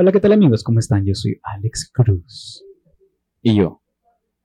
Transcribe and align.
Hola, 0.00 0.12
¿qué 0.12 0.20
tal 0.20 0.30
amigos? 0.30 0.62
¿Cómo 0.62 0.78
están? 0.78 1.04
Yo 1.04 1.12
soy 1.12 1.40
Alex 1.42 1.90
Cruz. 1.92 2.64
Y 3.42 3.56
yo 3.56 3.82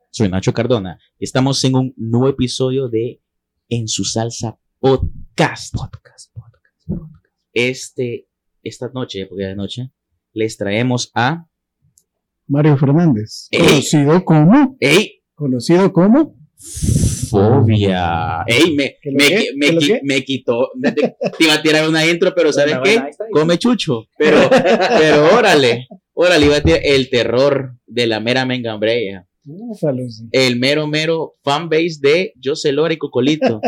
soy 0.10 0.28
Nacho 0.28 0.52
Cardona. 0.52 0.98
Estamos 1.20 1.64
en 1.64 1.76
un 1.76 1.94
nuevo 1.96 2.28
episodio 2.28 2.90
de 2.90 3.22
En 3.70 3.88
su 3.88 4.04
salsa 4.04 4.58
podcast. 4.80 5.76
Podcast, 5.76 6.34
podcast, 6.34 6.88
podcast. 6.88 7.38
Este, 7.54 8.28
esta 8.64 8.90
noche, 8.96 9.28
porque 9.28 9.44
de 9.44 9.56
noche, 9.56 9.92
les 10.34 10.58
traemos 10.58 11.12
a. 11.14 11.48
Mario 12.48 12.76
Fernández. 12.76 13.48
Ey. 13.52 13.62
Conocido 13.62 14.26
como. 14.26 14.76
¡Ey! 14.80 15.22
Conocido 15.36 15.94
como. 15.94 16.36
Fobia. 17.30 18.44
¡Ey! 18.48 18.76
Me, 18.76 18.98
¿Qué 19.02 19.12
lo 19.12 19.18
me, 19.18 19.46
me 19.56 19.68
¿Qué 19.68 19.74
lo 19.74 19.82
qui- 19.82 20.00
me 20.04 20.24
quitó. 20.24 20.70
Te, 20.82 20.92
te 20.92 21.44
iba 21.44 21.54
a 21.56 21.62
tirar 21.62 21.90
una 21.90 22.06
intro, 22.06 22.34
pero 22.36 22.54
¿sabes 22.54 22.78
qué? 22.84 23.02
Come 23.32 23.58
chucho. 23.58 24.06
Pero, 24.18 24.38
pero 24.50 25.36
órale. 25.38 25.88
Órale, 26.14 26.46
iba 26.46 26.58
a 26.58 26.62
tirar 26.62 26.82
el 26.84 27.10
terror 27.10 27.76
de 27.88 28.08
la 28.08 28.20
mera 28.20 28.46
sí. 30.10 30.30
El 30.32 30.60
mero, 30.60 30.88
mero 30.88 31.34
fanbase 31.44 31.98
de 32.02 32.34
José 32.44 32.72
Lora 32.72 32.94
y 32.94 32.98
Cocolito. 32.98 33.60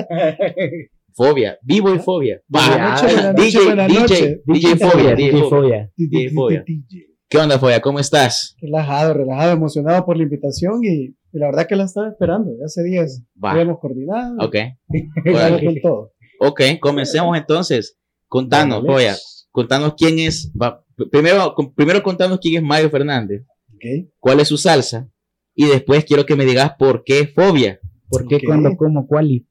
Fobia, 1.13 1.57
vivo 1.61 1.93
y 1.93 1.99
fobia. 1.99 2.41
Buenas 2.47 3.03
Va, 3.03 3.33
noches, 3.33 3.65
buenas 3.65 3.93
noches, 3.93 4.19
DJ, 4.19 4.41
DJ. 4.45 4.75
DJ 4.75 4.75
Fobia, 4.77 5.15
DJ 5.15 5.31
DJ 5.31 5.39
Fobia. 5.39 5.49
Fobia. 5.49 5.91
DJ 5.95 6.29
Fobia. 6.29 6.65
¿Qué 7.27 7.37
onda, 7.39 7.57
Fobia? 7.57 7.81
¿Cómo 7.81 7.99
estás? 7.99 8.55
Relajado, 8.61 9.13
relajado, 9.13 9.51
emocionado 9.53 10.05
por 10.05 10.15
la 10.15 10.23
invitación 10.23 10.81
y, 10.83 11.15
y 11.35 11.39
la 11.39 11.47
verdad 11.47 11.67
que 11.67 11.75
la 11.75 11.83
estaba 11.83 12.07
esperando. 12.09 12.51
Ya 12.57 12.65
hace 12.65 12.81
días 12.83 13.23
Va, 13.43 13.51
habíamos 13.51 13.79
coordinado. 13.79 14.35
ok. 14.39 14.55
Con 15.65 15.81
todo. 15.81 16.11
Ok, 16.39 16.61
comencemos 16.79 17.37
entonces. 17.37 17.97
Contanos, 18.27 18.81
Dale. 18.83 18.93
Fobia. 18.93 19.15
Contanos 19.51 19.93
quién 19.97 20.19
es. 20.19 20.51
va, 20.59 20.83
primero, 21.11 21.55
primero 21.75 22.01
contanos 22.03 22.39
quién 22.41 22.55
es 22.55 22.63
Mario 22.63 22.89
Fernández. 22.89 23.45
Ok. 23.73 24.09
¿Cuál 24.19 24.39
es 24.39 24.47
su 24.47 24.57
salsa? 24.57 25.09
Y 25.53 25.67
después 25.67 26.03
quiero 26.05 26.25
que 26.25 26.35
me 26.35 26.45
digas 26.45 26.71
por 26.77 27.03
qué 27.03 27.27
Fobia. 27.27 27.79
¿Por 28.09 28.27
qué, 28.27 28.35
Ok. 28.35 28.41
cuándo, 28.45 28.75
cómo, 28.77 29.07
cuál 29.07 29.31
y 29.31 29.47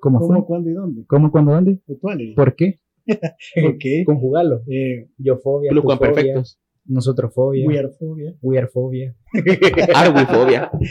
cómo 0.00 0.20
¿Cómo, 0.20 0.34
fue? 0.40 0.46
cuándo 0.46 0.70
y 0.70 0.74
dónde? 0.74 1.04
¿Cómo, 1.08 1.30
cuándo, 1.32 1.52
dónde? 1.52 1.80
Puntuales. 1.86 2.34
¿Por 2.36 2.54
qué? 2.56 2.80
Ok. 3.66 4.04
Conjugarlo. 4.06 4.60
Eh, 4.68 5.08
Yo 5.18 5.38
fobia, 5.38 5.70
perfectos. 5.98 6.58
Nosotros 6.88 7.32
fobia, 7.34 7.66
we 7.68 7.78
are 7.78 7.88
Fobia. 7.98 8.34
we 8.42 8.58
are 8.58 8.66
fobia. 8.68 9.14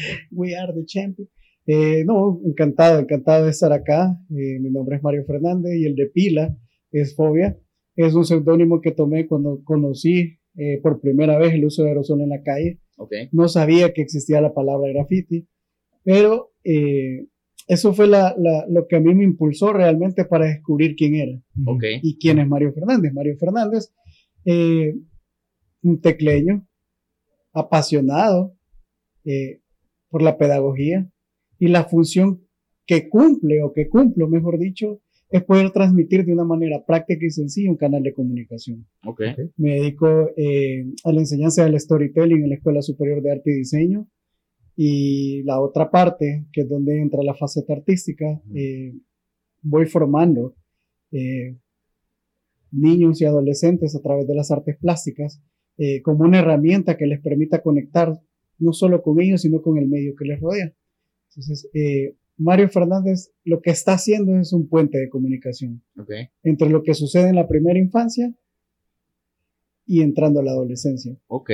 We 0.31 0.56
are 0.56 0.73
the 0.73 0.86
champion. 0.86 1.28
Eh, 1.66 2.03
no, 2.06 2.40
encantado, 2.45 3.00
encantado 3.00 3.44
de 3.45 3.52
estar 3.52 3.73
acá. 3.73 4.16
Eh, 4.30 4.59
mi 4.59 4.70
nombre 4.70 4.95
es 4.98 5.03
Mario 5.03 5.25
Fernández 5.25 5.73
y 5.75 5.86
el 5.86 5.95
de 5.95 6.06
Pila 6.08 6.56
es 6.92 7.16
Fobia. 7.16 7.58
Es 7.95 8.14
un 8.14 8.23
seudónimo 8.25 8.80
que 8.80 8.92
tomé 8.92 9.28
cuando 9.28 9.62
conocí 9.64 10.38
eh, 10.56 10.80
por 10.81 11.02
primera 11.02 11.38
vez 11.38 11.53
el 11.53 11.66
uso 11.66 11.84
de 11.84 11.90
aerosol 11.90 12.22
en 12.22 12.30
la 12.30 12.42
calle. 12.42 12.80
No 13.34 13.48
sabía 13.50 13.92
que 13.94 14.02
existía 14.02 14.40
la 14.40 14.53
palabra 14.53 14.90
graffiti, 14.94 15.48
pero 16.03 16.52
eh, 16.64 17.28
eso 17.68 17.94
fue 17.94 18.08
la- 18.08 18.34
la- 18.38 18.66
lo 18.70 18.88
que 18.88 18.95
a 18.95 19.00
mí 19.02 19.14
me 19.14 19.23
impulsó 19.25 19.73
realmente 19.73 20.23
para 20.25 20.45
descubrir 20.45 20.95
quién 20.95 21.16
era 21.16 21.34
y 22.02 22.18
quién 22.18 22.40
es 22.40 22.48
Mario 22.48 22.72
Fernández. 22.72 23.12
Mario 23.14 23.36
Fernández, 23.38 23.92
eh, 24.45 24.94
un 25.89 26.02
tecleño, 26.02 26.67
apasionado 27.53 28.55
eh, 29.25 29.61
por 30.09 30.21
la 30.21 30.38
pedagogía 30.38 31.09
y 31.59 31.67
la 31.67 31.85
función 31.85 32.41
que 32.85 33.09
cumple 33.09 33.61
o 33.63 33.73
que 33.73 33.89
cumplo, 33.89 34.27
mejor 34.27 34.57
dicho, 34.57 35.02
es 35.29 35.44
poder 35.44 35.71
transmitir 35.71 36.25
de 36.25 36.31
una 36.31 36.45
manera 36.45 36.85
práctica 36.85 37.25
y 37.25 37.31
sencilla 37.31 37.69
un 37.69 37.75
canal 37.77 38.02
de 38.02 38.13
comunicación. 38.13 38.88
Ok. 39.05 39.21
Me 39.57 39.75
dedico 39.75 40.29
eh, 40.38 40.85
a 41.03 41.11
la 41.11 41.19
enseñanza 41.19 41.66
del 41.66 41.79
storytelling 41.79 42.44
en 42.44 42.49
la 42.49 42.55
Escuela 42.55 42.81
Superior 42.81 43.22
de 43.22 43.31
Arte 43.31 43.51
y 43.51 43.57
Diseño. 43.57 44.07
Y 44.77 45.44
la 45.44 45.59
otra 45.59 45.89
parte, 45.89 46.45
que 46.53 46.61
es 46.61 46.69
donde 46.69 47.01
entra 47.01 47.23
la 47.23 47.33
faceta 47.33 47.73
artística, 47.73 48.41
eh, 48.56 48.94
voy 49.63 49.85
formando 49.88 50.56
eh, 51.12 51.57
niños 52.72 53.19
y 53.19 53.25
adolescentes 53.25 53.95
a 53.95 54.01
través 54.01 54.28
de 54.28 54.35
las 54.35 54.51
artes 54.51 54.78
plásticas 54.78 55.41
eh, 55.77 56.01
como 56.01 56.23
una 56.25 56.39
herramienta 56.39 56.97
que 56.97 57.05
les 57.07 57.21
permita 57.21 57.61
conectar 57.61 58.19
no 58.59 58.73
solo 58.73 59.01
con 59.03 59.19
ellos, 59.21 59.41
sino 59.41 59.61
con 59.61 59.77
el 59.77 59.88
medio 59.88 60.15
que 60.15 60.25
les 60.25 60.39
rodea. 60.39 60.73
Entonces, 61.29 61.69
eh, 61.73 62.15
Mario 62.38 62.69
Fernández 62.69 63.31
lo 63.43 63.61
que 63.61 63.69
está 63.71 63.93
haciendo 63.93 64.38
es 64.39 64.53
un 64.53 64.67
puente 64.67 64.97
de 64.97 65.09
comunicación 65.09 65.81
Ok. 65.99 66.11
entre 66.43 66.69
lo 66.69 66.83
que 66.83 66.93
sucede 66.93 67.29
en 67.29 67.35
la 67.35 67.47
primera 67.47 67.77
infancia 67.79 68.33
y 69.85 70.01
entrando 70.01 70.39
a 70.39 70.43
la 70.43 70.51
adolescencia. 70.51 71.17
Ok. 71.27 71.51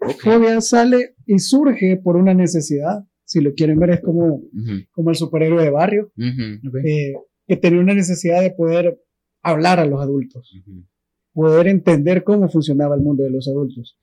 Ok. 0.00 0.20
Fobia 0.22 0.60
sale 0.60 1.14
y 1.26 1.38
surge 1.38 1.96
por 1.96 2.16
una 2.16 2.34
necesidad, 2.34 3.04
si 3.24 3.40
lo 3.40 3.54
quieren 3.54 3.78
ver 3.78 3.90
es 3.90 4.00
como, 4.00 4.34
Ujú, 4.36 4.84
como 4.90 5.10
el 5.10 5.16
superhéroe 5.16 5.62
de 5.62 5.70
barrio, 5.70 6.12
ujú, 6.16 6.78
eh, 6.84 7.12
que 7.46 7.56
tenía 7.56 7.80
una 7.80 7.94
necesidad 7.94 8.40
de 8.42 8.50
poder 8.50 9.00
hablar 9.42 9.78
a 9.78 9.84
los 9.86 10.00
adultos, 10.00 10.52
ujú. 10.60 10.84
Poder 11.32 11.66
entender 11.68 12.24
cómo 12.24 12.48
funcionaba 12.48 12.94
el 12.94 13.02
mundo 13.02 13.22
de 13.24 13.30
los 13.30 13.48
adultos. 13.48 13.98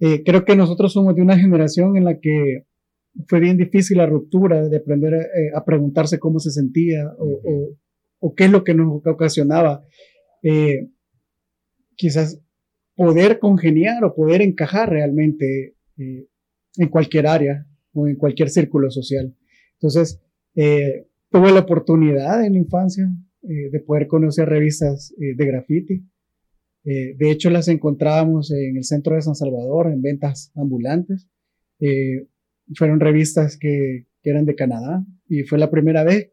Eh, 0.00 0.22
creo 0.24 0.44
que 0.44 0.56
nosotros 0.56 0.92
somos 0.92 1.14
de 1.16 1.22
una 1.22 1.38
generación 1.38 1.96
en 1.96 2.04
la 2.04 2.18
que 2.20 2.64
fue 3.28 3.40
bien 3.40 3.56
difícil 3.56 3.98
la 3.98 4.06
ruptura 4.06 4.68
de 4.68 4.76
aprender 4.76 5.14
eh, 5.14 5.50
a 5.54 5.64
preguntarse 5.64 6.18
cómo 6.18 6.38
se 6.38 6.50
sentía 6.50 7.08
o, 7.18 7.24
o- 7.44 7.76
o 8.18 8.34
qué 8.34 8.44
es 8.44 8.50
lo 8.50 8.62
que 8.64 8.74
nos 8.74 9.00
ocasionaba. 9.06 9.84
eh, 10.42 10.88
quizás 11.96 12.40
poder 12.94 13.38
congeniar 13.38 14.04
o 14.04 14.14
poder 14.14 14.42
encajar 14.42 14.90
realmente 14.90 15.74
eh, 15.98 16.26
en 16.76 16.88
cualquier 16.88 17.26
área 17.26 17.66
o 17.92 18.06
en 18.08 18.16
cualquier 18.16 18.50
círculo 18.50 18.90
social. 18.90 19.34
Entonces, 19.74 20.20
eh, 20.54 21.06
tuve 21.30 21.52
la 21.52 21.60
oportunidad 21.60 22.44
en 22.44 22.52
la 22.54 22.58
infancia 22.58 23.08
eh, 23.42 23.70
de 23.70 23.80
poder 23.80 24.06
conocer 24.06 24.48
revistas 24.48 25.14
de 25.16 25.46
graffiti. 25.46 26.04
Eh, 26.86 27.16
de 27.18 27.30
hecho, 27.30 27.50
las 27.50 27.66
encontrábamos 27.66 28.52
en 28.52 28.76
el 28.76 28.84
centro 28.84 29.16
de 29.16 29.22
San 29.22 29.34
Salvador, 29.34 29.88
en 29.88 30.00
ventas 30.00 30.52
ambulantes. 30.54 31.28
Eh, 31.80 32.28
fueron 32.74 33.00
revistas 33.00 33.58
que, 33.58 34.06
que 34.22 34.30
eran 34.30 34.46
de 34.46 34.54
Canadá 34.54 35.04
y 35.28 35.42
fue 35.42 35.58
la 35.58 35.70
primera 35.70 36.04
vez 36.04 36.32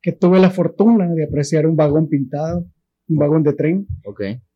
que 0.00 0.12
tuve 0.12 0.38
la 0.38 0.50
fortuna 0.50 1.12
de 1.12 1.24
apreciar 1.24 1.66
un 1.66 1.76
vagón 1.76 2.08
pintado, 2.08 2.70
un 3.08 3.18
vagón 3.18 3.42
de 3.42 3.52
tren. 3.52 3.86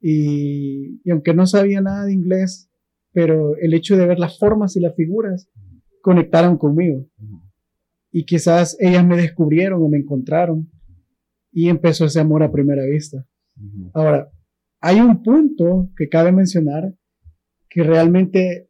Y, 0.00 1.00
y 1.04 1.10
aunque 1.10 1.34
no 1.34 1.46
sabía 1.46 1.80
nada 1.80 2.04
de 2.04 2.12
inglés, 2.12 2.70
pero 3.12 3.56
el 3.56 3.74
hecho 3.74 3.96
de 3.96 4.06
ver 4.06 4.20
las 4.20 4.38
formas 4.38 4.76
y 4.76 4.80
las 4.80 4.94
figuras 4.94 5.50
conectaron 6.00 6.58
conmigo. 6.58 7.06
Y 8.12 8.24
quizás 8.24 8.76
ellas 8.78 9.04
me 9.04 9.16
descubrieron 9.16 9.82
o 9.82 9.88
me 9.88 9.98
encontraron 9.98 10.70
y 11.50 11.68
empezó 11.68 12.04
ese 12.04 12.20
amor 12.20 12.42
a 12.44 12.52
primera 12.52 12.84
vista. 12.84 13.26
Ahora, 13.94 14.30
hay 14.82 15.00
un 15.00 15.22
punto 15.22 15.88
que 15.96 16.08
cabe 16.08 16.32
mencionar 16.32 16.92
que 17.70 17.82
realmente 17.82 18.68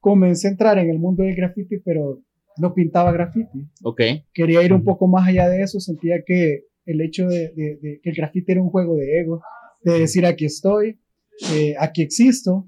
comencé 0.00 0.46
a 0.46 0.50
entrar 0.52 0.78
en 0.78 0.90
el 0.90 0.98
mundo 0.98 1.24
del 1.24 1.34
graffiti, 1.34 1.78
pero 1.78 2.22
no 2.58 2.72
pintaba 2.74 3.10
graffiti. 3.12 3.66
Ok. 3.82 4.00
Quería 4.32 4.62
ir 4.62 4.72
un 4.72 4.84
poco 4.84 5.08
más 5.08 5.26
allá 5.28 5.48
de 5.48 5.62
eso, 5.62 5.80
sentía 5.80 6.22
que 6.24 6.64
el 6.86 7.00
hecho 7.00 7.26
de, 7.26 7.50
de- 7.54 7.76
de 7.82 8.00
que 8.02 8.10
el 8.10 8.16
graffiti 8.16 8.52
era 8.52 8.62
un 8.62 8.70
juego 8.70 8.94
de 8.96 9.20
ego, 9.20 9.42
de 9.82 9.98
decir 10.00 10.24
aquí 10.26 10.44
estoy, 10.44 10.98
eh, 11.54 11.74
aquí 11.78 12.02
existo, 12.02 12.66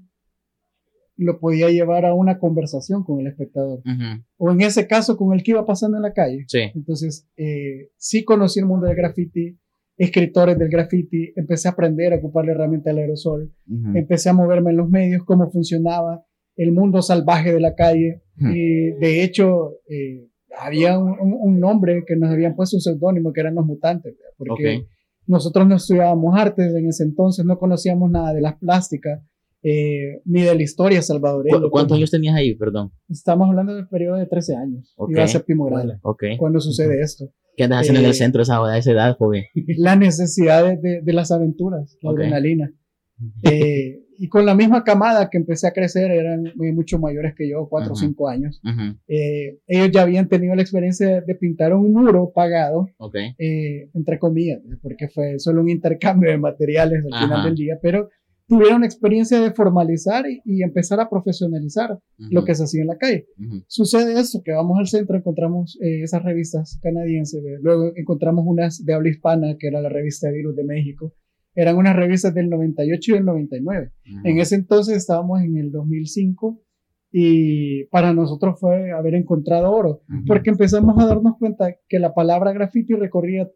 lo 1.17 1.39
podía 1.39 1.69
llevar 1.69 2.05
a 2.05 2.13
una 2.13 2.39
conversación 2.39 3.03
con 3.03 3.19
el 3.19 3.27
espectador, 3.27 3.79
Ujú. 3.79 4.23
o 4.37 4.51
en 4.51 4.61
ese 4.61 4.87
caso 4.87 5.17
con 5.17 5.33
el 5.33 5.43
que 5.43 5.51
iba 5.51 5.65
pasando 5.65 5.97
en 5.97 6.03
la 6.03 6.13
calle. 6.13 6.45
Sí. 6.47 6.59
Entonces, 6.73 7.27
eh, 7.37 7.89
sí 7.97 8.23
conocí 8.23 8.59
el 8.59 8.65
mundo 8.65 8.87
del 8.87 8.95
graffiti, 8.95 9.57
escritores 10.03 10.57
del 10.57 10.69
graffiti, 10.69 11.31
empecé 11.35 11.67
a 11.67 11.71
aprender 11.71 12.13
a 12.13 12.17
ocupar 12.17 12.45
la 12.45 12.51
herramienta 12.53 12.89
del 12.89 12.99
aerosol, 12.99 13.53
empecé 13.93 14.29
a 14.29 14.33
moverme 14.33 14.71
en 14.71 14.77
los 14.77 14.89
medios, 14.89 15.23
cómo 15.25 15.49
funcionaba 15.51 16.23
el 16.55 16.71
mundo 16.71 17.01
salvaje 17.01 17.53
de 17.53 17.59
la 17.59 17.75
calle. 17.75 18.23
Y 18.37 18.91
de 18.99 19.23
hecho, 19.23 19.75
eh, 19.87 20.27
había 20.57 20.97
un, 20.97 21.59
nombre 21.59 22.03
que 22.05 22.15
nos 22.15 22.31
habían 22.31 22.55
puesto 22.55 22.77
un 22.77 22.81
seudónimo 22.81 23.31
que 23.31 23.41
eran 23.41 23.55
los 23.55 23.65
mutantes, 23.65 24.15
porque 24.37 24.85
nosotros 25.27 25.67
no 25.67 25.75
estudiábamos 25.75 26.35
artes 26.37 26.73
en 26.73 26.87
ese 26.87 27.03
entonces, 27.03 27.45
no 27.45 27.57
conocíamos 27.59 28.09
nada 28.09 28.33
de 28.33 28.41
las 28.41 28.57
plásticas, 28.57 29.21
eh, 29.63 30.21
ni 30.25 30.41
de 30.41 30.55
la 30.55 30.63
historia 30.63 31.01
salvadoreña. 31.03 31.59
¿Cu- 31.59 31.69
¿Cuántos 31.69 31.95
años 31.95 32.09
tenías 32.09 32.35
ahí? 32.35 32.55
Perdón. 32.55 32.91
Estamos 33.07 33.47
hablando 33.47 33.75
del 33.75 33.87
periodo 33.87 34.17
de 34.17 34.25
13 34.25 34.55
años, 34.55 34.93
Ok. 34.97 35.11
iba 35.11 35.23
a 35.23 35.27
séptimo 35.27 35.65
grado, 35.65 35.99
cuando 36.39 36.59
sucede 36.59 36.99
esto. 37.01 37.25
¿Qué 37.61 37.65
andas 37.65 37.79
haciendo 37.81 37.99
en 37.99 38.05
Eh, 38.05 38.09
el 38.09 38.15
centro 38.15 38.41
a 38.41 38.43
esa, 38.43 38.65
a 38.65 38.77
esa 38.77 38.91
edad, 38.91 39.15
joven? 39.17 39.43
La 39.77 39.95
necesidad 39.95 40.65
de, 40.65 40.77
de- 40.77 41.01
de 41.01 41.13
las 41.13 41.31
aventuras, 41.31 41.97
la 42.01 42.09
Ok. 42.11 42.17
adrenalina. 42.19 42.71
Eh, 43.43 43.99
y 44.17 44.27
con 44.29 44.45
la 44.45 44.53
misma 44.55 44.83
camada 44.83 45.29
que 45.29 45.37
empecé 45.37 45.67
a 45.67 45.71
crecer, 45.73 46.11
eran 46.11 46.43
muy, 46.55 46.71
mucho 46.71 46.99
mayores 46.99 47.33
que 47.35 47.49
yo, 47.49 47.67
cuatro 47.69 47.93
o 47.93 47.95
cinco 47.95 48.27
años. 48.29 48.59
Eh, 49.07 49.59
ellos 49.67 49.89
ya 49.91 50.01
habían 50.03 50.27
tenido 50.27 50.53
la 50.55 50.61
experiencia 50.61 51.21
de, 51.21 51.35
pintar 51.35 51.73
un 51.73 51.91
muro 51.91 52.31
pagado, 52.33 52.87
Ok. 52.97 53.15
eh, 53.37 53.89
entre 53.93 54.19
comillas, 54.19 54.59
porque 54.81 55.07
fue 55.07 55.39
solo 55.39 55.61
un 55.61 55.69
intercambio 55.69 56.29
de 56.31 56.37
materiales 56.37 57.03
al 57.11 57.19
final 57.19 57.43
del 57.43 57.55
día, 57.55 57.79
pero 57.81 58.09
tuviera 58.51 58.75
una 58.75 58.85
experiencia 58.85 59.39
de 59.39 59.51
formalizar 59.51 60.25
y, 60.29 60.41
y 60.43 60.61
empezar 60.63 60.99
a 60.99 61.09
profesionalizar 61.09 61.97
lo 62.17 62.43
que 62.43 62.53
se 62.53 62.63
hacía 62.65 62.81
en 62.81 62.87
la 62.87 62.97
calle. 62.97 63.27
Sucede 63.67 64.19
esto, 64.19 64.41
que 64.43 64.51
vamos 64.51 64.77
al 64.77 64.87
centro, 64.87 65.15
encontramos 65.17 65.77
eh, 65.81 66.03
esas 66.03 66.21
revistas 66.23 66.77
canadienses, 66.83 67.41
de- 67.43 67.59
luego 67.61 67.91
encontramos 67.95 68.43
unas 68.45 68.83
de 68.85 68.93
habla 68.93 69.09
hispana, 69.09 69.55
que 69.57 69.67
era 69.67 69.79
la 69.81 69.89
revista 69.89 70.27
de 70.27 70.33
Virus 70.33 70.55
de 70.57 70.65
México. 70.65 71.13
Eran 71.55 71.77
unas 71.77 71.95
revistas 71.95 72.33
del 72.33 72.49
98 72.49 73.11
y 73.11 73.13
del 73.15 73.25
99. 73.25 73.91
Ujú. 74.09 74.27
En 74.27 74.39
ese 74.39 74.55
entonces 74.55 74.97
estábamos 74.97 75.41
en 75.41 75.57
el 75.57 75.71
2005 75.71 76.61
y 77.13 77.85
para 77.85 78.13
nosotros 78.13 78.59
fue 78.59 78.91
haber 78.91 79.15
encontrado 79.15 79.71
oro, 79.71 80.01
porque 80.27 80.49
empezamos 80.49 80.97
a 80.97 81.05
darnos 81.07 81.37
cuenta 81.37 81.75
que 81.89 81.99
la 81.99 82.13
palabra 82.13 82.53
graffiti 82.53 82.93
recorría 82.93 83.49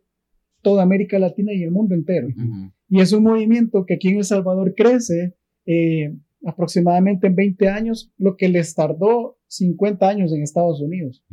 toda 0.66 0.82
América 0.82 1.20
Latina 1.20 1.54
y 1.54 1.62
el 1.62 1.70
mundo 1.70 1.94
entero. 1.94 2.28
Y 2.90 3.00
es 3.00 3.14
un 3.14 3.24
movimiento 3.24 3.86
que 3.86 3.94
aquí 3.94 4.10
en 4.10 4.18
El 4.18 4.24
Salvador 4.24 4.74
crece 4.76 5.36
eh, 5.68 6.16
aproximadamente 6.44 7.28
en 7.28 7.36
20 7.36 7.70
años, 7.70 8.12
lo 8.18 8.36
que 8.36 8.50
les 8.50 8.74
tardó 8.74 9.38
50 9.48 10.10
años 10.10 10.34
en 10.34 10.42
Estados 10.42 10.82
Unidos. 10.82 11.24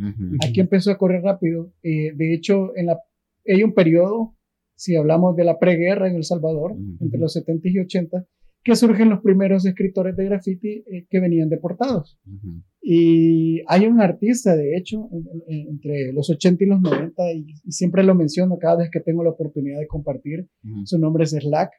Aquí 0.47 0.61
empezó 0.61 0.91
a 0.91 0.99
correr 0.99 1.23
rápido. 1.23 1.73
eh, 1.83 2.13
de 2.15 2.35
hecho, 2.35 2.77
en 2.77 2.87
la, 2.87 2.99
hay 3.47 3.63
un 3.63 3.73
periodo, 3.73 4.37
si 4.77 4.97
hablamos 4.97 5.35
de 5.35 5.45
la 5.45 5.59
preguerra 5.59 6.09
en 6.09 6.17
El 6.17 6.25
Salvador, 6.25 6.77
entre 7.01 7.19
los 7.19 7.33
70 7.33 7.69
y 7.69 7.79
80, 7.79 8.27
que 8.65 8.77
surgen 8.77 9.11
los 9.11 9.21
primeros 9.21 9.67
escritores 9.67 10.17
de 10.17 10.25
graffiti 10.27 10.85
eh, 10.91 11.07
que 11.11 11.21
venían 11.21 11.49
deportados. 11.49 12.19
Ujú. 12.27 12.63
Y 12.81 13.63
hay 13.67 13.87
un 13.87 14.01
artista, 14.01 14.57
de 14.57 14.77
hecho, 14.77 15.09
en- 15.13 15.43
en- 15.49 15.69
entre 15.69 16.13
los 16.13 16.31
80 16.31 16.65
y 16.65 16.67
los 16.69 16.81
90, 16.81 17.33
y, 17.33 17.47
y 17.65 17.73
siempre 17.73 18.03
lo 18.05 18.15
menciono 18.15 18.59
cada 18.59 18.77
vez 18.79 18.91
que 18.91 19.01
tengo 19.01 19.23
la 19.25 19.31
oportunidad 19.31 19.79
de 19.81 19.87
compartir, 19.87 20.47
su 20.85 20.99
nombre 20.99 21.25
es 21.25 21.31
Slack. 21.31 21.71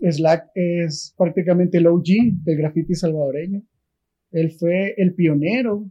Slack 0.00 0.46
es 0.54 1.14
prácticamente 1.16 1.78
el 1.78 1.86
OG 1.86 2.04
del 2.44 2.56
graffiti 2.58 2.94
salvadoreño. 2.94 3.62
Él 4.32 4.50
fue 4.50 4.94
el 4.96 5.14
pionero 5.14 5.88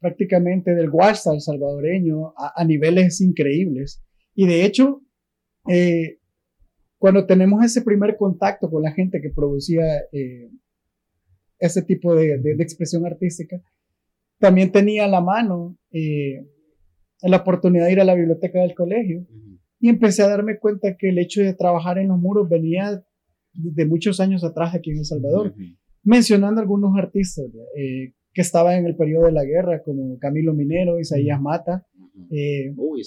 prácticamente 0.00 0.74
del 0.74 0.90
washstyle 0.90 1.40
salvadoreño 1.40 2.28
a, 2.36 2.52
a 2.56 2.64
niveles 2.64 3.20
increíbles. 3.20 4.02
Y 4.34 4.46
de 4.46 4.64
hecho, 4.64 5.02
eh, 5.68 6.18
cuando 7.02 7.26
tenemos 7.26 7.64
ese 7.64 7.82
primer 7.82 8.16
contacto 8.16 8.70
con 8.70 8.80
la 8.82 8.92
gente 8.92 9.20
que 9.20 9.30
producía 9.30 9.82
eh, 10.12 10.50
ese 11.58 11.82
tipo 11.82 12.14
de, 12.14 12.38
de- 12.38 12.54
de 12.54 12.62
expresión 12.62 13.04
artística, 13.06 13.60
también 14.38 14.70
tenía 14.70 15.04
a 15.04 15.08
la 15.08 15.20
mano 15.20 15.76
eh, 15.90 16.46
la 17.22 17.38
oportunidad 17.38 17.86
de 17.86 17.92
ir 17.92 18.00
a 18.00 18.04
la 18.04 18.14
biblioteca 18.14 18.60
del 18.60 18.74
colegio. 18.74 19.26
Y 19.80 19.88
empecé 19.88 20.22
a 20.22 20.28
darme 20.28 20.58
cuenta 20.58 20.96
que 20.96 21.08
el 21.08 21.18
hecho 21.18 21.40
de 21.42 21.54
trabajar 21.54 21.98
en 21.98 22.08
los 22.08 22.18
muros 22.18 22.48
venía 22.48 23.04
de 23.52 23.84
muchos 23.86 24.20
años 24.20 24.44
atrás 24.44 24.74
aquí 24.76 24.90
en 24.92 24.98
El 24.98 25.04
Salvador, 25.04 25.54
mencionando 26.04 26.60
algunos 26.60 26.96
artistas 26.96 27.46
eh, 27.76 28.12
que 28.32 28.40
estaban 28.42 28.74
en 28.78 28.86
el 28.86 28.94
periodo 28.96 29.26
de 29.26 29.32
la 29.32 29.44
guerra, 29.44 29.82
como 29.82 30.18
Camilo 30.20 30.54
Minero, 30.54 31.00
Isaías 31.00 31.40
Mata, 31.40 31.84
Uy, 32.76 33.00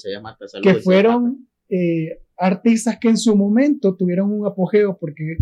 que 0.61 0.69
fueron 0.83 1.47
eh, 1.69 2.19
artistas 2.37 2.97
que 2.99 3.09
en 3.09 3.17
su 3.17 3.35
momento 3.35 3.95
tuvieron 3.95 4.31
un 4.31 4.45
apogeo, 4.45 4.97
porque 4.99 5.37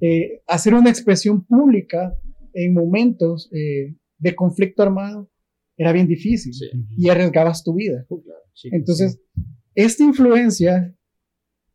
eh, 0.00 0.42
hacer 0.46 0.74
una 0.74 0.90
expresión 0.90 1.44
pública 1.44 2.16
en 2.54 2.72
momentos 2.74 3.50
eh, 3.52 3.94
de 4.18 4.34
conflicto 4.34 4.82
armado 4.82 5.30
era 5.76 5.92
bien 5.92 6.06
difícil 6.08 6.52
Sí. 6.54 6.66
y 6.96 7.08
arriesgabas 7.08 7.62
tu 7.62 7.74
vida. 7.74 8.04
Sí, 8.54 8.68
Entonces, 8.72 9.20
esta 9.74 10.02
influencia, 10.02 10.94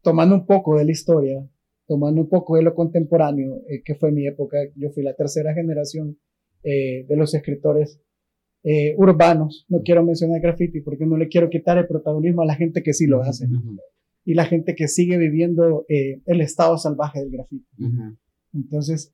tomando 0.01 0.36
un 0.36 0.45
poco 0.45 0.77
de 0.77 0.86
la 0.86 0.92
historia, 0.92 1.48
tomando 1.88 2.21
un 2.21 2.30
poco 2.30 2.57
de 2.57 2.63
lo 2.63 2.74
contemporáneo, 2.74 3.62
eh, 3.69 3.81
que 3.83 3.95
fue 3.95 4.12
mi 4.12 4.27
época, 4.27 4.57
yo 4.75 4.89
fui 4.92 5.04
la 5.04 5.13
tercera 5.16 5.54
generación 5.54 6.18
eh, 6.63 7.06
de 7.07 7.16
los 7.16 7.33
escritores 7.33 8.01
eh, 8.63 8.95
urbanos. 8.98 9.66
No 9.69 9.81
quiero 9.83 10.04
mencionar 10.04 10.42
graffiti 10.42 10.81
porque 10.81 11.06
no 11.06 11.18
le 11.18 11.27
quiero 11.27 11.50
quitar 11.50 11.77
el 11.77 11.88
protagonismo 11.88 12.42
a 12.42 12.45
la 12.45 12.56
gente 12.56 12.83
que 12.83 12.94
sí 12.94 13.06
lo 13.07 13.21
hace. 13.21 13.48
Y 14.25 14.34
la 14.34 14.46
gente 14.46 14.75
que 14.75 14.88
sigue 14.88 15.18
viviendo 15.18 15.86
eh, 15.90 16.22
el 16.25 16.42
estado 16.42 16.78
salvaje 16.78 17.20
del 17.20 17.31
graffiti. 17.31 17.68
Ujú. 17.78 18.18
Entonces, 18.54 19.14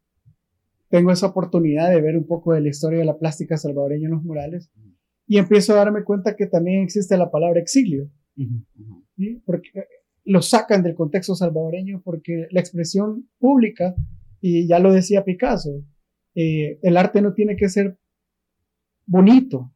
tengo 0.90 1.12
esa 1.12 1.28
oportunidad 1.28 1.90
de 1.90 2.02
ver 2.02 2.18
un 2.18 2.26
poco 2.26 2.54
de 2.54 2.62
la 2.62 2.70
historia 2.70 3.00
de 3.00 3.06
la 3.06 3.18
plástica 3.18 3.58
salvadoreña 3.58 4.06
en 4.06 4.14
los 4.16 4.24
murales 4.24 4.72
y 5.28 5.38
empiezo 5.38 5.74
a 5.74 5.78
darme 5.78 6.04
cuenta 6.04 6.36
que 6.36 6.48
también 6.48 6.82
existe 6.82 7.18
la 7.18 7.30
palabra 7.30 7.60
exilio. 7.60 8.10
Porque 9.46 9.70
eh, 9.76 9.86
lo 10.24 10.42
sacan 10.42 10.82
del 10.82 10.96
contexto 10.96 11.36
salvadoreño 11.36 12.02
porque 12.04 12.48
la 12.52 12.60
expresión 12.60 13.30
pública, 13.38 13.96
y 14.42 14.68
ya 14.68 14.80
lo 14.80 14.92
decía 14.92 15.24
Picasso, 15.24 15.84
eh, 16.36 16.80
el 16.82 16.98
arte 16.98 17.22
no 17.22 17.34
tiene 17.34 17.56
que 17.56 17.70
ser 17.70 17.98
bonito. 19.06 19.72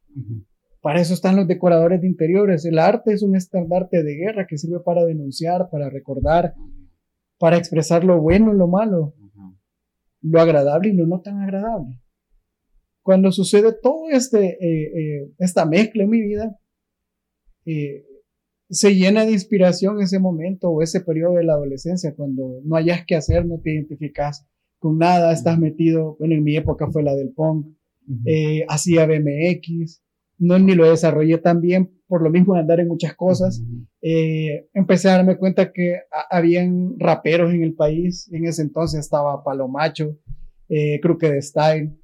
Para 0.84 1.00
eso 1.00 1.14
están 1.14 1.38
los 1.38 1.48
decoradores 1.48 2.02
de 2.02 2.08
interiores, 2.08 2.66
el 2.66 2.78
arte 2.78 3.14
es 3.14 3.24
un 3.24 3.38
estandarte 3.38 4.04
de 4.04 4.16
guerra 4.16 4.46
que 4.46 4.58
sirve 4.58 4.82
para 4.82 5.06
denunciar, 5.06 5.70
para 5.70 5.90
recordar, 5.90 6.56
para 7.40 7.56
expresar 7.56 8.04
lo 8.04 8.20
bueno, 8.20 8.52
lo 8.52 8.68
malo, 8.68 9.14
lo 10.22 10.42
agradable 10.42 10.90
y 10.90 10.94
lo 10.94 11.08
no 11.08 11.22
tan 11.22 11.42
agradable. 11.42 12.02
Cuando 13.02 13.32
sucede 13.32 13.74
todo 13.82 14.10
este, 14.10 14.58
eh, 14.60 14.92
eh, 15.22 15.32
esta 15.38 15.66
mezcla 15.66 16.04
en 16.04 16.10
mi 16.10 16.22
vida, 16.22 16.60
eh, 17.66 18.06
se 18.70 18.94
llena 18.94 19.26
de 19.26 19.32
inspiración 19.32 20.02
ese 20.02 20.20
momento 20.20 20.70
o 20.70 20.82
ese 20.82 21.00
periodo 21.00 21.36
de 21.36 21.46
la 21.46 21.54
adolescencia, 21.54 22.14
cuando 22.14 22.60
no 22.66 22.76
hayas 22.76 23.06
que 23.06 23.16
hacer, 23.16 23.46
no 23.46 23.58
te 23.60 23.72
identificas 23.72 24.46
con 24.80 24.98
nada, 24.98 25.32
estás 25.32 25.58
metido, 25.58 26.18
bueno, 26.20 26.36
en 26.36 26.44
mi 26.44 26.58
época 26.58 26.92
fue 26.92 27.04
la 27.04 27.16
del 27.16 27.32
punk, 27.32 27.68
eh, 28.26 28.66
hacía 28.68 29.06
BMX, 29.06 30.03
no 30.40 30.58
ni 30.60 30.76
lo 30.76 30.90
desarrollé 30.90 31.38
tan 31.38 31.62
bien 31.62 31.92
por 32.08 32.22
lo 32.22 32.30
mismo 32.30 32.54
de 32.54 32.60
andar 32.62 32.80
en 32.80 32.88
muchas 32.88 33.16
cosas. 33.16 33.62
Eh, 34.02 34.68
empecé 34.74 35.10
a 35.10 35.14
darme 35.18 35.38
cuenta 35.38 35.72
que 35.72 35.96
ha- 36.12 36.38
habían 36.38 36.96
raperos 37.00 37.54
en 37.54 37.64
el 37.64 37.74
país. 37.74 38.30
En 38.32 38.46
ese 38.46 38.62
entonces 38.62 39.00
estaba 39.00 39.44
Palomacho, 39.44 40.18
eh, 40.70 41.00
Crooked 41.02 41.40
Style, 41.42 41.96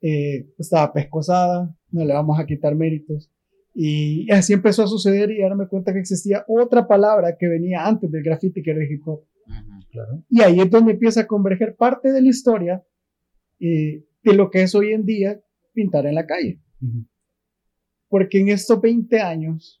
eh, 0.00 0.46
estaba 0.58 0.92
Pescosada, 0.92 1.74
no 1.90 2.04
le 2.04 2.12
vamos 2.14 2.38
a 2.40 2.46
quitar 2.46 2.74
méritos. 2.74 3.30
Y 3.74 4.30
así 4.32 4.52
empezó 4.52 4.82
a 4.82 4.86
suceder 4.88 5.30
y 5.30 5.40
darme 5.40 5.66
cuenta 5.68 5.92
que 5.92 6.00
existía 6.00 6.44
otra 6.48 6.86
palabra 6.88 7.36
que 7.38 7.46
venía 7.48 7.86
antes 7.86 8.10
del 8.10 8.22
graffiti 8.22 8.62
que 8.62 8.70
era 8.72 8.82
el 8.82 8.90
hip 8.90 9.02
hop. 9.06 9.22
Claro. 9.90 10.22
Y 10.28 10.40
ahí 10.42 10.60
es 10.60 10.70
donde 10.70 10.92
empieza 10.92 11.20
a 11.22 11.26
converger 11.26 11.76
parte 11.76 12.12
de 12.12 12.20
la 12.22 12.28
historia 12.28 12.82
eh, 13.60 14.04
de 14.24 14.34
lo 14.34 14.50
que 14.50 14.62
es 14.62 14.74
hoy 14.74 14.92
en 14.92 15.04
día 15.04 15.40
pintar 15.72 16.06
en 16.06 16.14
la 16.14 16.26
calle. 16.26 16.60
Porque 18.12 18.40
en 18.40 18.48
estos 18.50 18.78
20 18.80 19.20
años 19.20 19.80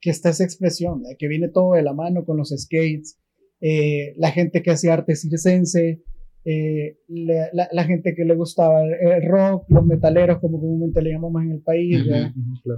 que 0.00 0.08
está 0.10 0.30
esa 0.30 0.44
expresión, 0.44 1.02
que 1.18 1.28
viene 1.28 1.48
todo 1.48 1.74
de 1.74 1.82
la 1.82 1.92
mano 1.92 2.24
con 2.24 2.36
los 2.38 2.48
skates, 2.56 3.18
eh, 3.60 4.14
la 4.16 4.30
gente 4.30 4.62
que 4.62 4.70
hacía 4.70 4.94
arte 4.94 5.14
circense, 5.16 6.02
eh, 6.44 6.96
la, 7.08 7.48
la- 7.52 7.68
la 7.72 7.84
gente 7.84 8.14
que 8.14 8.24
le 8.24 8.34
gustaba 8.34 8.82
el, 8.84 9.22
rock, 9.28 9.66
los 9.68 9.84
metaleros, 9.84 10.38
como 10.40 10.58
comúnmente 10.60 11.02
le 11.02 11.10
llamamos 11.10 11.42
en 11.42 11.50
el 11.52 11.60
país. 11.60 11.98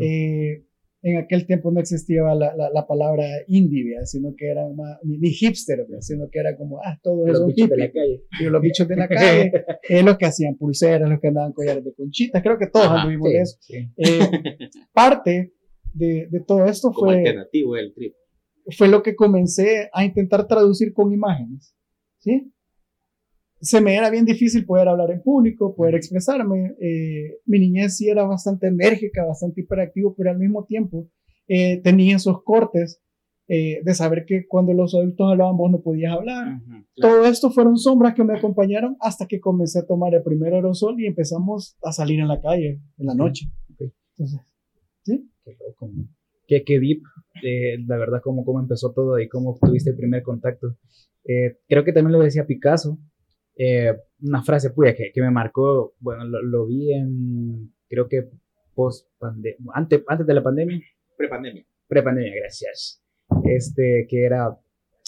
Eh, 0.00 0.64
en 1.02 1.16
aquel 1.16 1.46
tiempo 1.46 1.70
no 1.72 1.80
existía 1.80 2.22
la, 2.22 2.54
la- 2.54 2.70
la 2.72 2.86
palabra 2.86 3.24
indie, 3.48 3.94
sino 4.04 4.34
que 4.36 4.50
era 4.50 4.68
más, 4.68 4.98
ni, 5.02 5.18
ni 5.18 5.30
hipster, 5.30 5.78
¿verdad? 5.78 6.00
sino 6.00 6.28
que 6.30 6.38
era 6.40 6.56
como, 6.56 6.78
ah, 6.84 6.98
todos 7.02 7.26
Los 7.28 7.46
bichos 7.46 7.70
de 7.70 7.76
la 7.78 7.90
calle. 7.90 8.22
Y 8.38 8.44
los 8.44 8.60
bichos 8.62 8.86
de 8.88 8.96
la 8.96 9.08
calle, 9.08 9.52
eh, 9.88 10.02
los 10.02 10.18
que 10.18 10.26
hacían 10.26 10.56
pulseras, 10.56 11.08
los 11.08 11.20
que 11.20 11.28
andaban 11.28 11.52
collares 11.52 11.84
de 11.84 11.94
conchitas, 11.94 12.42
creo 12.42 12.58
que 12.58 12.66
todos 12.66 12.86
Ajá, 12.86 13.00
anduvimos 13.02 13.28
Sí, 13.28 13.34
de 13.34 13.40
eso. 13.40 13.56
sí. 13.60 13.74
Eh, 13.96 14.58
parte 14.92 15.52
de, 15.94 16.28
de 16.30 16.40
todo 16.46 16.64
esto 16.66 16.90
Como 16.92 17.06
fue, 17.06 17.18
alternativo 17.18 17.76
el 17.76 17.92
trip. 17.94 18.14
fue 18.76 18.88
lo 18.88 19.02
que 19.02 19.16
comencé 19.16 19.88
a 19.92 20.04
intentar 20.04 20.46
traducir 20.46 20.92
con 20.92 21.12
imágenes. 21.12 21.74
¿sí? 22.18 22.52
Se 23.60 23.80
me 23.80 23.94
era 23.94 24.08
bien 24.10 24.24
difícil 24.24 24.64
poder 24.64 24.88
hablar 24.88 25.10
en 25.10 25.22
público, 25.22 25.74
poder 25.74 25.94
expresarme. 25.94 26.74
eh, 26.80 27.38
mi 27.44 27.58
niñez 27.58 27.96
sí 27.96 28.08
era 28.08 28.24
bastante 28.24 28.68
enérgica, 28.68 29.24
bastante 29.24 29.60
hiperactivo, 29.60 30.14
pero 30.16 30.30
al 30.30 30.38
mismo 30.38 30.64
tiempo 30.64 31.08
eh, 31.46 31.80
tenía 31.82 32.16
esos 32.16 32.42
cortes 32.42 33.02
eh, 33.48 33.80
de 33.82 33.94
saber 33.94 34.24
que 34.24 34.46
cuando 34.46 34.72
los 34.72 34.94
adultos 34.94 35.30
hablaban 35.30 35.56
vos 35.56 35.70
no 35.70 35.82
podías 35.82 36.12
hablar. 36.14 36.60
Claro. 36.64 36.84
Todo 36.94 37.26
esto 37.26 37.50
fueron 37.50 37.76
sombras 37.76 38.14
que 38.14 38.24
me 38.24 38.38
acompañaron 38.38 38.96
hasta 39.00 39.26
que 39.26 39.40
comencé 39.40 39.80
a 39.80 39.86
tomar 39.86 40.14
el 40.14 40.22
primer 40.22 40.54
aerosol 40.54 41.00
y 41.00 41.06
empezamos 41.06 41.76
a 41.82 41.92
salir 41.92 42.20
en 42.20 42.28
la 42.28 42.40
calle 42.40 42.80
en 42.96 43.06
la 43.06 43.14
noche. 43.14 43.46
Entonces, 43.68 44.40
¿sí? 45.02 45.28
Qué 45.44 45.56
loco. 45.66 45.90
Qué, 46.46 46.64
qué 46.64 46.80
deep, 46.80 47.02
la 47.86 47.96
verdad, 47.96 48.20
cómo, 48.22 48.44
cómo 48.44 48.60
empezó 48.60 48.92
todo 48.92 49.18
y 49.18 49.28
cómo 49.28 49.58
tuviste 49.60 49.90
el 49.90 49.96
primer 49.96 50.22
contacto. 50.22 50.76
Creo 51.68 51.84
que 51.84 51.92
también 51.92 52.12
lo 52.12 52.24
decía 52.24 52.46
Picasso, 52.46 52.98
eh, 53.56 53.96
una 54.22 54.42
frase 54.42 54.70
puya 54.70 54.94
que, 54.94 55.12
que 55.12 55.20
me 55.20 55.30
marcó, 55.30 55.94
bueno, 56.00 56.24
lo, 56.24 56.42
lo 56.42 56.66
vi 56.66 56.92
en, 56.92 57.72
creo 57.88 58.08
que 58.08 58.28
post 58.74 59.08
antes, 59.74 60.02
antes 60.06 60.26
de 60.26 60.34
la 60.34 60.42
pandemia, 60.42 60.80
Prepandemia. 61.16 61.66
prepandemia, 61.86 62.34
gracias. 62.34 63.02
Este, 63.44 64.06
que 64.08 64.24
era, 64.24 64.58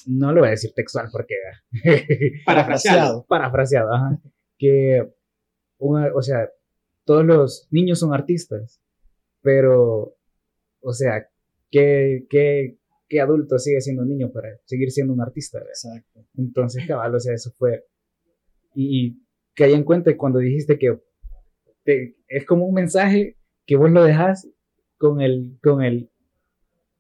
no 0.07 0.33
lo 0.33 0.41
voy 0.41 0.49
a 0.49 0.51
decir 0.51 0.73
textual 0.75 1.09
porque... 1.11 1.35
Parafraseado. 2.45 3.25
Parafraseado, 3.27 3.95
ajá. 3.95 4.21
Que, 4.59 5.11
una, 5.79 6.15
o 6.15 6.21
sea, 6.21 6.51
todos 7.05 7.25
los 7.25 7.67
niños 7.71 7.99
son 7.99 8.13
artistas, 8.13 8.83
pero, 9.41 10.15
o 10.81 10.93
sea, 10.93 11.29
¿qué, 11.71 12.27
qué, 12.29 12.77
qué 13.09 13.21
adulto 13.21 13.59
sigue 13.59 13.81
siendo 13.81 14.03
un 14.03 14.11
niño 14.11 14.31
para 14.31 14.49
seguir 14.67 14.91
siendo 14.91 15.15
un 15.15 15.23
artista? 15.23 15.61
Exacto. 15.61 16.27
Entonces, 16.37 16.87
cabal, 16.87 17.15
o 17.15 17.21
sea, 17.21 17.35
eso 17.35 17.53
fue... 17.57 17.87
Y 18.75 19.23
que 19.55 19.65
hay 19.65 19.73
en 19.75 19.85
cuenta 19.85 20.17
cuando 20.17 20.39
dijiste 20.39 20.79
que 20.79 20.99
te- 21.85 22.17
es 22.29 22.47
como 22.47 22.65
un 22.67 22.75
mensaje 22.75 23.37
que 23.67 23.77
vos 23.77 23.91
lo 23.91 24.03
dejas 24.05 24.49
con 24.99 25.21
el, 25.21 25.59
con 25.63 25.83
el, 25.83 26.11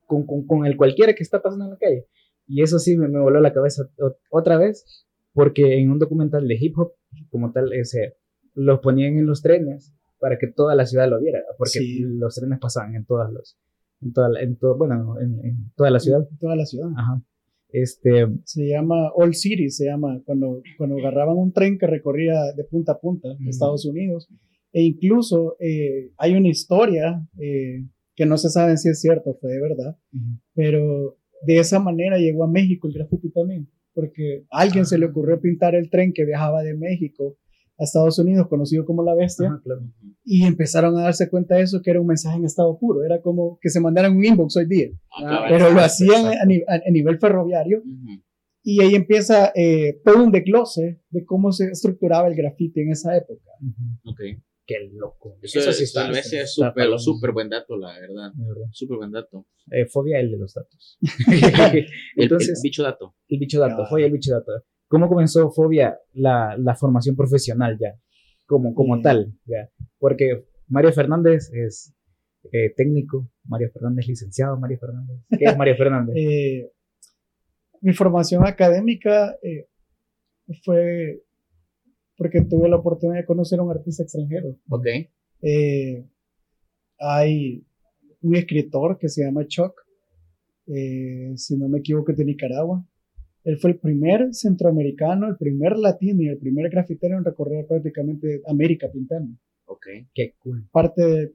con, 0.06 0.26
con, 0.26 0.46
con 0.46 0.66
el 0.66 0.76
cualquiera 0.76 1.14
que 1.14 1.22
está 1.22 1.40
pasando 1.42 1.64
en 1.66 1.70
la 1.72 1.78
calle. 1.78 2.06
Y 2.46 2.62
eso 2.62 2.78
sí 2.78 2.96
me, 2.96 3.08
me 3.08 3.20
voló 3.20 3.40
la 3.40 3.52
cabeza 3.52 3.84
otra 4.30 4.58
vez, 4.58 5.06
porque 5.32 5.78
en 5.78 5.90
un 5.90 5.98
documental 5.98 6.46
de 6.46 6.56
hip 6.60 6.76
hop, 6.78 6.92
como 7.30 7.52
tal, 7.52 7.72
ese, 7.72 8.16
los 8.54 8.80
ponían 8.80 9.16
en 9.18 9.26
los 9.26 9.40
trenes 9.42 9.94
para 10.18 10.38
que 10.38 10.46
toda 10.48 10.74
la 10.74 10.84
ciudad 10.86 11.08
lo 11.08 11.20
viera, 11.20 11.40
porque 11.56 11.78
Sí. 11.80 12.00
los 12.00 12.34
trenes 12.34 12.58
pasaban 12.60 12.94
en 12.94 13.04
todas 13.06 13.32
los, 13.32 13.58
en 14.02 14.12
toda, 14.12 14.40
en 14.40 14.56
todo, 14.56 14.76
bueno, 14.76 15.18
en, 15.20 15.40
en 15.44 15.72
toda 15.76 15.90
la 15.90 15.98
ciudad. 16.00 16.26
En 16.30 16.38
toda 16.38 16.56
la 16.56 16.66
ciudad. 16.66 16.88
Ajá. 16.96 17.22
Este, 17.72 18.26
Se 18.44 18.68
llama 18.68 19.10
All 19.14 19.34
City, 19.34 19.70
se 19.70 19.86
llama 19.86 20.20
cuando, 20.24 20.62
cuando 20.76 20.98
agarraban 20.98 21.36
un 21.36 21.52
tren 21.52 21.78
que 21.78 21.86
recorría 21.86 22.52
de 22.54 22.64
punta 22.64 22.92
a 22.92 23.00
punta. 23.00 23.28
Estados 23.48 23.86
Unidos. 23.86 24.28
E 24.72 24.82
incluso 24.82 25.56
eh, 25.58 26.12
hay 26.16 26.34
una 26.34 26.48
historia 26.48 27.26
eh, 27.38 27.84
que 28.14 28.26
no 28.26 28.36
se 28.36 28.50
sabe 28.50 28.76
si 28.76 28.88
es 28.88 29.00
cierto, 29.00 29.36
fue 29.40 29.52
de 29.52 29.60
verdad, 29.60 29.96
pero 30.54 31.18
de 31.46 31.58
esa 31.58 31.78
manera 31.78 32.18
llegó 32.18 32.44
a 32.44 32.50
México 32.50 32.88
el 32.88 32.94
graffiti 32.94 33.30
también, 33.30 33.68
porque 33.94 34.44
a 34.50 34.60
alguien 34.60 34.86
se 34.86 34.98
le 34.98 35.06
ocurrió 35.06 35.40
pintar 35.40 35.74
el 35.74 35.90
tren 35.90 36.12
que 36.12 36.24
viajaba 36.24 36.62
de 36.62 36.74
México 36.74 37.36
a 37.82 37.84
Estados 37.84 38.18
Unidos, 38.18 38.46
conocido 38.48 38.84
como 38.84 39.02
La 39.04 39.14
Bestia, 39.14 39.48
ajá, 39.48 39.60
claro. 39.62 39.82
y 40.24 40.44
empezaron 40.44 40.96
a 40.98 41.02
darse 41.02 41.28
cuenta 41.28 41.56
de 41.56 41.62
eso, 41.62 41.80
que 41.82 41.90
era 41.90 42.00
un 42.00 42.06
mensaje 42.06 42.36
en 42.38 42.44
estado 42.44 42.78
puro, 42.78 43.04
era 43.04 43.20
como 43.20 43.58
que 43.60 43.68
se 43.70 43.80
mandaran 43.80 44.16
un 44.16 44.24
inbox 44.24 44.56
hoy 44.56 44.66
día, 44.66 44.88
Ah, 45.24 45.46
pero 45.48 45.70
lo 45.70 45.80
hacían 45.80 46.26
a, 46.26 46.30
a- 46.30 46.80
a 46.86 46.90
nivel 46.90 47.18
ferroviario 47.18 47.80
Ujú. 47.80 48.22
y 48.62 48.82
ahí 48.82 48.94
empieza 48.94 49.52
eh, 49.54 50.00
todo 50.04 50.22
un 50.24 50.30
desglose 50.32 51.00
de 51.10 51.24
cómo 51.24 51.52
se 51.52 51.66
estructuraba 51.70 52.28
el 52.28 52.34
graffiti 52.36 52.80
en 52.80 52.92
esa 52.92 53.16
época. 53.16 53.50
Ujú. 53.60 54.10
Ok. 54.10 54.20
Qué 54.64 54.76
loco. 54.92 55.38
Eso, 55.42 55.72
sí 55.72 55.82
está. 55.82 56.04
tal 56.04 56.12
vez 56.12 56.30
sea 56.30 56.44
está 56.44 56.68
súper, 56.70 56.98
súper 57.00 57.32
buen 57.32 57.48
dato, 57.48 57.76
la 57.76 57.88
verdad. 57.98 58.30
Verdad. 58.36 58.66
Súper 58.70 58.96
buen 58.98 59.10
dato. 59.10 59.44
Eh, 59.72 59.86
fobia 59.86 60.20
el 60.20 60.30
de 60.30 60.38
los 60.38 60.54
datos. 60.54 60.98
El, 61.72 61.86
Entonces, 62.16 62.60
el 62.60 62.62
bicho 62.62 62.82
dato. 62.84 63.14
el 63.28 63.38
bicho 63.40 63.58
dato, 63.58 63.82
Ah. 63.82 63.86
fobia 63.90 64.06
el 64.06 64.12
bicho 64.12 64.30
dato. 64.32 64.52
¿Cómo 64.92 65.08
comenzó 65.08 65.50
fobia 65.50 65.98
la, 66.12 66.54
la 66.58 66.74
formación 66.74 67.16
profesional 67.16 67.78
ya? 67.80 67.98
Como, 68.44 68.74
como 68.74 68.96
Mm. 68.96 69.02
tal, 69.02 69.32
ya. 69.46 69.70
Porque 69.98 70.44
Mario 70.68 70.92
Fernández 70.92 71.50
es 71.54 71.94
eh, 72.52 72.74
técnico, 72.76 73.26
Mario 73.44 73.70
Fernández 73.72 74.06
licenciado, 74.06 74.58
Mario 74.60 74.78
Fernández. 74.78 75.16
¿Qué 75.30 75.46
es 75.46 75.56
Mario 75.56 75.76
Fernández? 75.76 76.14
Eh, 76.18 76.70
mi 77.80 77.94
formación 77.94 78.46
académica 78.46 79.34
eh, 79.42 79.66
fue 80.62 81.22
porque 82.18 82.42
tuve 82.42 82.68
la 82.68 82.76
oportunidad 82.76 83.20
de 83.20 83.24
conocer 83.26 83.60
a 83.60 83.62
un 83.62 83.70
artista 83.70 84.02
extranjero. 84.02 84.56
Ok. 84.68 84.86
Hay 86.98 87.64
un 88.20 88.36
escritor 88.36 88.98
que 88.98 89.08
se 89.08 89.24
llama 89.24 89.46
Chuck, 89.46 89.72
si 90.66 91.56
no 91.56 91.68
me 91.70 91.78
equivoco, 91.78 92.12
de 92.12 92.24
Nicaragua. 92.26 92.84
Él 93.44 93.58
fue 93.58 93.70
el 93.72 93.78
primer 93.78 94.32
centroamericano, 94.34 95.28
el 95.28 95.36
primer 95.36 95.76
latino 95.76 96.22
y 96.22 96.28
el 96.28 96.38
primer 96.38 96.70
grafitero 96.70 97.18
en 97.18 97.24
recorrer 97.24 97.66
prácticamente 97.66 98.40
América 98.46 98.88
pintando. 98.92 99.36
Ok. 99.66 99.86
Qué 100.14 100.34
cool. 100.38 100.68
Parte 100.70 101.02
de, 101.02 101.32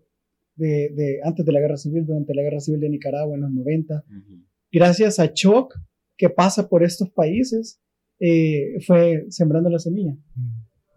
de- 0.56 0.90
de- 0.96 1.20
antes 1.24 1.46
de 1.46 1.52
la 1.52 1.60
guerra 1.60 1.78
civil, 1.78 2.06
durante 2.06 2.34
la 2.34 2.44
guerra 2.44 2.60
civil 2.60 2.80
de 2.80 2.90
Nicaragua 2.90 3.36
en 3.36 3.42
los 3.42 3.52
90. 3.52 4.04
Ujú. 4.08 4.44
Gracias 4.72 5.20
a 5.20 5.34
Chuck, 5.34 5.74
que 6.18 6.30
pasa 6.30 6.68
por 6.70 6.84
estos 6.84 7.10
países, 7.12 7.80
eh, 8.20 8.80
fue 8.86 9.26
sembrando 9.30 9.70
la 9.70 9.80
semilla. 9.80 10.16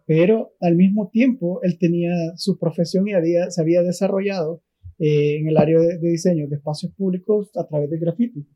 Pero 0.06 0.54
al 0.60 0.74
mismo 0.76 1.08
tiempo, 1.10 1.60
él 1.62 1.78
tenía 1.78 2.12
su 2.36 2.58
profesión 2.58 3.06
y 3.06 3.12
había, 3.12 3.50
se 3.50 3.60
había 3.60 3.82
desarrollado 3.82 4.62
eh, 5.00 5.38
en 5.38 5.48
el 5.48 5.56
área 5.56 5.80
de, 5.80 5.98
de 5.98 6.08
diseño 6.10 6.46
de 6.46 6.56
espacios 6.56 6.92
públicos 6.92 7.50
a 7.56 7.66
través 7.66 7.90
del 7.90 7.98
graffiti. 7.98 8.46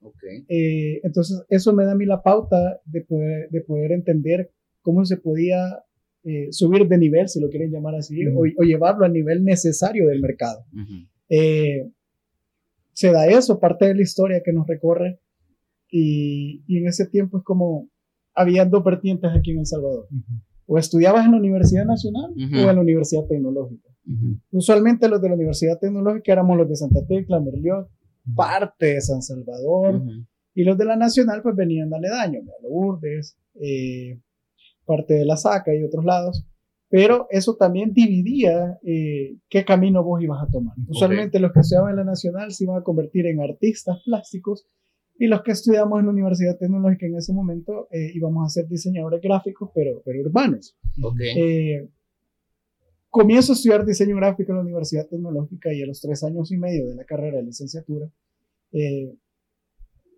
Ok. 0.00 0.22
Eh, 0.48 1.00
entonces, 1.02 1.42
eso 1.48 1.72
me 1.72 1.84
da 1.84 1.92
a 1.92 1.96
mí 1.96 2.06
la 2.06 2.22
pauta 2.22 2.80
de 2.84 3.00
poder, 3.00 3.50
de 3.50 3.60
poder 3.62 3.90
entender 3.90 4.52
cómo 4.82 5.04
se 5.04 5.16
podía 5.16 5.82
eh, 6.22 6.48
subir 6.52 6.86
de 6.86 6.98
nivel, 6.98 7.28
si 7.28 7.40
lo 7.40 7.48
quieren 7.48 7.70
llamar 7.72 7.94
así, 7.96 8.28
Ujú. 8.28 8.38
o, 8.38 8.42
o 8.58 8.62
llevarlo 8.62 9.04
al 9.04 9.12
nivel 9.12 9.42
necesario 9.44 10.06
del 10.06 10.20
mercado. 10.20 10.64
Ujú. 10.72 11.08
Eh, 11.28 11.90
se 12.92 13.10
da 13.10 13.26
eso, 13.26 13.58
parte 13.58 13.86
de 13.86 13.94
la 13.94 14.02
historia 14.02 14.42
que 14.44 14.52
nos 14.52 14.66
recorre, 14.66 15.18
y, 15.90 16.62
y 16.66 16.78
en 16.78 16.86
ese 16.88 17.06
tiempo 17.06 17.38
es 17.38 17.44
como, 17.44 17.88
había 18.34 18.64
dos 18.64 18.84
vertientes 18.84 19.30
aquí 19.32 19.52
en 19.52 19.60
El 19.60 19.66
Salvador. 19.66 20.08
O 20.66 20.78
estudiabas 20.78 21.24
en 21.24 21.32
la 21.32 21.38
Universidad 21.38 21.84
Nacional 21.84 22.30
o 22.36 22.70
en 22.70 22.76
la 22.76 22.80
Universidad 22.80 23.26
Tecnológica. 23.26 23.90
Usualmente 24.50 25.08
los 25.08 25.20
de 25.20 25.28
la 25.28 25.34
Universidad 25.34 25.78
Tecnológica 25.78 26.32
éramos 26.32 26.58
los 26.58 26.68
de 26.68 26.76
Santa 26.76 27.06
Tecla, 27.06 27.40
Merliot, 27.40 27.88
parte 28.34 28.86
de 28.94 29.00
San 29.00 29.22
Salvador, 29.22 30.02
y 30.54 30.64
los 30.64 30.78
de 30.78 30.84
la 30.84 30.96
Nacional 30.96 31.42
pues 31.42 31.56
venían 31.56 31.90
de 31.90 31.96
aledaño, 31.96 32.40
de 32.42 32.68
Lourdes, 32.68 33.36
eh, 33.60 34.20
parte 34.84 35.14
de 35.14 35.24
la 35.24 35.36
Saca 35.36 35.74
y 35.74 35.82
otros 35.82 36.04
lados. 36.04 36.46
Pero 36.88 37.26
eso 37.30 37.56
también 37.56 37.92
dividía 37.92 38.78
eh, 38.84 39.38
qué 39.48 39.64
camino 39.64 40.04
vos 40.04 40.22
ibas 40.22 40.40
a 40.42 40.50
tomar. 40.50 40.76
Usualmente 40.86 41.40
los 41.40 41.50
que 41.52 41.60
estudiaban 41.60 41.90
en 41.90 41.96
la 41.96 42.04
Nacional 42.04 42.52
se 42.52 42.64
iban 42.64 42.78
a 42.78 42.84
convertir 42.84 43.26
en 43.26 43.40
artistas 43.40 43.98
plásticos 44.04 44.68
y 45.16 45.26
los 45.26 45.42
que 45.42 45.52
estudiamos 45.52 45.98
en 45.98 46.06
la 46.06 46.12
Universidad 46.12 46.56
Tecnológica 46.56 47.06
en 47.06 47.16
ese 47.16 47.32
momento 47.32 47.88
eh, 47.90 48.12
íbamos 48.14 48.46
a 48.46 48.48
ser 48.48 48.68
diseñadores 48.68 49.20
gráficos, 49.20 49.70
pero, 49.74 50.02
pero 50.04 50.20
urbanos. 50.20 50.76
Ok. 51.02 51.20
Eh, 51.20 51.88
comienzo 53.14 53.52
a 53.52 53.54
estudiar 53.54 53.86
diseño 53.86 54.16
gráfico 54.16 54.50
en 54.50 54.56
la 54.56 54.62
Universidad 54.64 55.06
Tecnológica 55.06 55.72
y 55.72 55.80
a 55.80 55.86
los 55.86 56.00
tres 56.00 56.24
años 56.24 56.50
y 56.50 56.56
medio 56.56 56.88
de 56.88 56.96
la 56.96 57.04
carrera 57.04 57.36
de 57.36 57.44
licenciatura, 57.44 58.10
eh, 58.72 59.14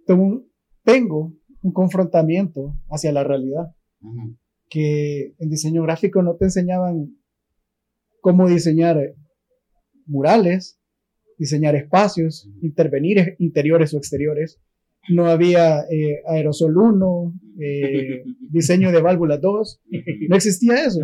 tengo, 0.07 0.23
un, 0.23 0.51
tengo 0.83 1.35
un 1.61 1.73
confrontamiento 1.73 2.75
hacia 2.89 3.13
la 3.13 3.23
realidad, 3.23 3.75
que 4.71 5.35
en 5.39 5.51
diseño 5.51 5.83
gráfico 5.83 6.23
no 6.23 6.37
te 6.37 6.47
enseñaban 6.47 7.19
cómo 8.23 8.49
diseñar 8.49 8.99
murales, 10.07 10.81
diseñar 11.37 11.77
espacios, 11.77 12.49
intervenir 12.63 13.37
interiores 13.39 13.93
o 13.93 13.99
exteriores. 13.99 14.59
No 15.11 15.27
había 15.27 15.81
eh, 15.91 16.23
aerosol 16.27 16.79
1, 16.79 17.41
eh, 17.61 18.25
diseño 18.51 18.91
de 18.91 19.03
válvulas 19.03 19.43
2, 19.43 19.83
no 20.31 20.37
existía 20.37 20.83
eso. 20.83 21.01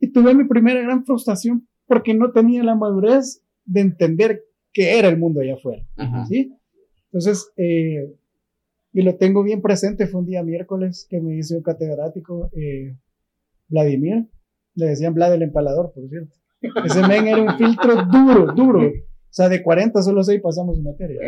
Y 0.00 0.12
tuve 0.12 0.34
mi 0.34 0.44
primera 0.44 0.80
gran 0.80 1.04
frustración 1.04 1.66
porque 1.86 2.14
no 2.14 2.32
tenía 2.32 2.62
la 2.62 2.74
madurez 2.74 3.42
de 3.64 3.80
entender 3.80 4.44
qué 4.72 4.98
era 4.98 5.08
el 5.08 5.18
mundo 5.18 5.40
allá 5.40 5.54
afuera. 5.54 5.84
Ajá. 5.96 6.26
¿sí? 6.26 6.54
Entonces, 7.06 7.50
eh, 7.56 8.14
y 8.92 9.02
lo 9.02 9.16
tengo 9.16 9.42
bien 9.42 9.62
presente, 9.62 10.06
fue 10.06 10.20
un 10.20 10.26
día 10.26 10.42
miércoles 10.42 11.06
que 11.08 11.20
me 11.20 11.36
hizo 11.36 11.56
un 11.56 11.62
catedrático, 11.62 12.50
eh, 12.54 12.96
Vladimir, 13.68 14.26
le 14.74 14.86
decían 14.86 15.14
Vlad 15.14 15.34
el 15.34 15.42
empalador, 15.42 15.92
por 15.92 16.08
cierto. 16.08 16.34
Ese 16.84 17.06
men 17.06 17.26
era 17.26 17.42
un 17.42 17.56
filtro 17.56 17.94
duro, 18.06 18.52
duro. 18.54 18.86
O 18.88 19.30
sea, 19.30 19.48
de 19.48 19.62
40 19.62 20.02
solo 20.02 20.22
6 20.24 20.40
pasamos 20.40 20.76
su 20.76 20.82
materia. 20.82 21.20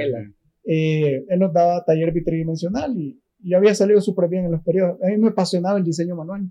Eh, 0.64 1.24
él 1.28 1.38
nos 1.38 1.52
daba 1.52 1.84
taller 1.84 2.12
bitridimensional 2.12 2.96
y, 2.96 3.20
y 3.42 3.54
había 3.54 3.74
salido 3.74 4.00
súper 4.00 4.28
bien 4.28 4.46
en 4.46 4.52
los 4.52 4.62
periodos. 4.62 5.00
A 5.02 5.08
mí 5.08 5.16
me 5.18 5.28
apasionaba 5.28 5.78
el 5.78 5.84
diseño 5.84 6.16
manual. 6.16 6.50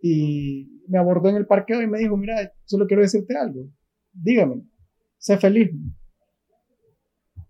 Y 0.00 0.71
me 0.88 0.98
abordó 0.98 1.28
en 1.28 1.36
el 1.36 1.46
parqueo 1.46 1.80
y 1.82 1.86
me 1.86 1.98
dijo, 1.98 2.16
mira, 2.16 2.52
solo 2.64 2.86
quiero 2.86 3.02
decirte 3.02 3.36
algo. 3.36 3.68
Dígame, 4.12 4.62
sé 5.18 5.38
feliz. 5.38 5.70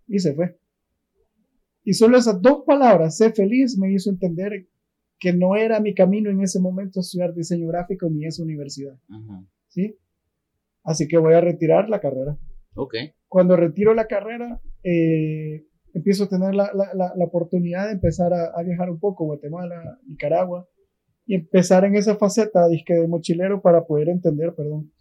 Y 0.06 0.18
se 0.18 0.34
fue. 0.34 0.58
Y 1.84 1.94
solo 1.94 2.16
esas 2.18 2.40
dos 2.40 2.62
palabras, 2.66 3.16
sé 3.16 3.32
feliz, 3.32 3.76
me 3.78 3.92
hizo 3.92 4.10
entender 4.10 4.68
que 5.18 5.32
no 5.32 5.56
era 5.56 5.80
mi 5.80 5.94
camino 5.94 6.30
en 6.30 6.40
ese 6.42 6.60
momento 6.60 7.00
estudiar 7.00 7.34
diseño 7.34 7.68
gráfico 7.68 8.08
ni 8.10 8.26
esa 8.26 8.42
universidad. 8.42 8.94
¿sí? 9.68 9.96
Así 10.84 11.06
que 11.08 11.18
voy 11.18 11.34
a 11.34 11.40
retirar 11.40 11.88
la 11.88 12.00
carrera. 12.00 12.36
Ok. 12.74 12.94
Cuando 13.28 13.56
retiro 13.56 13.94
la 13.94 14.06
carrera, 14.06 14.60
eh, 14.82 15.64
empiezo 15.94 16.24
a 16.24 16.28
tener 16.28 16.54
la, 16.54 16.72
la- 16.74 16.92
la- 16.94 17.12
la 17.16 17.24
oportunidad 17.24 17.86
de 17.86 17.92
empezar 17.92 18.32
a, 18.32 18.46
a 18.56 18.62
viajar 18.62 18.90
un 18.90 18.98
poco, 18.98 19.24
Guatemala, 19.26 19.98
Nicaragua, 20.06 20.68
y 21.32 21.36
empezar 21.36 21.86
en 21.86 21.96
esa 21.96 22.16
faceta 22.16 22.68
disque 22.68 22.92
de 22.92 23.08
mochilero 23.08 23.62
para 23.62 23.86
poder 23.86 24.10
entender, 24.10 24.54
perdón, 24.54 24.92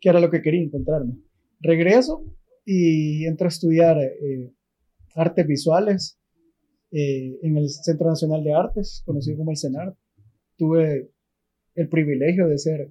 qué 0.00 0.08
era 0.08 0.18
lo 0.18 0.30
que 0.30 0.40
quería 0.40 0.62
encontrarme. 0.62 1.18
Regreso 1.60 2.24
y 2.64 3.26
entro 3.26 3.48
a 3.48 3.48
estudiar 3.48 3.98
eh, 4.00 4.50
artes 5.14 5.46
visuales 5.46 6.18
eh, 6.90 7.38
en 7.42 7.58
el 7.58 7.68
Centro 7.68 8.08
Nacional 8.08 8.42
de 8.42 8.54
Artes, 8.54 9.02
conocido 9.04 9.36
como 9.36 9.50
el 9.50 9.58
CENAR. 9.58 9.94
Tuve 10.56 11.10
el 11.74 11.88
privilegio 11.90 12.48
de 12.48 12.56
ser 12.56 12.90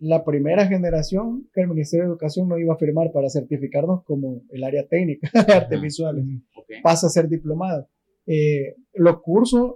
la 0.00 0.24
primera 0.24 0.66
generación 0.66 1.48
que 1.52 1.60
el 1.60 1.68
Ministerio 1.68 2.06
de 2.06 2.10
Educación 2.10 2.48
no 2.48 2.58
iba 2.58 2.74
a 2.74 2.78
firmar 2.78 3.12
para 3.12 3.30
certificarnos 3.30 4.02
como 4.02 4.42
el 4.50 4.64
área 4.64 4.84
técnica 4.88 5.30
de 5.46 5.52
artes 5.52 5.80
visuales. 5.80 6.24
Pasa 6.82 7.06
a 7.06 7.10
ser 7.10 7.28
diplomado. 7.28 7.88
Eh, 8.26 8.74
los 8.94 9.22
cursos, 9.22 9.74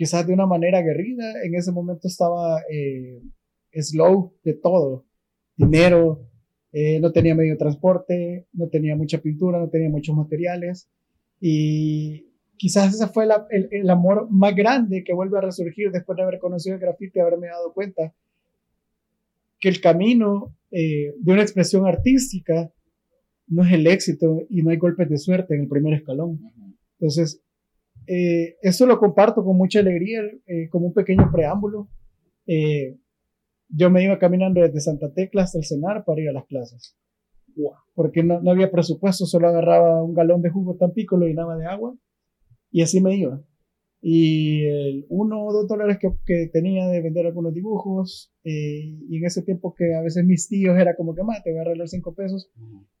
quizás 0.00 0.26
de 0.26 0.32
una 0.32 0.46
manera 0.46 0.78
aguerrida, 0.78 1.42
en 1.44 1.54
ese 1.54 1.72
momento 1.72 2.08
estaba 2.08 2.62
eh, 2.72 3.20
slow 3.74 4.32
de 4.42 4.54
todo. 4.54 5.04
Dinero, 5.54 6.26
eh, 6.72 6.98
no 7.00 7.12
tenía 7.12 7.34
medio 7.34 7.52
de 7.52 7.58
transporte, 7.58 8.46
no 8.54 8.70
tenía 8.70 8.96
mucha 8.96 9.18
pintura, 9.18 9.58
no 9.58 9.68
tenía 9.68 9.90
muchos 9.90 10.16
materiales. 10.16 10.88
Y 11.38 12.32
quizás 12.56 12.94
ese 12.94 13.08
fue 13.08 13.26
el, 13.50 13.68
el, 13.70 13.90
amor 13.90 14.26
más 14.30 14.56
grande 14.56 15.04
que 15.04 15.12
vuelve 15.12 15.36
a 15.36 15.42
resurgir 15.42 15.90
después 15.90 16.16
de 16.16 16.22
haber 16.22 16.38
conocido 16.38 16.76
el 16.76 16.80
grafite 16.80 17.18
y 17.18 17.20
haberme 17.20 17.48
dado 17.48 17.74
cuenta 17.74 18.14
que 19.58 19.68
el 19.68 19.82
camino 19.82 20.56
eh, 20.70 21.12
de 21.18 21.30
una 21.30 21.42
expresión 21.42 21.86
artística 21.86 22.72
no 23.48 23.66
es 23.66 23.72
el 23.72 23.86
éxito 23.86 24.46
y 24.48 24.62
no 24.62 24.70
hay 24.70 24.78
golpes 24.78 25.10
de 25.10 25.18
suerte 25.18 25.56
en 25.56 25.60
el 25.60 25.68
primer 25.68 25.92
escalón. 25.92 26.40
Entonces, 26.98 27.42
eh, 28.12 28.56
eso 28.62 28.86
lo 28.86 28.98
comparto 28.98 29.44
con 29.44 29.56
mucha 29.56 29.78
alegría, 29.78 30.20
eh, 30.46 30.68
como 30.68 30.86
un 30.86 30.94
pequeño 30.94 31.30
preámbulo. 31.32 31.88
yo 33.68 33.88
me 33.88 34.02
iba 34.02 34.18
caminando 34.18 34.60
desde 34.60 34.80
Santa 34.80 35.12
Tecla 35.12 35.42
hasta 35.42 35.58
el 35.58 35.64
Cenar 35.64 36.04
para 36.04 36.20
ir 36.20 36.28
a 36.28 36.32
las 36.32 36.46
clases. 36.46 36.96
Porque 37.94 38.24
no, 38.24 38.40
no 38.40 38.50
había 38.50 38.70
presupuesto, 38.70 39.26
solo 39.26 39.48
agarraba 39.48 40.02
un 40.02 40.14
galón 40.14 40.42
de 40.42 40.50
jugo 40.50 40.76
Tampico, 40.76 41.16
lo 41.16 41.26
llenaba 41.26 41.56
de 41.56 41.66
agua 41.66 41.94
y 42.72 42.82
así 42.82 43.00
me 43.00 43.16
iba. 43.16 43.40
Y 44.02 44.64
el 44.64 45.06
uno 45.10 45.44
o 45.44 45.52
dos 45.52 45.68
dólares 45.68 45.98
que, 46.00 46.08
que, 46.24 46.48
tenía 46.52 46.88
de 46.88 47.02
vender 47.02 47.26
algunos 47.26 47.52
dibujos 47.52 48.32
eh, 48.44 48.98
y 49.08 49.18
en 49.18 49.26
ese 49.26 49.42
tiempo 49.42 49.74
que 49.74 49.94
a 49.94 50.00
veces 50.00 50.24
mis 50.24 50.48
tíos 50.48 50.78
era 50.78 50.96
como 50.96 51.14
que 51.14 51.22
más 51.22 51.44
te 51.44 51.50
voy 51.50 51.58
a 51.58 51.62
arreglar 51.62 51.86
cinco 51.86 52.14
pesos 52.14 52.50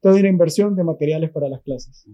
toda 0.00 0.18
era 0.18 0.28
inversión 0.28 0.76
de 0.76 0.84
materiales 0.84 1.30
para 1.30 1.48
las 1.48 1.62
clases. 1.62 2.06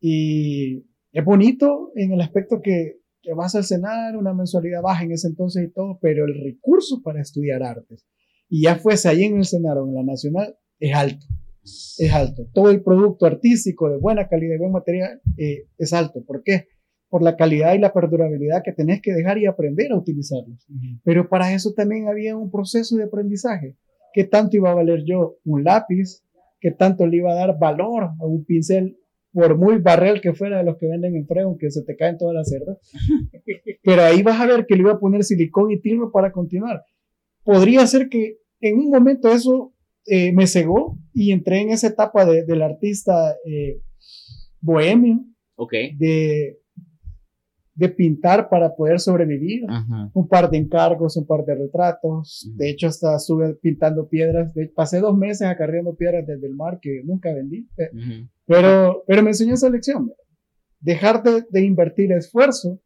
Y 0.00 0.84
es 1.12 1.24
bonito 1.24 1.92
en 1.94 2.12
el 2.12 2.20
aspecto 2.20 2.60
que, 2.62 3.00
que, 3.20 3.34
vas 3.34 3.54
al 3.54 3.64
cenar 3.64 4.16
una 4.16 4.34
mensualidad 4.34 4.82
baja 4.82 5.04
en 5.04 5.12
ese 5.12 5.28
entonces 5.28 5.64
y 5.64 5.72
todo 5.72 5.98
pero 6.00 6.24
el 6.24 6.34
recurso 6.42 7.02
para 7.02 7.20
estudiar 7.20 7.62
artes 7.62 8.06
y 8.48 8.62
ya 8.62 8.76
fuese 8.76 9.08
ahí 9.08 9.24
en 9.24 9.38
el 9.38 9.44
cenar 9.44 9.78
o 9.78 9.86
en 9.86 9.94
la 9.94 10.02
nacional 10.02 10.56
es 10.78 10.94
alto 10.94 11.26
es 11.62 12.12
alto 12.12 12.48
todo 12.52 12.70
el 12.70 12.82
producto 12.82 13.26
artístico 13.26 13.88
de 13.88 13.98
buena 13.98 14.28
calidad 14.28 14.54
de 14.54 14.58
buen 14.58 14.72
material 14.72 15.20
eh, 15.36 15.68
es 15.78 15.92
alto 15.92 16.24
¿por 16.24 16.42
qué? 16.42 16.66
por 17.12 17.22
la 17.22 17.36
calidad 17.36 17.74
y 17.74 17.78
la 17.78 17.92
perdurabilidad 17.92 18.62
que 18.64 18.72
tenés 18.72 19.02
que 19.02 19.12
dejar 19.12 19.36
y 19.36 19.44
aprender 19.44 19.92
a 19.92 19.98
utilizarlos. 19.98 20.66
Pero 21.04 21.28
para 21.28 21.52
eso 21.52 21.74
también 21.74 22.08
había 22.08 22.34
un 22.34 22.50
proceso 22.50 22.96
de 22.96 23.04
aprendizaje. 23.04 23.76
¿Qué 24.14 24.24
tanto 24.24 24.56
iba 24.56 24.70
a 24.70 24.74
valer 24.74 25.04
yo 25.04 25.36
un 25.44 25.62
lápiz? 25.62 26.22
¿Qué 26.58 26.70
tanto 26.70 27.06
le 27.06 27.18
iba 27.18 27.32
a 27.32 27.34
dar 27.34 27.58
valor 27.58 28.04
a 28.18 28.24
un 28.24 28.46
pincel? 28.46 28.96
Por 29.32 29.56
muy 29.56 29.78
barrel 29.78 30.20
que 30.20 30.34
fuera 30.34 30.58
de 30.58 30.64
los 30.64 30.76
que 30.76 30.86
venden 30.86 31.16
en 31.16 31.26
Freo, 31.26 31.56
que 31.58 31.70
se 31.70 31.82
te 31.82 31.96
caen 31.96 32.18
todas 32.18 32.34
las 32.34 32.48
cerdas. 32.48 32.78
Pero 33.82 34.02
ahí 34.02 34.22
vas 34.22 34.40
a 34.40 34.46
ver 34.46 34.66
que 34.66 34.74
le 34.74 34.82
iba 34.82 34.92
a 34.92 34.98
poner 34.98 35.24
silicón 35.24 35.70
y 35.70 35.80
tiro 35.80 36.10
para 36.12 36.32
continuar. 36.32 36.82
Podría 37.42 37.86
ser 37.86 38.08
que 38.08 38.38
en 38.60 38.78
un 38.78 38.90
momento 38.90 39.28
eso 39.28 39.72
eh, 40.06 40.32
me 40.32 40.46
cegó 40.46 40.98
y 41.14 41.32
entré 41.32 41.60
en 41.60 41.70
esa 41.70 41.88
etapa 41.88 42.24
de, 42.24 42.44
del 42.44 42.62
artista 42.62 43.36
eh, 43.46 43.80
bohemio. 44.60 45.24
Okay. 45.56 45.94
De, 45.96 46.61
de 47.74 47.88
pintar 47.88 48.48
para 48.48 48.74
poder 48.74 49.00
sobrevivir. 49.00 49.64
Un 50.12 50.28
par 50.28 50.50
de 50.50 50.58
encargos, 50.58 51.16
un 51.16 51.26
par 51.26 51.44
de 51.44 51.54
retratos. 51.54 52.50
De 52.54 52.70
hecho, 52.70 52.86
hasta 52.86 53.16
estuve 53.16 53.54
pintando 53.54 54.08
piedras. 54.08 54.52
pasé 54.74 55.00
dos 55.00 55.16
meses 55.16 55.46
acarreando 55.46 55.94
piedras 55.94 56.26
desde 56.26 56.46
el 56.46 56.54
mar 56.54 56.78
que 56.80 57.02
nunca 57.04 57.32
vendí. 57.32 57.68
Eh, 57.78 58.26
pero, 58.46 59.04
pero 59.06 59.22
me 59.22 59.30
enseñó 59.30 59.54
esa 59.54 59.70
lección. 59.70 60.12
Dejar 60.80 61.22
de, 61.22 61.44
de, 61.48 61.64
invertir 61.64 62.12
esfuerzo 62.12 62.80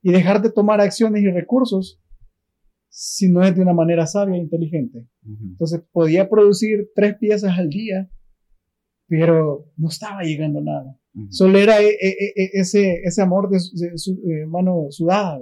y 0.00 0.10
dejar 0.10 0.42
de 0.42 0.50
tomar 0.50 0.80
acciones 0.80 1.22
y 1.22 1.30
recursos 1.30 2.00
si 2.88 3.30
no 3.30 3.42
es 3.42 3.54
de 3.54 3.62
una 3.62 3.74
manera 3.74 4.06
sabia 4.06 4.36
e 4.36 4.40
inteligente. 4.40 5.06
Entonces, 5.24 5.82
podía 5.92 6.28
producir 6.28 6.90
tres 6.94 7.16
piezas 7.16 7.58
al 7.58 7.68
día, 7.68 8.10
pero 9.06 9.66
no 9.76 9.88
estaba 9.88 10.22
llegando 10.22 10.60
nada. 10.60 10.98
Solo 11.28 11.58
era 11.58 11.82
e, 11.82 11.90
e, 11.90 12.32
e, 12.36 12.50
ese, 12.54 13.02
ese 13.04 13.20
amor 13.20 13.50
de, 13.50 13.60
su 13.60 14.22
eh, 14.26 14.46
mano 14.46 14.86
sudada. 14.88 15.38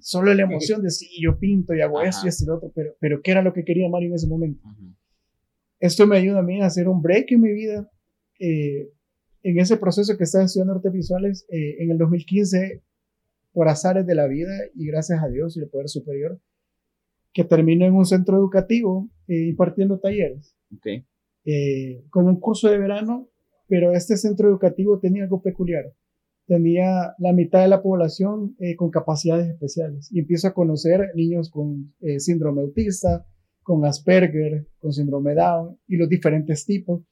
Solo 0.00 0.34
la 0.34 0.42
emoción 0.42 0.82
de 0.82 0.90
sí, 0.90 1.08
yo 1.22 1.38
pinto 1.38 1.74
y 1.74 1.80
hago 1.80 2.02
esto 2.02 2.26
y 2.26 2.28
esto 2.28 2.44
y 2.44 2.46
lo 2.48 2.56
otro, 2.56 2.72
pero, 2.74 2.94
pero 3.00 3.22
¿qué 3.22 3.30
era 3.30 3.42
lo 3.42 3.54
que 3.54 3.64
quería 3.64 3.88
Mario 3.88 4.08
en 4.08 4.14
ese 4.16 4.28
momento? 4.28 4.62
Esto 5.78 6.06
me 6.06 6.18
ayuda 6.18 6.40
a 6.40 6.42
mí 6.42 6.60
a 6.60 6.66
hacer 6.66 6.86
un 6.86 7.00
break 7.00 7.32
en 7.32 7.40
mi 7.40 7.52
vida. 7.52 7.90
Eh, 8.38 8.90
en 9.42 9.58
ese 9.58 9.78
proceso 9.78 10.18
que 10.18 10.24
estaba 10.24 10.44
estudiando 10.44 10.74
artes 10.74 10.92
visuales, 10.92 11.46
eh, 11.48 11.76
en 11.78 11.90
el 11.90 11.96
2015, 11.96 12.82
por 13.52 13.68
azares 13.68 14.06
de 14.06 14.14
la 14.14 14.26
vida 14.26 14.52
y 14.74 14.86
gracias 14.86 15.22
a 15.22 15.28
Dios 15.28 15.56
y 15.56 15.60
el 15.60 15.68
poder 15.70 15.88
superior, 15.88 16.38
que 17.32 17.44
termino 17.44 17.86
en 17.86 17.94
un 17.94 18.04
centro 18.04 18.36
educativo 18.36 19.08
impartiendo 19.28 19.98
talleres. 19.98 20.54
Okay. 20.76 21.04
como 22.10 22.28
un 22.28 22.38
curso 22.38 22.68
de 22.68 22.78
verano 22.78 23.29
pero 23.70 23.92
este 23.92 24.16
centro 24.16 24.48
educativo 24.48 24.98
tenía 24.98 25.22
algo 25.22 25.40
peculiar. 25.40 25.94
Tenía 26.46 27.14
la 27.18 27.32
mitad 27.32 27.62
de 27.62 27.68
la 27.68 27.80
población 27.80 28.56
eh, 28.58 28.74
con 28.74 28.90
capacidades 28.90 29.48
especiales 29.48 30.10
y 30.10 30.18
empiezo 30.18 30.48
a 30.48 30.54
conocer 30.54 31.12
niños 31.14 31.48
con 31.48 31.94
eh, 32.00 32.18
síndrome 32.18 32.62
autista, 32.62 33.24
con 33.62 33.86
Asperger, 33.86 34.66
con 34.80 34.92
síndrome 34.92 35.36
Down 35.36 35.78
y 35.86 35.96
los 35.96 36.08
diferentes 36.08 36.66
tipos. 36.66 37.02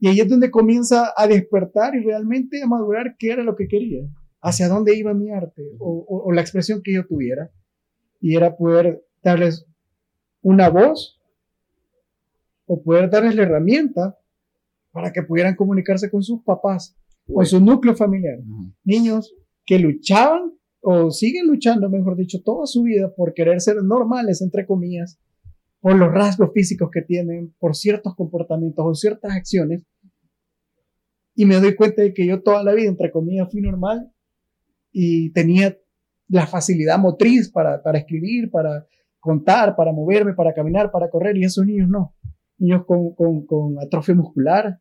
Y 0.00 0.08
ahí 0.08 0.18
es 0.18 0.28
donde 0.28 0.50
comienza 0.50 1.12
a 1.16 1.28
despertar 1.28 1.94
y 1.94 2.00
realmente 2.00 2.60
a 2.60 2.66
madurar 2.66 3.14
qué 3.16 3.30
era 3.30 3.44
lo 3.44 3.54
que 3.54 3.68
quería, 3.68 4.02
hacia 4.40 4.66
dónde 4.66 4.96
iba 4.96 5.14
mi 5.14 5.30
arte 5.30 5.62
o, 5.78 6.04
o 6.08 6.32
la 6.32 6.40
expresión 6.40 6.82
que 6.82 6.94
yo 6.94 7.06
tuviera. 7.06 7.52
Y 8.20 8.34
era 8.34 8.56
poder 8.56 9.04
darles 9.22 9.66
una 10.40 10.68
voz 10.68 11.20
o 12.66 12.82
poder 12.82 13.08
darles 13.08 13.36
la 13.36 13.44
herramienta 13.44 14.18
para 14.92 15.12
que 15.12 15.22
pudieran 15.22 15.56
comunicarse 15.56 16.10
con 16.10 16.22
sus 16.22 16.42
papás, 16.42 16.96
con 17.26 17.44
su 17.46 17.60
núcleo 17.60 17.96
familiar. 17.96 18.38
Niños 18.84 19.34
que 19.64 19.78
luchaban 19.78 20.52
o 20.80 21.10
siguen 21.10 21.46
luchando, 21.46 21.88
mejor 21.88 22.16
dicho, 22.16 22.38
toda 22.44 22.66
su 22.66 22.82
vida 22.82 23.12
por 23.14 23.34
querer 23.34 23.60
ser 23.60 23.76
normales, 23.82 24.42
entre 24.42 24.66
comillas, 24.66 25.18
por 25.80 25.96
los 25.96 26.12
rasgos 26.12 26.50
físicos 26.52 26.90
que 26.92 27.02
tienen, 27.02 27.54
por 27.58 27.74
ciertos 27.74 28.14
comportamientos 28.14 28.84
o 28.86 28.94
ciertas 28.94 29.32
acciones. 29.32 29.84
Y 31.34 31.46
me 31.46 31.56
doy 31.56 31.74
cuenta 31.74 32.02
de 32.02 32.12
que 32.12 32.26
yo 32.26 32.42
toda 32.42 32.62
la 32.62 32.74
vida, 32.74 32.88
entre 32.88 33.10
comillas, 33.10 33.50
fui 33.50 33.62
normal 33.62 34.12
y 34.92 35.30
tenía 35.32 35.78
la 36.28 36.46
facilidad 36.46 36.98
motriz 36.98 37.50
para, 37.50 37.82
para 37.82 37.98
escribir, 37.98 38.50
para 38.50 38.86
contar, 39.18 39.74
para 39.74 39.92
moverme, 39.92 40.34
para 40.34 40.52
caminar, 40.52 40.90
para 40.90 41.08
correr, 41.08 41.36
y 41.36 41.44
esos 41.44 41.64
niños 41.64 41.88
no 41.88 42.14
niños 42.62 42.84
con, 42.86 43.14
con, 43.14 43.44
con 43.44 43.78
atrofia 43.80 44.14
muscular, 44.14 44.78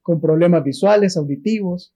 con 0.00 0.20
problemas 0.20 0.62
visuales, 0.62 1.16
auditivos. 1.16 1.94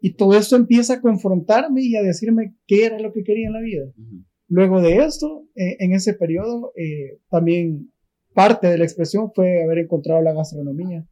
Y 0.00 0.14
todo 0.14 0.36
esto 0.36 0.56
empieza 0.56 0.94
a 0.94 1.00
confrontarme 1.00 1.82
y 1.82 1.96
a 1.96 2.02
decirme 2.02 2.54
qué 2.66 2.86
era 2.86 2.98
lo 2.98 3.12
que 3.12 3.24
quería 3.24 3.48
en 3.48 3.52
la 3.52 3.60
vida. 3.60 3.84
Luego 4.48 4.80
de 4.80 4.96
esto, 4.96 5.46
eh, 5.54 5.76
en 5.78 5.92
ese 5.92 6.14
periodo, 6.14 6.72
eh, 6.76 7.18
también 7.28 7.92
parte 8.34 8.68
de 8.68 8.78
la 8.78 8.84
expresión 8.84 9.32
fue 9.32 9.62
haber 9.62 9.78
encontrado 9.78 10.22
la 10.22 10.32
gastronomía. 10.32 11.06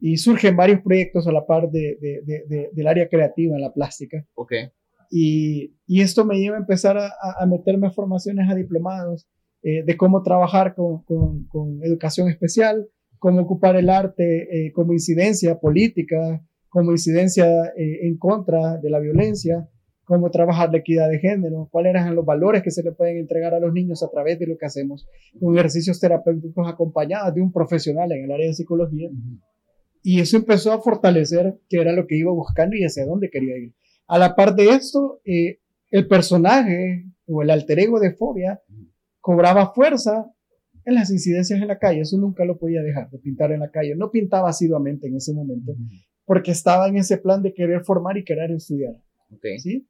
Y 0.00 0.16
surgen 0.18 0.56
varios 0.56 0.82
proyectos 0.82 1.26
a 1.26 1.32
la 1.32 1.46
par 1.46 1.70
de, 1.70 1.96
de, 2.00 2.44
de, 2.46 2.70
del 2.72 2.86
área 2.86 3.08
creativa 3.08 3.54
en 3.54 3.62
la 3.62 3.72
plástica. 3.72 4.26
Okay. 4.34 4.68
Y, 5.10 5.76
y, 5.86 6.02
esto 6.02 6.24
me 6.24 6.38
lleva 6.38 6.56
a 6.56 6.60
empezar 6.60 6.98
a, 6.98 7.10
a 7.38 7.46
meterme 7.46 7.86
a 7.86 7.90
formaciones 7.90 8.50
a 8.50 8.54
diplomados 8.54 9.28
eh, 9.66 9.82
de 9.82 9.96
cómo 9.96 10.22
trabajar 10.22 10.74
con, 10.74 11.04
con, 11.48 11.82
educación 11.82 12.28
especial, 12.28 12.86
cómo 13.18 13.40
ocupar 13.40 13.76
el 13.76 13.88
arte 13.88 14.66
eh, 14.66 14.72
como 14.72 14.92
incidencia 14.92 15.58
política, 15.58 16.44
como 16.68 16.90
incidencia 16.90 17.46
eh, 17.74 18.06
en 18.06 18.18
contra 18.18 18.76
de 18.76 18.90
la 18.90 18.98
violencia, 18.98 19.66
cómo 20.04 20.30
trabajar 20.30 20.70
la 20.70 20.80
equidad 20.80 21.08
de 21.08 21.18
género, 21.18 21.70
cuáles 21.72 21.94
eran 21.94 22.14
los 22.14 22.26
valores 22.26 22.62
que 22.62 22.70
se 22.70 22.82
le 22.82 22.92
pueden 22.92 23.16
entregar 23.16 23.54
a 23.54 23.58
los 23.58 23.72
niños 23.72 24.02
a 24.02 24.10
través 24.10 24.38
de 24.38 24.48
lo 24.48 24.58
que 24.58 24.66
hacemos, 24.66 25.08
con 25.40 25.54
ejercicios 25.54 25.98
terapéuticos 25.98 26.68
acompañados 26.70 27.34
de 27.34 27.40
un 27.40 27.50
profesional 27.50 28.12
en 28.12 28.24
el 28.24 28.32
área 28.32 28.48
de 28.48 28.52
psicología. 28.52 29.08
Y 30.02 30.20
eso 30.20 30.36
empezó 30.36 30.72
a 30.72 30.82
fortalecer 30.82 31.58
que 31.70 31.80
era 31.80 31.94
lo 31.94 32.06
que 32.06 32.18
iba 32.18 32.30
buscando 32.30 32.76
y 32.76 32.84
hacia 32.84 33.06
dónde 33.06 33.30
quería 33.30 33.56
ir. 33.56 33.72
A 34.08 34.18
la 34.18 34.36
par 34.36 34.54
de 34.54 34.68
esto, 34.74 35.22
el 35.24 36.06
personaje 36.06 37.06
o 37.26 37.40
el 37.40 37.48
alter 37.48 37.78
ego 37.78 37.98
de 37.98 38.12
Fobia 38.12 38.60
cobraba 39.24 39.72
fuerza 39.72 40.30
en 40.84 40.94
las 40.96 41.10
incidencias 41.10 41.58
en 41.58 41.66
la 41.66 41.78
calle. 41.78 42.00
Eso 42.02 42.18
nunca 42.18 42.44
lo 42.44 42.58
podía 42.58 42.82
dejar 42.82 43.08
de 43.10 43.18
pintar 43.18 43.52
en 43.52 43.60
la 43.60 43.70
calle. 43.70 43.96
No 43.96 44.10
pintaba 44.10 44.50
asiduamente 44.50 45.08
en 45.08 45.16
ese 45.16 45.32
momento 45.32 45.74
porque 46.26 46.50
estaba 46.50 46.88
en 46.88 46.96
ese 46.96 47.16
plan 47.16 47.42
de 47.42 47.54
querer 47.54 47.82
formar 47.84 48.18
y 48.18 48.24
querer 48.24 48.50
estudiar. 48.50 48.92
Ok. 49.30 49.46
¿sí? 49.56 49.88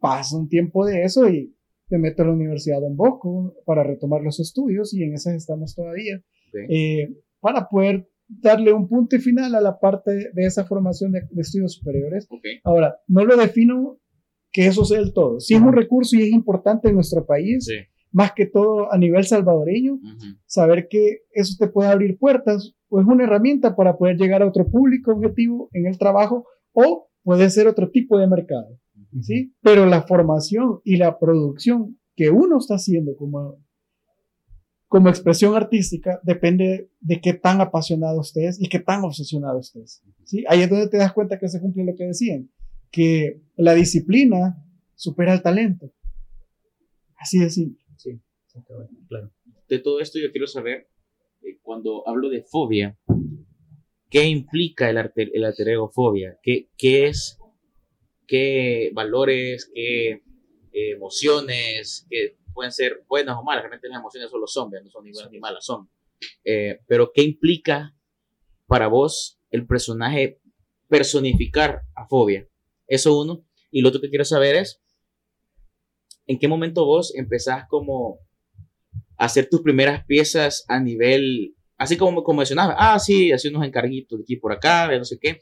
Pasa 0.00 0.36
un 0.36 0.50
tiempo 0.50 0.84
de 0.84 1.02
eso 1.02 1.30
y 1.30 1.56
te 1.88 1.96
meto 1.96 2.22
a 2.22 2.26
la 2.26 2.32
Universidad 2.32 2.82
Don 2.82 2.94
Bosco 2.94 3.54
para 3.64 3.84
retomar 3.84 4.20
los 4.20 4.38
estudios 4.38 4.92
y 4.92 5.02
en 5.02 5.14
esas 5.14 5.34
estamos 5.34 5.74
todavía. 5.74 6.22
Eh, 6.68 7.08
para 7.40 7.70
poder 7.70 8.06
darle 8.28 8.74
un 8.74 8.86
punto 8.86 9.18
final 9.18 9.54
a 9.54 9.62
la 9.62 9.78
parte 9.80 10.10
de 10.10 10.44
esa 10.44 10.66
formación 10.66 11.12
de, 11.12 11.22
de 11.30 11.40
estudios 11.40 11.72
superiores. 11.72 12.26
ok. 12.28 12.44
Ahora, 12.64 12.98
no 13.08 13.24
lo 13.24 13.34
defino 13.34 13.98
que 14.52 14.66
eso 14.66 14.84
sea 14.84 15.00
el 15.00 15.14
todo. 15.14 15.40
Sí 15.40 15.54
es 15.54 15.62
un 15.62 15.72
recurso 15.72 16.16
y 16.16 16.22
es 16.24 16.30
importante 16.30 16.90
en 16.90 16.96
nuestro 16.96 17.24
país, 17.24 17.64
Sí. 17.64 17.76
Más 18.12 18.32
que 18.32 18.46
todo 18.46 18.92
a 18.92 18.98
nivel 18.98 19.24
salvadoreño, 19.24 19.94
Ujú. 19.94 20.36
saber 20.46 20.86
que 20.88 21.22
eso 21.32 21.56
te 21.58 21.68
puede 21.68 21.90
abrir 21.90 22.18
puertas 22.18 22.74
o 22.88 23.00
es 23.00 23.06
una 23.06 23.24
herramienta 23.24 23.74
para 23.74 23.96
poder 23.96 24.16
llegar 24.16 24.42
a 24.42 24.46
otro 24.46 24.68
público 24.68 25.12
objetivo 25.12 25.68
en 25.72 25.86
el 25.86 25.98
trabajo 25.98 26.46
o 26.72 27.08
puede 27.22 27.48
ser 27.50 27.66
otro 27.66 27.90
tipo 27.90 28.18
de 28.18 28.26
mercado, 28.26 28.78
¿sí? 29.22 29.54
Pero 29.62 29.86
la 29.86 30.02
formación 30.02 30.80
y 30.84 30.96
la 30.96 31.18
producción 31.18 31.98
que 32.14 32.30
uno 32.30 32.58
está 32.58 32.74
haciendo 32.74 33.16
como, 33.16 33.56
como 34.88 35.08
expresión 35.08 35.54
artística 35.54 36.20
depende 36.22 36.90
de 37.00 37.20
qué 37.20 37.32
tan 37.32 37.60
apasionado 37.60 38.20
estés 38.20 38.60
y 38.60 38.68
qué 38.68 38.78
tan 38.78 39.02
obsesionado 39.04 39.58
estés, 39.58 40.02
¿sí? 40.24 40.44
Ahí 40.48 40.60
es 40.60 40.68
donde 40.68 40.88
te 40.88 40.98
das 40.98 41.12
cuenta 41.12 41.38
que 41.38 41.48
se 41.48 41.60
cumple 41.60 41.84
lo 41.84 41.94
que 41.96 42.04
decían, 42.04 42.50
que 42.90 43.40
la 43.56 43.72
disciplina 43.72 44.62
supera 44.94 45.32
el 45.32 45.42
talento. 45.42 45.90
Así 47.16 47.38
de 47.38 47.50
simple. 47.50 47.81
Claro. 49.08 49.30
De 49.68 49.78
todo 49.78 50.00
esto 50.00 50.18
yo 50.18 50.30
quiero 50.30 50.46
saber, 50.46 50.88
eh, 51.42 51.58
cuando 51.62 52.06
hablo 52.06 52.28
de 52.28 52.42
fobia, 52.42 52.98
¿qué 54.10 54.24
implica 54.24 54.90
el, 54.90 54.98
arte, 54.98 55.30
el 55.32 55.44
alter 55.44 55.68
ego 55.70 55.90
fobia? 55.90 56.38
¿Qué, 56.42 56.68
qué 56.76 57.06
es? 57.06 57.38
¿Qué 58.26 58.90
valores? 58.94 59.70
¿Qué 59.74 60.10
eh, 60.72 60.90
emociones? 60.92 62.06
que 62.10 62.36
pueden 62.52 62.72
ser 62.72 63.04
buenas 63.08 63.36
o 63.38 63.42
malas? 63.42 63.62
Realmente 63.62 63.88
las 63.88 64.00
emociones 64.00 64.30
solo 64.30 64.46
son, 64.46 64.70
no 64.70 64.90
son 64.90 65.04
ni 65.04 65.12
buenas 65.12 65.32
ni 65.32 65.38
malas, 65.38 65.64
son. 65.64 65.88
Eh, 66.44 66.80
pero 66.86 67.12
¿qué 67.12 67.22
implica 67.22 67.96
para 68.66 68.88
vos 68.88 69.40
el 69.50 69.66
personaje 69.66 70.40
personificar 70.88 71.82
a 71.94 72.06
fobia? 72.06 72.48
Eso 72.86 73.18
uno. 73.18 73.44
Y 73.70 73.80
lo 73.80 73.88
otro 73.88 74.00
que 74.00 74.10
quiero 74.10 74.24
saber 74.24 74.54
es, 74.56 74.82
¿en 76.26 76.38
qué 76.38 76.46
momento 76.46 76.84
vos 76.84 77.14
empezás 77.16 77.66
como 77.68 78.18
hacer 79.24 79.48
tus 79.48 79.62
primeras 79.62 80.04
piezas 80.04 80.64
a 80.68 80.80
nivel, 80.80 81.54
así 81.78 81.96
como, 81.96 82.24
como 82.24 82.38
mencionabas, 82.38 82.76
ah, 82.78 82.98
sí, 82.98 83.30
hacer 83.32 83.52
unos 83.54 83.66
encarguitos 83.66 84.18
de 84.18 84.22
aquí 84.22 84.36
por 84.36 84.52
acá, 84.52 84.88
de 84.88 84.98
no 84.98 85.04
sé 85.04 85.18
qué. 85.20 85.40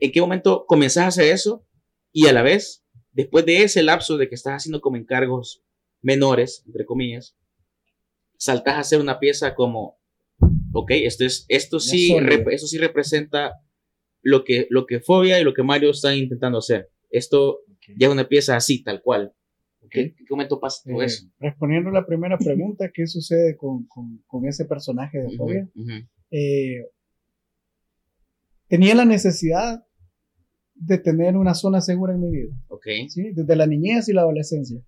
¿En 0.00 0.10
qué 0.10 0.20
momento 0.20 0.64
comenzás 0.66 1.04
a 1.04 1.08
hacer 1.08 1.32
eso? 1.32 1.64
Y 2.12 2.26
a 2.26 2.32
la 2.32 2.42
vez, 2.42 2.84
después 3.12 3.44
de 3.46 3.62
ese 3.62 3.82
lapso 3.82 4.16
de 4.16 4.28
que 4.28 4.34
estás 4.34 4.54
haciendo 4.54 4.80
como 4.80 4.96
encargos 4.96 5.62
menores, 6.02 6.64
entre 6.66 6.84
comillas, 6.84 7.36
saltás 8.36 8.74
a 8.74 8.80
hacer 8.80 9.00
una 9.00 9.20
pieza 9.20 9.54
como, 9.54 9.98
ok, 10.72 10.90
esto, 10.92 11.24
es, 11.24 11.44
esto, 11.48 11.78
sí, 11.78 12.08
rep- 12.26 12.52
eso 12.52 12.66
sí 12.66 12.78
representa 12.78 13.52
lo 14.22 14.42
que, 14.44 14.66
lo 14.70 14.86
que 14.86 15.00
Fobia 15.00 15.38
y 15.38 15.44
lo 15.44 15.54
que 15.54 15.62
Mario 15.62 15.90
están 15.90 16.16
intentando 16.16 16.58
hacer. 16.58 16.90
Esto 17.10 17.60
ya 17.96 18.06
es 18.08 18.12
una 18.12 18.28
pieza 18.28 18.56
así, 18.56 18.82
tal 18.82 19.02
cual. 19.02 19.34
¿Qué, 19.90 20.14
qué 20.14 20.24
momento 20.30 20.58
pasa 20.60 20.82
todo 20.88 21.02
Eh, 21.02 21.06
eso? 21.06 21.26
respondiendo 21.38 21.90
a 21.90 21.92
la 21.92 22.06
primera 22.06 22.38
pregunta, 22.38 22.90
¿qué 22.92 23.06
sucede 23.06 23.56
con, 23.56 23.86
con- 23.86 24.22
con 24.26 24.46
ese 24.46 24.64
personaje 24.64 25.18
de 25.18 25.36
fobia? 25.36 25.68
Eh, 26.30 26.86
tenía 28.68 28.94
la 28.94 29.04
necesidad 29.04 29.84
de 30.74 30.98
tener 30.98 31.36
una 31.36 31.54
zona 31.54 31.80
segura 31.80 32.14
en 32.14 32.20
mi 32.20 32.30
vida, 32.30 32.54
Ok. 32.68 32.86
¿sí? 33.08 33.32
desde 33.32 33.56
la 33.56 33.66
niñez 33.66 34.08
y 34.08 34.12
la 34.12 34.22
adolescencia. 34.22 34.80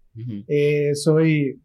Eh, 0.46 0.94
soy 0.94 1.60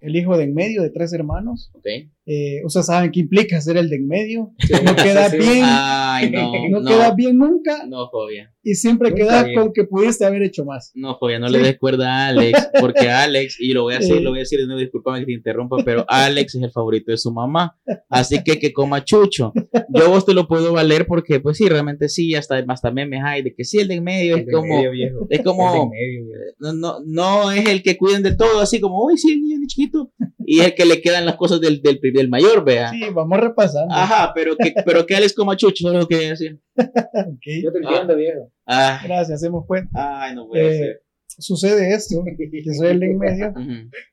el 0.00 0.16
hijo 0.16 0.36
de 0.36 0.44
en 0.44 0.54
medio 0.54 0.82
de 0.82 0.90
tres 0.90 1.12
hermanos. 1.12 1.70
Ok. 1.74 1.86
Eh, 2.30 2.60
Ustedes 2.62 2.84
saben 2.86 3.10
qué 3.10 3.20
implica 3.20 3.58
ser 3.62 3.78
el 3.78 3.88
de 3.88 3.96
en 3.96 4.06
medio. 4.06 4.52
No 4.84 4.94
queda 4.96 5.30
sí. 5.30 5.38
bien, 5.38 5.62
Ay, 5.64 6.30
no. 6.30 6.52
no, 6.70 6.80
no, 6.80 6.90
queda 6.90 7.14
bien 7.14 7.38
nunca 7.38 7.86
No, 7.86 8.10
Fobia. 8.10 8.52
y 8.62 8.74
siempre 8.74 9.10
Nunca 9.10 9.44
bien. 9.44 9.58
con 9.58 9.72
que 9.72 9.84
pudiste 9.84 10.26
haber 10.26 10.42
hecho 10.42 10.66
más. 10.66 10.92
No, 10.94 11.16
Fobia, 11.18 11.38
no 11.38 11.46
Sí. 11.48 11.54
le 11.54 11.60
des 11.60 11.78
cuerda 11.78 12.26
a 12.26 12.28
Alex, 12.28 12.68
porque 12.80 13.08
Alex, 13.08 13.56
y 13.58 13.72
lo 13.72 13.84
voy 13.84 13.94
a 13.94 13.98
decir, 14.00 14.16
Sí. 14.16 14.22
lo 14.22 14.30
voy 14.30 14.40
a 14.40 14.42
decir 14.42 14.58
de 14.60 14.66
nuevo, 14.66 14.78
discúlpame 14.80 15.20
que 15.20 15.24
te 15.26 15.32
interrumpa, 15.32 15.78
pero 15.86 16.04
Alex 16.06 16.54
es 16.54 16.62
el 16.62 16.70
favorito 16.70 17.10
de 17.12 17.16
su 17.16 17.32
mamá, 17.32 17.78
así 18.10 18.42
que 18.44 18.58
que 18.58 18.74
coma 18.74 19.02
chucho. 19.04 19.52
Yo 19.94 20.04
a 20.04 20.08
vos 20.08 20.26
te 20.26 20.34
lo 20.34 20.46
puedo 20.46 20.74
valer 20.74 21.06
porque, 21.06 21.40
pues 21.40 21.56
sí, 21.56 21.66
realmente 21.66 22.10
sí, 22.10 22.34
hasta, 22.34 22.62
hasta 22.68 22.90
memes 22.90 23.22
hay 23.24 23.40
de 23.42 23.54
que 23.54 23.64
sí, 23.64 23.78
el 23.78 23.88
de 23.88 23.94
en 23.94 24.04
medio 24.04 24.34
El 24.34 24.40
es 24.40 24.46
de 24.46 24.52
como, 24.52 24.76
medio, 24.76 24.90
viejo. 24.90 25.26
es 25.30 25.40
como, 25.42 25.88
medio, 25.90 26.24
no, 26.58 26.72
no, 26.74 26.96
no 27.06 27.50
es 27.52 27.66
el 27.68 27.82
que 27.82 27.96
cuiden 27.96 28.22
de 28.22 28.36
todo, 28.36 28.60
así 28.60 28.80
como, 28.80 29.02
uy, 29.06 29.16
sí, 29.16 29.32
el 29.32 29.40
niño 29.42 29.60
de 29.60 29.66
chiquito, 29.66 30.12
y 30.50 30.60
es 30.60 30.66
el 30.66 30.74
que 30.74 30.84
le 30.86 31.00
quedan 31.02 31.26
las 31.26 31.36
cosas 31.36 31.60
del, 31.60 31.82
del, 31.82 32.00
del 32.00 32.28
mayor, 32.28 32.64
vea. 32.64 32.88
Sí, 32.90 33.02
vamos 33.12 33.38
repasando. 33.38 33.94
Ajá, 33.94 34.32
pero 34.34 34.56
que, 34.56 34.72
pero 34.86 35.04
que 35.04 35.14
Alex 35.16 35.34
coma 35.34 35.56
chucho, 35.56 35.88
es 35.88 35.94
lo 35.98 36.06
que 36.08 36.16
decir. 36.30 36.58
Yo 36.76 37.72
te 37.72 37.78
entiendo, 37.78 38.16
viejo. 38.16 38.50
Ah, 38.66 39.00
Gracias, 39.04 39.36
hacemos 39.42 39.64
cuenta. 39.66 39.90
ay, 40.22 40.34
no 40.34 40.48
puede 40.48 40.68
Eh, 40.68 40.78
ser. 40.78 41.02
Sucede 41.30 41.94
esto, 41.94 42.24
que 42.64 42.74
soy 42.74 42.88
el 42.88 43.00
de 43.00 43.06
en 43.06 43.18
medio, 43.18 43.54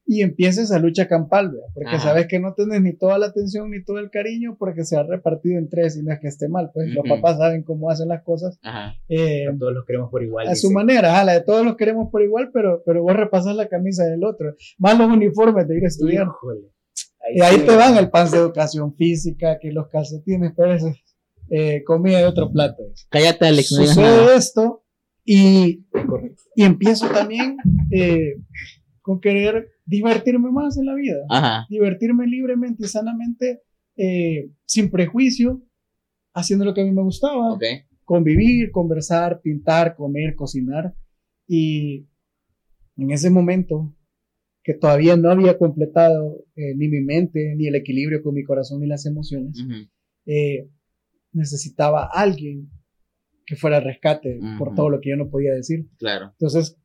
y 0.06 0.22
empieza 0.22 0.62
esa 0.62 0.78
lucha 0.80 1.08
campal, 1.08 1.48
¿verdad? 1.52 1.68
porque 1.74 1.90
Ajá. 1.96 2.10
sabes 2.10 2.28
que 2.28 2.40
no 2.40 2.54
tienes 2.54 2.82
ni 2.82 2.94
toda 2.96 3.18
la 3.18 3.28
atención 3.28 3.72
ni 3.72 3.84
todo 3.84 4.00
el 4.00 4.10
cariño 4.12 4.58
porque 4.60 4.84
se 4.84 4.96
ha 4.98 5.04
repartido 5.04 5.58
en 5.58 5.70
tres 5.70 5.98
y 5.98 6.04
no 6.04 6.14
es 6.14 6.20
que 6.20 6.28
esté 6.28 6.50
mal, 6.50 6.70
pues 6.74 6.90
los 6.94 7.08
papás 7.08 7.38
saben 7.38 7.64
cómo 7.64 7.90
hacen 7.90 8.10
las 8.10 8.22
cosas 8.24 8.60
Ajá. 8.62 8.94
eh, 9.10 9.48
A 9.48 9.58
todos 9.58 9.74
los 9.74 9.86
queremos 9.86 10.12
por 10.12 10.24
igual. 10.24 10.48
a 10.48 10.56
su 10.56 10.70
manera, 10.72 11.14
ajá, 11.14 11.24
la 11.24 11.34
de 11.34 11.42
todos 11.42 11.66
los 11.66 11.76
queremos 11.78 12.10
por 12.12 12.22
igual, 12.22 12.52
pero, 12.54 12.84
pero 12.86 13.02
vos 13.02 13.16
repasas 13.16 13.56
la 13.56 13.68
camisa 13.70 14.04
del 14.06 14.24
otro, 14.24 14.54
más 14.78 14.98
los 14.98 15.08
uniformes 15.10 15.68
de 15.68 15.78
ir 15.78 15.84
a 15.86 15.88
estudiar. 15.88 16.28
Híjole. 16.28 16.62
Y 17.34 17.42
ahí 17.42 17.56
sí, 17.56 17.62
te 17.66 17.76
van 17.76 17.98
el 17.98 18.12
pan 18.12 18.30
de 18.30 18.38
educación 18.38 18.94
física, 18.96 19.58
que 19.60 19.72
los 19.72 19.88
calcetines, 19.88 20.52
pero 20.56 20.74
eso 20.76 20.90
es 20.90 20.98
eh, 21.50 21.84
comida 21.84 22.20
de 22.20 22.26
otro 22.26 22.52
plato. 22.52 22.84
Cállate, 23.10 23.48
Alex, 23.48 23.72
no 23.72 23.80
digas 23.82 23.98
nada. 23.98 24.16
Sucede 24.20 24.38
esto 24.38 24.85
y, 25.26 25.84
y 26.56 26.64
empiezo 26.64 27.10
también 27.10 27.58
eh, 27.92 28.36
con 29.02 29.20
querer 29.20 29.72
divertirme 29.86 30.52
más 30.52 30.78
en 30.78 30.86
la 30.86 30.96
vida. 30.96 31.18
Ajá. 31.30 31.66
divertirme 31.70 32.28
libremente 32.28 32.86
y 32.86 32.88
sanamente, 32.88 33.64
eh, 33.98 34.52
sin 34.66 34.90
prejuicio, 34.90 35.64
haciendo 36.34 36.66
lo 36.66 36.74
que 36.74 36.82
a 36.82 36.86
mí 36.86 36.92
me 36.92 37.02
gustaba, 37.02 37.58
convivir, 38.04 38.72
conversar, 38.72 39.42
pintar, 39.42 39.96
comer, 39.96 40.36
cocinar. 40.36 40.96
Y 41.48 42.08
en 42.98 43.12
ese 43.12 43.30
momento, 43.30 43.96
que 44.64 44.74
todavía 44.74 45.16
no 45.16 45.30
había 45.30 45.58
completado 45.58 46.44
eh, 46.56 46.76
ni 46.76 46.88
mi 46.88 47.02
mente, 47.02 47.54
ni 47.56 47.68
el 47.68 47.76
equilibrio 47.76 48.22
con 48.24 48.34
mi 48.34 48.44
corazón, 48.44 48.82
ni 48.82 48.88
las 48.88 49.06
emociones, 49.06 49.58
eh, 50.26 50.70
necesitaba 51.32 52.06
a 52.06 52.22
alguien 52.22 52.70
que 53.46 53.56
fuera 53.56 53.78
al 53.78 53.84
rescate 53.84 54.40
por 54.58 54.70
Ujú. 54.70 54.76
todo 54.76 54.90
lo 54.90 55.00
que 55.02 55.10
yo 55.12 55.16
no 55.18 55.30
podía 55.30 55.54
decir. 55.54 55.88
Claro. 55.98 56.32
Entonces, 56.32 56.78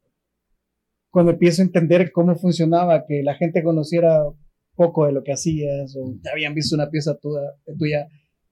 cuando 1.11 1.33
empiezo 1.33 1.63
a 1.63 1.65
entender 1.65 2.13
cómo 2.13 2.37
funcionaba, 2.37 3.05
que 3.07 3.23
la 3.23 3.35
gente 3.35 3.63
conociera 3.63 4.23
poco 4.77 5.07
de 5.07 5.13
lo 5.13 5.23
que 5.25 5.33
hacías, 5.33 5.97
o 5.97 6.15
ya 6.23 6.31
habían 6.33 6.55
visto 6.55 6.75
una 6.77 6.89
pieza 6.91 7.19
tuya, 7.19 7.41
tuya 7.79 8.09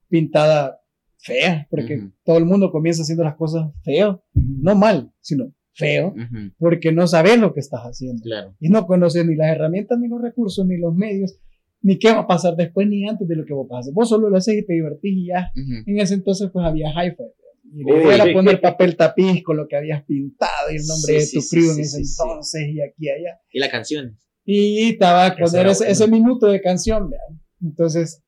pintada 0.09 0.79
fea, 1.17 1.67
porque 1.69 1.97
Ujú. 1.97 2.11
todo 2.23 2.37
el 2.37 2.45
mundo 2.45 2.71
comienza 2.71 3.01
haciendo 3.03 3.23
las 3.23 3.35
cosas 3.35 3.71
feo, 3.83 4.23
no 4.33 4.75
mal, 4.75 5.11
sino 5.21 5.53
feo, 5.73 6.09
Ujú. 6.09 6.51
porque 6.57 6.91
no 6.91 7.07
sabes 7.07 7.37
lo 7.39 7.53
que 7.53 7.59
estás 7.61 7.81
haciendo. 7.81 8.21
Claro. 8.23 8.55
Y 8.59 8.69
no 8.69 8.85
conoces 8.85 9.25
ni 9.25 9.35
las 9.35 9.49
herramientas, 9.55 9.97
ni 9.99 10.07
los 10.07 10.21
recursos, 10.21 10.65
ni 10.65 10.77
los 10.77 10.93
medios, 10.93 11.37
ni 11.81 11.97
qué 11.97 12.11
va 12.11 12.19
a 12.21 12.27
pasar 12.27 12.55
después, 12.57 12.87
ni 12.87 13.07
antes 13.07 13.27
de 13.27 13.35
lo 13.37 13.45
que 13.45 13.53
vos 13.53 13.67
hacer. 13.71 13.93
Vos 13.93 14.09
solo 14.09 14.29
lo 14.29 14.35
haces 14.37 14.55
y 14.57 14.65
te 14.65 14.73
divertís 14.73 15.13
y 15.15 15.27
ya. 15.27 15.51
En 15.55 15.99
ese 15.99 16.15
entonces 16.15 16.49
pues 16.51 16.65
había 16.65 16.89
hi-fi. 16.89 17.23
Y 17.71 17.83
Uy. 17.83 18.01
idea 18.01 18.15
era 18.15 18.33
poner 18.33 18.59
papel 18.61 18.95
tapiz 18.95 19.43
con 19.43 19.57
lo 19.57 19.67
que 19.67 19.75
habías 19.77 20.03
pintado 20.05 20.71
y 20.71 20.75
el 20.77 20.85
nombre 20.87 21.19
Sí, 21.21 21.35
de 21.35 21.39
tu 21.39 21.41
sí, 21.41 21.55
crew 21.55 21.71
en 21.73 21.79
ese 21.81 21.97
entonces 21.99 22.61
y 22.69 22.81
aquí 22.81 22.95
y 23.05 23.09
allá. 23.09 23.39
Y 23.51 23.59
la 23.59 23.69
canción. 23.69 24.17
Y 24.45 24.95
va 24.97 25.27
a 25.27 25.35
poner 25.35 25.67
ese, 25.67 25.79
bueno. 25.79 25.91
ese 25.91 26.07
minuto 26.07 26.47
de 26.47 26.61
canción, 26.61 27.09
vean. 27.09 27.41
Entonces, 27.61 28.23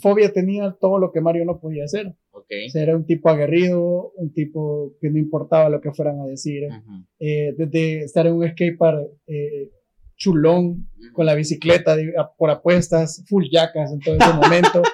Fobia 0.00 0.32
tenía 0.32 0.74
todo 0.80 0.98
lo 0.98 1.12
que 1.12 1.20
Mario 1.20 1.44
no 1.44 1.60
podía 1.60 1.84
hacer. 1.84 2.14
Ok. 2.30 2.46
O 2.66 2.70
sea, 2.70 2.82
era 2.82 2.96
un 2.96 3.04
tipo 3.06 3.28
aguerrido, 3.28 4.12
un 4.16 4.32
tipo 4.32 4.94
que 5.00 5.10
no 5.10 5.18
importaba 5.18 5.68
lo 5.68 5.80
que 5.80 5.92
fueran 5.92 6.20
a 6.20 6.26
decir. 6.26 6.64
Ujú. 6.68 7.04
Eh, 7.20 7.54
desde 7.56 8.00
estar 8.04 8.26
en 8.26 8.34
un 8.34 8.48
skatepark 8.48 9.00
eh, 9.26 9.70
chulón, 10.16 10.88
con 11.12 11.26
la 11.26 11.34
bicicleta 11.34 11.94
de- 11.96 12.14
a- 12.18 12.32
por 12.34 12.50
apuestas, 12.50 13.22
full 13.28 13.44
yacas 13.50 13.92
en 13.92 14.00
todo 14.00 14.16
ese 14.16 14.32
momento. 14.32 14.82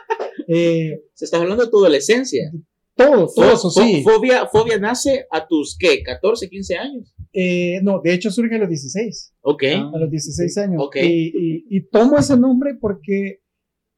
Eh, 0.49 1.01
Se 1.15 1.27
está 1.27 1.37
hablando 1.37 1.65
de 1.65 1.71
tu 1.71 1.79
adolescencia. 1.79 2.51
Todo, 2.95 3.29
todo 3.35 3.53
eso 3.53 3.71
sí. 3.71 4.03
Fobia, 4.03 4.47
fobia 4.47 4.79
nace 4.79 5.27
a 5.31 5.47
tus, 5.47 5.77
¿qué? 5.79 6.03
14, 6.03 6.49
15 6.49 6.77
años. 6.77 7.15
Eh, 7.33 7.81
no, 7.83 8.01
de 8.01 8.13
hecho 8.13 8.31
surge 8.31 8.57
a 8.57 8.59
los 8.59 8.69
16. 8.69 9.35
Ok. 9.41 9.63
Ah. 9.77 9.91
a 9.95 9.99
los 9.99 10.11
16 10.11 10.59
años. 10.59 10.83
Ok. 10.85 10.97
Y, 10.97 11.33
y- 11.35 11.65
y 11.71 11.89
tomo 11.89 12.19
ese 12.19 12.37
nombre 12.37 12.75
porque 12.81 13.41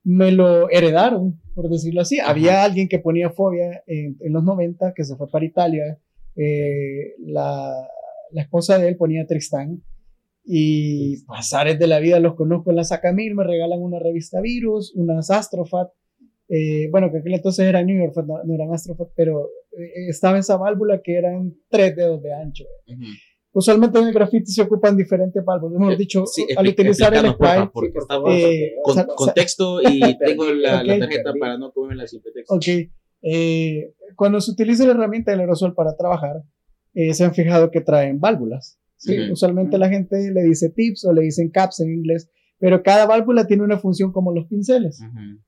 me 0.05 0.31
lo 0.33 0.69
heredaron, 0.71 1.41
por 1.55 1.69
decirlo 1.69 2.03
así. 2.03 2.21
Ajá. 2.21 2.31
Había 2.31 2.63
alguien 2.63 2.89
que 2.89 2.99
ponía 3.01 3.31
fobia 3.31 3.83
en, 3.87 4.17
en 4.21 4.33
los 4.33 4.45
90 4.45 4.93
que 4.95 5.05
se 5.05 5.17
fue 5.17 5.29
para 5.31 5.45
Italia 5.45 5.99
eh, 6.37 7.15
la, 7.21 7.73
la 8.33 8.43
esposa 8.43 8.79
de 8.79 8.89
él 8.89 8.97
ponía 8.97 9.27
Tristán 9.27 9.83
y 10.45 11.25
pasares 11.25 11.79
de 11.79 11.87
la 11.87 12.01
vida 12.01 12.21
los 12.21 12.35
conozco 12.35 12.71
en 12.71 12.77
la 12.77 12.85
Sacamil, 12.85 13.35
me 13.35 13.45
regalan 13.45 13.81
una 13.81 13.99
revista 13.99 14.41
Virus, 14.41 14.93
unas 14.95 15.31
Astrofat, 15.31 15.89
eh, 16.57 16.89
bueno, 16.91 17.11
que 17.11 17.19
aquel 17.19 17.35
entonces 17.35 17.67
era 17.67 17.83
New 17.83 17.97
York, 17.99 18.15
no, 18.27 18.43
no 18.45 18.55
eran 18.55 18.73
Astrofat, 18.73 19.09
pero 19.17 19.49
eh, 19.73 20.09
estaba 20.09 20.39
esa 20.39 20.57
válvula 20.57 21.01
que 21.03 21.17
eran 21.17 21.55
tres 21.69 21.97
dedos 21.97 22.23
de 22.23 22.33
ancho. 22.33 22.65
Ujú. 22.87 23.05
Usualmente 23.57 23.99
en 24.01 24.09
el 24.09 24.15
graffiti 24.15 24.51
se 24.53 24.63
ocupan 24.63 24.97
diferentes 24.97 25.45
válvulas, 25.45 25.79
mejor 25.79 25.97
dicho, 25.97 26.27
Sí, 26.27 26.45
al 26.57 26.67
utilizar 26.69 27.15
el 27.15 27.31
spray, 27.33 27.69
por 27.69 28.07
favor. 28.09 28.33
eh, 28.33 28.73
con 28.83 28.97
contexto 29.17 29.81
y 29.89 30.01
tengo 30.19 30.45
la, 30.53 30.83
la 30.83 30.95
Ok. 30.95 31.01
tarjeta 31.01 31.33
para 31.39 31.57
no 31.59 31.73
comerme 31.73 32.07
sin 32.09 32.21
pretexto. 32.21 32.55
Ok. 32.55 32.67
Eh, 33.23 33.95
cuando 34.17 34.41
se 34.41 34.51
utiliza 34.51 34.85
la 34.85 34.91
herramienta 34.93 35.31
del 35.31 35.41
aerosol 35.41 35.75
para 35.75 35.97
trabajar, 35.97 36.43
eh, 36.95 37.15
se 37.15 37.25
han 37.25 37.35
fijado 37.35 37.71
que 37.71 37.81
traen 37.81 38.19
válvulas. 38.21 38.79
¿sí? 38.97 39.19
Ujú. 39.21 39.33
Usualmente 39.35 39.79
la 39.79 39.89
gente 39.89 40.31
le 40.33 40.43
dice 40.43 40.71
tips 40.71 41.05
o 41.05 41.13
le 41.13 41.23
dicen 41.23 41.51
caps 41.51 41.81
en 41.81 41.91
inglés, 41.95 42.29
pero 42.65 42.83
cada 42.83 43.05
válvula 43.05 43.47
tiene 43.47 43.63
una 43.63 43.77
función 43.77 44.11
como 44.11 44.33
los 44.33 44.47
pinceles. 44.47 44.99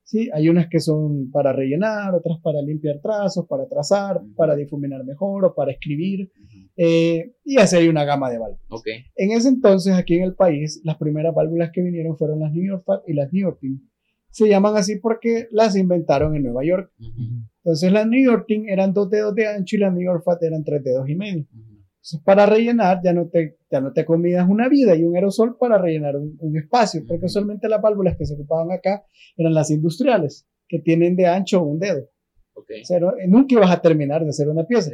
¿sí? 0.03 0.29
Hay 0.35 0.51
unas 0.51 0.69
que 0.69 0.81
son 0.81 1.31
para 1.31 1.51
rellenar, 1.51 2.15
otras 2.15 2.39
para 2.43 2.61
limpiar 2.61 3.01
trazos, 3.01 3.47
para 3.49 3.67
trazar, 3.67 4.21
para 4.37 4.55
difuminar 4.55 5.03
mejor 5.03 5.47
o 5.47 5.55
para 5.55 5.73
escribir. 5.73 6.31
Eh, 6.77 7.33
y 7.43 7.57
así 7.57 7.77
hay 7.77 7.89
una 7.89 8.05
gama 8.05 8.29
de 8.29 8.37
válvulas. 8.37 8.67
Ok. 8.69 8.89
En 9.15 9.31
ese 9.31 9.49
entonces, 9.49 9.95
aquí 9.95 10.17
en 10.17 10.25
el 10.25 10.35
país, 10.35 10.83
las 10.85 10.99
primeras 10.99 11.35
válvulas 11.35 11.71
que 11.73 11.81
vinieron 11.81 12.19
fueron 12.19 12.39
las 12.39 12.53
New 12.53 12.67
York 12.67 12.85
Fat 12.85 13.01
y 13.07 13.15
las 13.15 13.33
New 13.33 13.45
York 13.45 13.61
Team. 13.63 13.81
Se 14.29 14.47
llaman 14.47 14.77
así 14.77 14.97
porque 14.97 15.49
las 15.53 15.75
inventaron 15.75 16.37
en 16.37 16.43
Nueva 16.43 16.67
York. 16.67 16.93
Entonces 17.65 17.93
las 17.93 18.07
New 18.07 18.23
York 18.23 18.45
Team 18.47 18.65
eran 18.69 18.93
dos 18.93 19.09
dedos 19.09 19.35
de 19.35 19.47
ancho 19.47 19.77
y 19.77 19.79
las 19.79 19.95
New 19.95 20.05
York 20.05 20.23
Fat 20.23 20.43
eran 20.43 20.65
tres 20.65 20.85
dedos 20.85 21.09
y 21.09 21.15
medio. 21.15 21.47
Entonces 22.07 22.21
para 22.25 22.47
rellenar 22.47 23.01
ya 23.03 23.13
no 23.13 23.27
te, 23.27 23.59
ya 23.69 23.81
no 23.81 23.93
te 23.93 24.05
comías 24.05 24.49
una 24.49 24.69
vida 24.69 24.95
y 24.95 25.03
un 25.03 25.17
aerosol 25.17 25.57
para 25.59 25.77
rellenar 25.77 26.17
un, 26.17 26.37
un 26.39 26.57
espacio, 26.57 27.03
porque 27.07 27.27
usualmente 27.27 27.69
las 27.69 27.83
válvulas 27.83 28.17
que 28.17 28.25
se 28.27 28.35
ocupaban 28.35 28.71
acá 28.71 29.05
eran 29.37 29.53
las 29.55 29.73
industriales, 29.73 30.47
que 30.69 30.79
tienen 30.79 31.17
de 31.17 31.27
ancho 31.27 31.63
un 31.65 31.81
dedo. 31.81 32.09
Ok. 32.55 32.71
O 32.81 32.85
sea, 32.85 33.01
no- 33.01 33.13
nunca 33.27 33.55
ibas 33.57 33.71
a 33.73 33.83
terminar 33.83 34.23
de 34.23 34.31
hacer 34.31 34.49
una 34.49 34.65
pieza. 34.65 34.91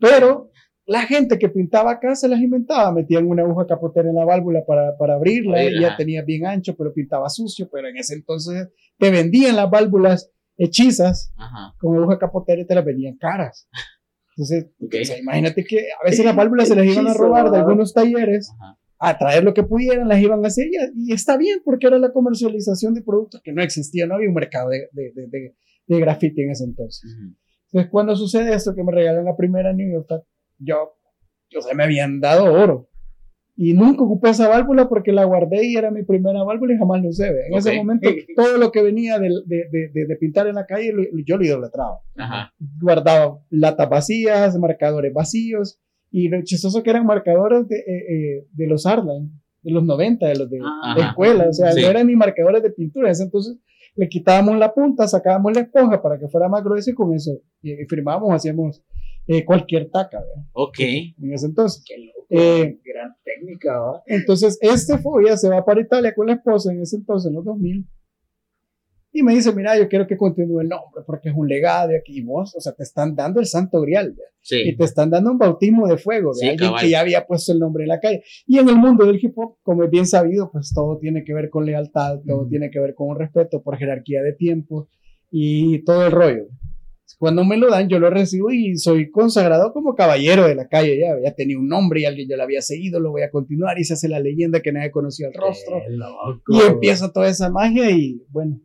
Pero 0.00 0.50
la 0.84 1.02
gente 1.02 1.38
que 1.38 1.48
pintaba 1.48 1.92
acá 1.92 2.16
se 2.16 2.28
las 2.28 2.40
inventaba, 2.40 2.90
metían 2.92 3.26
una 3.26 3.42
aguja 3.42 3.64
capotera 3.66 4.08
en 4.08 4.16
la 4.16 4.24
válvula 4.24 4.64
para, 4.66 4.96
para 4.96 5.14
abrirla, 5.14 5.62
y 5.62 5.80
ya 5.80 5.96
tenía 5.96 6.22
bien 6.22 6.44
ancho, 6.44 6.74
pero 6.76 6.92
pintaba 6.92 7.28
sucio, 7.28 7.68
pero 7.70 7.86
en 7.88 7.98
ese 7.98 8.14
entonces 8.14 8.68
te 8.98 9.10
vendían 9.12 9.54
las 9.54 9.70
válvulas 9.70 10.32
hechizas 10.56 11.32
Ajá. 11.36 11.74
con 11.78 11.96
aguja 11.96 12.18
capotera 12.18 12.60
y 12.60 12.66
te 12.66 12.74
las 12.74 12.84
vendían 12.84 13.16
caras. 13.16 13.68
Entonces, 14.38 14.66
Ok. 14.80 14.94
o 15.02 15.04
sea, 15.04 15.18
imagínate 15.18 15.64
que 15.64 15.78
a 16.00 16.04
veces 16.08 16.24
las 16.24 16.36
válvulas 16.36 16.68
se 16.68 16.76
las 16.76 16.86
iban 16.86 17.08
a 17.08 17.14
robar 17.14 17.50
de 17.50 17.58
algunos 17.58 17.92
talleres, 17.92 18.52
Ajá. 18.60 18.78
a 19.00 19.18
traer 19.18 19.42
lo 19.42 19.52
que 19.52 19.64
pudieran, 19.64 20.06
las 20.06 20.20
iban 20.20 20.44
a 20.44 20.46
hacer 20.46 20.68
y, 20.68 21.10
y 21.10 21.12
está 21.12 21.36
bien 21.36 21.58
porque 21.64 21.88
era 21.88 21.98
la 21.98 22.12
comercialización 22.12 22.94
de 22.94 23.02
productos 23.02 23.42
que 23.42 23.52
no 23.52 23.62
existía, 23.64 24.06
no 24.06 24.14
había 24.14 24.28
un 24.28 24.34
mercado 24.34 24.70
de, 24.70 24.88
de, 24.92 25.12
de, 25.12 25.54
de, 25.88 26.00
graffiti 26.00 26.42
en 26.42 26.52
ese 26.52 26.64
entonces. 26.64 27.02
Ujú. 27.12 27.34
Entonces, 27.72 27.90
cuando 27.90 28.14
sucede 28.14 28.54
esto, 28.54 28.76
que 28.76 28.84
me 28.84 28.92
regalan 28.92 29.24
la 29.24 29.36
primera 29.36 29.72
New 29.72 29.92
York, 29.92 30.06
Fat, 30.08 30.22
yo, 30.58 30.94
o 31.56 31.60
sea, 31.60 31.74
me 31.74 31.82
habían 31.82 32.20
dado 32.20 32.44
oro. 32.52 32.88
Y 33.60 33.72
nunca 33.72 34.04
ocupé 34.04 34.30
esa 34.30 34.46
válvula 34.48 34.88
porque 34.88 35.10
la 35.10 35.24
guardé 35.24 35.66
y 35.66 35.74
era 35.74 35.90
mi 35.90 36.04
primera 36.04 36.44
válvula 36.44 36.74
y 36.74 36.78
jamás 36.78 37.02
lo 37.02 37.08
usé. 37.08 37.26
En 37.48 37.54
ese 37.58 37.70
Ok. 37.70 37.76
momento, 37.78 38.08
todo 38.36 38.56
lo 38.56 38.70
que 38.70 38.82
venía 38.84 39.18
de, 39.18 39.30
de, 39.46 39.64
de, 39.92 40.04
de- 40.06 40.16
pintar 40.16 40.46
en 40.46 40.54
la 40.54 40.64
calle, 40.64 40.92
lo- 40.92 41.02
yo 41.26 41.36
lo 41.36 41.44
idolatraba. 41.44 41.98
Ajá. 42.16 42.54
Guardaba 42.80 43.40
latas 43.50 43.88
vacías, 43.90 44.56
marcadores 44.58 45.12
vacíos. 45.12 45.80
Y 46.12 46.28
lo 46.28 46.40
chistoso 46.44 46.84
que 46.84 46.90
eran 46.90 47.04
marcadores 47.04 47.66
de, 47.66 47.78
eh, 47.78 47.82
eh, 48.38 48.46
de 48.52 48.66
los 48.68 48.86
Arline, 48.86 49.28
de 49.62 49.72
los 49.72 49.82
90, 49.84 50.26
de 50.28 50.36
los 50.36 50.48
de, 50.48 50.60
Ah, 50.62 50.94
escuela. 51.08 51.48
O 51.48 51.52
sea, 51.52 51.72
Sí. 51.72 51.82
no 51.82 51.88
eran 51.88 52.06
ni 52.06 52.14
marcadores 52.14 52.62
de 52.62 52.70
pintura. 52.70 53.08
En 53.08 53.12
ese 53.12 53.24
Entonces, 53.24 53.58
le 53.96 54.08
quitábamos 54.08 54.56
la 54.56 54.72
punta, 54.72 55.08
sacábamos 55.08 55.52
la 55.54 55.62
esponja 55.62 56.00
para 56.00 56.16
que 56.16 56.28
fuera 56.28 56.48
más 56.48 56.62
grueso 56.62 56.90
y 56.90 56.94
con 56.94 57.12
eso 57.12 57.32
y, 57.60 57.72
y 57.72 57.86
firmábamos, 57.86 58.30
hacíamos 58.32 58.84
eh, 59.28 59.44
cualquier 59.44 59.90
taca, 59.90 60.18
¿verdad? 60.20 60.44
Ok. 60.52 60.78
En 60.80 61.32
ese 61.32 61.46
entonces. 61.46 61.84
Qué 61.86 61.96
loco. 61.98 62.26
Eh, 62.30 62.78
gran 62.84 63.14
técnica, 63.24 63.78
¿va? 63.78 64.02
Entonces, 64.06 64.58
este 64.60 64.98
fobia 64.98 65.36
se 65.36 65.48
va 65.48 65.64
para 65.64 65.80
Italia 65.80 66.14
con 66.14 66.26
la 66.26 66.34
esposa 66.34 66.72
en 66.72 66.80
ese 66.82 66.96
entonces, 66.96 67.28
en 67.30 67.36
los 67.36 67.44
2000. 67.44 67.86
Y 69.10 69.22
me 69.22 69.34
dice, 69.34 69.52
mira, 69.54 69.76
yo 69.78 69.88
quiero 69.88 70.06
que 70.06 70.16
continúe 70.18 70.60
el 70.60 70.68
nombre 70.68 71.02
porque 71.06 71.30
es 71.30 71.34
un 71.34 71.48
legado 71.48 71.88
de 71.88 71.96
aquí. 71.98 72.18
Y 72.18 72.22
vos, 72.22 72.54
o 72.54 72.60
sea, 72.60 72.72
te 72.74 72.82
están 72.82 73.14
dando 73.16 73.40
el 73.40 73.46
santo 73.46 73.80
grial, 73.80 74.10
¿verdad? 74.10 74.24
y 74.50 74.70
Sí. 74.70 74.76
te 74.76 74.84
están 74.84 75.10
dando 75.10 75.30
un 75.32 75.38
bautismo 75.38 75.86
de 75.88 75.98
fuego 75.98 76.30
de 76.32 76.40
Sí, 76.40 76.48
alguien 76.48 76.68
cabal. 76.70 76.82
que 76.82 76.90
ya 76.90 77.00
había 77.00 77.26
puesto 77.26 77.52
el 77.52 77.58
nombre 77.58 77.84
en 77.84 77.88
la 77.88 78.00
calle. 78.00 78.22
Y 78.46 78.58
en 78.58 78.68
el 78.68 78.76
mundo 78.76 79.04
del 79.06 79.18
hip 79.22 79.32
hop, 79.36 79.56
como 79.62 79.82
es 79.84 79.90
bien 79.90 80.06
sabido, 80.06 80.50
pues 80.52 80.72
todo 80.74 80.98
tiene 80.98 81.24
que 81.24 81.34
ver 81.34 81.50
con 81.50 81.64
lealtad, 81.66 82.20
todo 82.26 82.42
Ujú. 82.42 82.48
tiene 82.50 82.70
que 82.70 82.80
ver 82.80 82.94
con 82.94 83.08
un 83.08 83.18
respeto 83.18 83.62
por 83.62 83.76
jerarquía 83.78 84.22
de 84.22 84.32
tiempo 84.34 84.88
y 85.30 85.82
todo 85.84 86.06
el 86.06 86.12
rollo. 86.12 86.46
Cuando 87.18 87.44
me 87.44 87.56
lo 87.56 87.70
dan, 87.70 87.88
yo 87.88 87.98
lo 87.98 88.10
recibo 88.10 88.50
y 88.52 88.76
soy 88.76 89.10
consagrado 89.10 89.72
como 89.72 89.94
caballero 89.94 90.46
de 90.46 90.54
la 90.54 90.68
calle. 90.68 90.98
Ya, 91.00 91.14
ya 91.24 91.34
tenía 91.34 91.58
un 91.58 91.66
nombre 91.68 92.00
y 92.00 92.04
alguien 92.04 92.28
ya 92.28 92.36
lo 92.36 92.42
había 92.42 92.60
seguido, 92.60 93.00
lo 93.00 93.10
voy 93.10 93.22
a 93.22 93.30
continuar 93.30 93.78
y 93.78 93.84
se 93.84 93.94
hace 93.94 94.08
la 94.08 94.20
leyenda 94.20 94.60
que 94.60 94.72
nadie 94.72 94.90
conocía 94.90 95.28
el 95.28 95.34
rostro. 95.34 95.80
Qué 95.86 95.94
loco. 95.94 96.42
Y 96.48 96.60
empieza 96.70 97.12
toda 97.12 97.28
esa 97.28 97.50
magia 97.50 97.90
y 97.90 98.22
bueno, 98.30 98.60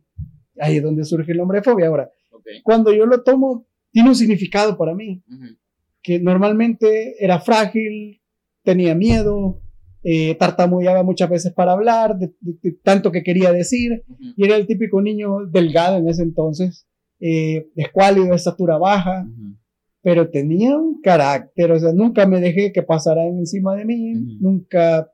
ahí 0.60 0.76
es 0.76 0.82
donde 0.82 1.04
surge 1.04 1.32
el 1.32 1.38
nombre 1.38 1.58
de 1.58 1.62
fobia. 1.64 1.86
Ahora, 1.88 2.10
Ok. 2.32 2.44
cuando 2.62 2.92
yo 2.92 3.06
lo 3.06 3.22
tomo, 3.22 3.66
tiene 3.90 4.08
un 4.10 4.14
significado 4.16 4.76
para 4.76 4.94
mí 4.94 5.22
Ujú. 5.28 5.56
que 6.02 6.20
normalmente 6.20 7.14
era 7.24 7.40
frágil, 7.40 8.20
tenía 8.62 8.94
miedo, 8.94 9.60
eh, 10.02 10.34
tartamudeaba 10.34 11.02
muchas 11.02 11.30
veces 11.30 11.52
para 11.54 11.72
hablar, 11.72 12.18
de, 12.18 12.28
de- 12.40 12.58
de 12.62 12.72
tanto 12.82 13.10
que 13.10 13.22
quería 13.22 13.52
decir, 13.52 14.04
Ujú. 14.06 14.22
y 14.36 14.44
era 14.44 14.56
el 14.56 14.66
típico 14.66 15.00
niño 15.00 15.46
delgado 15.50 15.96
en 15.96 16.08
ese 16.08 16.22
entonces, 16.22 16.86
eh, 17.20 17.68
escuálido, 17.76 18.26
de 18.26 18.36
estatura 18.36 18.76
baja, 18.78 19.24
Ujú. 19.26 19.56
pero 20.02 20.28
tenía 20.30 20.76
un 20.76 21.00
carácter, 21.00 21.72
o 21.72 21.78
sea, 21.78 21.92
nunca 21.92 22.26
me 22.26 22.40
dejé 22.40 22.72
que 22.72 22.82
pasaran 22.82 23.38
encima 23.38 23.74
de 23.76 23.84
mí, 23.84 24.14
Ujú. 24.16 24.36
nunca 24.40 25.10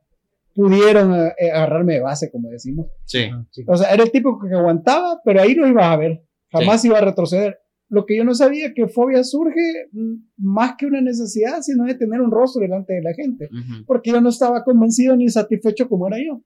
pudieron 0.55 1.15
eh, 1.15 1.51
agarrarme 1.53 1.95
de 1.95 2.01
base, 2.01 2.31
como 2.31 2.49
decimos. 2.51 2.87
Sí. 3.05 3.25
Sí. 3.51 3.63
O 3.67 3.77
sea, 3.77 3.93
era 3.95 4.03
el 4.03 4.11
tipo 4.11 4.39
que 4.41 4.55
aguantaba, 4.55 5.21
pero 5.25 5.41
ahí 5.41 5.55
no 5.55 5.67
iba 5.69 5.91
a 5.93 5.97
ver, 5.97 6.23
jamás 6.51 6.85
iba 6.85 6.99
a 6.99 7.03
retroceder. 7.03 7.59
Lo 7.89 8.07
que 8.07 8.17
yo 8.17 8.25
no 8.25 8.35
sabía 8.35 8.73
que 8.73 8.87
fobia 8.87 9.25
surge 9.25 9.89
más 10.37 10.75
que 10.79 10.87
una 10.87 11.01
necesidad, 11.01 11.61
sino 11.61 11.85
de 11.85 11.95
tener 11.97 12.21
un 12.21 12.31
rostro 12.31 12.63
delante 12.63 12.93
de 12.95 13.03
la 13.03 13.15
gente, 13.15 13.47
Ujú. 13.47 13.85
porque 13.87 14.11
yo 14.11 14.21
no 14.21 14.29
estaba 14.29 14.63
convencido 14.65 15.17
ni 15.17 15.29
satisfecho 15.29 15.89
como 15.89 16.07
era 16.07 16.19
yo. 16.19 16.41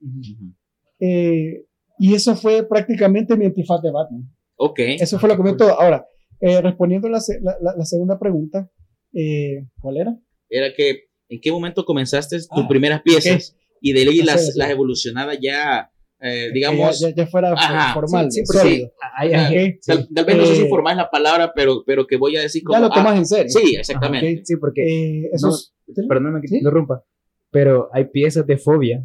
Eh, 1.00 1.64
y 1.98 2.14
eso 2.14 2.34
fue 2.34 2.66
prácticamente 2.66 3.36
mi 3.36 3.44
antifaz 3.46 3.82
de 3.82 3.90
Batman. 3.90 4.22
Ok. 4.56 4.78
Eso 5.00 5.18
fue 5.18 5.28
lo 5.28 5.36
que 5.36 5.42
me 5.42 5.54
todo. 5.54 5.80
Ahora, 5.80 6.06
eh, 6.40 6.60
respondiendo 6.60 7.08
la, 7.08 7.18
la, 7.42 7.56
la- 7.60 7.74
la 7.76 7.84
segunda 7.84 8.18
pregunta, 8.18 8.70
eh, 9.12 9.66
¿cuál 9.80 9.96
era? 9.98 10.16
Era 10.48 10.72
que, 10.74 11.04
¿en 11.28 11.40
qué 11.40 11.50
momento 11.50 11.84
comenzaste 11.84 12.36
tus 12.38 12.48
Ah, 12.50 12.68
primeras 12.68 13.02
piezas? 13.02 13.56
Y 13.80 13.92
de 13.92 14.00
ahí 14.00 14.20
Así 14.20 14.22
las, 14.22 14.56
las 14.56 14.70
evolucionadas 14.70 15.38
ya, 15.40 15.90
eh, 16.20 16.50
digamos, 16.54 17.00
ya, 17.00 17.10
ya- 17.10 17.14
ya 17.16 17.26
fuera 17.26 17.52
Ajá, 17.52 17.92
formal, 17.94 18.30
Sí, 18.30 18.42
sí, 18.46 18.88
Ah, 19.02 19.12
hay- 19.18 19.68
Ok. 19.74 19.80
tal, 19.86 20.08
tal 20.14 20.24
vez 20.24 20.36
no 20.38 20.46
sé 20.46 20.54
si 20.56 20.62
Eh, 20.62 20.68
formal 20.68 20.92
es 20.92 20.96
la 20.98 21.10
palabra, 21.10 21.52
pero, 21.54 21.82
pero 21.86 22.06
que 22.06 22.16
voy 22.16 22.36
a 22.36 22.40
decir 22.40 22.62
como... 22.64 22.78
Ya 22.78 22.80
lo 22.86 22.92
ah, 22.92 22.94
tomas 22.94 23.18
en 23.18 23.26
serio. 23.26 23.50
sí, 23.50 23.76
exactamente. 23.76 24.38
Ok. 24.40 24.44
sí, 24.44 24.56
porque 24.56 24.82
Eh, 24.82 25.30
eso 25.32 25.48
No, 25.48 25.54
es- 25.54 25.74
perdóname 26.08 26.40
que 26.40 26.48
¿Sí? 26.48 26.54
te 26.54 26.58
interrumpa, 26.58 27.04
pero 27.50 27.88
hay 27.92 28.06
piezas 28.06 28.46
de 28.46 28.56
fobia 28.56 29.04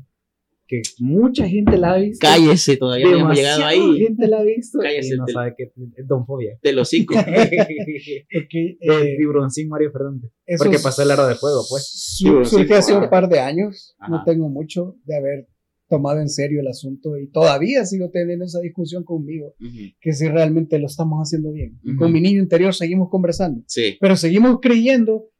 que 0.69 0.83
mucha 0.99 1.47
gente 1.49 1.77
la 1.79 1.93
ha 1.93 1.97
visto. 1.97 2.19
Cállese, 2.27 2.77
todavía 2.77 3.07
no 3.09 3.17
hemos 3.21 3.35
llegado 3.35 3.65
ahí. 3.65 3.97
gente 3.97 4.27
la 4.27 4.37
ha 4.37 4.43
visto 4.43 4.77
Cállese, 4.79 5.15
y 5.15 5.17
no 5.17 5.25
te- 5.25 5.33
sabe 5.33 5.55
que 5.57 5.63
es 5.63 6.07
Don 6.07 6.27
Fobia. 6.27 6.59
De 6.61 6.73
los 6.73 6.87
cinco. 6.89 7.15
porque, 8.31 8.77
El 8.79 8.91
eh, 8.91 9.65
Mario 9.67 9.91
Fernández. 9.91 10.31
Eso 10.45 10.63
Porque 10.63 10.77
pasó 10.79 11.01
el 11.01 11.09
aro 11.11 11.27
de 11.27 11.33
fuego, 11.35 11.63
pues. 11.69 11.89
su- 11.91 12.45
surge 12.45 12.75
hace 12.75 12.93
un 12.93 13.09
par 13.09 13.27
de 13.29 13.39
años. 13.39 13.95
No 14.07 14.17
Ajá. 14.17 14.25
tengo 14.25 14.47
mucho 14.47 14.95
de 15.05 15.17
haber 15.17 15.47
tomado 15.89 16.19
en 16.21 16.29
serio 16.29 16.59
el 16.61 16.67
asunto 16.67 17.17
y 17.17 17.27
todavía 17.31 17.83
sigo 17.83 18.11
teniendo 18.11 18.45
esa 18.45 18.59
discusión 18.59 19.03
conmigo, 19.03 19.55
Ujú. 19.59 19.75
que 19.99 20.13
si 20.13 20.27
realmente 20.27 20.77
lo 20.77 20.85
estamos 20.85 21.19
haciendo 21.19 21.51
bien. 21.51 21.79
Y 21.83 21.91
Ujú. 21.93 21.99
Con 21.99 22.13
mi 22.13 22.21
niño 22.21 22.39
interior 22.43 22.75
seguimos 22.75 23.09
conversando, 23.09 23.63
Sí, 23.65 23.97
pero 23.99 24.15
seguimos 24.15 24.59
creyendo 24.61 25.31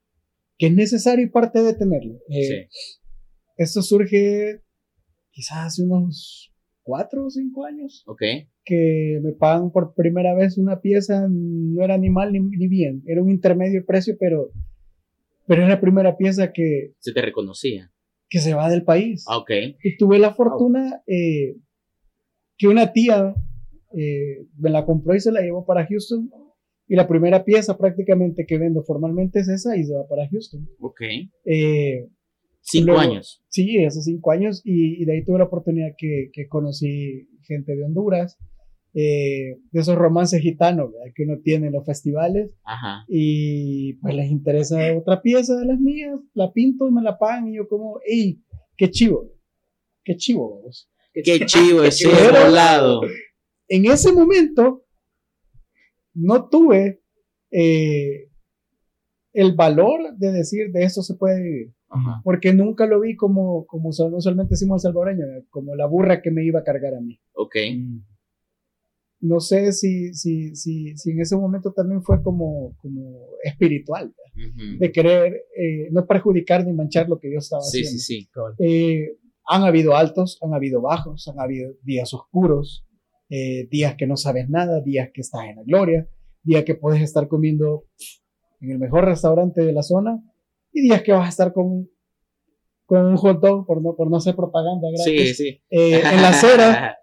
que 0.58 0.68
es 0.68 0.74
necesario 0.74 1.24
y 1.24 1.30
parte 1.30 1.62
de 1.62 1.76
tenerlo. 1.76 2.16
Eh, 2.30 2.68
sí. 2.72 2.80
Esto 3.58 3.84
surge 3.84 4.64
quizás 5.40 5.68
hace 5.68 5.84
unos 5.84 6.52
cuatro 6.84 7.26
o 7.26 7.30
cinco 7.30 7.64
años 7.64 8.04
Ok. 8.08 8.22
que 8.66 9.20
me 9.24 9.32
pagan 9.32 9.72
por 9.72 9.94
primera 9.94 10.34
vez 10.36 10.58
una 10.58 10.82
pieza, 10.82 11.28
no 11.30 11.82
era 11.82 11.98
ni 11.98 12.10
mal 12.10 12.34
ni, 12.34 12.40
ni 12.42 12.68
bien, 12.68 13.04
era 13.06 13.22
un 13.24 13.30
intermedio 13.30 13.86
precio, 13.86 14.18
pero, 14.20 14.52
pero 15.48 15.64
es 15.64 15.70
la 15.70 15.80
primera 15.80 16.18
pieza 16.18 16.52
que, 16.52 16.94
Se 17.00 17.14
te 17.14 17.22
reconocía. 17.22 17.90
que 18.28 18.40
se 18.40 18.54
va 18.54 18.70
del 18.70 18.84
país. 18.84 19.24
Ah, 19.30 19.38
ok. 19.38 19.52
Y 19.82 19.96
tuve 19.98 20.20
la 20.20 20.34
fortuna 20.34 21.02
eh, 21.08 21.56
que 22.58 22.68
una 22.68 22.92
tía 22.92 23.34
eh, 23.96 24.46
me 24.58 24.70
la 24.70 24.84
compró 24.86 25.16
y 25.16 25.22
se 25.22 25.32
la 25.32 25.40
llevó 25.42 25.66
para 25.66 25.88
Houston 25.88 26.30
Y 26.90 26.96
la 26.96 27.08
primera 27.08 27.46
pieza 27.46 27.78
prácticamente 27.78 28.46
que 28.46 28.58
vendo 28.58 28.84
formalmente 28.84 29.40
es 29.40 29.48
esa 29.48 29.78
y 29.78 29.84
se 29.86 29.94
va 29.94 30.06
para 30.08 30.28
Houston. 30.28 30.68
Ok. 30.80 31.02
Eh, 31.46 32.10
Cinco 32.62 32.88
luego- 32.88 33.02
años. 33.02 33.44
Sí, 33.48 33.84
hace 33.84 34.02
cinco 34.02 34.32
años 34.32 34.62
y, 34.64 35.02
y 35.02 35.06
de 35.06 35.14
ahí 35.14 35.24
tuve 35.24 35.40
la 35.40 35.46
oportunidad 35.46 35.90
que, 35.98 36.30
que 36.34 36.48
conocí 36.48 37.28
gente 37.48 37.76
de 37.76 37.84
Honduras, 37.84 38.38
eh, 38.94 39.58
de 39.72 39.80
esos 39.82 39.96
romances 39.96 40.42
gitanos 40.42 40.92
¿verdad? 40.92 41.14
que 41.16 41.24
uno 41.24 41.38
tiene 41.44 41.68
en 41.68 41.74
los 41.74 41.86
festivales 41.86 42.56
Ajá. 42.64 43.06
y 43.08 43.94
pues 44.02 44.16
les 44.16 44.32
interesa 44.32 44.80
otra 44.98 45.22
pieza 45.22 45.56
de 45.58 45.66
las 45.66 45.80
mías, 45.80 46.20
la 46.34 46.52
pinto, 46.52 46.90
me 46.90 47.02
la 47.04 47.18
pagan 47.18 47.48
y 47.48 47.58
yo 47.58 47.68
como, 47.68 48.00
¡ey! 48.06 48.42
¡Qué 48.76 48.90
chivo! 48.90 49.32
¡Qué 50.04 50.16
chivo! 50.16 50.56
vamos! 50.60 50.90
Qué 51.14 51.46
chivo 51.46 51.84
ese 51.84 52.08
volado. 52.08 53.02
En 53.68 53.86
ese 53.86 54.12
momento 54.12 54.84
no 56.14 56.50
tuve 56.50 57.02
eh, 57.52 58.30
el 59.34 59.54
valor 59.56 60.16
de 60.18 60.32
decir 60.32 60.72
de 60.72 60.84
esto 60.84 61.02
se 61.04 61.16
puede 61.16 61.42
vivir. 61.42 61.74
Ajá. 61.92 62.22
porque 62.24 62.54
nunca 62.54 62.86
lo 62.86 63.00
vi 63.02 63.16
como, 63.16 63.66
como 63.66 63.90
usual- 63.90 64.14
usualmente 64.14 64.52
decimos 64.54 64.84
el 64.86 64.90
salvadoreño, 64.90 65.26
¿verdad? 65.26 65.44
como 65.50 65.76
la 65.76 65.88
burra 65.88 66.22
que 66.22 66.30
me 66.32 66.44
iba 66.46 66.60
a 66.60 66.64
cargar 66.64 66.94
a 66.96 67.02
mí. 67.02 67.20
Ok. 67.34 67.56
No 69.22 69.42
sé 69.42 69.74
si, 69.74 70.14
si, 70.14 70.56
si, 70.56 70.96
si 70.96 71.12
en 71.12 71.20
ese 71.20 71.36
momento 71.36 71.74
también 71.74 72.02
fue 72.04 72.22
como, 72.24 72.76
como 72.78 73.26
espiritual, 73.44 74.14
¿verdad? 74.16 74.52
Ujú. 74.56 74.78
de 74.80 74.92
querer 74.94 75.34
eh, 75.58 75.90
no 75.92 76.06
perjudicar 76.06 76.66
ni 76.66 76.72
manchar 76.72 77.10
lo 77.10 77.20
que 77.20 77.30
yo 77.32 77.40
estaba 77.40 77.62
Sí, 77.62 77.80
haciendo. 77.82 78.00
sí, 78.00 78.00
sí. 78.00 78.30
Eh, 78.66 79.18
han 79.46 79.64
habido 79.64 79.96
altos, 79.98 80.38
han 80.42 80.54
habido 80.54 80.80
bajos, 80.82 81.28
han 81.28 81.40
habido 81.40 81.74
días 81.84 82.14
oscuros, 82.14 82.86
eh, 83.30 83.68
días 83.70 83.96
que 83.98 84.08
no 84.08 84.16
sabes 84.16 84.50
nada, 84.50 84.80
días 84.82 85.10
que 85.14 85.20
estás 85.22 85.44
en 85.50 85.58
la 85.58 85.64
gloria, 85.64 86.08
días 86.44 86.64
que 86.64 86.76
puedes 86.76 87.02
estar 87.02 87.28
comiendo 87.28 87.84
en 88.62 88.72
el 88.72 88.80
mejor 88.80 89.04
restaurante 89.06 89.62
de 89.66 89.74
la 89.74 89.84
zona 89.84 90.24
y 90.72 90.82
días 90.82 91.02
que 91.04 91.12
vas 91.12 91.26
a 91.26 91.30
estar 91.30 91.54
con, 91.54 91.90
con 92.86 93.06
un 93.06 93.18
hot 93.18 93.40
dog, 93.42 93.66
por 93.66 93.82
no, 93.82 93.96
por 93.96 94.10
no 94.10 94.18
hacer 94.18 94.36
propaganda 94.36 94.88
Sí, 95.04 95.14
gratis, 95.16 95.38
sí. 95.38 95.62
eh, 95.70 96.02
en 96.04 96.22
la 96.22 96.30
acera 96.30 96.98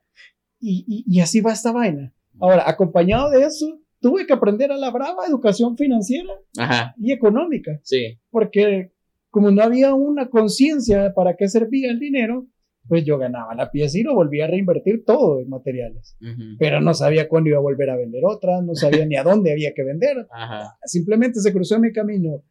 y, 0.61 0.85
y, 0.88 1.05
y 1.16 1.20
así 1.20 1.40
va 1.40 1.52
esta 1.52 1.72
vaina. 1.72 2.12
Ahora, 2.40 2.64
acompañado 2.68 3.31
de 3.31 3.44
eso, 3.44 3.81
tuve 4.00 4.26
que 4.26 4.33
aprender 4.35 4.70
a 4.72 4.76
la 4.76 4.90
brava 4.90 5.26
educación 5.26 5.76
financiera 5.76 6.33
Ajá. 6.59 6.94
y 6.98 7.12
económica 7.12 7.81
Sí. 7.83 8.18
porque 8.31 8.92
como 9.31 9.50
no 9.50 9.62
había 9.62 9.94
una 9.94 10.29
conciencia 10.31 11.12
para 11.14 11.37
qué 11.37 11.48
servía 11.48 11.90
el 11.90 11.98
dinero, 11.98 12.46
pues 12.88 13.05
yo 13.05 13.18
ganaba 13.18 13.55
la 13.55 13.70
pieza 13.70 13.98
y 13.98 14.02
lo 14.02 14.14
volvía 14.14 14.44
a 14.44 14.48
reinvertir 14.48 15.05
todo 15.05 15.40
en 15.40 15.48
materiales. 15.48 16.16
Ujú. 16.22 16.57
Pero 16.59 16.81
no 16.81 16.94
sabía 16.94 17.29
cuándo 17.29 17.50
iba 17.50 17.59
a 17.59 17.62
volver 17.62 17.90
a 17.90 17.96
vender 17.96 18.22
otra, 18.24 18.62
no 18.62 18.74
sabía 18.74 19.05
ni 19.07 19.16
a 19.16 19.24
dónde 19.24 19.50
había 19.52 19.74
que 19.74 19.83
vender. 19.83 20.26
Ajá. 20.31 20.79
Simplemente 20.85 21.40
se 21.40 21.52
cruzó 21.52 21.74
en 21.74 21.81
mi 21.83 21.92
camino 21.92 22.44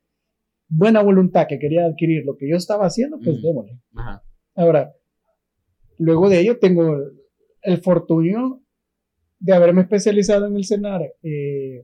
buena 0.67 1.01
voluntad 1.03 1.47
que 1.47 1.59
quería 1.59 1.85
adquirir 1.85 2.25
lo 2.25 2.35
que 2.37 2.49
yo 2.49 2.55
estaba 2.57 2.85
haciendo, 2.85 3.17
pues 3.23 3.37
Mm. 3.39 3.41
démosle. 3.41 3.79
Ajá. 3.95 4.23
Ahora, 4.55 4.93
luego 5.97 6.29
de 6.29 6.39
ello 6.39 6.57
tengo 6.59 6.97
el 7.61 7.77
fortunio 7.81 8.61
de 9.39 9.53
haberme 9.53 9.81
especializado 9.81 10.47
en 10.47 10.55
el 10.55 10.65
CENAR, 10.65 11.01
eh, 11.23 11.83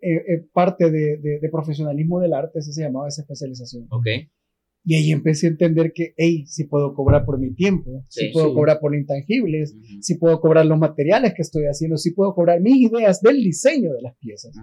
eh, 0.00 0.16
eh, 0.16 0.46
parte 0.52 0.90
de, 0.90 1.16
de- 1.18 1.38
de 1.40 1.48
profesionalismo 1.48 2.20
del 2.20 2.32
arte, 2.34 2.58
así 2.58 2.72
se 2.72 2.82
llamaba 2.82 3.08
esa 3.08 3.22
especialización. 3.22 3.86
Ok. 3.90 4.06
Y 4.84 4.94
ahí 4.96 5.12
empecé 5.12 5.46
a 5.46 5.50
entender 5.50 5.92
que, 5.94 6.12
hey, 6.16 6.44
si 6.46 6.64
puedo 6.64 6.92
cobrar 6.94 7.24
por 7.24 7.38
mi 7.38 7.54
tiempo, 7.54 8.04
si 8.08 8.26
Sí, 8.26 8.30
puedo 8.32 8.48
sí. 8.48 8.54
cobrar 8.54 8.80
por 8.80 8.96
intangibles, 8.96 9.76
si 10.00 10.16
puedo 10.16 10.40
cobrar 10.40 10.66
los 10.66 10.78
materiales 10.78 11.34
que 11.34 11.42
estoy 11.42 11.64
haciendo, 11.66 11.96
si 11.96 12.10
puedo 12.12 12.34
cobrar 12.34 12.60
mis 12.60 12.90
ideas 12.90 13.20
del 13.20 13.36
diseño 13.36 13.92
de 13.92 14.02
las 14.02 14.16
piezas. 14.16 14.56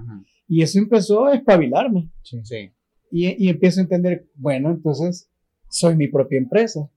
Y 0.47 0.61
eso 0.61 0.77
empezó 0.79 1.25
a 1.27 1.35
espabilarme. 1.35 2.11
Sí. 2.23 2.39
Sí. 2.43 2.69
Y, 3.11 3.45
y 3.45 3.49
empiezo 3.49 3.79
a 3.79 3.83
entender, 3.83 4.27
bueno, 4.35 4.71
entonces 4.71 5.29
soy 5.69 5.95
mi 5.95 6.07
propia 6.07 6.37
empresa. 6.37 6.89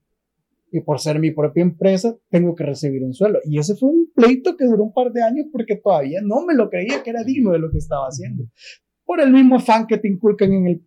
Y 0.74 0.80
por 0.80 0.98
ser 0.98 1.20
mi 1.20 1.30
propia 1.30 1.62
empresa, 1.62 2.16
tengo 2.30 2.54
que 2.54 2.64
recibir 2.64 3.04
un 3.04 3.12
sueldo. 3.14 3.38
Y 3.44 3.58
ese 3.58 3.76
fue 3.76 3.90
un 3.90 4.11
pleito 4.14 4.56
que 4.56 4.64
duró 4.64 4.85
un 4.85 4.92
par 4.92 5.12
de 5.12 5.22
años 5.22 5.46
porque 5.52 5.76
todavía 5.76 6.20
no 6.22 6.44
me 6.46 6.54
lo 6.54 6.70
creía 6.70 7.02
que 7.02 7.11
era 7.11 7.22
digno 7.22 7.52
de 7.52 7.58
lo 7.58 7.70
que 7.70 7.76
estaba 7.78 8.06
haciendo. 8.06 8.44
Por 9.04 9.20
el 9.20 9.30
mismo 9.32 9.56
afán 9.56 9.87
que 9.87 9.98
te 9.98 10.08
inculcan 10.08 10.50
en 10.52 10.66
el, 10.66 10.82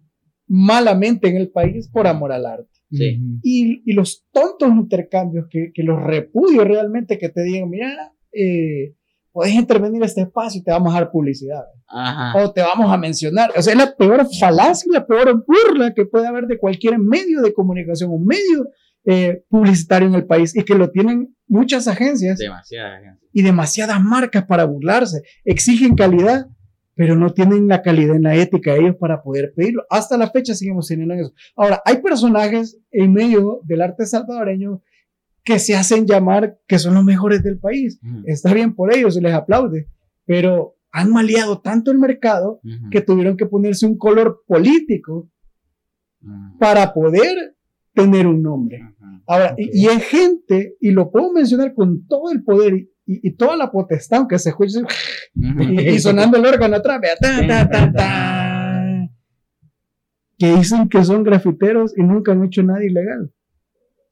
malamente 0.47 1.27
en 1.27 1.38
el 1.38 1.49
país 1.49 1.89
por 1.89 2.08
amor 2.08 2.31
al 2.31 2.45
arte. 2.45 2.69
Sí. 2.91 3.19
Y, 3.41 3.81
y 3.86 3.93
los 3.93 4.25
tontos 4.31 4.69
intercambios 4.69 5.47
que, 5.49 5.71
que 5.73 5.84
los 5.84 6.01
repudio 6.01 6.63
realmente, 6.63 7.17
que 7.17 7.29
te 7.29 7.43
digan, 7.43 7.69
mira, 7.69 8.13
eh, 8.31 8.95
puedes 9.36 9.53
intervenir 9.53 9.97
en 9.97 10.05
este 10.05 10.21
espacio 10.21 10.62
y 10.62 10.63
te 10.63 10.71
vamos 10.71 10.93
a 10.93 10.99
dar 10.99 11.12
publicidad 11.12 11.63
Ajá. 11.88 12.41
o 12.41 12.53
te 12.53 12.62
vamos 12.62 12.89
a 12.89 12.97
mencionar. 12.97 13.51
O 13.58 13.62
sea, 13.62 13.73
es 13.73 13.79
la 13.79 13.93
peor 13.93 14.25
falacia, 14.39 14.89
la 14.93 15.05
peor 15.05 15.43
burla 15.45 15.93
que 15.93 16.05
puede 16.05 16.25
haber 16.25 16.45
de 16.45 16.58
cualquier 16.58 16.97
medio 16.99 17.41
de 17.41 17.53
comunicación, 17.53 18.12
un 18.12 18.25
medio 18.25 18.69
eh, 19.03 19.43
publicitario 19.49 20.08
en 20.08 20.15
el 20.15 20.25
país 20.25 20.55
y 20.55 20.63
que 20.63 20.75
lo 20.75 20.89
tienen 20.89 21.36
muchas 21.47 21.88
agencias 21.89 22.39
y 23.34 23.41
demasiadas 23.41 24.01
marcas 24.01 24.45
para 24.45 24.63
burlarse. 24.63 25.21
Exigen 25.43 25.95
calidad, 25.95 26.47
pero 26.95 27.15
no 27.15 27.34
tienen 27.34 27.67
la 27.67 27.81
calidad 27.81 28.15
en 28.15 28.23
la 28.23 28.36
ética 28.36 28.73
de 28.73 28.79
ellos 28.79 28.95
para 28.97 29.21
poder 29.21 29.53
pedirlo. 29.55 29.84
Hasta 29.89 30.17
la 30.17 30.31
fecha 30.31 30.55
seguimos 30.55 30.88
teniendo 30.88 31.13
eso. 31.13 31.34
Ahora, 31.55 31.81
hay 31.86 31.97
personajes 32.01 32.79
en 32.91 33.13
medio 33.13 33.60
del 33.63 33.81
arte 33.81 34.05
salvadoreño 34.05 34.81
que 35.43 35.60
se 35.60 35.75
hacen 35.75 36.08
llamar 36.08 36.58
que 36.67 36.79
son 36.79 36.95
los 36.95 37.03
mejores 37.03 37.43
del 37.43 37.60
país. 37.60 37.99
Está 38.25 38.53
bien 38.53 38.73
por 38.73 38.95
ellos, 38.95 39.13
se 39.13 39.21
les 39.21 39.34
aplaude, 39.34 39.89
pero 40.25 40.75
han 40.91 41.12
maleado 41.12 41.60
tanto 41.60 41.91
el 41.91 41.99
mercado 41.99 42.62
que 42.89 43.01
tuvieron 43.01 43.36
que 43.38 43.45
ponerse 43.45 43.86
un 43.86 43.97
color 43.97 44.43
político 44.47 45.29
para 46.58 46.93
poder 46.93 47.55
tener 47.93 48.25
un 48.25 48.41
nombre. 48.41 48.81
Ahora, 49.27 49.53
y, 49.58 49.84
y 49.84 49.88
hay 49.88 49.99
gente, 49.99 50.77
y 50.79 50.91
lo 50.91 51.12
puedo 51.12 51.31
mencionar 51.34 51.73
con 51.73 52.08
todo 52.08 52.31
el 52.31 52.43
poder 52.43 52.88
y, 53.06 53.28
y- 53.28 53.36
toda 53.36 53.56
la 53.56 53.72
potestad, 53.72 54.20
aunque 54.20 54.39
se 54.39 54.50
escuche 54.50 54.80
y, 55.36 55.89
y 55.89 56.00
sonando 56.00 56.38
el 56.38 56.46
órgano 56.46 56.76
atrás, 56.78 57.00
vea, 57.02 57.15
ta, 57.20 57.48
ta, 57.48 57.70
ta, 57.70 57.94
ta, 57.94 59.10
que 60.38 60.56
dicen 60.56 60.89
que 60.89 61.04
son 61.04 61.24
grafiteros 61.24 61.98
y 61.98 62.04
nunca 62.04 62.32
han 62.34 62.44
hecho 62.44 62.62
nada 62.63 62.84
ilegal. 62.84 63.32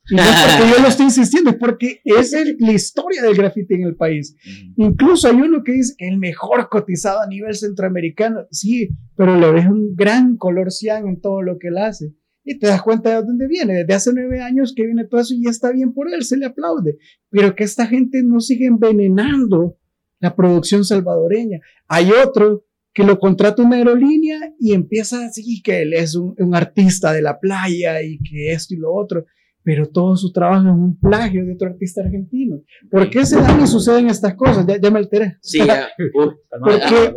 Y 0.10 0.16
no 0.16 0.22
es 0.22 0.30
porque 0.58 0.70
yo 0.76 0.82
lo 0.82 0.88
estoy 0.90 1.06
insistiendo, 1.06 1.50
es 1.52 1.56
porque 1.56 2.02
es 2.04 2.36
la 2.60 2.72
historia 2.74 3.22
del 3.22 3.36
graffiti 3.36 3.76
en 3.76 3.84
el 3.84 3.96
país. 3.96 4.36
Incluso 4.76 5.30
hay 5.30 5.36
uno 5.36 5.64
que 5.64 5.72
dice 5.74 5.96
que 5.98 6.08
el 6.10 6.18
mejor 6.18 6.68
cotizado 6.70 7.22
a 7.22 7.28
nivel 7.28 7.56
centroamericano. 7.56 8.42
Sí, 8.52 8.90
pero 9.16 9.40
le 9.40 9.50
ves 9.52 9.66
un 9.66 9.96
gran 9.96 10.36
color 10.36 10.72
cian 10.72 11.08
en 11.08 11.22
todo 11.22 11.42
lo 11.42 11.58
que 11.58 11.70
él 11.70 11.78
hace. 11.78 12.14
Y 12.44 12.60
te 12.60 12.68
das 12.68 12.82
cuenta 12.82 13.10
de 13.10 13.26
dónde 13.26 13.48
viene. 13.48 13.74
Desde 13.74 13.94
hace 13.94 14.12
nueve 14.14 14.42
años 14.42 14.74
que 14.76 14.86
viene 14.86 15.06
todo 15.06 15.22
eso 15.22 15.34
y 15.34 15.44
ya 15.44 15.50
está 15.50 15.72
bien 15.72 15.94
por 15.94 16.14
él, 16.14 16.24
se 16.24 16.38
le 16.38 16.46
aplaude. 16.46 16.98
Pero 17.30 17.56
que 17.56 17.64
esta 17.64 17.88
gente 17.88 18.22
no 18.24 18.40
sigue 18.40 18.66
envenenando 18.66 19.78
la 20.20 20.36
producción 20.36 20.84
salvadoreña. 20.84 21.60
Hay 21.88 22.12
otro 22.12 22.66
que 22.94 23.04
lo 23.04 23.20
contrata 23.20 23.64
una 23.64 23.78
aerolínea 23.78 24.54
y 24.60 24.74
empieza 24.74 25.26
así 25.26 25.62
que 25.62 25.82
él 25.82 25.94
es 25.94 26.16
un, 26.16 26.36
un 26.38 26.56
artista 26.56 27.12
de 27.12 27.22
la 27.22 27.40
playa 27.40 28.02
y 28.04 28.20
que 28.20 28.52
esto 28.52 28.74
y 28.74 28.78
lo 28.78 28.94
otro. 28.94 29.26
Pero 29.64 29.88
todo 29.88 30.18
su 30.18 30.32
trabajo 30.34 30.68
es 30.68 30.74
un 30.74 31.00
plagio 31.00 31.46
de 31.46 31.54
otro 31.54 31.70
artista 31.70 32.02
argentino. 32.02 32.62
¿Por 32.92 33.10
qué 33.10 33.26
se 33.26 33.38
dan 33.38 33.62
y 33.62 33.68
suceden 33.68 34.08
estas 34.08 34.36
cosas? 34.36 34.68
Ya, 34.68 34.78
ya 34.80 34.92
me 34.92 35.00
alteré. 35.00 35.38
Sí, 35.42 35.60
ya. 35.60 35.88
Porque-. 36.60 37.16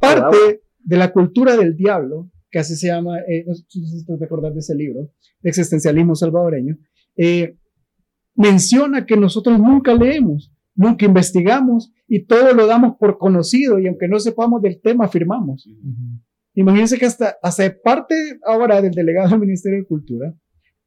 Parte 0.00 0.62
de 0.80 0.96
la 0.96 1.12
cultura 1.12 1.56
del 1.56 1.76
diablo, 1.76 2.31
que 2.52 2.58
así 2.58 2.76
se 2.76 2.88
llama, 2.88 3.18
eh, 3.20 3.44
no 3.46 3.54
sé 3.54 3.64
si 3.70 4.04
te 4.04 4.24
acordás 4.24 4.52
de 4.52 4.60
ese 4.60 4.74
libro, 4.74 5.10
de 5.40 5.48
existencialismo 5.48 6.14
salvadoreño, 6.14 6.76
eh, 7.16 7.56
menciona 8.36 9.06
que 9.06 9.16
nosotros 9.16 9.58
nunca 9.58 9.94
leemos, 9.94 10.52
nunca 10.74 11.06
investigamos 11.06 11.92
y 12.06 12.26
todo 12.26 12.52
lo 12.52 12.66
damos 12.66 12.96
por 12.98 13.18
conocido 13.18 13.78
y 13.78 13.88
aunque 13.88 14.06
no 14.06 14.20
sepamos 14.20 14.60
del 14.60 14.80
tema, 14.82 15.06
afirmamos. 15.06 15.66
Ujú. 15.66 16.20
Imagínense 16.54 16.98
que 16.98 17.06
hasta, 17.06 17.36
hasta 17.42 17.74
parte 17.82 18.14
ahora 18.44 18.82
del 18.82 18.92
delegado 18.92 19.30
del 19.30 19.40
Ministerio 19.40 19.78
de 19.78 19.86
Cultura 19.86 20.34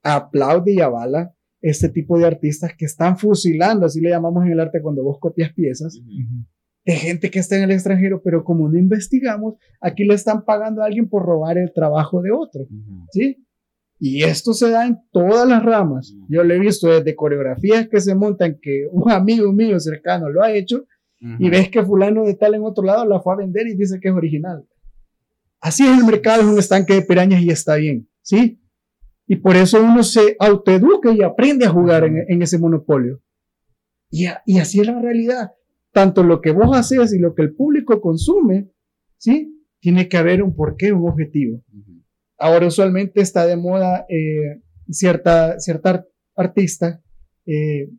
aplaude 0.03 0.73
y 0.73 0.81
avala 0.81 1.33
este 1.61 1.89
tipo 1.89 2.19
de 2.19 2.27
artistas 2.27 2.73
que 2.77 2.85
están 2.85 3.17
fusilando, 3.17 3.87
así 3.87 3.99
le 3.99 4.11
llamamos 4.11 4.45
en 4.45 4.51
el 4.51 4.59
arte 4.59 4.81
cuando 4.83 5.03
vos 5.03 5.17
copias 5.19 5.51
piezas. 5.53 5.99
De 6.85 6.93
gente 6.95 7.31
que 7.31 7.39
está 7.39 7.55
en 7.57 7.63
el 7.63 7.71
extranjero, 7.71 8.21
pero 8.23 8.43
como 8.43 8.69
no 8.69 8.77
investigamos, 8.77 9.55
aquí 9.81 10.05
le 10.05 10.13
están 10.13 10.45
pagando 10.45 10.81
a 10.83 10.85
alguien 10.85 11.09
por 11.09 11.23
robar 11.25 11.57
el 11.57 11.71
trabajo 11.73 12.21
de 12.21 12.31
otro. 12.31 12.67
¿sí? 13.11 13.37
Y 13.99 14.23
esto 14.23 14.53
se 14.53 14.69
da 14.69 14.85
en 14.85 14.99
todas 15.11 15.47
las 15.47 15.63
ramas. 15.63 16.13
Yo 16.29 16.43
lo 16.43 16.53
he 16.53 16.59
visto 16.59 16.87
desde 16.87 17.15
coreografías 17.15 17.87
que 17.87 17.99
se 18.01 18.13
montan 18.13 18.59
que 18.61 18.85
un 18.91 19.09
amigo 19.11 19.51
mío 19.53 19.79
cercano 19.79 20.29
lo 20.29 20.43
ha 20.43 20.51
hecho 20.51 20.85
y 21.39 21.49
ves 21.49 21.69
que 21.69 21.81
fulano 21.83 22.23
de 22.25 22.35
tal 22.35 22.53
en 22.55 22.63
otro 22.63 22.83
lado 22.83 23.05
la 23.05 23.19
fue 23.21 23.33
a 23.33 23.37
vender 23.37 23.65
y 23.67 23.75
dice 23.75 23.99
que 23.99 24.09
es 24.09 24.13
original. 24.13 24.63
Así 25.61 25.83
es 25.87 25.97
el 25.97 26.05
mercado, 26.05 26.41
es 26.41 26.47
un 26.47 26.59
estanque 26.59 26.93
de 26.93 27.01
pirañas 27.01 27.41
y 27.41 27.49
está 27.49 27.77
bien, 27.77 28.07
¿sí? 28.21 28.61
Y 29.25 29.37
por 29.37 29.55
eso 29.55 29.81
uno 29.81 30.03
se 30.03 30.35
autoeduca 30.39 31.11
y 31.11 31.23
aprende 31.23 31.65
a 31.65 31.69
jugar 31.69 32.03
en, 32.03 32.25
en 32.27 32.41
ese 32.43 32.59
monopolio. 32.59 33.21
Y, 34.11 34.25
a- 34.27 34.41
y 34.45 34.59
así 34.59 34.81
es 34.81 34.85
la 34.87 35.01
realidad. 35.01 35.51
Tanto 35.95 36.23
lo 36.23 36.41
que 36.41 36.51
vos 36.51 36.75
haces 36.77 37.13
y 37.13 37.19
lo 37.19 37.33
que 37.33 37.41
el 37.41 37.55
público 37.55 38.01
consume, 38.01 38.69
¿sí? 39.17 39.63
Tiene 39.79 40.09
que 40.09 40.17
haber 40.17 40.43
un 40.43 40.53
porqué, 40.53 40.91
un 40.91 41.09
objetivo. 41.09 41.63
Ahora 42.37 42.67
usualmente 42.67 43.21
está 43.21 43.45
de 43.47 43.55
moda 43.55 44.05
eh, 44.09 44.61
cierta, 44.89 45.57
cierta 45.57 46.05
artista, 46.35 47.01
eh, 47.45 47.89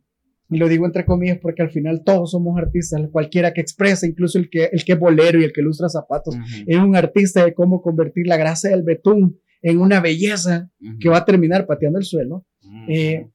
y 0.51 0.59
lo 0.59 0.68
digo 0.68 0.84
entre 0.84 1.07
comillas 1.07 1.38
porque 1.40 1.62
al 1.62 1.70
final 1.70 2.03
todos 2.05 2.32
somos 2.32 2.59
artistas, 2.59 3.01
cualquiera 3.11 3.55
que 3.55 3.62
expresa, 3.62 4.07
incluso 4.07 4.38
el 4.38 4.51
que, 4.51 4.68
el 4.70 4.84
que 4.84 4.92
es 4.92 4.99
bolero 4.99 5.40
y 5.40 5.44
el 5.44 5.55
que 5.55 5.62
lustra 5.62 5.88
zapatos, 5.88 6.36
es 6.66 6.76
un 6.76 6.97
artista 6.97 7.47
de 7.47 7.55
cómo 7.55 7.80
convertir 7.80 8.26
la 8.26 8.36
grasa 8.36 8.68
del 8.68 8.82
betún 8.82 9.40
en 9.62 9.78
una 9.78 10.01
belleza 10.01 10.70
que 11.01 11.09
va 11.09 11.16
a 11.18 11.24
terminar 11.24 11.64
pateando 11.64 11.99
el 11.99 12.05
suelo. 12.05 12.44
Eh, 12.88 13.26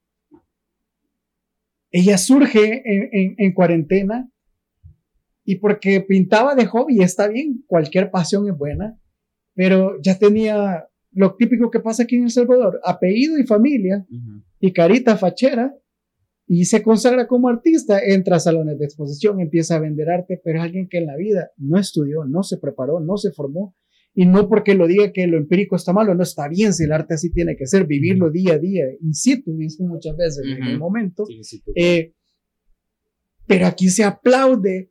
ella 1.89 2.19
surge 2.19 2.83
en, 2.85 3.35
en, 3.39 3.53
cuarentena 3.53 4.29
y 5.51 5.57
porque 5.57 5.99
pintaba 5.99 6.55
de 6.55 6.65
hobby, 6.65 7.01
está 7.01 7.27
bien, 7.27 7.65
cualquier 7.67 8.09
pasión 8.09 8.47
es 8.47 8.57
buena, 8.57 8.97
pero 9.53 9.99
ya 10.01 10.17
tenía 10.17 10.87
lo 11.11 11.35
típico 11.35 11.69
que 11.69 11.81
pasa 11.81 12.03
aquí 12.03 12.15
en 12.15 12.23
El 12.23 12.31
Salvador, 12.31 12.79
apellido 12.85 13.37
y 13.37 13.45
familia 13.45 14.07
y 14.61 14.71
carita 14.71 15.17
fachera 15.17 15.75
y 16.47 16.63
se 16.63 16.81
consagra 16.81 17.27
como 17.27 17.49
artista, 17.49 17.99
entra 17.99 18.37
a 18.37 18.39
salones 18.39 18.79
de 18.79 18.85
exposición, 18.85 19.41
empieza 19.41 19.75
a 19.75 19.79
vender 19.79 20.09
arte, 20.09 20.39
pero 20.41 20.59
es 20.59 20.63
alguien 20.63 20.87
que 20.87 20.99
en 20.99 21.07
la 21.07 21.17
vida 21.17 21.51
no 21.57 21.77
estudió, 21.77 22.23
no 22.23 22.43
se 22.43 22.57
preparó, 22.57 23.01
no 23.01 23.17
se 23.17 23.33
formó 23.33 23.75
y 24.13 24.25
no 24.25 24.47
porque 24.47 24.73
lo 24.73 24.87
diga 24.87 25.11
que 25.11 25.27
lo 25.27 25.35
empírico 25.35 25.75
está 25.75 25.91
malo, 25.91 26.15
no 26.15 26.23
está 26.23 26.47
bien 26.47 26.73
si 26.73 26.85
el 26.85 26.93
arte 26.93 27.15
así 27.15 27.33
tiene 27.33 27.57
que 27.57 27.67
ser, 27.67 27.85
vivirlo 27.85 28.31
día 28.31 28.53
a 28.53 28.57
día, 28.57 28.85
in 29.01 29.13
situ, 29.13 29.57
dicen 29.57 29.89
muchas 29.89 30.15
veces 30.15 30.45
en 30.45 30.63
el 30.63 30.79
momento. 30.79 31.25
Eh, 31.75 32.13
pero 33.45 33.65
aquí 33.65 33.89
se 33.89 34.05
aplaude 34.05 34.90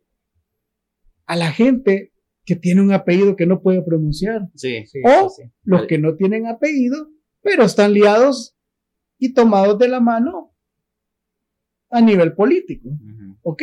a 1.30 1.36
la 1.36 1.52
gente 1.52 2.12
que 2.44 2.56
tiene 2.56 2.82
un 2.82 2.90
apellido 2.90 3.36
que 3.36 3.46
no 3.46 3.62
puede 3.62 3.82
pronunciar. 3.82 4.48
Sí, 4.56 4.84
sí, 4.84 4.98
o 5.06 5.30
los 5.62 5.86
que 5.86 5.96
no 5.96 6.16
tienen 6.16 6.48
apellido, 6.48 7.08
pero 7.40 7.62
están 7.62 7.92
liados 7.92 8.56
y 9.16 9.32
tomados 9.32 9.78
de 9.78 9.86
la 9.86 10.00
mano 10.00 10.52
a 11.88 12.00
nivel 12.00 12.32
político. 12.32 12.88
Ok, 13.42 13.62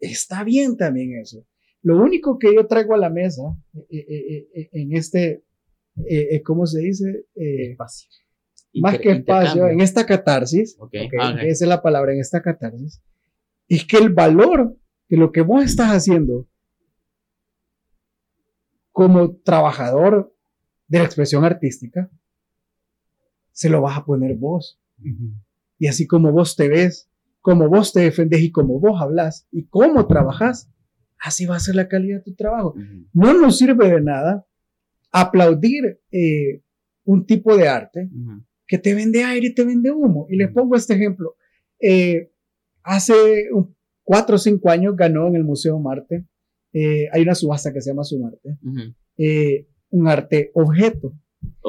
está 0.00 0.42
bien 0.42 0.78
también 0.78 1.20
eso. 1.20 1.46
Lo 1.82 2.02
único 2.02 2.38
que 2.38 2.54
yo 2.54 2.66
traigo 2.66 2.94
a 2.94 2.98
la 2.98 3.10
mesa 3.10 3.42
eh, 3.90 4.06
eh, 4.08 4.48
eh, 4.54 4.68
en 4.72 4.96
este, 4.96 5.44
¿cómo 6.46 6.64
se 6.64 6.80
dice? 6.80 7.26
espacio. 7.34 8.08
Más 8.76 8.98
que 8.98 9.10
espacio, 9.10 9.68
en 9.68 9.82
esta 9.82 10.06
catarsis, 10.06 10.78
esa 10.92 11.44
es 11.46 11.60
la 11.60 11.82
palabra, 11.82 12.14
en 12.14 12.20
esta 12.20 12.40
catarsis, 12.40 13.02
es 13.68 13.84
que 13.84 13.98
el 13.98 14.14
valor 14.14 14.78
de 15.10 15.16
lo 15.18 15.30
que 15.30 15.42
vos 15.42 15.62
estás 15.62 15.90
haciendo 15.90 16.48
como 18.96 19.36
trabajador 19.36 20.34
de 20.88 21.00
la 21.00 21.04
expresión 21.04 21.44
artística, 21.44 22.10
se 23.52 23.68
lo 23.68 23.82
vas 23.82 23.98
a 23.98 24.06
poner 24.06 24.38
vos. 24.38 24.80
Y 25.78 25.86
así 25.88 26.06
como 26.06 26.32
vos 26.32 26.56
te 26.56 26.70
ves, 26.70 27.10
como 27.42 27.68
vos 27.68 27.92
te 27.92 28.00
defendes 28.00 28.40
y 28.40 28.50
como 28.50 28.80
vos 28.80 28.98
hablas 28.98 29.46
y 29.52 29.66
cómo 29.66 30.06
trabajas, 30.06 30.70
así 31.20 31.44
va 31.44 31.56
a 31.56 31.60
ser 31.60 31.74
la 31.74 31.88
calidad 31.88 32.20
de 32.20 32.22
tu 32.22 32.34
trabajo. 32.36 32.74
No 33.12 33.34
nos 33.34 33.58
sirve 33.58 33.86
de 33.86 34.00
nada 34.00 34.46
aplaudir 35.12 36.00
eh, 36.10 36.62
un 37.04 37.26
tipo 37.26 37.54
de 37.54 37.68
arte 37.68 38.08
que 38.66 38.78
te 38.78 38.94
vende 38.94 39.24
aire 39.24 39.48
y 39.48 39.54
te 39.54 39.66
vende 39.66 39.90
humo. 39.90 40.26
Y 40.30 40.36
les 40.36 40.50
pongo 40.50 40.74
este 40.74 40.94
ejemplo. 40.94 41.36
Eh, 41.80 42.32
hace 42.82 43.50
cuatro 44.04 44.36
o 44.36 44.38
cinco 44.38 44.70
años 44.70 44.96
ganó 44.96 45.26
en 45.26 45.36
el 45.36 45.44
Museo 45.44 45.78
Marte 45.78 46.24
eh, 46.72 47.08
hay 47.12 47.22
una 47.22 47.34
subasta 47.34 47.72
que 47.72 47.80
se 47.80 47.90
llama 47.90 48.04
Sumarte, 48.04 48.58
eh, 49.16 49.66
un 49.90 50.08
arte 50.08 50.50
objeto. 50.54 51.14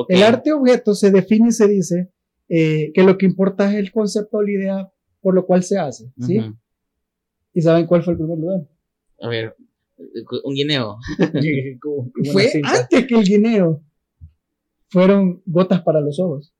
El 0.10 0.24
arte 0.24 0.52
objeto 0.52 0.93
se 0.93 1.12
define 1.12 1.50
y 1.50 1.52
se 1.52 1.68
dice 1.68 2.12
eh, 2.50 2.91
que 2.93 3.04
lo 3.04 3.18
que 3.18 3.26
importa 3.26 3.70
es 3.70 3.76
el 3.78 3.91
concepto 3.91 4.38
o 4.38 4.41
la 4.41 4.52
idea 4.52 4.91
por 5.22 5.34
lo 5.34 5.45
cual 5.45 5.64
se 5.64 5.78
hace, 5.78 6.12
¿sí? 6.20 6.39
¿Y 7.54 7.62
saben 7.62 7.86
cuál 7.88 8.04
fue 8.04 8.14
el 8.14 8.20
primer 8.20 8.38
lugar? 8.38 8.68
A 9.20 9.30
ver, 9.30 9.56
un 10.43 10.54
guineo. 10.54 10.98
fue 12.32 12.62
antes 12.64 13.08
que 13.08 13.16
el 13.16 13.24
guineo. 13.24 13.84
Fueron 14.89 15.41
gotas 15.45 15.82
para 15.82 16.00
los 16.00 16.20
ojos. 16.20 16.54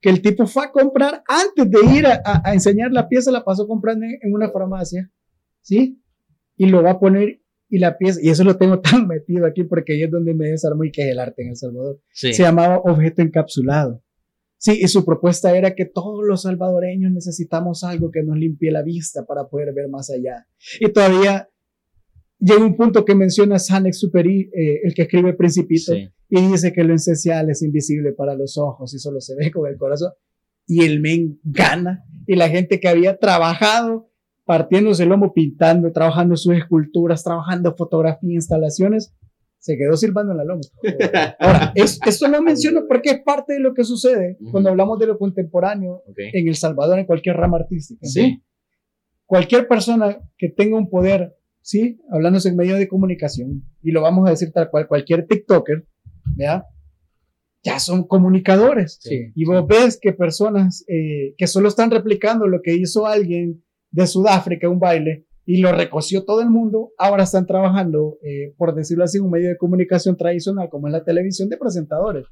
Que 0.00 0.10
el 0.10 0.20
tipo 0.20 0.46
fue 0.46 0.66
a 0.66 0.72
comprar 0.72 1.22
antes 1.26 1.70
de 1.70 1.96
ir 1.96 2.06
a, 2.06 2.52
enseñar 2.52 2.92
la 2.92 3.08
pieza, 3.08 3.30
la 3.30 3.44
pasó 3.44 3.66
comprando 3.66 4.04
en, 4.04 4.18
en 4.20 4.34
una 4.34 4.50
farmacia, 4.50 5.10
¿sí? 5.62 6.02
Y 6.56 6.66
lo 6.66 6.82
va 6.82 6.92
a 6.92 7.00
poner 7.00 7.40
y 7.68 7.78
la 7.78 7.98
pieza, 7.98 8.20
y 8.22 8.30
eso 8.30 8.44
lo 8.44 8.56
tengo 8.56 8.80
tan 8.80 9.06
metido 9.06 9.46
aquí 9.46 9.64
porque 9.64 9.94
ahí 9.94 10.02
es 10.02 10.10
donde 10.10 10.34
me 10.34 10.48
desarmo 10.48 10.84
y 10.84 10.90
que 10.90 11.02
es 11.02 11.12
el 11.12 11.18
arte 11.18 11.42
en 11.42 11.50
El 11.50 11.56
Salvador. 11.56 12.00
Se 12.12 12.32
llamaba 12.32 12.78
objeto 12.78 13.22
encapsulado. 13.22 14.02
Sí, 14.58 14.78
y 14.80 14.88
su 14.88 15.04
propuesta 15.04 15.56
era 15.56 15.74
que 15.74 15.84
todos 15.84 16.24
los 16.26 16.42
salvadoreños 16.42 17.12
necesitamos 17.12 17.84
algo 17.84 18.10
que 18.10 18.22
nos 18.22 18.38
limpie 18.38 18.70
la 18.70 18.82
vista 18.82 19.26
para 19.26 19.48
poder 19.48 19.74
ver 19.74 19.88
más 19.88 20.10
allá. 20.10 20.46
Y 20.80 20.90
todavía 20.90 21.50
llega 22.38 22.64
un 22.64 22.76
punto 22.76 23.04
que 23.04 23.14
menciona 23.14 23.58
Sanex 23.58 23.98
Superi, 23.98 24.50
eh, 24.54 24.80
el 24.84 24.94
que 24.94 25.02
escribe 25.02 25.34
Principito, 25.34 25.94
y 25.94 26.46
dice 26.50 26.72
que 26.72 26.84
lo 26.84 26.94
esencial 26.94 27.50
es 27.50 27.62
invisible 27.62 28.12
para 28.12 28.34
los 28.34 28.56
ojos 28.56 28.94
y 28.94 28.98
solo 28.98 29.20
se 29.20 29.36
ve 29.36 29.50
con 29.50 29.70
el 29.70 29.76
corazón. 29.76 30.12
Y 30.66 30.84
el 30.84 31.00
men 31.00 31.38
gana. 31.44 32.04
Y 32.26 32.34
la 32.34 32.48
gente 32.48 32.80
que 32.80 32.88
había 32.88 33.18
trabajado 33.18 34.10
partiéndose 34.46 35.02
el 35.02 35.10
lomo, 35.10 35.34
pintando, 35.34 35.92
trabajando 35.92 36.36
sus 36.36 36.54
esculturas, 36.54 37.24
trabajando 37.24 37.74
fotografía, 37.76 38.32
instalaciones, 38.32 39.12
se 39.58 39.76
quedó 39.76 39.96
silbando 39.96 40.32
en 40.32 40.38
la 40.38 40.44
loma. 40.44 40.62
Ahora, 41.40 41.72
esto 41.74 42.28
lo 42.28 42.40
menciono 42.40 42.82
porque 42.88 43.10
es 43.10 43.22
parte 43.24 43.54
de 43.54 43.60
lo 43.60 43.74
que 43.74 43.82
sucede 43.82 44.38
cuando 44.52 44.70
hablamos 44.70 45.00
de 45.00 45.08
lo 45.08 45.18
contemporáneo 45.18 46.04
en 46.16 46.46
El 46.46 46.54
Salvador, 46.54 47.00
en 47.00 47.06
cualquier 47.06 47.36
rama 47.36 47.58
artística. 47.58 48.06
¿sí? 48.06 48.40
Cualquier 49.24 49.66
persona 49.66 50.16
que 50.38 50.48
tenga 50.48 50.78
un 50.78 50.88
poder, 50.88 51.34
¿sí? 51.60 51.98
hablándose 52.12 52.48
en 52.48 52.56
medio 52.56 52.76
de 52.76 52.86
comunicación, 52.86 53.64
y 53.82 53.90
lo 53.90 54.02
vamos 54.02 54.28
a 54.28 54.30
decir 54.30 54.52
tal 54.52 54.70
cual, 54.70 54.86
cualquier 54.86 55.26
TikToker, 55.26 55.84
¿ya? 56.36 56.64
ya 57.64 57.80
son 57.80 58.06
comunicadores. 58.06 59.00
y 59.10 59.44
vos 59.44 59.66
ves 59.66 59.98
que 60.00 60.12
personas 60.12 60.84
eh, 60.86 61.34
que 61.36 61.48
solo 61.48 61.66
están 61.66 61.90
replicando 61.90 62.46
lo 62.46 62.62
que 62.62 62.76
hizo 62.76 63.08
alguien 63.08 63.64
de 63.96 64.06
Sudáfrica, 64.06 64.68
un 64.68 64.78
baile, 64.78 65.26
y 65.46 65.60
lo 65.60 65.72
recoció 65.72 66.24
todo 66.24 66.42
el 66.42 66.50
mundo, 66.50 66.90
ahora 66.98 67.22
están 67.22 67.46
trabajando, 67.46 68.18
eh, 68.22 68.52
por 68.58 68.74
decirlo 68.74 69.04
así, 69.04 69.18
un 69.18 69.30
medio 69.30 69.48
de 69.48 69.56
comunicación 69.56 70.16
tradicional 70.16 70.68
como 70.68 70.88
es 70.88 70.92
la 70.92 71.04
televisión 71.04 71.48
de 71.48 71.56
presentadores. 71.56 72.26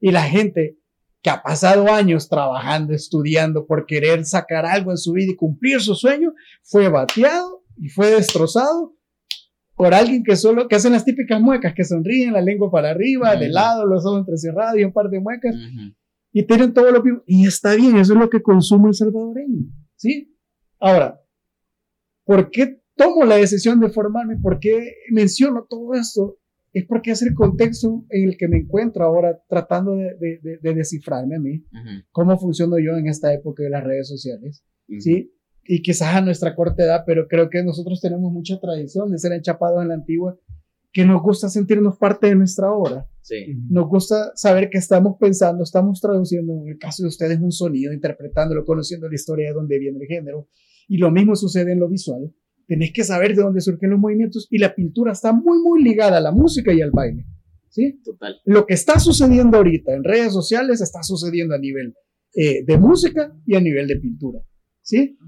Y 0.00 0.12
la 0.12 0.22
gente 0.22 0.78
que 1.20 1.30
ha 1.30 1.42
pasado 1.42 1.92
años 1.92 2.28
trabajando, 2.28 2.94
estudiando 2.94 3.66
por 3.66 3.84
querer 3.86 4.24
sacar 4.24 4.64
algo 4.64 4.92
en 4.92 4.98
su 4.98 5.12
vida 5.12 5.32
y 5.32 5.36
cumplir 5.36 5.80
su 5.80 5.96
sueño, 5.96 6.32
fue 6.62 6.88
bateado 6.88 7.64
y 7.76 7.88
fue 7.88 8.10
destrozado 8.10 8.94
por 9.74 9.94
alguien 9.94 10.22
que 10.22 10.36
solo, 10.36 10.68
que 10.68 10.76
hacen 10.76 10.92
las 10.92 11.04
típicas 11.04 11.40
muecas, 11.40 11.72
que 11.74 11.84
sonríen, 11.84 12.32
la 12.32 12.42
lengua 12.42 12.70
para 12.70 12.90
arriba, 12.90 13.34
de 13.34 13.48
lado, 13.48 13.86
los 13.86 14.04
ojos 14.06 14.20
entrecerrados 14.20 14.78
y 14.78 14.84
un 14.84 14.92
par 14.92 15.08
de 15.08 15.20
muecas, 15.20 15.54
y 16.32 16.42
tienen 16.44 16.74
todo 16.74 16.90
lo 16.90 17.02
que, 17.02 17.10
y 17.26 17.46
está 17.46 17.74
bien, 17.74 17.96
eso 17.96 18.12
es 18.12 18.18
lo 18.18 18.28
que 18.28 18.42
consume 18.42 18.88
el 18.88 18.94
salvadoreño, 18.94 19.62
¿sí? 19.96 20.37
Ahora, 20.80 21.20
¿por 22.24 22.50
qué 22.50 22.80
tomo 22.96 23.24
la 23.24 23.36
decisión 23.36 23.80
de 23.80 23.88
formarme? 23.88 24.36
¿Por 24.36 24.58
qué 24.60 24.94
menciono 25.10 25.66
todo 25.68 25.94
esto? 25.94 26.38
Es 26.72 26.84
porque 26.86 27.12
es 27.12 27.22
el 27.22 27.34
contexto 27.34 28.04
en 28.10 28.28
el 28.28 28.36
que 28.36 28.48
me 28.48 28.58
encuentro 28.58 29.04
ahora 29.04 29.40
tratando 29.48 29.94
de, 29.94 30.58
descifrarme 30.62 31.36
a 31.36 31.40
mí, 31.40 31.64
cómo 32.10 32.38
funciono 32.38 32.78
yo 32.78 32.96
en 32.96 33.06
esta 33.06 33.32
época 33.32 33.62
de 33.62 33.70
las 33.70 33.82
redes 33.82 34.06
sociales, 34.06 34.62
¿sí? 34.98 35.32
Y 35.64 35.82
quizás 35.82 36.14
a 36.14 36.20
nuestra 36.20 36.54
corta 36.54 36.82
edad, 36.82 37.04
pero 37.06 37.26
creo 37.26 37.48
que 37.48 37.62
nosotros 37.62 38.00
tenemos 38.00 38.32
mucha 38.32 38.60
tradición 38.60 39.10
de 39.10 39.18
ser 39.18 39.32
enchapados 39.32 39.82
en 39.82 39.88
la 39.88 39.94
antigua, 39.94 40.38
que 40.92 41.04
nos 41.04 41.22
gusta 41.22 41.48
sentirnos 41.48 41.96
parte 41.98 42.28
de 42.28 42.34
nuestra 42.34 42.72
obra. 42.72 43.06
Sí. 43.20 43.56
Nos 43.68 43.88
gusta 43.88 44.32
saber 44.34 44.70
que 44.70 44.78
estamos 44.78 45.16
pensando, 45.18 45.62
estamos 45.62 46.00
traduciendo, 46.00 46.54
en 46.62 46.68
el 46.68 46.78
caso 46.78 47.02
de 47.02 47.08
ustedes, 47.08 47.38
un 47.40 47.52
sonido, 47.52 47.92
interpretándolo, 47.92 48.64
conociendo 48.64 49.08
la 49.08 49.14
historia 49.14 49.48
de 49.48 49.54
dónde 49.54 49.78
viene 49.78 49.98
el 50.00 50.06
género, 50.06 50.48
y 50.88 50.96
lo 50.96 51.10
mismo 51.10 51.36
sucede 51.36 51.72
en 51.72 51.80
lo 51.80 51.88
visual. 51.88 52.34
Tenés 52.66 52.92
que 52.92 53.04
saber 53.04 53.36
de 53.36 53.42
dónde 53.42 53.60
surgen 53.60 53.90
los 53.90 54.00
movimientos 54.00 54.48
y 54.50 54.58
la 54.58 54.74
pintura 54.74 55.12
está 55.12 55.32
muy, 55.32 55.58
muy 55.62 55.82
ligada 55.82 56.16
a 56.16 56.20
la 56.20 56.32
música 56.32 56.72
y 56.72 56.80
al 56.80 56.90
baile. 56.90 57.26
¿Sí? 57.68 58.00
Total. 58.02 58.40
Lo 58.44 58.66
que 58.66 58.74
está 58.74 58.98
sucediendo 58.98 59.58
ahorita 59.58 59.94
en 59.94 60.02
redes 60.02 60.32
sociales 60.32 60.80
está 60.80 61.02
sucediendo 61.02 61.54
a 61.54 61.58
nivel 61.58 61.94
eh, 62.34 62.64
de 62.64 62.78
música 62.78 63.32
y 63.46 63.54
a 63.54 63.60
nivel 63.60 63.86
de 63.86 63.96
pintura. 63.96 64.40
¿Sí? 64.80 65.18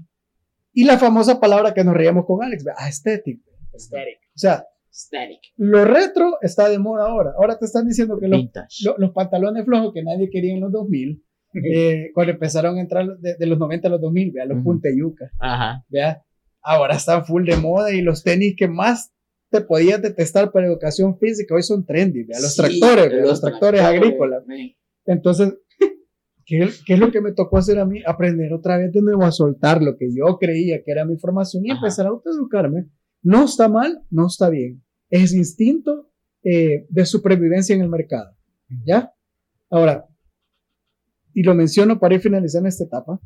Y 0.73 0.85
la 0.85 0.97
famosa 0.97 1.39
palabra 1.39 1.73
que 1.73 1.83
nos 1.83 1.95
reíamos 1.95 2.25
con 2.25 2.43
Alex, 2.43 2.65
aesthetic. 2.77 3.41
Aesthetic. 3.73 4.19
O 4.35 4.37
sea, 4.37 4.65
Aesthetic. 4.89 5.39
lo 5.57 5.85
retro 5.85 6.37
está 6.41 6.67
de 6.69 6.79
moda 6.79 7.05
ahora. 7.05 7.31
Ahora 7.37 7.57
te 7.57 7.65
están 7.65 7.87
diciendo 7.87 8.19
que 8.19 8.27
los, 8.27 8.45
los, 8.97 9.11
pantalones 9.11 9.65
flojos 9.65 9.93
que 9.93 10.03
nadie 10.03 10.29
quería 10.29 10.53
en 10.53 10.61
los 10.61 10.71
2000 10.71 11.23
eh, 11.73 12.11
cuando 12.13 12.33
empezaron 12.33 12.77
a 12.77 12.81
entrar 12.81 13.17
de, 13.17 13.45
los 13.45 13.57
90 13.59 13.87
a 13.87 13.91
los 13.91 14.01
2000, 14.01 14.31
vea, 14.31 14.45
los 14.45 14.57
uh 14.57 14.61
-huh. 14.63 15.29
Ajá. 15.39 15.85
vea, 15.89 16.23
ahora 16.61 16.95
están 16.95 17.25
full 17.25 17.45
de 17.45 17.57
moda 17.57 17.91
y 17.91 18.01
los 18.01 18.23
tenis 18.23 18.55
que 18.57 18.67
más 18.67 19.11
te 19.49 19.61
podías 19.61 20.01
detestar 20.01 20.51
para 20.51 20.67
educación 20.67 21.17
física 21.17 21.53
hoy 21.55 21.63
son 21.63 21.85
trendy, 21.85 22.23
¿vea? 22.23 22.39
los 22.39 22.55
Sí, 22.55 22.61
tractores, 22.61 23.09
¿vea? 23.09 23.19
los 23.21 23.29
los 23.29 23.41
tractores 23.41 23.81
agrícolas. 23.81 24.43
Entonces, 25.05 25.53
¿qué, 26.45 26.69
¿qué 26.85 26.93
es 26.93 26.99
lo 26.99 27.11
que 27.11 27.19
me 27.21 27.33
tocó 27.33 27.57
hacer 27.57 27.77
a 27.79 27.85
mí? 27.85 28.01
Aprender 28.05 28.53
otra 28.53 28.77
vez 28.77 28.91
de 28.93 29.01
nuevo 29.01 29.23
a 29.23 29.31
soltar 29.31 29.81
lo 29.81 29.97
que 29.97 30.07
yo 30.15 30.37
creía 30.39 30.81
que 30.83 30.91
era 30.91 31.05
mi 31.05 31.17
formación 31.17 31.65
y 31.65 31.71
Ajá. 31.71 31.79
empezar 31.79 32.05
a 32.05 32.09
autoeducarme. 32.09 32.85
No 33.23 33.43
está 33.43 33.67
mal, 33.67 34.01
no 34.09 34.27
está 34.27 34.49
bien. 34.49 34.81
Es 35.09 35.33
instinto 35.33 36.09
eh, 36.43 36.85
de 36.89 37.05
supervivencia 37.05 37.75
en 37.75 37.81
el 37.81 37.89
mercado. 37.89 38.35
¿Ya? 38.85 39.13
Ahora, 39.69 40.07
y 41.33 41.43
lo 41.43 41.55
menciono 41.55 41.99
para 41.99 42.15
ir 42.15 42.21
finalizando 42.21 42.69
esta 42.69 42.83
etapa, 42.83 43.19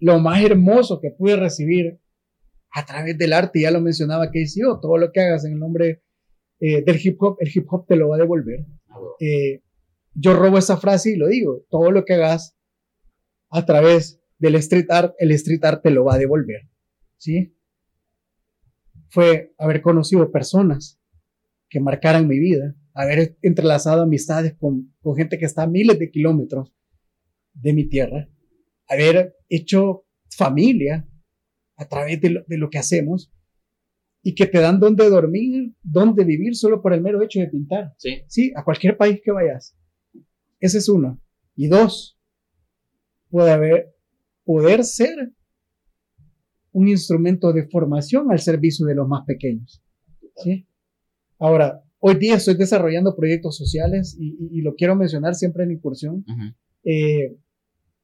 lo 0.00 0.18
más 0.18 0.42
hermoso 0.42 1.00
que 1.00 1.10
pude 1.10 1.36
recibir 1.36 1.98
a 2.70 2.84
través 2.84 3.16
del 3.16 3.32
arte, 3.32 3.60
ya 3.60 3.70
lo 3.70 3.80
mencionaba 3.80 4.30
que 4.30 4.44
yo, 4.46 4.80
todo 4.80 4.98
lo 4.98 5.12
que 5.12 5.20
hagas 5.20 5.44
en 5.44 5.52
el 5.52 5.58
nombre 5.60 6.02
eh, 6.60 6.82
del 6.82 6.98
hip 7.02 7.22
hop, 7.22 7.36
el 7.40 7.50
hip 7.54 7.66
hop 7.70 7.86
te 7.86 7.96
lo 7.96 8.08
va 8.08 8.16
a 8.16 8.18
devolver. 8.18 8.66
Ah. 8.88 8.98
Eh, 9.20 9.62
yo 10.14 10.34
robo 10.34 10.58
esa 10.58 10.76
frase 10.76 11.12
y 11.12 11.16
lo 11.16 11.28
digo, 11.28 11.64
todo 11.70 11.90
lo 11.90 12.04
que 12.04 12.14
hagas 12.14 12.56
a 13.50 13.64
través 13.64 14.20
del 14.38 14.56
street 14.56 14.86
art, 14.90 15.14
el 15.18 15.30
street 15.32 15.64
art 15.64 15.82
te 15.82 15.90
lo 15.90 16.04
va 16.04 16.14
a 16.14 16.18
devolver. 16.18 16.68
¿Sí? 17.16 17.56
Fue 19.08 19.54
haber 19.58 19.80
conocido 19.80 20.32
personas 20.32 21.00
que 21.68 21.80
marcaran 21.80 22.28
mi 22.28 22.38
vida, 22.38 22.74
haber 22.94 23.36
entrelazado 23.42 24.02
amistades 24.02 24.54
con, 24.54 24.94
con 25.00 25.16
gente 25.16 25.38
que 25.38 25.44
está 25.44 25.64
a 25.64 25.68
miles 25.68 25.98
de 25.98 26.10
kilómetros 26.10 26.72
de 27.52 27.72
mi 27.72 27.88
tierra, 27.88 28.28
haber 28.88 29.36
hecho 29.48 30.06
familia 30.30 31.06
a 31.76 31.88
través 31.88 32.20
de 32.20 32.30
lo, 32.30 32.44
de 32.46 32.56
lo 32.56 32.70
que 32.70 32.78
hacemos 32.78 33.32
y 34.22 34.34
que 34.34 34.46
te 34.46 34.58
dan 34.58 34.80
donde 34.80 35.10
dormir, 35.10 35.74
donde 35.82 36.24
vivir 36.24 36.56
solo 36.56 36.80
por 36.80 36.94
el 36.94 37.02
mero 37.02 37.22
hecho 37.22 37.40
de 37.40 37.48
pintar. 37.48 37.94
Sí. 37.98 38.22
Sí, 38.26 38.52
a 38.56 38.64
cualquier 38.64 38.96
país 38.96 39.20
que 39.22 39.32
vayas. 39.32 39.76
Ese 40.60 40.78
es 40.78 40.88
uno. 40.88 41.20
Y 41.54 41.68
dos, 41.68 42.18
puede 43.28 43.50
haber, 43.50 43.94
poder 44.44 44.82
ser 44.84 45.32
un 46.72 46.88
instrumento 46.88 47.52
de 47.52 47.68
formación 47.68 48.32
al 48.32 48.40
servicio 48.40 48.86
de 48.86 48.94
los 48.94 49.06
más 49.06 49.24
pequeños. 49.26 49.82
¿sí? 50.36 50.66
Ahora, 51.38 51.83
hoy 52.06 52.16
día 52.16 52.34
estoy 52.36 52.54
desarrollando 52.56 53.16
proyectos 53.16 53.56
sociales 53.56 54.14
y, 54.18 54.26
y- 54.38 54.58
y 54.58 54.60
lo 54.62 54.74
quiero 54.74 54.94
mencionar 54.94 55.34
siempre 55.34 55.64
en 55.64 55.70
incursión, 55.70 56.16
Ujú. 56.28 56.54
eh, 56.84 57.36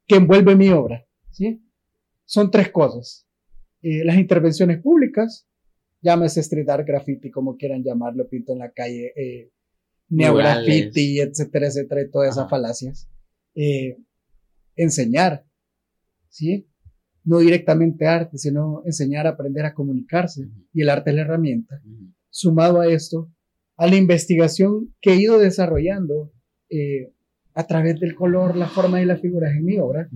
que 0.06 0.16
envuelve 0.16 0.56
mi 0.56 0.70
obra. 0.70 1.04
¿sí? 1.30 1.62
Son 2.24 2.50
tres 2.50 2.70
cosas. 2.70 3.26
Eh, 3.82 4.02
las 4.04 4.16
intervenciones 4.16 4.80
públicas, 4.80 5.46
llámese 6.00 6.40
street 6.40 6.68
art, 6.70 6.86
graffiti, 6.86 7.30
como 7.30 7.56
quieran 7.56 7.82
llamarlo, 7.84 8.26
pinto 8.28 8.52
en 8.54 8.58
la 8.60 8.70
calle, 8.72 9.12
eh, 9.16 9.50
neograffiti, 10.08 11.20
etcétera, 11.20 11.66
etcétera, 11.66 12.00
y 12.02 12.10
todas 12.10 12.28
esas 12.30 12.38
Ajá. 12.44 12.48
falacias. 12.50 13.08
Eh, 13.54 13.98
enseñar, 14.76 15.44
¿sí? 16.28 16.66
No 17.24 17.38
directamente 17.38 18.06
arte, 18.06 18.38
sino 18.38 18.82
enseñar 18.86 19.26
a 19.26 19.30
aprender 19.30 19.66
a 19.66 19.74
comunicarse. 19.74 20.48
Y 20.72 20.80
el 20.82 20.88
arte 20.88 21.10
es 21.10 21.16
la 21.16 21.22
herramienta. 21.22 21.80
Sumado 22.30 22.80
a 22.80 22.86
esto, 22.86 23.30
a 23.80 23.86
la 23.86 23.96
investigación 23.96 24.94
que 25.00 25.12
he 25.12 25.16
ido 25.16 25.38
desarrollando 25.38 26.30
eh, 26.68 27.14
a 27.54 27.66
través 27.66 27.98
del 27.98 28.14
color, 28.14 28.54
la 28.54 28.68
forma 28.68 29.00
y 29.00 29.06
las 29.06 29.22
figuras 29.22 29.56
en 29.56 29.64
mi 29.64 29.78
obra, 29.78 30.06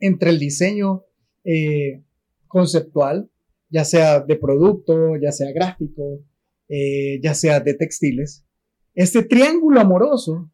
entre 0.00 0.30
el 0.30 0.38
diseño 0.38 1.04
eh, 1.44 2.02
conceptual, 2.48 3.30
ya 3.68 3.84
sea 3.84 4.20
de 4.20 4.36
producto, 4.36 5.18
ya 5.18 5.30
sea 5.30 5.52
gráfico, 5.52 6.24
eh, 6.70 7.20
ya 7.22 7.34
sea 7.34 7.60
de 7.60 7.74
textiles. 7.74 8.46
Este 8.94 9.22
triángulo 9.22 9.78
amoroso 9.78 10.50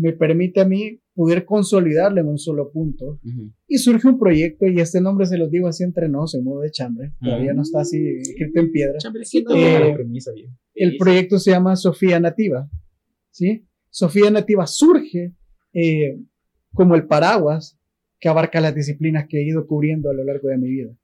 me 0.00 0.12
permite 0.12 0.60
a 0.60 0.64
mí 0.64 1.00
poder 1.14 1.44
consolidarlo 1.44 2.20
en 2.20 2.28
un 2.28 2.38
solo 2.38 2.72
punto. 2.72 3.20
Y 3.66 3.78
surge 3.78 4.08
un 4.08 4.18
proyecto, 4.18 4.66
y 4.66 4.80
este 4.80 5.00
nombre 5.00 5.26
se 5.26 5.36
los 5.36 5.50
digo 5.50 5.68
así 5.68 5.84
entre 5.84 6.08
nos, 6.08 6.34
en 6.34 6.44
modo 6.44 6.60
de 6.60 6.70
chambre, 6.70 7.12
todavía 7.20 7.52
no 7.52 7.62
está 7.62 7.80
así 7.80 7.98
escrito 8.20 8.60
en 8.60 8.72
piedra. 8.72 8.98
Chambrecito. 8.98 9.54
Eh, 9.54 9.78
la 9.78 9.94
premisa, 9.94 10.32
bien. 10.32 10.56
El 10.74 10.96
proyecto 10.96 11.38
se 11.38 11.50
llama 11.50 11.76
Sofía 11.76 12.18
Nativa, 12.18 12.70
¿sí? 13.30 13.66
Sofía 13.90 14.30
Nativa 14.30 14.66
surge 14.66 15.34
eh, 15.74 16.18
como 16.72 16.94
el 16.94 17.06
paraguas 17.06 17.78
que 18.18 18.28
abarca 18.28 18.60
las 18.60 18.74
disciplinas 18.74 19.26
que 19.28 19.38
he 19.38 19.46
ido 19.46 19.66
cubriendo 19.66 20.08
a 20.10 20.14
lo 20.14 20.24
largo 20.24 20.48
de 20.48 20.58
mi 20.58 20.70
vida. 20.70 20.96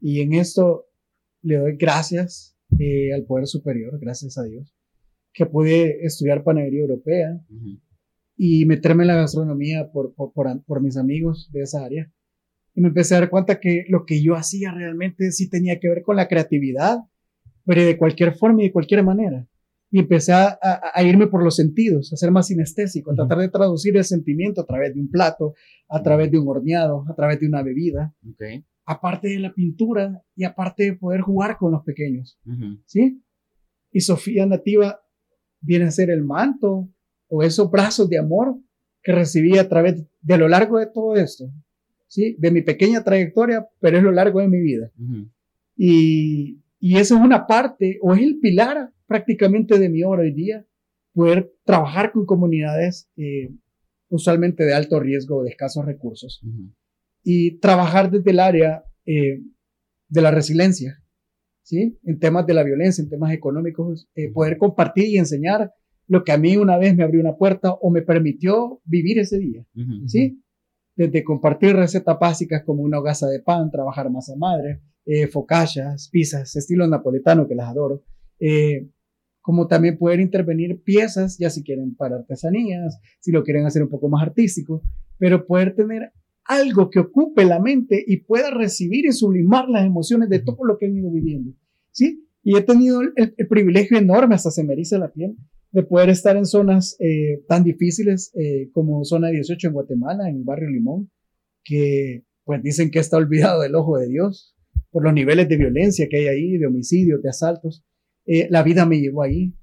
Y 0.00 0.20
en 0.20 0.32
esto 0.32 0.86
le 1.42 1.58
doy 1.58 1.76
gracias 1.76 2.56
eh, 2.78 3.12
al 3.12 3.24
Poder 3.24 3.46
Superior, 3.46 3.98
gracias 4.00 4.38
a 4.38 4.42
Dios, 4.42 4.74
que 5.32 5.46
pude 5.46 6.04
estudiar 6.04 6.42
panadería 6.42 6.80
europea. 6.80 7.40
Y 8.36 8.64
meterme 8.66 9.04
en 9.04 9.08
la 9.08 9.16
gastronomía 9.16 9.90
por, 9.92 10.14
por, 10.14 10.32
por, 10.32 10.64
por 10.64 10.82
mis 10.82 10.96
amigos 10.96 11.50
de 11.52 11.62
esa 11.62 11.84
área. 11.84 12.10
Y 12.74 12.80
me 12.80 12.88
empecé 12.88 13.14
a 13.14 13.20
dar 13.20 13.30
cuenta 13.30 13.60
que 13.60 13.84
lo 13.88 14.04
que 14.06 14.22
yo 14.22 14.34
hacía 14.34 14.72
realmente 14.72 15.30
sí 15.32 15.48
tenía 15.50 15.78
que 15.78 15.88
ver 15.88 16.02
con 16.02 16.16
la 16.16 16.26
creatividad, 16.28 16.98
pero 17.64 17.84
de 17.84 17.96
cualquier 17.98 18.34
forma 18.34 18.62
y 18.62 18.66
de 18.66 18.72
cualquier 18.72 19.04
manera. 19.04 19.46
Y 19.90 19.98
empecé 19.98 20.32
a, 20.32 20.46
a- 20.62 20.80
a 20.94 21.02
irme 21.02 21.26
por 21.26 21.44
los 21.44 21.54
sentidos, 21.56 22.10
a 22.12 22.16
ser 22.16 22.30
más 22.30 22.46
sinestésico, 22.46 23.12
a 23.12 23.14
tratar 23.14 23.38
de 23.38 23.50
traducir 23.50 23.94
el 23.96 24.04
sentimiento 24.04 24.62
a 24.62 24.66
través 24.66 24.94
de 24.94 25.00
un 25.00 25.10
plato, 25.10 25.52
a 25.88 26.02
través 26.02 26.30
de 26.30 26.38
un 26.38 26.48
horneado, 26.48 27.04
a 27.10 27.14
través 27.14 27.38
de 27.40 27.46
una 27.46 27.62
bebida, 27.62 28.14
aparte 28.86 29.28
de 29.28 29.38
la 29.38 29.52
pintura 29.52 30.22
y 30.34 30.44
aparte 30.44 30.84
de 30.84 30.92
poder 30.94 31.20
jugar 31.20 31.58
con 31.58 31.72
los 31.72 31.84
pequeños. 31.84 32.38
¿sí? 32.86 33.22
Y 33.92 34.00
Sofía 34.00 34.46
Nativa 34.46 34.98
viene 35.60 35.84
a 35.84 35.90
ser 35.90 36.08
el 36.08 36.24
manto 36.24 36.88
o 37.34 37.42
esos 37.42 37.70
brazos 37.70 38.10
de 38.10 38.18
amor 38.18 38.58
que 39.02 39.10
recibí 39.12 39.56
a 39.56 39.66
través 39.66 40.04
de 40.20 40.36
lo 40.36 40.48
largo 40.48 40.78
de 40.78 40.86
todo 40.86 41.16
esto, 41.16 41.50
¿sí? 42.06 42.36
De 42.38 42.50
mi 42.50 42.60
pequeña 42.60 43.02
trayectoria, 43.02 43.66
pero 43.80 43.96
es 43.96 44.02
lo 44.02 44.12
largo 44.12 44.40
de 44.40 44.48
mi 44.48 44.60
vida. 44.60 44.90
Ujú. 44.98 45.30
Y, 45.74 46.60
y 46.78 46.98
eso 46.98 47.16
es 47.16 47.22
una 47.22 47.46
parte 47.46 47.98
o 48.02 48.12
es 48.12 48.20
el 48.20 48.38
pilar 48.38 48.90
prácticamente 49.06 49.78
de 49.78 49.88
mi 49.88 50.02
obra 50.02 50.20
hoy 50.20 50.34
día, 50.34 50.66
poder 51.14 51.50
trabajar 51.64 52.12
con 52.12 52.26
comunidades 52.26 53.08
eh, 53.16 53.48
usualmente 54.10 54.64
de 54.64 54.74
alto 54.74 55.00
riesgo 55.00 55.38
o 55.38 55.42
de 55.42 55.50
escasos 55.50 55.86
recursos 55.86 56.42
Ujú. 56.44 56.74
y 57.24 57.58
trabajar 57.60 58.10
desde 58.10 58.30
el 58.30 58.40
área 58.40 58.84
eh, 59.06 59.40
de 60.08 60.20
la 60.20 60.30
resiliencia, 60.30 61.02
¿sí? 61.62 61.98
En 62.04 62.18
temas 62.18 62.46
de 62.46 62.52
la 62.52 62.62
violencia, 62.62 63.02
en 63.02 63.08
temas 63.08 63.32
económicos, 63.32 64.06
eh, 64.14 64.30
poder 64.30 64.58
compartir 64.58 65.06
y 65.06 65.16
enseñar 65.16 65.72
lo 66.06 66.24
que 66.24 66.32
a 66.32 66.38
mí 66.38 66.56
una 66.56 66.76
vez 66.78 66.96
me 66.96 67.04
abrió 67.04 67.20
una 67.20 67.36
puerta 67.36 67.72
o 67.72 67.90
me 67.90 68.02
permitió 68.02 68.80
vivir 68.84 69.18
ese 69.18 69.38
día. 69.38 69.64
¿sí? 70.06 70.42
Desde 70.96 71.24
compartir 71.24 71.74
recetas 71.74 72.18
básicas 72.20 72.62
como 72.64 72.82
una 72.82 72.98
hogaza 72.98 73.28
de 73.28 73.40
pan, 73.40 73.70
trabajar 73.70 74.10
masa 74.10 74.34
madre, 74.36 74.82
eh, 75.04 75.26
focaccias, 75.26 76.08
pizzas, 76.10 76.54
estilo 76.54 76.86
napoletano, 76.86 77.48
que 77.48 77.54
las 77.54 77.68
adoro, 77.68 78.02
eh, 78.38 78.88
como 79.40 79.66
también 79.66 79.98
poder 79.98 80.20
intervenir 80.20 80.82
piezas, 80.82 81.38
ya 81.38 81.50
si 81.50 81.64
quieren 81.64 81.96
para 81.96 82.16
artesanías, 82.16 83.00
si 83.20 83.32
lo 83.32 83.42
quieren 83.42 83.66
hacer 83.66 83.82
un 83.82 83.88
poco 83.88 84.08
más 84.08 84.22
artístico, 84.22 84.82
pero 85.18 85.46
poder 85.46 85.74
tener 85.74 86.12
algo 86.44 86.90
que 86.90 87.00
ocupe 87.00 87.44
la 87.44 87.60
mente 87.60 88.04
y 88.06 88.18
pueda 88.18 88.50
recibir 88.50 89.06
y 89.06 89.12
sublimar 89.12 89.68
las 89.68 89.84
emociones 89.84 90.28
de 90.28 90.40
todo 90.40 90.64
lo 90.64 90.78
que 90.78 90.86
han 90.86 90.96
ido 90.96 91.10
viviendo, 91.10 91.52
¿sí? 91.90 92.28
Y 92.42 92.56
he 92.56 92.62
tenido 92.62 93.00
el, 93.00 93.12
el 93.16 93.48
privilegio 93.48 93.98
enorme, 93.98 94.34
hasta 94.34 94.50
se 94.50 94.64
me 94.64 94.72
eriza 94.72 94.98
la 94.98 95.12
piel, 95.12 95.36
de 95.72 95.82
poder 95.82 96.10
estar 96.10 96.36
en 96.36 96.44
zonas 96.44 96.96
eh, 97.00 97.42
tan 97.48 97.64
difíciles 97.64 98.30
eh, 98.34 98.68
como 98.72 99.04
zona 99.04 99.28
18 99.28 99.68
en 99.68 99.72
Guatemala, 99.72 100.28
en 100.28 100.36
el 100.36 100.44
barrio 100.44 100.68
Limón, 100.68 101.10
que 101.64 102.24
pues 102.44 102.62
dicen 102.62 102.90
que 102.90 102.98
está 102.98 103.16
olvidado 103.16 103.62
del 103.62 103.74
ojo 103.74 103.96
de 103.98 104.08
Dios 104.08 104.54
por 104.90 105.02
los 105.02 105.14
niveles 105.14 105.48
de 105.48 105.56
violencia 105.56 106.06
que 106.10 106.18
hay 106.18 106.26
ahí, 106.26 106.58
de 106.58 106.66
homicidios, 106.66 107.22
de 107.22 107.30
asaltos. 107.30 107.82
Eh, 108.26 108.48
la 108.50 108.62
vida 108.62 108.84
me 108.84 109.00
llevó 109.00 109.22
ahí. 109.22 109.54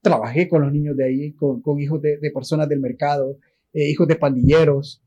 Trabajé 0.00 0.48
con 0.48 0.62
los 0.62 0.72
niños 0.72 0.96
de 0.96 1.04
ahí, 1.04 1.32
con, 1.32 1.62
hijos 1.80 2.00
de, 2.00 2.18
personas 2.32 2.68
del 2.68 2.78
mercado, 2.78 3.38
eh, 3.72 3.90
hijos 3.90 4.06
de 4.06 4.16
pandilleros, 4.16 5.02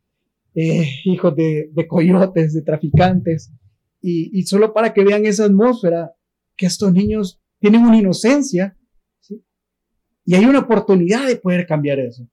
hijos 0.53 1.36
de, 1.36 1.69
coyotes, 1.88 2.53
de 2.53 2.63
traficantes. 2.63 3.53
Y, 4.01 4.38
y, 4.38 4.43
solo 4.43 4.73
para 4.73 4.93
que 4.93 5.03
vean 5.03 5.25
esa 5.25 5.45
atmósfera, 5.45 6.13
que 6.57 6.65
estos 6.65 6.91
niños 6.91 7.39
tienen 7.59 7.84
una 7.84 7.97
inocencia. 7.97 8.76
Y 10.28 10.36
hay 10.36 10.43
una 10.43 10.59
oportunidad 10.59 11.25
de 11.25 11.38
poder 11.38 11.65
cambiar 11.65 11.99
eso. 11.99 12.28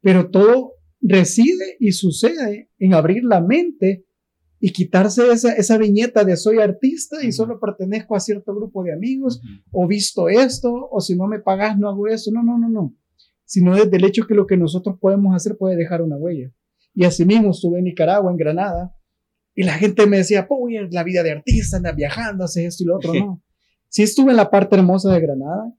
Pero 0.00 0.30
todo 0.30 0.74
reside 1.00 1.76
y 1.80 1.90
sucede 1.90 2.70
en 2.78 2.94
abrir 2.94 3.24
la 3.24 3.40
mente 3.40 4.06
y 4.60 4.70
quitarse 4.70 5.28
esa, 5.28 5.52
esa 5.52 5.76
viñeta 5.76 6.22
de 6.22 6.36
soy 6.36 6.60
artista 6.60 7.16
y 7.24 7.32
solo 7.32 7.58
pertenezco 7.58 8.14
a 8.14 8.20
cierto 8.20 8.54
grupo 8.54 8.84
de 8.84 8.92
amigos, 8.92 9.42
o 9.72 9.88
visto 9.88 10.28
esto, 10.28 10.88
o 10.88 11.00
si 11.00 11.16
no 11.16 11.26
me 11.26 11.40
pagas 11.40 11.76
no 11.76 11.88
hago 11.88 12.06
eso. 12.06 12.30
No, 12.32 12.44
no, 12.44 12.58
no, 12.58 12.68
no. 12.68 12.94
Sino 13.44 13.74
desde 13.74 13.96
el 13.96 14.04
hecho 14.04 14.24
que 14.28 14.34
lo 14.34 14.46
que 14.46 14.56
nosotros 14.56 14.96
podemos 15.00 15.34
hacer 15.34 15.56
puede 15.56 15.74
dejar 15.74 16.00
una 16.00 16.16
huella. 16.16 16.52
Y 16.94 17.04
asimismo 17.06 17.50
estuve 17.50 17.78
en 17.78 17.86
Nicaragua, 17.86 18.30
en 18.30 18.36
Granada, 18.36 18.94
Y 19.52 19.64
la 19.64 19.72
gente 19.72 20.06
me 20.06 20.18
decía, 20.18 20.46
pues 20.46 20.92
la 20.92 21.02
vida 21.02 21.24
de 21.24 21.32
artista, 21.32 21.78
anda 21.78 21.90
viajando, 21.90 22.44
hace 22.44 22.66
esto 22.66 22.84
y 22.84 22.86
lo 22.86 22.96
otro, 22.98 23.12
no. 23.14 23.42
Sí 23.88 24.04
estuve 24.04 24.30
en 24.30 24.36
la 24.36 24.48
parte 24.48 24.76
hermosa 24.76 25.12
de 25.12 25.20
Granada, 25.20 25.74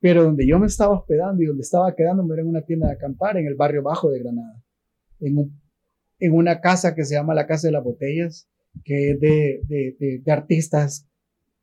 pero 0.00 0.22
donde 0.22 0.46
yo 0.46 0.58
me 0.58 0.66
estaba 0.66 0.94
hospedando 0.94 1.42
y 1.42 1.46
donde 1.46 1.62
estaba 1.62 1.94
quedándome 1.94 2.34
era 2.34 2.42
en 2.42 2.48
una 2.48 2.62
tienda 2.62 2.88
de 2.88 2.94
acampar 2.94 3.36
en 3.36 3.46
el 3.46 3.54
barrio 3.54 3.82
bajo 3.82 4.10
de 4.10 4.20
Granada, 4.20 4.62
en, 5.20 5.52
en 6.18 6.32
una 6.32 6.60
casa 6.60 6.94
que 6.94 7.04
se 7.04 7.14
llama 7.14 7.34
la 7.34 7.46
Casa 7.46 7.68
de 7.68 7.72
las 7.72 7.84
Botellas, 7.84 8.48
que 8.84 9.10
es 9.10 9.20
de, 9.20 9.60
de, 9.66 10.20
de, 10.22 10.32
artistas 10.32 11.08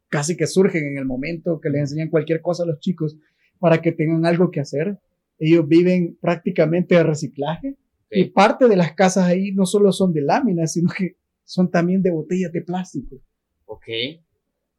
casi 0.10 0.36
que 0.36 0.48
surgen 0.48 0.86
en 0.86 0.98
el 0.98 1.06
momento, 1.06 1.60
que 1.62 1.70
les 1.70 1.82
enseñan 1.82 2.10
cualquier 2.10 2.42
cosa 2.42 2.64
a 2.64 2.66
los 2.66 2.80
chicos 2.80 3.18
para 3.60 3.82
que 3.82 3.92
tengan 3.92 4.26
algo 4.26 4.52
que 4.52 4.60
hacer. 4.60 5.00
Ellos 5.40 5.68
viven 5.68 6.18
prácticamente 6.22 6.96
de 6.96 7.04
reciclaje 7.04 7.78
y 8.10 8.26
parte 8.26 8.68
de 8.68 8.76
las 8.76 8.94
casas 8.94 9.26
ahí 9.26 9.52
no 9.52 9.66
solo 9.66 9.92
son 9.92 10.14
de 10.14 10.22
láminas, 10.22 10.74
sino 10.74 10.90
que 10.96 11.16
son 11.44 11.70
también 11.70 12.02
de 12.02 12.12
botellas 12.12 12.52
de 12.52 12.62
plástico. 12.62 13.18
Ok. 13.66 13.88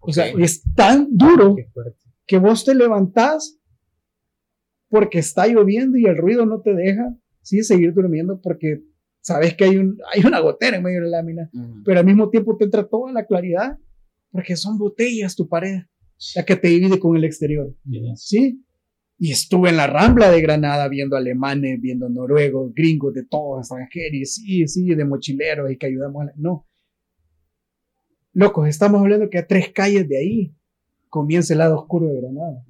O 0.01 0.13
sea, 0.13 0.29
es 0.29 0.63
tan 0.75 1.09
duro 1.11 1.57
que 2.27 2.39
vos 2.39 2.65
te 2.65 2.75
levantás 2.75 3.59
porque 4.89 5.19
está 5.19 5.47
lloviendo 5.47 5.97
y 5.97 6.07
el 6.07 6.17
ruido 6.17 6.47
no 6.47 6.61
te 6.61 6.75
deja 6.75 7.17
sí, 7.47 7.63
seguir 7.63 7.95
durmiendo 7.95 8.41
porque 8.41 8.83
sabes 9.21 9.55
que 9.55 9.65
hay, 9.65 9.77
un, 9.77 9.99
hay 10.13 10.23
una 10.25 10.41
gotera 10.41 10.77
en 10.77 10.83
medio 10.83 11.01
de 11.01 11.09
la 11.09 11.19
lámina, 11.19 11.51
pero 11.85 12.01
al 12.01 12.07
mismo 12.07 12.29
tiempo 12.29 12.57
te 12.57 12.65
entra 12.65 12.89
toda 12.89 13.13
la 13.13 13.25
claridad 13.25 13.79
porque 14.31 14.57
son 14.57 14.79
botellas 14.79 15.37
tu 15.37 15.49
pared, 15.49 15.83
la 16.35 16.45
que 16.45 16.57
te 16.57 16.69
divide 16.69 16.99
con 16.99 17.17
el 17.17 17.25
exterior. 17.25 17.75
¿Sí? 18.17 18.63
Y 19.19 19.31
estuve 19.31 19.71
en 19.71 19.79
la 19.79 19.87
rambla 19.87 20.31
de 20.31 20.43
Granada 20.43 20.89
viendo 20.89 21.17
alemanes, 21.17 21.81
viendo 21.81 22.09
noruegos, 22.09 22.75
gringos, 22.75 23.15
de 23.15 23.25
todos, 23.25 23.61
extranjeros, 23.61 24.35
sí, 24.35 24.67
sí, 24.69 24.95
de 24.95 25.05
mochileros 25.05 25.71
y 25.71 25.79
que 25.79 25.87
ayudamos 25.87 26.23
a 26.23 26.25
la... 26.27 26.33
No. 26.37 26.67
Locos, 28.33 28.69
estamos 28.69 29.01
hablando 29.01 29.31
que 29.31 29.39
a 29.39 29.47
tres 29.47 29.73
calles 29.73 30.07
de 30.07 30.19
ahí 30.19 30.55
comienza 31.17 31.55
el 31.55 31.61
lado 31.61 31.79
oscuro 31.81 32.09
de 32.09 32.21
Granada. 32.21 32.63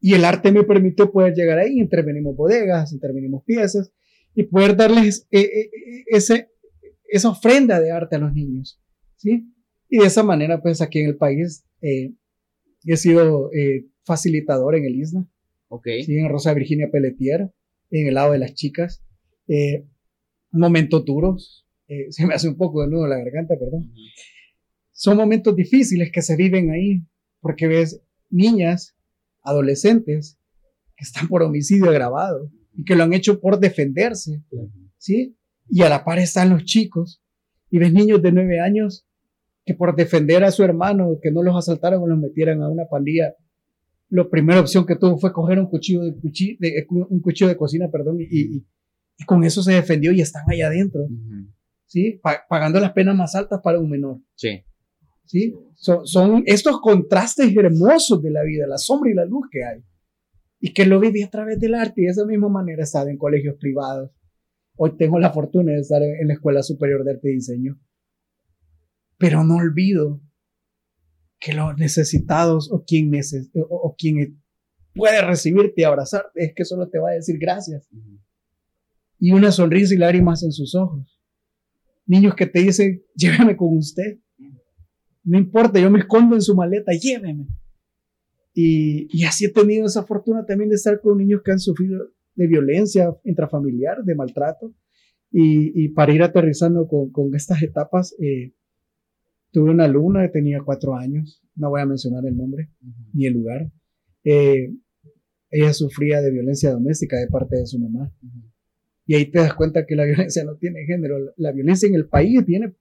Y 0.00 0.14
el 0.14 0.24
arte 0.24 0.52
me 0.52 0.62
permitió 0.62 1.10
poder 1.10 1.34
llegar 1.34 1.58
ahí, 1.58 1.80
intervenimos 1.80 2.36
bodegas, 2.36 2.92
intervenimos 2.92 3.42
piezas 3.42 3.92
y 4.36 4.44
poder 4.44 4.76
darles 4.76 5.26
eh, 5.32 5.40
eh, 5.40 5.60
eh, 5.64 6.04
ese, 6.06 6.50
esa 7.08 7.30
ofrenda 7.30 7.80
de 7.80 7.90
arte 7.90 8.14
a 8.14 8.18
los 8.20 8.32
niños. 8.32 8.80
¿sí? 9.16 9.52
Y 9.88 9.98
de 9.98 10.06
esa 10.06 10.22
manera, 10.22 10.62
pues 10.62 10.80
aquí 10.80 11.00
en 11.00 11.08
el 11.08 11.16
país 11.16 11.64
he 11.80 12.96
sido 12.96 13.50
facilitador 14.04 14.76
en 14.76 14.84
el 14.84 15.00
ISNA. 15.00 15.28
Okay. 15.66 16.04
¿sí? 16.04 16.18
En 16.18 16.28
Rosa 16.28 16.54
Virginia 16.54 16.88
Pelletier, 16.88 17.50
en 17.90 18.06
el 18.06 18.14
lado 18.14 18.30
de 18.30 18.38
las 18.38 18.54
chicas. 18.54 19.02
momentos 20.52 21.04
duros. 21.04 21.66
se 22.10 22.26
me 22.26 22.34
hace 22.34 22.48
un 22.48 22.56
poco 22.56 22.82
de 22.82 22.88
nudo 22.88 23.08
la 23.08 23.18
garganta, 23.18 23.56
perdón 23.58 23.90
son 24.92 25.16
momentos 25.16 25.56
difíciles 25.56 26.10
que 26.12 26.22
se 26.22 26.36
viven 26.36 26.70
ahí, 26.70 27.04
porque 27.40 27.66
ves 27.66 28.02
niñas, 28.30 28.96
adolescentes, 29.42 30.38
que 30.96 31.04
están 31.04 31.28
por 31.28 31.42
homicidio 31.42 31.90
agravado 31.90 32.50
y 32.74 32.84
que 32.84 32.94
lo 32.94 33.04
han 33.04 33.12
hecho 33.12 33.40
por 33.40 33.58
defenderse, 33.58 34.42
¿sí? 34.98 35.36
Y 35.68 35.82
a 35.82 35.88
la 35.88 36.04
par 36.04 36.18
están 36.18 36.50
los 36.50 36.64
chicos, 36.64 37.22
y 37.70 37.78
ves 37.78 37.92
niños 37.92 38.22
de 38.22 38.32
nueve 38.32 38.60
años 38.60 39.06
que 39.64 39.74
por 39.74 39.96
defender 39.96 40.44
a 40.44 40.50
su 40.50 40.62
hermano, 40.62 41.18
que 41.22 41.30
no 41.30 41.42
los 41.42 41.56
asaltaran 41.56 42.00
o 42.00 42.06
los 42.06 42.18
metieran 42.18 42.62
a 42.62 42.68
una 42.68 42.86
pandilla, 42.86 43.34
la 44.10 44.28
primera 44.28 44.60
opción 44.60 44.84
que 44.84 44.96
tuvo 44.96 45.16
fue 45.18 45.32
coger 45.32 45.58
un 45.58 45.66
cuchillo 45.66 46.02
de, 46.02 46.12
de 46.58 46.86
un 46.88 47.20
cuchillo 47.20 47.48
de 47.48 47.56
cocina, 47.56 47.90
perdón, 47.90 48.18
y, 48.20 48.64
con 49.26 49.44
eso 49.44 49.62
se 49.62 49.72
defendió 49.72 50.10
y 50.12 50.20
están 50.20 50.42
allá 50.48 50.66
adentro, 50.66 51.06
¿sí? 51.86 52.20
pagando 52.48 52.80
las 52.80 52.92
penas 52.92 53.16
más 53.16 53.34
altas 53.36 53.60
para 53.62 53.78
un 53.78 53.88
menor. 53.88 54.18
Sí. 54.34 54.64
¿Sí? 55.24 55.54
Son, 55.74 56.42
estos 56.46 56.80
contrastes 56.80 57.54
hermosos 57.56 58.22
de 58.22 58.30
la 58.30 58.42
vida, 58.42 58.66
la 58.66 58.78
sombra 58.78 59.10
y 59.10 59.14
la 59.14 59.24
luz 59.24 59.46
que 59.50 59.64
hay. 59.64 59.82
Y 60.60 60.72
que 60.72 60.86
lo 60.86 61.00
viví 61.00 61.22
a 61.22 61.30
través 61.30 61.58
del 61.58 61.74
arte 61.74 62.02
y 62.02 62.04
de 62.04 62.10
esa 62.10 62.24
misma 62.24 62.48
manera 62.48 62.82
he 62.82 62.84
estado 62.84 63.08
en 63.08 63.18
colegios 63.18 63.56
privados. 63.58 64.12
Hoy 64.76 64.96
tengo 64.96 65.18
la 65.18 65.32
fortuna 65.32 65.72
de 65.72 65.80
estar 65.80 66.02
en 66.02 66.28
la 66.28 66.34
Escuela 66.34 66.62
Superior 66.62 67.04
de 67.04 67.12
Arte 67.12 67.30
y 67.30 67.34
Diseño. 67.34 67.80
Pero 69.18 69.44
no 69.44 69.56
olvido 69.56 70.20
que 71.42 71.52
los 71.52 71.76
necesitados 71.76 72.70
o 72.70 72.84
quien, 72.84 73.10
o, 73.68 73.96
quien 73.98 74.40
puede 74.94 75.20
recibirte 75.22 75.82
y 75.82 75.84
abrazarte 75.84 76.44
es 76.44 76.54
que 76.54 76.64
solo 76.64 76.88
te 76.88 77.00
va 77.00 77.10
a 77.10 77.14
decir 77.14 77.36
gracias. 77.38 77.88
Y 79.18 79.32
una 79.32 79.50
sonrisa 79.50 79.94
y 79.94 79.98
lágrimas 79.98 80.44
en 80.44 80.52
sus 80.52 80.74
ojos. 80.76 81.20
Niños 82.06 82.34
que 82.34 82.46
te 82.46 82.60
dicen, 82.60 83.02
llévame 83.16 83.56
con 83.56 83.76
usted. 83.76 84.18
No 85.24 85.38
importa, 85.38 85.78
yo 85.80 85.90
me 85.90 86.00
escondo 86.00 86.34
en 86.34 86.42
su 86.42 86.54
maleta, 86.54 86.92
lléveme. 86.92 87.46
Y, 88.54 89.08
y 89.10 89.24
así 89.24 89.46
he 89.46 89.52
tenido 89.52 89.86
esa 89.86 90.04
fortuna 90.04 90.44
también 90.44 90.70
de 90.70 90.76
estar 90.76 91.00
con 91.00 91.18
niños 91.18 91.42
que 91.44 91.52
han 91.52 91.58
sufrido 91.58 92.10
de 92.34 92.46
violencia 92.46 93.14
intrafamiliar, 93.24 94.02
de 94.04 94.14
maltrato. 94.14 94.74
Y, 95.30 95.84
y 95.84 95.88
para 95.88 96.12
ir 96.12 96.22
aterrizando 96.22 96.86
con, 96.86 97.10
con 97.10 97.34
estas 97.34 97.62
etapas, 97.62 98.14
eh, 98.20 98.52
tuve 99.50 99.70
una 99.70 99.84
alumna 99.84 100.22
que 100.22 100.32
tenía 100.32 100.60
cuatro 100.64 100.96
años, 100.96 101.42
no 101.54 101.70
voy 101.70 101.80
a 101.80 101.86
mencionar 101.86 102.26
el 102.26 102.36
nombre 102.36 102.70
ni 103.12 103.26
el 103.26 103.34
lugar. 103.34 103.70
Eh, 104.24 104.74
ella 105.50 105.72
sufría 105.74 106.20
de 106.20 106.30
violencia 106.30 106.72
doméstica 106.72 107.18
de 107.18 107.28
parte 107.28 107.56
de 107.56 107.66
su 107.66 107.78
mamá. 107.78 108.12
Y 109.04 109.14
ahí 109.14 109.30
te 109.30 109.40
das 109.40 109.54
cuenta 109.54 109.84
que 109.86 109.94
la 109.94 110.04
violencia 110.06 110.44
no 110.44 110.56
tiene 110.56 110.84
género. 110.86 111.16
La 111.36 111.52
violencia 111.52 111.86
en 111.86 111.94
el 111.94 112.08
país 112.08 112.44
viene 112.44 112.74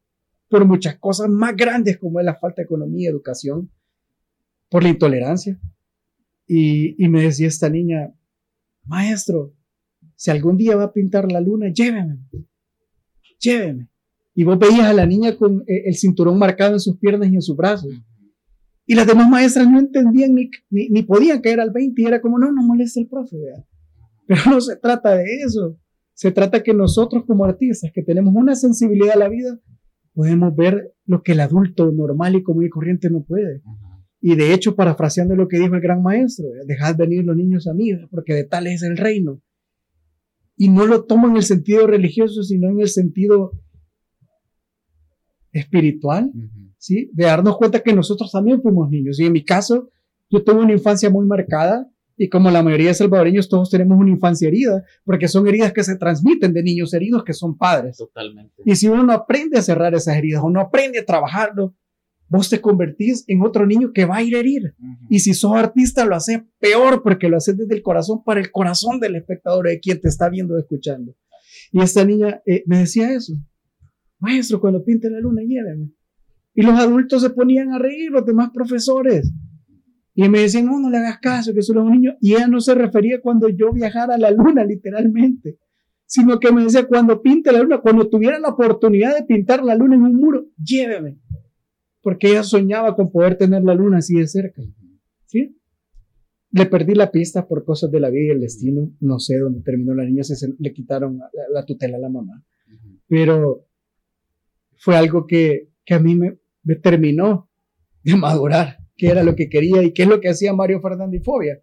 por 0.52 0.66
muchas 0.66 0.98
cosas 1.00 1.30
más 1.30 1.56
grandes 1.56 1.98
como 1.98 2.20
es 2.20 2.26
la 2.26 2.36
falta 2.36 2.58
de 2.58 2.66
economía 2.66 3.08
y 3.08 3.12
educación, 3.12 3.72
por 4.70 4.84
la 4.84 4.90
intolerancia. 4.90 5.58
Y, 6.46 7.08
me 7.08 7.24
decía 7.24 7.48
esta 7.48 7.70
niña, 7.70 8.14
maestro, 8.84 9.54
si 10.16 10.30
algún 10.30 10.58
día 10.58 10.76
va 10.76 10.84
a 10.84 10.94
pintar 10.94 11.32
la 11.32 11.40
luna, 11.40 11.72
lléveme, 11.74 12.20
lléveme. 13.40 13.88
Y 14.36 14.44
vos 14.44 14.60
veías 14.60 14.82
a 14.88 14.94
la 14.94 15.06
niña 15.06 15.38
con 15.38 15.62
eh, 15.62 15.84
el 15.86 15.96
cinturón 15.96 16.38
marcado 16.38 16.74
en 16.74 16.80
sus 16.82 16.98
piernas 16.98 17.30
y 17.30 17.36
en 17.36 17.42
sus 17.42 17.56
brazos. 17.56 17.92
Y 18.86 18.96
las 18.96 19.08
demás 19.08 19.30
maestras 19.30 19.70
no 19.70 19.80
entendían 19.80 20.36
ni, 20.36 20.50
ni, 20.70 21.04
podían 21.04 21.40
caer 21.40 21.62
al 21.62 21.72
20 21.72 22.02
y 22.02 22.06
era 22.06 22.20
como, 22.20 22.38
no, 22.38 22.52
no 22.52 22.62
molesta 22.62 23.00
el 23.00 23.08
profe, 23.08 23.38
Pero 24.28 24.42
no 24.50 24.60
se 24.60 24.76
trata 24.76 25.16
de 25.16 25.24
eso. 25.46 25.78
Se 26.14 26.32
trata 26.32 26.62
que 26.62 26.74
nosotros 26.74 27.24
como 27.26 27.46
artistas, 27.46 27.92
que 27.94 28.04
tenemos 28.04 28.34
una 28.36 28.56
sensibilidad 28.56 29.16
a 29.16 29.20
la 29.20 29.30
vida, 29.30 29.58
podemos 30.22 30.56
ver 30.56 30.94
lo 31.08 31.24
que 31.24 31.32
el 31.32 31.40
adulto 31.40 31.92
normal 31.92 32.36
y 32.36 32.44
común 32.44 32.66
y 32.66 32.70
corriente 32.70 33.10
no 33.10 33.24
puede. 33.24 33.64
Y 34.20 34.36
de 34.36 34.54
hecho, 34.54 34.76
parafraseando 34.76 35.36
lo 35.36 35.48
que 35.48 35.58
dijo 35.58 35.74
el 35.74 35.82
gran 35.82 36.04
maestro, 36.04 36.46
dejad 36.68 36.96
venir 36.96 37.26
los 37.26 37.36
niños 37.36 37.66
a 37.66 37.74
mí, 37.74 37.90
porque 38.12 38.36
de 38.36 38.44
tal 38.44 38.68
es 38.68 38.84
el 38.84 38.98
reino. 38.98 39.42
Y 40.56 40.70
no 40.70 40.86
lo 40.86 41.06
tomo 41.06 41.28
en 41.28 41.38
el 41.38 41.42
sentido 41.42 41.88
religioso, 41.88 42.44
sino 42.44 42.70
en 42.70 42.82
el 42.82 42.90
sentido 42.90 43.54
espiritual, 45.54 46.32
¿sí? 46.78 47.10
De 47.14 47.24
darnos 47.24 47.58
cuenta 47.58 47.80
que 47.80 47.96
nosotros 47.96 48.32
también 48.32 48.62
fuimos 48.62 48.92
niños. 48.92 49.20
Y 49.20 49.26
en 49.26 49.34
mi 49.34 49.44
caso, 49.44 49.90
yo 50.30 50.44
tuve 50.44 50.60
una 50.60 50.74
infancia 50.74 51.10
muy 51.10 51.26
marcada 51.26 51.90
y 52.22 52.30
como 52.30 52.52
la 52.52 52.62
mayoría 52.62 52.90
de 52.90 52.94
salvadoreños, 52.94 53.50
todos 53.50 53.72
tenemos 53.72 53.98
una 53.98 54.12
infancia 54.12 54.48
herida, 54.48 54.84
porque 55.04 55.28
son 55.28 55.48
heridas 55.48 55.74
que 55.74 55.84
se 55.84 55.96
transmiten 55.96 56.54
de 56.54 56.62
niños 56.62 56.94
heridos 56.94 57.24
que 57.24 57.34
son 57.34 57.58
padres. 57.58 57.98
Totalmente. 57.98 58.62
Y 58.64 58.76
si 58.76 58.88
uno 58.88 59.02
no 59.02 59.12
aprende 59.12 59.58
a 59.58 59.64
cerrar 59.64 59.96
esas 59.96 60.16
heridas 60.18 60.44
o 60.44 60.52
no 60.52 60.62
aprende 60.62 61.00
a 61.00 61.06
trabajarlo, 61.06 61.76
vos 62.28 62.48
te 62.48 62.62
convertís 62.62 63.24
en 63.28 63.42
otro 63.42 63.66
niño 63.66 63.92
que 63.92 64.06
va 64.06 64.18
a 64.18 64.22
ir 64.22 64.36
a 64.36 64.40
herir. 64.40 64.76
Y 65.10 65.22
si 65.22 65.34
sos 65.34 65.56
artista, 65.56 66.06
lo 66.06 66.16
haces 66.16 66.42
peor 66.60 67.02
porque 67.02 67.28
lo 67.28 67.38
haces 67.38 67.58
desde 67.58 67.74
el 67.74 67.82
corazón 67.82 68.24
para 68.24 68.40
el 68.40 68.52
corazón 68.52 69.00
del 69.00 69.16
espectador, 69.16 69.66
de 69.68 69.80
quien 69.80 70.00
te 70.00 70.08
está 70.08 70.30
viendo 70.30 70.54
o 70.54 70.60
escuchando. 70.60 71.16
Y 71.72 71.82
esta 71.82 72.06
niña 72.06 72.40
eh, 72.46 72.62
me 72.68 72.78
decía 72.78 73.12
eso. 73.12 73.34
Maestro, 74.20 74.62
cuando 74.62 74.84
pinte 74.84 75.10
la 75.10 75.20
luna, 75.20 75.42
lléveme. 75.42 75.90
Y 76.54 76.62
los 76.62 76.80
adultos 76.80 77.24
se 77.24 77.32
ponían 77.32 77.72
a 77.72 77.80
reír, 77.80 78.12
los 78.12 78.28
demás 78.28 78.52
profesores. 78.54 79.34
Y 80.14 80.28
me 80.28 80.40
decían, 80.40 80.66
no, 80.66 80.80
no 80.80 80.90
le 80.90 80.98
hagas 80.98 81.20
caso, 81.20 81.54
que 81.54 81.62
solo 81.62 81.82
es 81.82 81.88
un 81.88 81.94
niño. 81.94 82.18
Y 82.20 82.34
ella 82.34 82.48
no 82.48 82.60
se 82.60 82.76
refería 82.76 83.22
cuando 83.22 83.48
yo 83.48 83.72
viajara 83.72 84.16
a 84.16 84.18
la 84.18 84.32
luna, 84.32 84.66
literalmente, 84.66 85.58
sino 86.06 86.40
que 86.40 86.52
me 86.52 86.64
decía, 86.64 86.86
cuando 86.86 87.22
pinte 87.22 87.52
la 87.52 87.60
luna, 87.62 87.80
cuando 87.80 88.10
tuviera 88.10 88.38
la 88.40 88.50
oportunidad 88.50 89.16
de 89.16 89.24
pintar 89.24 89.64
la 89.64 89.76
luna 89.76 89.96
en 89.96 90.04
un 90.04 90.16
muro, 90.16 90.48
lléveme. 90.62 91.20
Porque 92.02 92.32
ella 92.32 92.44
soñaba 92.44 92.96
con 92.96 93.12
poder 93.12 93.38
tener 93.38 93.64
la 93.64 93.74
luna 93.74 94.00
así 94.00 94.16
de 94.16 94.28
cerca. 94.28 94.62
¿Sí? 95.28 95.58
Le 96.52 96.66
perdí 96.66 96.96
la 96.96 97.12
pista 97.12 97.48
por 97.48 97.64
cosas 97.64 97.92
de 97.92 98.02
la 98.02 98.10
vida 98.10 98.26
y 98.26 98.30
el 98.36 98.42
destino. 98.42 98.92
No 99.00 99.20
sé 99.20 99.38
dónde 99.38 99.62
terminó 99.62 99.94
la 99.94 100.04
niña, 100.04 100.24
se, 100.24 100.54
le 100.58 100.74
quitaron 100.74 101.22
la, 101.54 101.66
tutela 101.66 101.96
a 101.96 102.02
la 102.02 102.10
mamá. 102.10 102.44
Pero 103.08 103.68
fue 104.78 104.98
algo 104.98 105.26
que, 105.26 105.70
que 105.86 105.94
a 105.94 106.00
mí 106.00 106.16
me, 106.16 106.40
me 106.64 106.76
terminó 106.76 107.50
de 108.04 108.18
madurar 108.18 108.81
qué 109.02 109.08
era 109.08 109.24
lo 109.24 109.36
que 109.36 109.50
quería 109.50 109.82
y 109.82 109.94
qué 109.94 110.04
es 110.04 110.08
lo 110.08 110.22
que 110.22 110.30
hacía 110.30 110.54
Mario 110.54 110.80
Fernandifobia. 110.80 111.60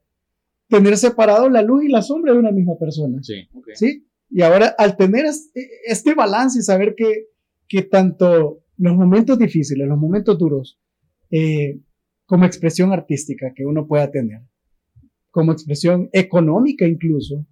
Tener 0.66 0.96
separado 0.96 1.48
la 1.48 1.62
luz 1.62 1.84
y 1.84 1.88
la 1.88 2.02
sombra 2.02 2.32
de 2.32 2.40
una 2.40 2.50
misma 2.50 2.76
persona. 2.76 3.22
Sí, 3.22 3.48
¿Sí? 3.74 4.04
Y 4.28 4.42
ahora, 4.42 4.74
al 4.76 4.96
tener 4.96 5.24
este 5.86 6.14
balance 6.14 6.58
y 6.58 6.62
saber 6.62 6.96
que, 6.96 7.26
que 7.68 7.82
tanto 7.82 8.64
los 8.76 8.96
momentos 8.96 9.38
difíciles, 9.38 9.86
los 9.86 9.98
momentos 9.98 10.36
duros, 10.36 10.80
eh, 11.30 11.78
como 12.26 12.44
expresión 12.44 12.92
artística 12.92 13.52
que 13.54 13.64
uno 13.64 13.86
pueda 13.86 14.10
tener, 14.10 14.40
como 15.30 15.52
expresión 15.52 16.10
económica 16.12 16.86
incluso, 16.86 17.46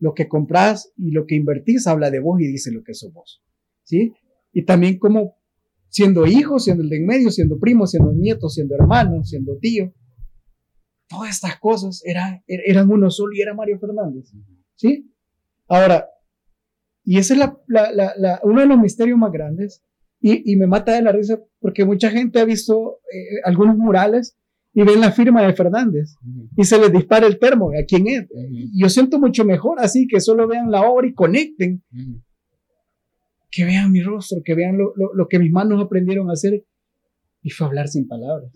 lo 0.00 0.14
que 0.14 0.26
compras 0.26 0.90
y 0.96 1.10
lo 1.10 1.26
que 1.26 1.34
invertís 1.34 1.86
habla 1.86 2.10
de 2.10 2.20
vos 2.20 2.40
y 2.40 2.46
dice 2.46 2.72
lo 2.72 2.82
que 2.82 2.94
sos 2.94 3.12
vos. 3.12 3.42
¿Sí? 3.84 4.14
Y 4.54 4.62
también 4.62 4.98
como 4.98 5.36
siendo 5.88 6.26
hijo, 6.26 6.58
siendo 6.58 6.82
el 6.82 6.88
de 6.88 6.96
en 6.96 7.06
medio, 7.06 7.30
siendo 7.30 7.58
primo, 7.58 7.86
siendo 7.86 8.12
nieto, 8.12 8.48
siendo 8.48 8.74
hermano, 8.74 9.24
siendo 9.24 9.56
tío. 9.58 9.92
Todas 11.08 11.30
estas 11.30 11.58
cosas 11.58 12.02
eran, 12.04 12.42
eran 12.46 12.90
uno 12.90 13.10
solo 13.10 13.32
y 13.34 13.40
era 13.40 13.54
Mario 13.54 13.78
Fernández. 13.78 14.30
¿Sí? 14.76 15.10
Ahora, 15.66 16.08
y 17.04 17.18
ese 17.18 17.34
es 17.34 17.38
la, 17.38 17.58
la, 17.66 18.12
la, 18.16 18.40
uno 18.42 18.60
de 18.60 18.66
los 18.66 18.78
misterios 18.78 19.18
más 19.18 19.32
grandes, 19.32 19.82
y, 20.20 20.52
y, 20.52 20.56
me 20.56 20.66
mata 20.66 20.92
de 20.92 21.02
la 21.02 21.12
risa 21.12 21.40
porque 21.60 21.84
mucha 21.84 22.10
gente 22.10 22.40
ha 22.40 22.44
visto 22.44 22.98
eh, 23.12 23.40
algunos 23.44 23.76
murales 23.76 24.36
y 24.74 24.82
ven 24.82 25.00
la 25.00 25.12
firma 25.12 25.42
de 25.42 25.54
Fernández 25.54 26.16
y 26.56 26.64
se 26.64 26.78
les 26.78 26.92
dispara 26.92 27.26
el 27.26 27.38
termo 27.38 27.70
a 27.70 27.84
quién 27.86 28.06
es. 28.08 28.28
Yo 28.74 28.88
siento 28.88 29.18
mucho 29.18 29.44
mejor 29.44 29.78
así 29.80 30.06
que 30.06 30.20
solo 30.20 30.46
vean 30.46 30.70
la 30.70 30.82
obra 30.82 31.06
y 31.06 31.14
conecten, 31.14 31.82
que 33.50 33.64
vean 33.64 33.92
mi 33.92 34.02
rostro, 34.02 34.42
que 34.44 34.54
vean 34.54 34.76
lo, 34.76 34.92
lo, 34.96 35.14
lo, 35.14 35.28
que 35.28 35.38
mis 35.38 35.50
manos 35.50 35.82
aprendieron 35.82 36.28
a 36.30 36.34
hacer 36.34 36.64
y 37.42 37.50
fue 37.50 37.66
hablar 37.66 37.88
sin 37.88 38.06
palabras 38.06 38.52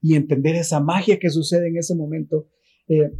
y 0.00 0.14
entender 0.14 0.54
esa 0.54 0.80
magia 0.80 1.18
que 1.18 1.30
sucede 1.30 1.68
en 1.68 1.76
ese 1.76 1.94
momento. 1.94 2.48
Eh, 2.88 3.10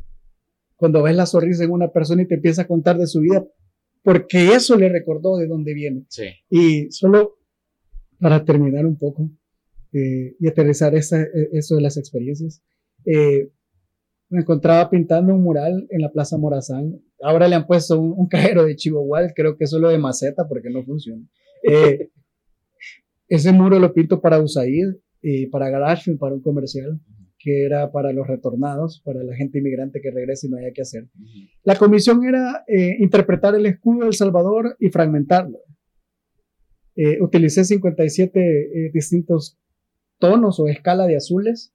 cuando 0.76 1.02
ves 1.02 1.16
la 1.16 1.26
sonrisa 1.26 1.64
en 1.64 1.72
una 1.72 1.90
persona 1.90 2.22
y 2.22 2.28
te 2.28 2.36
empieza 2.36 2.62
a 2.62 2.66
contar 2.66 2.98
de 2.98 3.06
su 3.06 3.20
vida, 3.20 3.44
porque 4.02 4.54
eso 4.54 4.76
le 4.76 4.88
recordó 4.88 5.36
de 5.36 5.48
dónde 5.48 5.74
viene. 5.74 6.06
Y 6.48 6.90
solo 6.92 7.38
para 8.20 8.44
terminar 8.44 8.86
un 8.86 8.96
poco 8.96 9.30
eh, 9.92 10.36
y 10.38 10.48
aterrizar 10.48 10.94
esa, 10.94 11.20
e, 11.20 11.48
eso 11.52 11.76
de 11.76 11.82
las 11.82 11.96
experiencias, 11.96 12.62
eh, 13.04 13.50
me 14.30 14.40
encontraba 14.40 14.90
pintando 14.90 15.34
un 15.34 15.42
mural 15.42 15.86
en 15.90 16.00
la 16.00 16.10
Plaza 16.10 16.36
Morazán. 16.36 17.00
Ahora 17.22 17.48
le 17.48 17.54
han 17.54 17.66
puesto 17.66 18.00
un, 18.00 18.28
cajero 18.28 18.64
de 18.64 18.76
Chihuahua, 18.76 19.32
creo 19.34 19.56
que 19.56 19.64
es 19.64 19.70
solo 19.70 19.88
de 19.88 19.98
maceta 19.98 20.46
porque 20.48 20.70
no 20.70 20.82
funciona. 20.84 21.22
Eh, 21.62 22.10
ese 23.28 23.52
muro 23.52 23.78
lo 23.78 23.92
pinto 23.92 24.20
para 24.20 24.40
USAID, 24.40 24.94
y 25.22 25.46
para 25.46 25.70
Garage, 25.70 26.14
para 26.16 26.34
un 26.34 26.42
comercial 26.42 27.00
que 27.40 27.64
era 27.64 27.92
para 27.92 28.12
los 28.12 28.26
retornados, 28.26 29.00
para 29.04 29.22
la 29.22 29.36
gente 29.36 29.58
inmigrante 29.58 30.00
que 30.00 30.10
regrese 30.10 30.48
y 30.48 30.50
no 30.50 30.56
haya 30.56 30.72
que 30.72 30.82
hacer. 30.82 31.06
La 31.62 31.76
comisión 31.76 32.24
era 32.24 32.64
eh, 32.66 32.96
interpretar 32.98 33.54
el 33.54 33.64
escudo 33.66 34.04
del 34.04 34.14
Salvador 34.14 34.76
y 34.80 34.88
fragmentarlo. 34.88 35.60
Eh, 36.96 37.22
utilicé 37.22 37.64
57 37.64 38.40
eh, 38.40 38.90
distintos 38.92 39.56
tonos 40.18 40.58
o 40.58 40.66
escala 40.66 41.06
de 41.06 41.14
azules 41.14 41.72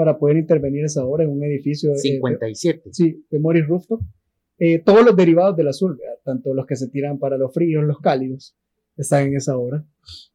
para 0.00 0.18
poder 0.18 0.38
intervenir 0.38 0.82
esa 0.86 1.04
obra 1.04 1.24
en 1.24 1.30
un 1.30 1.44
edificio. 1.44 1.94
57. 1.94 2.88
sí, 2.90 3.22
de 3.30 3.38
Morris 3.38 3.68
Rooftop. 3.68 4.00
todos 4.86 5.04
los 5.04 5.14
derivados 5.14 5.58
del 5.58 5.68
azul, 5.68 6.00
tanto 6.24 6.54
los 6.54 6.64
que 6.64 6.74
se 6.74 6.88
tiran 6.88 7.18
para 7.18 7.36
los 7.36 7.52
fríos, 7.52 7.84
los 7.84 8.00
cálidos, 8.00 8.56
están 8.96 9.26
en 9.26 9.36
esa 9.36 9.58
obra. 9.58 9.84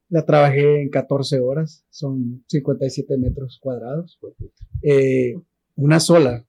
La 0.10 0.24
trabajé 0.24 0.84
en 0.84 0.90
14 0.90 1.40
horas, 1.40 1.84
son 1.90 2.46
57 2.48 3.18
metros 3.18 3.58
cuadrados. 3.60 4.20
Eh, 4.84 5.34
una 5.76 6.00
sola, 6.00 6.46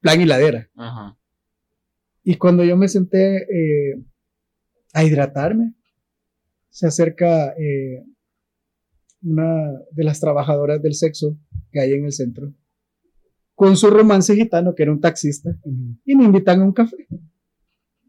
plan 0.00 0.20
y 0.20 0.24
ladera. 0.24 0.68
Y 2.24 2.38
cuando 2.38 2.64
yo 2.64 2.76
me 2.76 2.88
senté 2.88 3.36
eh, 3.36 4.02
a 4.94 5.04
hidratarme, 5.04 5.74
se 6.70 6.88
acerca 6.88 7.52
eh, 7.52 8.04
una 9.22 9.78
de 9.92 10.02
las 10.02 10.18
trabajadoras 10.18 10.82
del 10.82 10.94
sexo 10.94 11.38
que 11.70 11.80
hay 11.80 11.92
en 11.92 12.04
el 12.04 12.12
centro, 12.12 12.54
con 13.54 13.76
su 13.76 13.90
romance 13.90 14.34
gitano, 14.34 14.74
que 14.74 14.84
era 14.84 14.92
un 14.92 15.00
taxista, 15.00 15.50
y 16.04 16.16
me 16.16 16.24
invitan 16.24 16.60
a 16.60 16.64
un 16.64 16.72
café. 16.72 17.08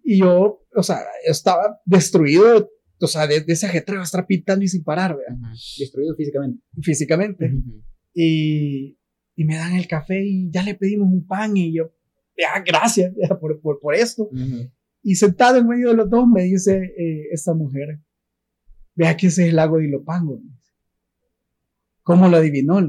Y 0.03 0.19
yo, 0.19 0.65
o 0.75 0.83
sea, 0.83 0.99
estaba 1.25 1.79
destruido 1.85 2.69
o 3.01 3.07
sea, 3.07 3.27
de, 3.27 3.43
ese 3.47 3.65
ajetreo 3.65 4.01
estar 4.01 4.25
pintando 4.25 4.65
y 4.65 4.67
sin 4.67 4.83
parar, 4.83 5.15
¿verdad? 5.15 5.37
Destruido 5.77 6.15
físicamente. 6.15 6.63
Físicamente. 6.81 7.53
y, 8.13 8.97
y, 9.35 9.45
me 9.45 9.55
dan 9.55 9.73
el 9.73 9.87
café 9.87 10.21
y 10.23 10.51
ya 10.51 10.63
le 10.63 10.75
pedimos 10.75 11.07
un 11.11 11.25
pan 11.25 11.55
y 11.55 11.73
yo, 11.73 11.93
ya, 12.37 12.61
gracias 12.65 13.13
por, 13.39 13.61
por, 13.61 13.79
por, 13.79 13.95
esto. 13.95 14.29
Y 15.01 15.15
sentado 15.15 15.57
en 15.57 15.67
medio 15.67 15.89
de 15.89 15.95
los 15.95 16.09
dos 16.09 16.27
me 16.27 16.43
dice 16.43 16.77
eh, 16.77 17.27
esta 17.31 17.53
mujer, 17.53 17.99
vea 18.95 19.15
que 19.15 19.27
ese 19.27 19.43
es 19.43 19.49
el 19.49 19.55
lago 19.55 19.77
de 19.77 19.85
Ilopango. 19.87 20.41
¿Cómo 22.03 22.27
lo 22.27 22.37
adivinó? 22.37 22.79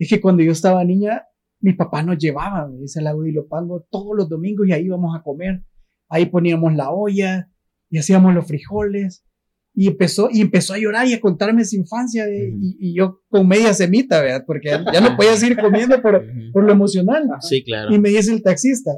Es 0.00 0.08
que 0.08 0.20
cuando 0.20 0.42
yo 0.42 0.50
estaba 0.50 0.82
niña, 0.82 1.22
mi 1.60 1.74
papá 1.74 2.02
nos 2.02 2.18
llevaba 2.18 2.62
a 2.62 2.70
ese 2.82 3.00
lago 3.00 3.22
de 3.22 3.30
Ilopango 3.30 3.86
todos 3.88 4.16
los 4.16 4.28
domingos 4.28 4.66
y 4.66 4.72
ahí 4.72 4.86
íbamos 4.86 5.16
a 5.16 5.22
comer. 5.22 5.62
Ahí 6.08 6.26
poníamos 6.26 6.74
la 6.74 6.90
olla, 6.90 7.50
y 7.90 7.98
hacíamos 7.98 8.34
los 8.34 8.46
frijoles. 8.46 9.24
Y 9.72 9.86
empezó, 9.86 10.28
y 10.32 10.40
empezó 10.40 10.74
a 10.74 10.78
llorar 10.78 11.06
y 11.06 11.14
a 11.14 11.20
contarme 11.20 11.64
su 11.64 11.76
infancia 11.76 12.26
y, 12.28 12.92
yo 12.94 13.22
con 13.28 13.46
media 13.46 13.72
semita, 13.72 14.20
¿verdad? 14.20 14.44
Porque 14.44 14.68
ya, 14.68 15.00
no 15.00 15.16
podía 15.16 15.36
seguir 15.36 15.58
comiendo 15.58 16.00
por, 16.02 16.24
por 16.52 16.64
lo 16.64 16.72
emocional. 16.72 17.28
Sí, 17.40 17.62
claro. 17.62 17.94
Y 17.94 17.98
me 17.98 18.08
dice 18.08 18.32
el 18.32 18.42
taxista, 18.42 18.90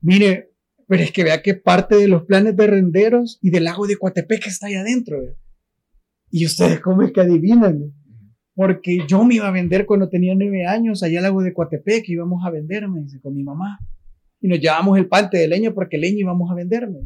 mire, 0.00 0.52
pero 0.86 1.02
es 1.02 1.10
que 1.10 1.24
vea 1.24 1.42
que 1.42 1.54
parte 1.54 1.96
de 1.96 2.06
los 2.06 2.24
planes 2.24 2.56
de 2.56 2.66
renderos 2.66 3.38
y 3.42 3.50
del 3.50 3.64
lago 3.64 3.86
de 3.86 3.96
Coatepec 3.96 4.46
está 4.46 4.68
ahí 4.68 4.74
adentro. 4.74 5.18
Y 6.30 6.46
ustedes 6.46 6.80
cómo 6.80 7.02
es 7.02 7.12
que 7.12 7.20
adivinan. 7.20 7.92
Porque 8.54 8.98
yo 9.08 9.24
me 9.24 9.36
iba 9.36 9.48
a 9.48 9.52
vender 9.52 9.86
cuando 9.86 10.08
tenía 10.08 10.34
nueve 10.34 10.66
años 10.66 11.02
allá 11.02 11.18
al 11.18 11.24
lago 11.24 11.42
de 11.42 11.52
Coatepec, 11.52 12.08
íbamos 12.08 12.44
a 12.44 12.50
venderme, 12.50 13.02
dice, 13.02 13.20
con 13.20 13.34
mi 13.34 13.42
mamá. 13.42 13.78
Y 14.40 14.48
nos 14.48 14.58
llevamos 14.58 14.98
el 14.98 15.08
pante 15.08 15.38
de 15.38 15.48
leña 15.48 15.72
porque 15.72 15.98
leña 15.98 16.18
íbamos 16.18 16.50
a 16.50 16.54
venderme. 16.54 17.00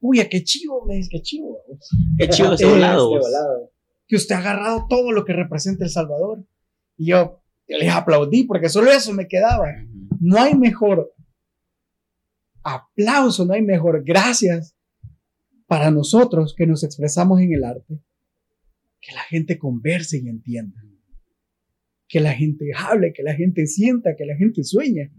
Uy, 0.00 0.20
a 0.20 0.28
qué 0.28 0.42
chivo, 0.42 0.84
me 0.86 0.96
dice, 0.96 1.08
qué 1.10 1.22
chivo. 1.22 1.58
Qué 2.18 2.28
chivo 2.28 2.52
ese 2.54 2.66
volado. 2.66 3.20
Que 4.06 4.16
usted 4.16 4.34
ha 4.34 4.38
agarrado 4.38 4.86
todo 4.88 5.12
lo 5.12 5.24
que 5.24 5.32
representa 5.32 5.84
El 5.84 5.90
Salvador. 5.90 6.44
Y 6.96 7.06
yo, 7.06 7.42
les 7.66 7.92
aplaudí 7.92 8.44
porque 8.44 8.68
solo 8.68 8.90
eso 8.90 9.12
me 9.12 9.28
quedaba. 9.28 9.68
No 10.20 10.38
hay 10.38 10.54
mejor 10.54 11.12
aplauso, 12.62 13.44
no 13.44 13.54
hay 13.54 13.62
mejor 13.62 14.04
gracias 14.04 14.76
para 15.66 15.90
nosotros 15.90 16.54
que 16.56 16.66
nos 16.66 16.84
expresamos 16.84 17.40
en 17.40 17.52
el 17.52 17.64
arte. 17.64 17.98
Que 19.02 19.12
la 19.12 19.20
gente 19.24 19.58
converse 19.58 20.16
y 20.16 20.28
entienda. 20.28 20.80
Que 22.08 22.20
la 22.20 22.32
gente 22.32 22.70
hable, 22.74 23.12
que 23.12 23.22
la 23.22 23.34
gente 23.34 23.66
sienta, 23.66 24.16
que 24.16 24.24
la 24.24 24.36
gente 24.36 24.64
sueña. 24.64 25.12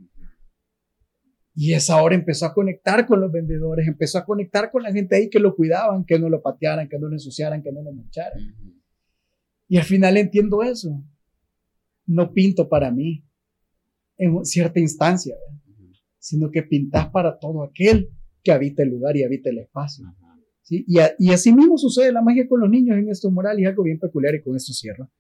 Y 1.56 1.74
esa 1.74 2.02
hora 2.02 2.16
empezó 2.16 2.48
a 2.48 2.54
conectar 2.54 3.06
con 3.06 3.22
los 3.22 3.32
vendedores, 3.32 3.88
empezó 3.88 4.18
a 4.18 4.26
conectar 4.26 4.72
con 4.72 4.82
la 4.82 4.92
gente 4.92 5.16
ahí 5.16 5.30
que 5.30 5.40
lo 5.40 5.56
cuidaban, 5.56 6.04
que 6.04 6.18
no 6.18 6.28
lo 6.28 6.42
patearan, 6.42 6.90
que 6.90 6.98
no 6.98 7.08
lo 7.08 7.14
ensuciaran, 7.14 7.62
que 7.62 7.72
no 7.72 7.84
lo 7.84 7.94
mancharan. 7.94 8.40
Y 9.68 9.78
al 9.78 9.84
final 9.84 10.18
entiendo 10.18 10.64
eso. 10.64 11.04
No 12.06 12.34
pinto 12.34 12.68
para 12.70 12.92
mí 12.92 13.24
en 14.18 14.44
cierta 14.46 14.80
instancia, 14.80 15.36
sino 16.18 16.50
que 16.52 16.64
pintas 16.64 17.10
para 17.10 17.38
todo 17.38 17.64
aquel 17.64 18.10
que 18.44 18.52
habita 18.52 18.84
el 18.84 18.90
lugar 18.90 19.16
y 19.16 19.24
habita 19.24 19.50
el 19.50 19.60
espacio. 19.60 20.06
Y, 20.70 20.86
y, 20.88 21.32
así 21.32 21.54
mismo 21.54 21.78
sucede 21.78 22.12
la 22.12 22.22
magia 22.22 22.48
con 22.48 22.62
los 22.62 22.70
niños 22.70 22.98
en 22.98 23.10
estos 23.10 23.32
murales 23.32 23.68
algo 23.68 23.84
bien 23.84 24.00
peculiar 24.00 24.36
y 24.36 24.42
con 24.42 24.56
esto 24.56 24.74
cierro. 24.74 25.12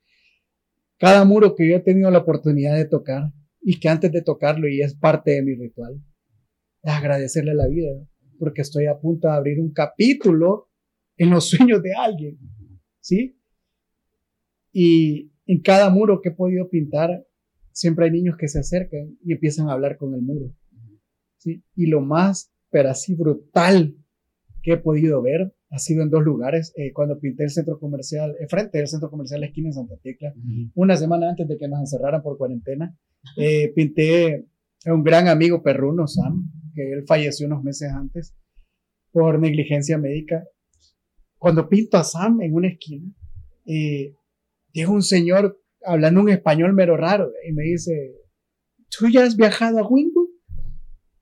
Cada 0.97 1.25
muro 1.25 1.53
que 1.53 1.67
yo 1.67 1.75
he 1.75 1.81
tenido 1.81 2.09
la 2.11 2.19
oportunidad 2.19 2.75
de 2.75 2.85
tocar 2.85 3.33
y 3.61 3.79
que 3.79 3.89
antes 3.89 4.11
de 4.11 4.21
tocarlo 4.21 4.67
y 4.67 4.81
es 4.81 4.95
parte 4.95 5.31
de 5.31 5.43
mi 5.43 5.55
ritual, 5.55 6.01
agradecerle 6.83 7.51
a 7.51 7.55
la 7.55 7.67
vida, 7.67 7.91
porque 8.39 8.61
estoy 8.61 8.85
a 8.85 8.99
punto 8.99 9.27
de 9.27 9.33
abrir 9.33 9.59
un 9.59 9.71
capítulo 9.71 10.69
en 11.17 11.29
los 11.29 11.49
sueños 11.49 11.81
de 11.81 11.93
alguien, 11.93 12.39
¿sí? 12.99 13.37
Y 14.71 15.31
en 15.45 15.61
cada 15.61 15.89
muro 15.89 16.21
que 16.21 16.29
he 16.29 16.33
podido 16.33 16.69
pintar, 16.69 17.25
siempre 17.71 18.05
hay 18.05 18.11
niños 18.11 18.37
que 18.37 18.47
se 18.47 18.59
acercan 18.59 19.17
y 19.23 19.33
empiezan 19.33 19.69
a 19.69 19.73
hablar 19.73 19.97
con 19.97 20.13
el 20.13 20.21
muro, 20.21 20.53
¿sí? 21.37 21.63
Y 21.75 21.87
lo 21.87 22.01
más, 22.01 22.53
pero 22.69 22.89
así 22.89 23.15
brutal 23.15 23.95
que 24.63 24.73
he 24.73 24.77
podido 24.77 25.21
ver 25.21 25.53
ha 25.69 25.77
sido 25.77 26.01
en 26.01 26.09
dos 26.09 26.23
lugares. 26.23 26.73
Eh, 26.75 26.91
cuando 26.93 27.19
pinté 27.19 27.43
el 27.43 27.51
centro 27.51 27.79
comercial, 27.79 28.35
eh, 28.39 28.47
frente 28.47 28.79
del 28.79 28.87
centro 28.87 29.11
comercial 29.11 29.41
La 29.41 29.47
Esquina 29.47 29.67
en 29.67 29.73
Santa 29.73 29.95
Tecla, 30.01 30.33
una 30.73 30.95
semana 30.97 31.29
antes 31.29 31.47
de 31.47 31.57
que 31.57 31.67
nos 31.67 31.79
encerraran 31.79 32.23
por 32.23 32.37
cuarentena, 32.37 32.97
eh, 33.37 33.71
pinté 33.75 34.47
a 34.85 34.93
un 34.93 35.03
gran 35.03 35.27
amigo 35.27 35.61
perruno, 35.61 36.07
Sam, 36.07 36.49
que 36.73 36.93
él 36.93 37.03
falleció 37.05 37.45
unos 37.47 37.63
meses 37.63 37.91
antes 37.91 38.35
por 39.11 39.39
negligencia 39.39 39.97
médica. 39.97 40.43
Cuando 41.37 41.69
pinto 41.69 41.97
a 41.97 42.03
Sam 42.03 42.41
en 42.41 42.53
una 42.53 42.69
esquina, 42.69 43.11
eh, 43.65 44.15
llega 44.71 44.91
un 44.91 45.03
señor 45.03 45.59
hablando 45.85 46.21
un 46.21 46.29
español 46.29 46.73
mero 46.73 46.95
raro 46.95 47.31
y 47.47 47.51
me 47.51 47.63
dice, 47.63 48.15
¿tú 48.89 49.09
ya 49.09 49.25
has 49.25 49.35
viajado 49.35 49.79
a 49.79 49.87
Wingwood? 49.87 50.12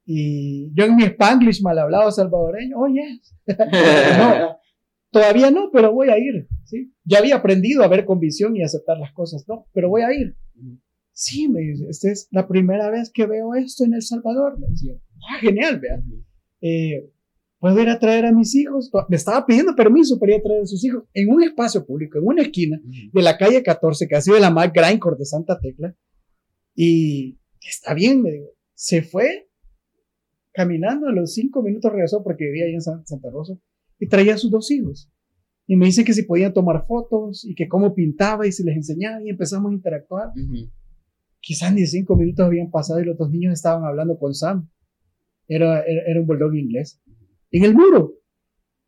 Y 0.05 0.73
yo 0.73 0.85
en 0.85 0.95
mi 0.95 1.03
spanglish 1.03 1.61
mal 1.61 1.77
hablado 1.77 2.11
salvadoreño, 2.11 2.77
oh 2.77 2.87
yes. 2.87 3.35
no, 3.47 4.57
todavía 5.11 5.51
no, 5.51 5.69
pero 5.71 5.93
voy 5.93 6.09
a 6.09 6.17
ir. 6.17 6.47
¿sí? 6.65 6.91
Ya 7.03 7.19
había 7.19 7.35
aprendido 7.35 7.83
a 7.83 7.87
ver 7.87 8.05
con 8.05 8.19
visión 8.19 8.55
y 8.55 8.63
aceptar 8.63 8.97
las 8.97 9.13
cosas, 9.13 9.45
no, 9.47 9.67
pero 9.73 9.89
voy 9.89 10.01
a 10.01 10.13
ir. 10.13 10.35
Sí, 11.13 11.47
me 11.49 11.61
dice, 11.61 11.85
esta 11.89 12.11
es 12.11 12.27
la 12.31 12.47
primera 12.47 12.89
vez 12.89 13.11
que 13.13 13.27
veo 13.27 13.53
esto 13.53 13.83
en 13.83 13.93
El 13.93 14.01
Salvador. 14.01 14.57
Me 14.59 14.67
decía, 14.69 14.93
ah, 15.29 15.37
genial, 15.39 15.79
vea. 15.79 16.01
Eh, 16.61 17.11
puedo 17.59 17.79
ir 17.79 17.89
a 17.89 17.99
traer 17.99 18.25
a 18.25 18.31
mis 18.31 18.55
hijos. 18.55 18.89
Me 19.07 19.17
estaba 19.17 19.45
pidiendo 19.45 19.75
permiso 19.75 20.17
para 20.17 20.33
ir 20.33 20.39
a 20.39 20.43
traer 20.43 20.61
a 20.61 20.65
sus 20.65 20.83
hijos 20.83 21.03
en 21.13 21.29
un 21.29 21.43
espacio 21.43 21.85
público, 21.85 22.17
en 22.17 22.25
una 22.25 22.41
esquina 22.41 22.81
de 22.85 23.21
la 23.21 23.37
calle 23.37 23.61
14, 23.61 24.07
que 24.07 24.15
ha 24.15 24.21
sido 24.21 24.39
la 24.39 24.49
más 24.49 24.71
Grindcore 24.73 25.17
de 25.17 25.25
Santa 25.25 25.59
Tecla. 25.59 25.95
Y 26.73 27.37
está 27.61 27.93
bien, 27.93 28.23
me 28.23 28.31
digo. 28.31 28.47
Se 28.73 29.03
fue 29.03 29.50
caminando, 30.53 31.07
a 31.07 31.11
los 31.11 31.33
cinco 31.33 31.61
minutos 31.61 31.91
regresó 31.91 32.23
porque 32.23 32.45
vivía 32.45 32.65
ahí 32.65 32.73
en 32.73 32.81
Santa 32.81 33.29
Rosa 33.31 33.53
y 33.99 34.07
traía 34.07 34.35
a 34.35 34.37
sus 34.37 34.51
dos 34.51 34.69
hijos. 34.71 35.11
Y 35.67 35.75
me 35.75 35.85
dice 35.85 36.03
que 36.03 36.13
si 36.13 36.23
podían 36.23 36.53
tomar 36.53 36.85
fotos 36.85 37.45
y 37.45 37.55
que 37.55 37.67
cómo 37.67 37.93
pintaba 37.93 38.45
y 38.47 38.51
si 38.51 38.63
les 38.63 38.75
enseñaba 38.75 39.23
y 39.23 39.29
empezamos 39.29 39.71
a 39.71 39.75
interactuar. 39.75 40.31
Quizás 41.39 41.73
ni 41.73 41.85
cinco 41.85 42.15
minutos 42.15 42.45
habían 42.45 42.69
pasado 42.69 42.99
y 42.99 43.05
los 43.05 43.17
dos 43.17 43.29
niños 43.31 43.53
estaban 43.53 43.85
hablando 43.85 44.17
con 44.17 44.33
Sam. 44.33 44.69
Era, 45.47 45.83
era, 45.83 46.19
un 46.19 46.27
bulldog 46.27 46.55
inglés. 46.55 47.01
En 47.51 47.63
el 47.63 47.73
muro, 47.73 48.15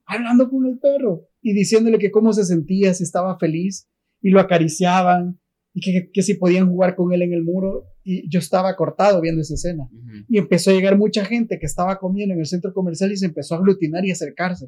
hablando 0.05 0.49
con 0.49 0.65
el 0.65 0.77
perro 0.79 1.27
y 1.41 1.53
diciéndole 1.53 1.99
que 1.99 2.11
cómo 2.11 2.33
se 2.33 2.45
sentía, 2.45 2.93
si 2.93 3.03
estaba 3.03 3.37
feliz 3.37 3.89
y 4.21 4.29
lo 4.29 4.39
acariciaban 4.39 5.39
y 5.73 5.81
que, 5.81 6.11
que, 6.11 6.21
si 6.21 6.35
podían 6.35 6.69
jugar 6.69 6.95
con 6.95 7.13
él 7.13 7.23
en 7.23 7.33
el 7.33 7.43
muro. 7.43 7.89
Y 8.03 8.29
yo 8.29 8.39
estaba 8.39 8.75
cortado 8.75 9.21
viendo 9.21 9.41
esa 9.41 9.55
escena. 9.55 9.89
Y 10.27 10.37
empezó 10.37 10.69
a 10.69 10.73
llegar 10.73 10.97
mucha 10.97 11.25
gente 11.25 11.57
que 11.57 11.65
estaba 11.65 11.97
comiendo 11.99 12.33
en 12.33 12.41
el 12.41 12.45
centro 12.45 12.73
comercial 12.73 13.11
y 13.11 13.17
se 13.17 13.25
empezó 13.25 13.55
a 13.55 13.57
aglutinar 13.57 14.05
y 14.05 14.11
acercarse. 14.11 14.67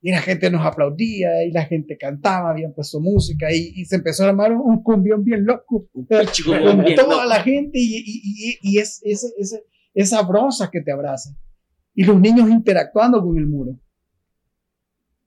Y 0.00 0.10
la 0.10 0.20
gente 0.20 0.50
nos 0.50 0.64
aplaudía 0.64 1.44
y 1.44 1.50
la 1.50 1.64
gente 1.64 1.98
cantaba, 1.98 2.50
habían 2.50 2.72
puesto 2.72 3.00
música 3.00 3.52
y, 3.52 3.84
se 3.84 3.96
empezó 3.96 4.24
a 4.24 4.28
armar 4.28 4.52
un 4.52 4.82
cumbión 4.82 5.24
bien 5.24 5.44
loco. 5.44 5.88
Un 5.92 6.06
con 6.06 6.94
toda 6.94 7.26
la 7.26 7.42
gente 7.42 7.78
y, 7.78 8.02
y, 8.06 8.58
y 8.62 8.78
es, 8.78 9.00
es, 9.04 9.34
es, 9.36 9.60
esa 9.94 10.22
brosa 10.22 10.70
que 10.72 10.80
te 10.80 10.92
abraza. 10.92 11.30
Y 11.94 12.04
los 12.04 12.20
niños 12.20 12.48
interactuando 12.48 13.20
con 13.20 13.36
el 13.36 13.46
muro. 13.46 13.78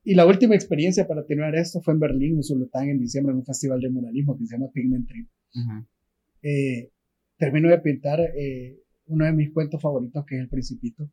Y 0.03 0.15
la 0.15 0.25
última 0.25 0.55
experiencia 0.55 1.07
para 1.07 1.25
tener 1.25 1.53
esto 1.55 1.81
fue 1.81 1.93
en 1.93 1.99
Berlín, 1.99 2.35
en 2.35 2.43
Zulután, 2.43 2.89
en 2.89 2.99
diciembre, 2.99 3.31
en 3.33 3.39
un 3.39 3.45
festival 3.45 3.79
de 3.79 3.89
muralismo 3.89 4.37
que 4.37 4.45
se 4.45 4.55
llama 4.55 4.71
Pigment 4.73 5.07
Trip. 5.07 5.27
eh, 6.41 6.91
termino 7.37 7.69
de 7.69 7.79
pintar 7.79 8.19
eh, 8.19 8.79
uno 9.07 9.25
de 9.25 9.33
mis 9.33 9.51
cuentos 9.51 9.81
favoritos, 9.81 10.25
que 10.25 10.35
es 10.35 10.41
El 10.41 10.49
Principito. 10.49 11.09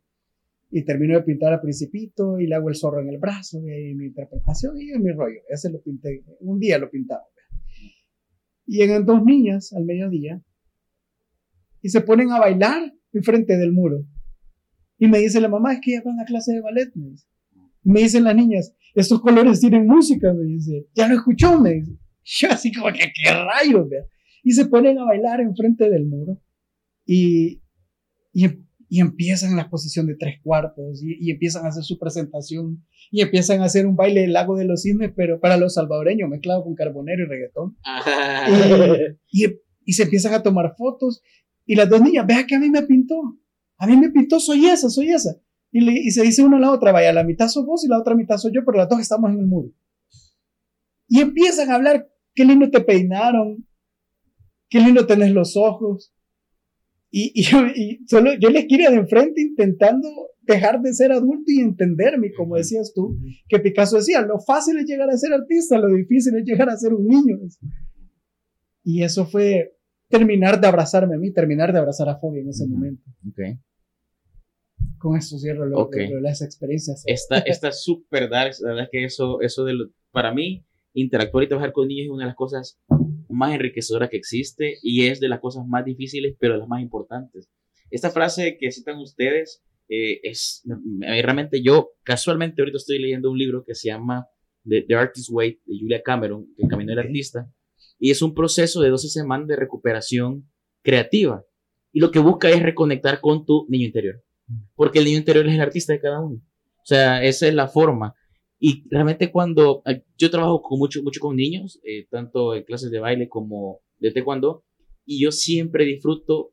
Y 0.71 0.85
termino 0.85 1.15
de 1.15 1.23
pintar 1.23 1.53
al 1.53 1.61
Principito 1.61 2.39
y 2.39 2.47
le 2.47 2.55
hago 2.55 2.69
el 2.69 2.75
zorro 2.75 3.01
en 3.01 3.09
el 3.09 3.17
brazo, 3.17 3.59
y 3.59 3.95
mi 3.95 4.07
interpretación 4.07 4.79
y 4.79 4.97
mi 4.99 5.11
rollo. 5.11 5.41
Ese 5.49 5.69
lo 5.71 5.81
pinté, 5.81 6.23
un 6.39 6.59
día 6.59 6.77
lo 6.77 6.89
pintaba. 6.89 7.23
Y 8.65 8.77
llegan 8.77 9.05
dos 9.05 9.23
niñas 9.23 9.73
al 9.73 9.85
mediodía 9.85 10.41
y 11.81 11.89
se 11.89 12.01
ponen 12.01 12.31
a 12.31 12.39
bailar 12.39 12.93
enfrente 13.13 13.57
del 13.57 13.71
muro. 13.71 14.05
Y 14.97 15.07
me 15.07 15.19
dice 15.19 15.41
la 15.41 15.47
mamá, 15.47 15.73
es 15.73 15.79
que 15.81 15.93
ya 15.93 16.01
van 16.03 16.19
a 16.19 16.25
clase 16.25 16.53
de 16.53 16.61
ballet. 16.61 16.91
Me, 16.93 17.15
me 17.83 18.01
dicen 18.01 18.25
las 18.25 18.35
niñas, 18.35 18.75
estos 18.95 19.21
colores 19.21 19.59
tienen 19.59 19.87
música, 19.87 20.33
me 20.33 20.45
dice. 20.45 20.87
Ya 20.93 21.07
lo 21.07 21.15
escuchó, 21.15 21.59
me 21.59 21.73
dice. 21.73 21.97
Yo 22.23 22.49
así 22.51 22.71
como 22.71 22.91
que, 22.91 23.11
¿qué 23.13 23.31
rayos? 23.31 23.87
Y 24.43 24.51
se 24.51 24.65
ponen 24.65 24.99
a 24.99 25.05
bailar 25.05 25.41
enfrente 25.41 25.89
del 25.89 26.05
muro. 26.05 26.39
Y, 27.05 27.61
y, 28.33 28.45
y 28.87 29.01
empiezan 29.01 29.55
la 29.55 29.69
posición 29.69 30.07
de 30.07 30.15
tres 30.15 30.39
cuartos 30.43 31.01
y, 31.03 31.17
y, 31.19 31.31
empiezan 31.31 31.65
a 31.65 31.69
hacer 31.69 31.83
su 31.83 31.97
presentación 31.97 32.85
y 33.11 33.21
empiezan 33.21 33.61
a 33.61 33.65
hacer 33.65 33.87
un 33.87 33.95
baile 33.95 34.21
del 34.21 34.33
lago 34.33 34.55
de 34.55 34.65
los 34.65 34.83
cisnes, 34.83 35.11
pero 35.15 35.39
para 35.39 35.57
los 35.57 35.75
salvadoreños, 35.75 36.29
mezclado 36.29 36.63
con 36.63 36.75
carbonero 36.75 37.23
y 37.23 37.27
reggaetón. 37.27 37.77
y, 39.31 39.45
y, 39.85 39.93
se 39.93 40.03
empiezan 40.03 40.33
a 40.33 40.43
tomar 40.43 40.75
fotos 40.77 41.21
y 41.65 41.75
las 41.75 41.89
dos 41.89 42.01
niñas, 42.01 42.25
vea 42.27 42.45
que 42.45 42.55
a 42.55 42.59
mí 42.59 42.69
me 42.69 42.83
pintó, 42.83 43.15
a 43.77 43.87
mí 43.87 43.95
me 43.95 44.09
pintó, 44.09 44.39
soy 44.39 44.65
esa, 44.65 44.89
soy 44.89 45.09
esa. 45.09 45.39
Y, 45.71 45.81
le, 45.81 45.93
y 45.93 46.11
se 46.11 46.23
dice 46.23 46.43
una 46.43 46.57
a 46.57 46.59
la 46.59 46.71
otra, 46.71 46.91
vaya, 46.91 47.13
la 47.13 47.23
mitad 47.23 47.47
sos 47.47 47.65
vos 47.65 47.85
y 47.85 47.87
la 47.87 47.99
otra 47.99 48.15
mitad 48.15 48.37
soy 48.37 48.51
yo, 48.53 48.61
pero 48.65 48.77
las 48.77 48.89
dos 48.89 48.99
estamos 48.99 49.31
en 49.31 49.39
el 49.39 49.45
muro. 49.45 49.69
Y 51.07 51.19
empiezan 51.21 51.69
a 51.69 51.75
hablar, 51.75 52.09
qué 52.33 52.45
lindo 52.45 52.69
te 52.69 52.81
peinaron, 52.81 53.67
qué 54.69 54.79
lindo 54.79 55.05
tenés 55.05 55.31
los 55.31 55.55
ojos. 55.57 56.13
Y, 57.11 57.31
y, 57.33 57.43
yo, 57.43 57.59
y 57.75 58.05
solo 58.07 58.33
yo 58.39 58.49
les 58.49 58.65
quiero 58.65 58.91
de 58.91 58.97
enfrente 58.97 59.41
intentando 59.41 60.07
dejar 60.41 60.81
de 60.81 60.93
ser 60.93 61.11
adulto 61.11 61.51
y 61.51 61.59
entenderme, 61.59 62.31
como 62.33 62.55
decías 62.55 62.91
tú, 62.93 63.17
que 63.47 63.59
Picasso 63.59 63.97
decía, 63.97 64.21
lo 64.21 64.39
fácil 64.39 64.77
es 64.77 64.85
llegar 64.85 65.09
a 65.09 65.17
ser 65.17 65.33
artista, 65.33 65.77
lo 65.77 65.87
difícil 65.95 66.35
es 66.37 66.45
llegar 66.45 66.69
a 66.69 66.77
ser 66.77 66.93
un 66.93 67.07
niño. 67.07 67.37
Y 68.83 69.03
eso 69.03 69.25
fue 69.25 69.75
terminar 70.07 70.59
de 70.59 70.67
abrazarme 70.67 71.15
a 71.15 71.17
mí, 71.19 71.31
terminar 71.31 71.71
de 71.71 71.79
abrazar 71.79 72.09
a 72.09 72.17
Fobia 72.17 72.41
en 72.41 72.49
ese 72.49 72.67
momento. 72.67 73.03
Okay. 73.31 73.59
Con 74.97 75.17
eso 75.17 75.37
cierro 75.37 75.65
lo, 75.65 75.79
okay. 75.79 76.09
las 76.21 76.41
experiencias. 76.41 77.03
Está 77.05 77.71
súper 77.71 78.29
dark, 78.29 78.53
la 78.61 78.69
verdad 78.69 78.83
es 78.85 78.89
que 78.91 79.03
eso, 79.05 79.41
eso 79.41 79.63
de 79.63 79.73
lo, 79.73 79.89
para 80.11 80.33
mí, 80.33 80.65
interactuar 80.93 81.43
y 81.43 81.47
trabajar 81.47 81.71
con 81.71 81.87
niños 81.87 82.05
es 82.05 82.11
una 82.11 82.23
de 82.23 82.29
las 82.29 82.35
cosas 82.35 82.79
más 83.29 83.53
enriquecedoras 83.53 84.09
que 84.09 84.17
existe 84.17 84.77
y 84.81 85.07
es 85.07 85.19
de 85.19 85.29
las 85.29 85.39
cosas 85.39 85.65
más 85.67 85.85
difíciles, 85.85 86.35
pero 86.39 86.53
de 86.53 86.59
las 86.59 86.67
más 86.67 86.81
importantes. 86.81 87.49
Esta 87.91 88.11
frase 88.11 88.57
que 88.59 88.71
citan 88.71 88.97
ustedes 88.97 89.63
eh, 89.87 90.19
es, 90.23 90.63
realmente 90.99 91.61
yo 91.61 91.91
casualmente 92.03 92.61
ahorita 92.61 92.77
estoy 92.77 92.99
leyendo 92.99 93.31
un 93.31 93.37
libro 93.37 93.63
que 93.63 93.75
se 93.75 93.87
llama 93.87 94.27
The, 94.67 94.83
The 94.83 94.95
Artist's 94.95 95.31
Way 95.31 95.61
de 95.65 95.79
Julia 95.79 96.01
Cameron, 96.03 96.53
El 96.57 96.67
Camino 96.67 96.91
del 96.91 96.99
Artista, 96.99 97.51
y 97.97 98.11
es 98.11 98.21
un 98.21 98.33
proceso 98.33 98.81
de 98.81 98.89
12 98.89 99.09
semanas 99.09 99.47
de 99.47 99.55
recuperación 99.55 100.49
creativa. 100.83 101.43
Y 101.91 101.99
lo 101.99 102.11
que 102.11 102.19
busca 102.19 102.49
es 102.49 102.61
reconectar 102.61 103.19
con 103.19 103.45
tu 103.45 103.65
niño 103.67 103.87
interior. 103.87 104.23
Porque 104.75 104.99
el 104.99 105.05
niño 105.05 105.17
interior 105.17 105.47
es 105.47 105.53
el 105.53 105.61
artista 105.61 105.93
de 105.93 106.01
cada 106.01 106.19
uno. 106.19 106.41
O 106.77 106.85
sea, 106.85 107.23
esa 107.23 107.47
es 107.47 107.53
la 107.53 107.67
forma. 107.67 108.15
Y 108.59 108.83
realmente 108.89 109.31
cuando 109.31 109.81
eh, 109.85 110.03
yo 110.17 110.29
trabajo 110.29 110.61
con 110.61 110.79
mucho, 110.79 111.01
mucho 111.01 111.19
con 111.21 111.35
niños, 111.35 111.79
eh, 111.83 112.07
tanto 112.09 112.55
en 112.55 112.63
clases 112.63 112.91
de 112.91 112.99
baile 112.99 113.29
como 113.29 113.79
de 113.99 114.11
taekwondo, 114.11 114.63
y 115.05 115.23
yo 115.23 115.31
siempre 115.31 115.85
disfruto 115.85 116.51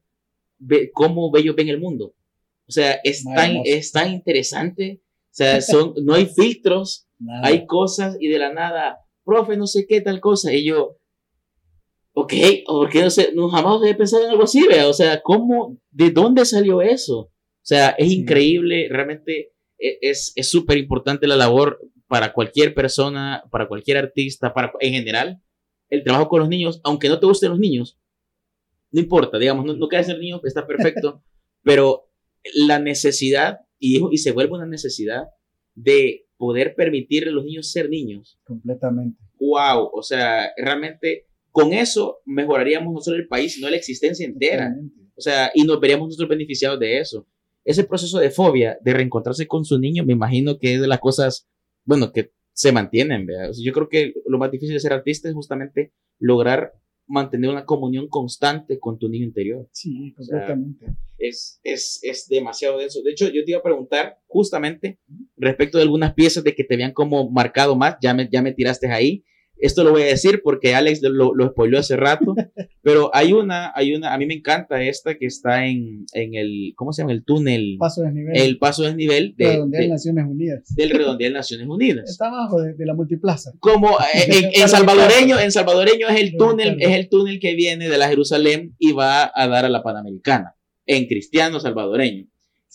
ver 0.59 0.91
cómo 0.93 1.31
ellos 1.37 1.57
ven 1.57 1.69
el 1.69 1.81
mundo. 1.81 2.15
O 2.69 2.73
sea, 2.73 3.01
es, 3.05 3.25
tan, 3.25 3.59
es 3.65 3.93
tan 3.93 4.13
interesante. 4.13 5.03
O 5.03 5.35
sea, 5.37 5.61
son, 5.61 5.95
no 6.03 6.15
hay 6.15 6.27
filtros, 6.27 7.09
hay 7.43 7.67
cosas 7.67 8.17
y 8.19 8.29
de 8.29 8.39
la 8.39 8.53
nada, 8.53 8.99
profe, 9.25 9.57
no 9.57 9.67
sé 9.67 9.87
qué 9.87 10.01
tal 10.01 10.21
cosa. 10.21 10.53
Y 10.53 10.65
yo, 10.65 10.97
ok, 12.15 12.33
porque 12.67 13.03
no 13.03 13.11
sé, 13.11 13.33
no, 13.35 13.49
jamás 13.49 13.83
he 13.85 13.95
pensado 13.95 14.25
en 14.25 14.31
algo 14.31 14.45
así, 14.45 14.67
¿vea? 14.67 14.89
o 14.89 14.93
sea, 14.95 15.21
¿cómo, 15.23 15.79
de 15.91 16.11
dónde 16.11 16.45
salió 16.47 16.81
eso? 16.81 17.31
O 17.67 17.69
sea, 17.69 17.91
es 17.99 18.13
increíble, 18.13 18.87
realmente 18.89 19.53
e, 19.77 19.99
es 20.01 20.33
súper 20.43 20.79
importante 20.79 21.27
la 21.27 21.35
labor 21.35 21.81
para 22.07 22.33
cualquier 22.33 22.75
persona, 22.75 23.43
para 23.51 23.67
cualquier 23.67 23.97
artista, 23.97 24.55
para, 24.55 24.71
en 24.79 24.93
general, 24.93 25.43
el 25.91 26.05
trabajo 26.05 26.29
con 26.29 26.39
los 26.39 26.49
niños, 26.49 26.81
aunque 26.85 27.09
no 27.09 27.19
te 27.19 27.27
gusten 27.27 27.51
los 27.51 27.59
niños, 27.59 27.99
no 28.93 29.01
importa, 29.01 29.37
digamos, 29.37 29.65
no, 29.65 29.75
no 29.75 29.89
quieres 29.89 30.07
ser 30.07 30.21
niño, 30.21 30.41
está 30.45 30.65
perfecto, 30.65 31.25
pero 31.65 32.09
la 32.55 32.79
necesidad, 32.79 33.59
y, 33.81 34.01
y 34.13 34.19
se 34.19 34.31
vuelve 34.31 34.55
una 34.55 34.67
necesidad 34.67 35.25
de 35.75 36.29
poder 36.37 36.77
permitirle 36.77 37.31
a 37.31 37.35
los 37.35 37.45
niños 37.47 37.73
ser 37.73 37.91
niños. 37.91 38.39
Completamente. 38.45 39.21
Wow, 39.41 39.91
o 39.93 40.03
sea, 40.05 40.53
realmente 40.57 41.27
con 41.51 41.73
eso 41.73 42.21
mejoraríamos 42.27 42.95
no 42.95 43.01
solo 43.01 43.17
el 43.17 43.27
país, 43.27 43.55
sino 43.55 43.69
la 43.69 43.77
existencia 43.77 44.25
entera. 44.25 44.73
O 45.17 45.21
sea, 45.21 45.51
y 45.53 45.65
nos 45.65 45.81
veríamos 45.81 46.07
nosotros 46.07 46.29
beneficiados 46.29 46.79
de 46.79 47.01
eso. 47.01 47.27
Ese 47.67 47.85
proceso 47.85 48.19
de 48.19 48.31
fobia, 48.31 48.79
de 48.81 48.95
reencontrarse 48.95 49.47
con 49.47 49.65
su 49.65 49.79
niño, 49.79 50.05
me 50.05 50.13
imagino 50.13 50.59
que 50.59 50.75
es 50.75 50.81
de 50.81 50.87
las 50.87 51.01
cosas, 51.01 51.49
bueno, 51.85 52.13
que 52.13 52.31
se 52.53 52.73
mantienen. 52.73 53.27
yo 53.63 53.73
creo 53.73 53.89
que 53.89 54.15
lo 54.25 54.39
más 54.39 54.51
difícil 54.51 54.75
de 54.75 54.81
ser 54.81 54.93
artista 54.93 55.29
es 55.29 55.35
justamente 55.35 55.93
lograr 56.19 56.73
mantener 57.09 57.51
una 57.51 57.65
comunión 57.65 58.09
constante 58.09 58.79
con 58.79 58.99
tu 58.99 59.09
niño 59.09 59.25
interior. 59.25 59.69
Sí, 59.73 60.15
completamente. 60.17 60.87
es, 61.19 61.61
es, 61.65 62.01
es 62.03 62.29
demasiado 62.29 62.79
denso. 62.79 63.03
De 63.03 63.11
hecho, 63.11 63.29
yo 63.29 63.45
te 63.45 63.51
iba 63.51 63.61
a 63.61 63.65
preguntar 63.65 64.19
justamente 64.27 64.99
respecto 65.37 65.79
de 65.79 65.83
algunas 65.83 66.15
piezas 66.15 66.45
de 66.45 66.55
que 66.55 66.65
te 66.65 66.77
vean 66.77 66.93
como 66.93 67.29
marcado 67.31 67.77
más, 67.77 67.97
ya 68.01 68.15
me, 68.15 68.29
ya 68.31 68.43
me 68.43 68.53
tiraste 68.53 68.91
ahí. 68.91 69.25
Esto 69.59 69.85
lo 69.85 69.91
voy 69.91 70.03
a 70.03 70.07
decir 70.07 70.43
porque 70.43 70.75
Alex 70.75 71.01
lo, 71.03 71.35
lo 71.35 71.49
spoileó 71.49 71.79
hace 71.79 71.97
rato, 71.97 72.35
pero 72.83 73.11
hay 73.15 73.33
una, 73.33 73.73
hay 73.75 73.95
una, 73.95 74.13
a 74.13 74.19
mí 74.19 74.27
me 74.27 74.35
encanta 74.35 74.83
esta 74.83 75.17
que 75.17 75.27
está 75.27 75.67
en, 75.67 76.05
en 76.13 76.35
el, 76.35 76.73
¿cómo 76.77 76.93
se 76.93 77.03
llama? 77.03 77.13
El 77.13 77.25
túnel. 77.25 77.77
Paso 77.79 78.03
desnivel. 78.03 78.37
El 78.37 78.59
paso 78.59 78.83
desnivel 78.83 79.35
de, 79.37 79.47
Redondeal 79.47 79.89
Naciones 79.89 80.25
Unidas. 80.29 80.75
Del 80.75 80.91
Redondeal 80.91 81.33
Naciones 81.33 81.67
Unidas. 81.69 82.11
Está 82.11 82.29
abajo 82.29 82.61
de, 82.61 82.75
la 82.87 82.95
multiplaza. 82.95 83.53
Como 83.59 83.91
eh, 84.15 84.51
en, 84.55 84.69
salvadoreño, 84.69 85.39
en 85.41 85.51
salvadoreño 85.51 86.09
es 86.09 86.21
el 86.21 86.37
túnel, 86.37 86.77
es 86.81 86.95
el 86.95 87.09
túnel 87.09 87.41
que 87.41 87.55
viene 87.55 87.89
de 87.89 87.99
la 87.99 88.09
Jerusalén 88.09 88.75
y 88.79 88.93
va 88.93 89.31
a 89.35 89.49
dar 89.49 89.65
a 89.65 89.69
la 89.69 89.83
Panamericana, 89.83 90.55
en 90.85 91.07
cristiano 91.07 91.61
salvadoreño. 91.61 92.27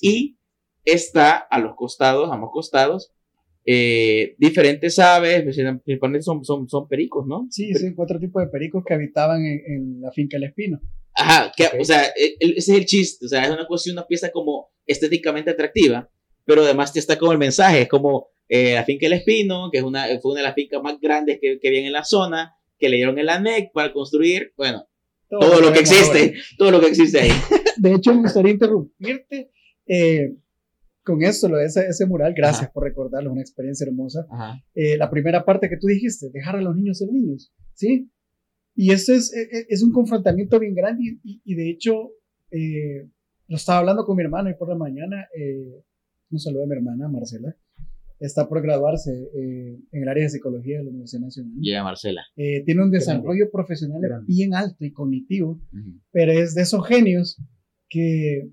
Y 0.02 0.38
está 0.84 1.38
a 1.38 1.60
los 1.60 1.76
costados, 1.76 2.30
a 2.30 2.34
ambos 2.34 2.50
costados, 2.52 3.12
eh, 3.66 4.36
diferentes 4.38 4.98
aves, 5.00 5.44
principalmente 5.44 6.24
son, 6.24 6.44
son, 6.44 6.68
son 6.68 6.88
pericos, 6.88 7.26
¿no? 7.28 7.48
Sí, 7.50 7.74
sí, 7.74 7.94
cuatro 7.94 8.20
tipos 8.20 8.44
de 8.44 8.50
pericos 8.50 8.84
que 8.86 8.94
habitaban 8.94 9.46
en, 9.46 9.62
en 9.66 10.02
la 10.02 10.12
finca 10.12 10.38
El 10.38 10.46
Espino. 10.46 10.80
Ajá, 11.14 11.52
que, 11.56 11.68
o 11.80 11.84
sea, 11.84 12.06
e, 12.16 12.36
ese 12.40 12.56
es 12.58 12.70
el 12.70 12.86
chiste, 12.86 13.26
o 13.26 13.30
sea, 13.30 13.44
es 13.44 13.52
una 13.52 13.68
cuestión, 13.68 13.96
una 13.98 14.08
pieza 14.08 14.32
como 14.32 14.70
estéticamente 14.86 15.52
atractiva, 15.52 16.10
pero 16.46 16.64
además 16.64 16.96
está 16.96 17.18
como 17.18 17.32
el 17.32 17.38
mensaje, 17.38 17.82
es 17.82 17.88
como 17.88 18.30
eh, 18.50 18.74
la 18.74 18.84
finca 18.84 19.06
El 19.06 19.14
Espino, 19.14 19.70
que 19.72 19.78
es 19.80 19.84
una, 19.84 20.06
fue 20.22 20.32
una 20.32 20.42
de 20.42 20.48
las 20.48 20.56
fincas 20.56 20.82
más 20.82 21.00
grandes 21.00 21.40
que, 21.42 21.60
que 21.60 21.68
había 21.68 21.86
en 21.86 21.94
la 21.94 22.04
zona, 22.04 22.56
que 22.80 22.90
le 22.90 22.98
dieron 22.98 23.18
el 23.20 23.30
ANEC 23.30 23.72
para 23.74 23.94
construir, 23.94 24.54
bueno, 24.58 24.88
todo, 25.30 25.62
lo 25.62 25.72
que 25.72 25.80
existe, 25.80 26.34
todo 26.58 26.72
lo 26.72 26.82
que 26.82 26.88
existe 26.88 27.22
ahí. 27.22 27.32
De 27.78 27.94
hecho, 27.94 28.14
me 28.14 28.24
gustaría 28.24 28.52
interrumpirte 28.52 29.52
eh, 29.88 30.34
con 31.04 31.24
eso, 31.24 31.50
lo 31.50 31.58
de 31.58 31.66
ese, 31.66 31.88
ese 31.88 32.06
mural, 32.06 32.34
gracias 32.36 32.70
por 32.72 32.84
recordarlo, 32.84 33.32
una 33.32 33.42
experiencia 33.42 33.86
hermosa. 33.86 34.26
Eh, 34.76 34.98
la 34.98 35.10
primera 35.10 35.44
parte 35.44 35.70
que 35.70 35.78
tú 35.78 35.88
dijiste, 35.88 36.30
dejar 36.32 36.56
a 36.56 36.62
los 36.62 36.76
niños 36.76 37.00
ser 37.00 37.12
niños, 37.12 37.52
¿sí? 37.74 38.10
Y 38.76 38.92
eso 38.92 39.14
es, 39.14 39.34
e, 39.34 39.42
e, 39.42 39.66
es, 39.70 39.84
un 39.84 39.92
confrontamiento 39.92 40.60
bien 40.60 40.74
grande 40.74 41.18
y, 41.24 41.56
de 41.56 41.70
hecho, 41.70 42.12
eh, 42.52 43.08
lo 43.48 43.58
estaba 43.58 43.80
hablando 43.80 44.06
con 44.06 44.16
mi 44.16 44.24
hermano 44.24 44.50
y 44.50 44.54
por 44.54 44.70
la 44.70 44.76
mañana, 44.76 45.28
eh, 45.38 45.84
un 46.30 46.40
saludo 46.40 46.64
a 46.64 46.68
mi 46.68 46.76
hermana, 46.76 47.10
Marcela, 47.10 47.56
está 48.20 48.48
por 48.48 48.62
graduarse 48.62 49.12
eh, 49.12 49.80
en 49.92 50.04
el 50.04 50.08
área 50.08 50.24
de 50.24 50.30
psicología 50.30 50.78
de 50.78 50.86
la 50.86 50.90
Universidad 50.92 51.22
Nacional. 51.22 51.54
Llega 51.60 51.84
Marcela. 51.84 52.22
tiene 52.36 52.84
un 52.84 52.92
desarrollo 52.92 53.50
profesional 53.52 54.02
bien 54.26 54.54
alto 54.54 54.86
y 54.86 54.92
cognitivo, 54.92 55.60
pero 56.12 56.32
es 56.32 56.54
de 56.54 56.62
esos 56.62 56.86
genios 56.88 57.42
que 57.90 58.50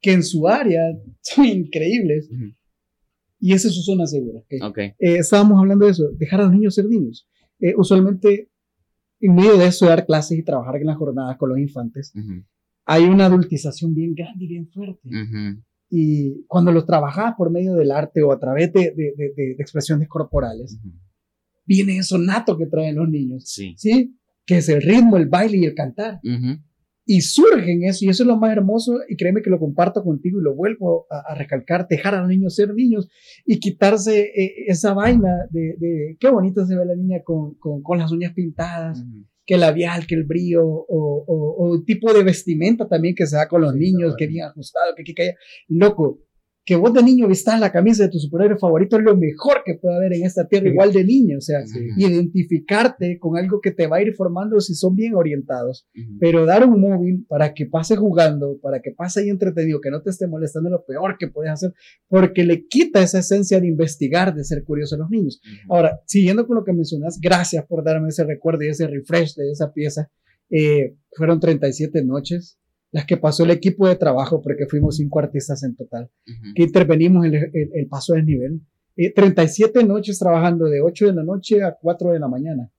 que 0.00 0.12
en 0.12 0.22
su 0.22 0.48
área 0.48 0.82
son 1.22 1.46
increíbles. 1.46 2.28
Y 3.40 3.52
esa 3.52 3.68
es 3.68 3.74
su 3.74 3.82
zona 3.82 4.06
segura. 4.06 4.42
Okay. 4.62 4.88
Eh, 4.98 5.18
estábamos 5.18 5.58
hablando 5.58 5.84
de 5.84 5.92
eso, 5.92 6.10
dejar 6.16 6.40
a 6.40 6.44
los 6.44 6.52
niños 6.52 6.74
ser 6.74 6.86
niños. 6.86 7.28
Eh, 7.60 7.74
usualmente, 7.76 8.50
en 9.20 9.34
medio 9.34 9.56
de 9.56 9.66
eso, 9.66 9.86
dar 9.86 10.06
clases 10.06 10.38
y 10.38 10.42
trabajar 10.42 10.76
en 10.76 10.86
las 10.86 10.96
jornadas 10.96 11.36
con 11.36 11.50
los 11.50 11.58
infantes, 11.58 12.12
hay 12.84 13.04
una 13.04 13.26
adultización 13.26 13.94
bien 13.94 14.14
grande 14.14 14.44
y 14.44 14.48
bien 14.48 14.68
fuerte. 14.68 15.08
Y 15.90 16.44
cuando 16.46 16.72
los 16.72 16.84
trabajas 16.84 17.34
por 17.36 17.50
medio 17.50 17.74
del 17.74 17.92
arte 17.92 18.22
o 18.22 18.32
a 18.32 18.38
través 18.38 18.72
de, 18.72 18.92
de, 18.94 19.32
de, 19.34 19.52
expresiones 19.58 20.08
corporales, 20.08 20.78
viene 21.64 21.96
eso 21.96 22.18
nato 22.18 22.58
que 22.58 22.66
traen 22.66 22.96
los 22.96 23.08
niños. 23.08 23.44
Sí. 23.46 23.74
¿sí? 23.76 24.16
Que 24.44 24.58
es 24.58 24.68
el 24.68 24.82
ritmo, 24.82 25.16
el 25.16 25.28
baile 25.28 25.58
y 25.58 25.64
el 25.64 25.74
cantar 25.74 26.20
y 27.10 27.22
surgen 27.22 27.84
eso, 27.84 28.04
y 28.04 28.10
eso 28.10 28.22
es 28.22 28.26
lo 28.26 28.36
más 28.36 28.52
hermoso, 28.52 28.98
y 29.08 29.16
créeme 29.16 29.40
que 29.40 29.48
lo 29.48 29.58
comparto 29.58 30.04
contigo 30.04 30.38
y 30.38 30.42
lo 30.44 30.54
vuelvo 30.54 31.06
a, 31.08 31.34
recalcar, 31.34 31.88
dejar 31.88 32.14
a 32.14 32.20
los 32.20 32.28
niños 32.28 32.54
ser 32.54 32.74
niños 32.74 33.08
y 33.46 33.60
quitarse 33.60 34.30
eh, 34.36 34.66
esa 34.66 34.92
vaina 34.92 35.30
de, 35.48 35.76
de, 35.78 36.16
qué 36.20 36.28
bonita 36.28 36.66
se 36.66 36.76
ve 36.76 36.84
la 36.84 36.94
niña 36.94 37.22
con, 37.24 37.54
con, 37.54 37.82
con 37.82 37.98
las 37.98 38.12
uñas 38.12 38.34
pintadas, 38.34 39.02
que 39.46 39.54
el 39.54 39.60
labial, 39.60 40.06
que 40.06 40.16
el 40.16 40.24
brillo, 40.24 40.62
o, 40.62 40.84
o, 41.26 41.82
tipo 41.86 42.12
de 42.12 42.22
vestimenta 42.22 42.86
también 42.86 43.14
que 43.14 43.26
se 43.26 43.36
da 43.36 43.48
con 43.48 43.62
los 43.62 43.74
niños, 43.74 44.14
que 44.14 44.26
bien 44.26 44.44
ajustado, 44.44 44.94
que, 44.94 45.02
que, 45.02 45.14
que 45.14 45.32
loco, 45.68 46.20
que 46.68 46.76
vos 46.76 46.92
de 46.92 47.02
niño 47.02 47.26
vistas 47.26 47.58
la 47.58 47.72
camisa 47.72 48.02
de 48.02 48.10
tu 48.10 48.18
superhéroe 48.18 48.58
favorito 48.58 48.98
es 48.98 49.02
lo 49.02 49.16
mejor 49.16 49.62
que 49.64 49.76
puede 49.76 49.96
haber 49.96 50.12
en 50.12 50.26
esta 50.26 50.46
tierra, 50.46 50.68
igual 50.68 50.92
de 50.92 51.02
niño, 51.02 51.38
o 51.38 51.40
sea, 51.40 51.60
identificarte 51.96 53.18
con 53.18 53.38
algo 53.38 53.62
que 53.62 53.70
te 53.70 53.86
va 53.86 53.96
a 53.96 54.02
ir 54.02 54.12
formando 54.12 54.60
si 54.60 54.74
son 54.74 54.94
bien 54.94 55.14
orientados, 55.14 55.88
pero 56.20 56.44
dar 56.44 56.66
un 56.66 56.78
móvil 56.78 57.24
para 57.26 57.54
que 57.54 57.64
pase 57.64 57.96
jugando, 57.96 58.58
para 58.60 58.82
que 58.82 58.90
pase 58.90 59.20
ahí 59.20 59.30
entretenido, 59.30 59.80
que 59.80 59.90
no 59.90 60.02
te 60.02 60.10
esté 60.10 60.26
molestando, 60.26 60.68
lo 60.68 60.84
peor 60.84 61.16
que 61.18 61.28
puedes 61.28 61.52
hacer, 61.52 61.72
porque 62.06 62.44
le 62.44 62.66
quita 62.66 63.02
esa 63.02 63.20
esencia 63.20 63.58
de 63.60 63.66
investigar, 63.66 64.34
de 64.34 64.44
ser 64.44 64.62
curioso 64.62 64.96
a 64.96 64.98
los 64.98 65.08
niños. 65.08 65.40
Ahora, 65.70 66.02
siguiendo 66.04 66.46
con 66.46 66.56
lo 66.56 66.64
que 66.64 66.74
mencionas, 66.74 67.18
gracias 67.18 67.64
por 67.64 67.82
darme 67.82 68.08
ese 68.10 68.24
recuerdo 68.24 68.64
y 68.64 68.68
ese 68.68 68.86
refresh 68.86 69.36
de 69.36 69.50
esa 69.50 69.72
pieza. 69.72 70.10
Eh, 70.50 70.96
fueron 71.12 71.40
37 71.40 72.04
noches, 72.04 72.57
las 72.90 73.04
que 73.04 73.16
pasó 73.16 73.44
el 73.44 73.50
equipo 73.50 73.86
de 73.86 73.96
trabajo, 73.96 74.40
porque 74.40 74.66
fuimos 74.66 74.96
cinco 74.96 75.18
artistas 75.18 75.62
en 75.62 75.76
total, 75.76 76.10
que 76.54 76.62
intervenimos 76.62 77.26
en 77.26 77.34
el, 77.34 77.86
paso 77.88 78.14
de 78.14 78.22
nivel. 78.22 78.60
37 79.14 79.84
noches 79.84 80.18
trabajando 80.18 80.64
de 80.64 80.80
8 80.80 81.06
de 81.06 81.12
la 81.12 81.22
noche 81.22 81.62
a 81.62 81.76
4 81.80 82.12
de 82.12 82.18
la 82.18 82.28
mañana, 82.28 82.70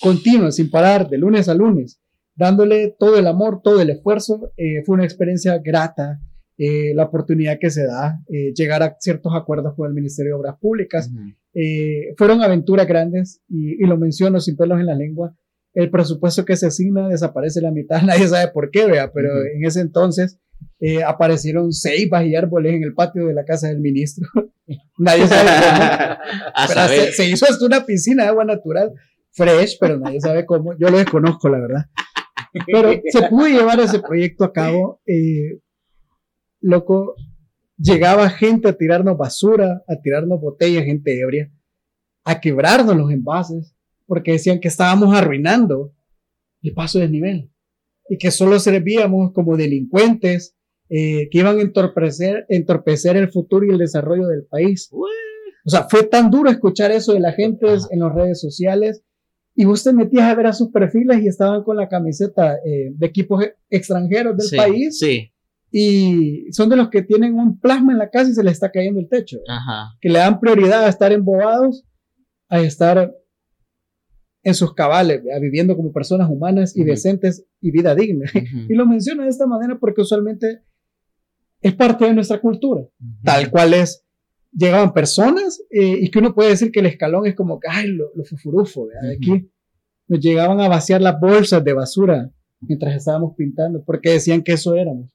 continuo, 0.00 0.50
sin 0.50 0.70
parar, 0.70 1.08
de 1.08 1.18
lunes 1.18 1.48
a 1.48 1.54
lunes, 1.54 2.00
dándole 2.34 2.96
todo 2.98 3.16
el 3.18 3.26
amor, 3.26 3.60
todo 3.62 3.80
el 3.80 3.90
esfuerzo. 3.90 4.52
Eh, 4.56 4.82
fue 4.84 4.94
una 4.94 5.04
experiencia 5.04 5.58
grata, 5.58 6.20
eh, 6.58 6.94
la 6.94 7.04
oportunidad 7.04 7.58
que 7.60 7.70
se 7.70 7.86
da, 7.86 8.20
eh, 8.28 8.52
llegar 8.54 8.82
a 8.82 8.96
ciertos 8.98 9.32
acuerdos 9.36 9.74
con 9.76 9.86
el 9.86 9.94
Ministerio 9.94 10.32
de 10.32 10.40
Obras 10.40 10.56
Públicas. 10.58 11.10
fueron 12.16 12.40
aventuras 12.40 12.86
grandes 12.86 13.42
y, 13.46 13.74
y, 13.74 13.86
lo 13.86 13.98
menciono 13.98 14.40
sin 14.40 14.56
pelos 14.56 14.80
en 14.80 14.86
la 14.86 14.94
lengua 14.94 15.36
el 15.74 15.90
presupuesto 15.90 16.44
que 16.44 16.56
se 16.56 16.66
asigna 16.66 17.08
desaparece 17.08 17.60
la 17.60 17.70
mitad, 17.70 18.02
nadie 18.06 18.28
sabe 18.28 18.50
por 18.52 18.70
qué, 18.70 18.86
vea, 18.86 19.12
pero 19.12 19.30
en 19.42 19.64
ese 19.64 19.80
entonces 19.80 20.38
eh, 20.80 21.02
aparecieron 21.02 21.72
ceibas 21.72 22.24
y 22.24 22.36
árboles 22.36 22.74
en 22.74 22.84
el 22.84 22.94
patio 22.94 23.26
de 23.26 23.34
la 23.34 23.44
casa 23.44 23.68
del 23.68 23.80
ministro. 23.80 24.28
nadie 24.98 25.26
sabe 25.26 25.50
cómo. 26.66 27.06
se, 27.12 27.28
hizo 27.28 27.46
hasta 27.46 27.64
una 27.64 27.84
piscina 27.84 28.24
de 28.24 28.28
agua 28.28 28.44
natural, 28.44 28.92
fresh, 29.32 29.78
pero 29.80 29.98
nadie 29.98 30.20
sabe 30.20 30.46
cómo. 30.46 30.76
Yo 30.78 30.88
lo 30.88 30.98
desconozco, 30.98 31.48
la 31.48 31.60
verdad. 31.60 31.86
Pero 32.66 32.92
se 33.10 33.28
pudo 33.28 33.48
llevar 33.48 33.80
ese 33.80 34.00
proyecto 34.00 34.44
a 34.44 34.52
cabo. 34.52 35.00
Eh, 35.06 35.58
loco, 36.60 37.14
llegaba 37.76 38.28
gente 38.28 38.68
a 38.68 38.76
tirarnos 38.76 39.16
basura, 39.16 39.82
a 39.88 40.00
tirarnos 40.00 40.40
botellas, 40.40 40.84
gente 40.84 41.18
ebria, 41.18 41.50
a 42.24 42.40
quebrarnos 42.40 42.96
los 42.96 43.10
envases 43.10 43.71
porque 44.12 44.32
decían 44.32 44.60
que 44.60 44.68
estábamos 44.68 45.16
arruinando 45.16 45.94
el 46.60 46.74
paso 46.74 46.98
del 46.98 47.12
nivel 47.12 47.50
y 48.10 48.18
que 48.18 48.30
solo 48.30 48.60
servíamos 48.60 49.32
como 49.32 49.56
delincuentes 49.56 50.54
eh, 50.90 51.30
que 51.30 51.38
iban 51.38 51.56
a 51.56 51.62
entorpecer, 51.62 52.44
entorpecer 52.50 53.16
el 53.16 53.32
futuro 53.32 53.64
y 53.64 53.70
el 53.70 53.78
desarrollo 53.78 54.26
del 54.26 54.44
país. 54.44 54.90
O 54.92 55.70
sea, 55.70 55.86
fue 55.88 56.02
tan 56.02 56.30
duro 56.30 56.50
escuchar 56.50 56.90
eso 56.90 57.14
de 57.14 57.20
la 57.20 57.32
gente 57.32 57.66
en 57.90 58.00
las 58.00 58.14
redes 58.14 58.38
sociales 58.38 59.02
y 59.54 59.64
usted 59.64 59.94
metía 59.94 60.28
a 60.28 60.34
ver 60.34 60.48
a 60.48 60.52
sus 60.52 60.68
perfiles 60.68 61.22
y 61.22 61.28
estaban 61.28 61.62
con 61.62 61.78
la 61.78 61.88
camiseta 61.88 62.56
eh, 62.56 62.92
de 62.94 63.06
equipos 63.06 63.42
extranjeros 63.70 64.36
del 64.36 64.58
país. 64.58 64.98
Sí. 64.98 65.32
Y 65.70 66.52
son 66.52 66.68
de 66.68 66.76
los 66.76 66.90
que 66.90 67.00
tienen 67.00 67.32
un 67.38 67.58
plasma 67.58 67.92
en 67.92 67.98
la 67.98 68.10
casa 68.10 68.30
y 68.30 68.34
se 68.34 68.44
les 68.44 68.52
está 68.52 68.70
cayendo 68.70 69.00
el 69.00 69.08
techo. 69.08 69.38
Que 70.02 70.10
le 70.10 70.18
dan 70.18 70.38
prioridad 70.38 70.84
a 70.84 70.90
estar 70.90 71.12
embobados, 71.12 71.86
a 72.50 72.60
estar 72.60 73.10
en 74.42 74.54
sus 74.54 74.74
cabales, 74.74 75.22
viviendo 75.40 75.76
como 75.76 75.92
personas 75.92 76.28
humanas 76.28 76.76
y 76.76 76.84
decentes 76.84 77.46
y 77.60 77.70
vida 77.70 77.94
digna. 77.94 78.30
Y 78.68 78.74
lo 78.74 78.86
menciono 78.86 79.22
de 79.22 79.28
esta 79.28 79.46
manera 79.46 79.78
porque 79.78 80.00
usualmente 80.00 80.62
es 81.60 81.74
parte 81.74 82.04
de 82.04 82.14
nuestra 82.14 82.40
cultura, 82.40 82.82
tal 83.22 83.50
cual 83.50 83.74
es. 83.74 84.04
Llegaban 84.54 84.92
personas 84.92 85.62
eh, 85.70 85.96
y 86.00 86.10
que 86.10 86.18
uno 86.18 86.34
puede 86.34 86.50
decir 86.50 86.70
que 86.70 86.80
el 86.80 86.86
escalón 86.86 87.26
es 87.26 87.34
como 87.34 87.58
que, 87.58 87.68
ay, 87.70 87.86
lo, 87.88 88.10
lo 88.14 88.24
fufurufo, 88.24 88.86
de 88.86 89.14
aquí. 89.14 89.50
Nos 90.08 90.20
llegaban 90.20 90.60
a 90.60 90.68
vaciar 90.68 91.00
las 91.00 91.18
bolsas 91.18 91.64
de 91.64 91.72
basura 91.72 92.30
mientras 92.60 92.94
estábamos 92.94 93.34
pintando 93.34 93.82
porque 93.84 94.10
decían 94.10 94.42
que 94.42 94.52
eso 94.52 94.74
éramos. 94.74 95.10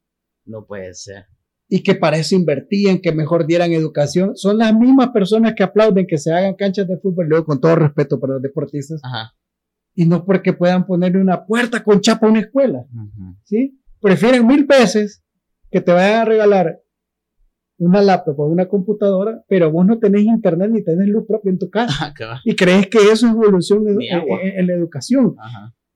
No 0.45 0.65
puede 0.65 0.93
ser 0.93 1.25
y 1.69 1.83
que 1.83 1.95
para 1.95 2.17
eso 2.17 2.35
invertían, 2.35 2.99
que 2.99 3.11
mejor 3.11 3.45
dieran 3.45 3.71
educación, 3.73 4.35
son 4.35 4.57
las 4.57 4.73
mismas 4.73 5.09
personas 5.09 5.53
que 5.55 5.63
aplauden 5.63 6.07
que 6.07 6.17
se 6.17 6.33
hagan 6.33 6.55
canchas 6.55 6.87
de 6.87 6.97
fútbol, 6.97 7.27
luego 7.27 7.45
con 7.45 7.59
todo 7.59 7.75
respeto 7.75 8.19
para 8.19 8.33
los 8.33 8.41
deportistas, 8.41 9.01
y 9.93 10.05
no 10.05 10.25
porque 10.25 10.53
puedan 10.53 10.85
ponerle 10.85 11.19
una 11.19 11.45
puerta 11.45 11.83
con 11.83 12.01
chapa 12.01 12.27
a 12.27 12.29
una 12.29 12.39
escuela, 12.39 12.85
¿sí? 13.43 13.79
Prefieren 13.99 14.45
mil 14.45 14.65
veces 14.65 15.23
que 15.69 15.81
te 15.81 15.91
vayan 15.91 16.21
a 16.21 16.25
regalar 16.25 16.79
una 17.79 18.01
laptop 18.01 18.39
o 18.39 18.47
una 18.47 18.67
computadora, 18.67 19.43
pero 19.47 19.71
vos 19.71 19.85
no 19.85 19.99
tenés 19.99 20.23
internet 20.23 20.69
ni 20.71 20.83
tenés 20.83 21.07
luz 21.09 21.25
propia 21.27 21.51
en 21.51 21.59
tu 21.59 21.69
casa. 21.69 22.13
Ah, 22.29 22.41
y 22.43 22.55
crees 22.55 22.87
que 22.87 22.97
eso 22.97 23.27
es 23.27 23.33
evolución 23.33 23.87
en, 23.87 23.97
en, 24.01 24.67
la 24.67 24.73
educación. 24.73 25.35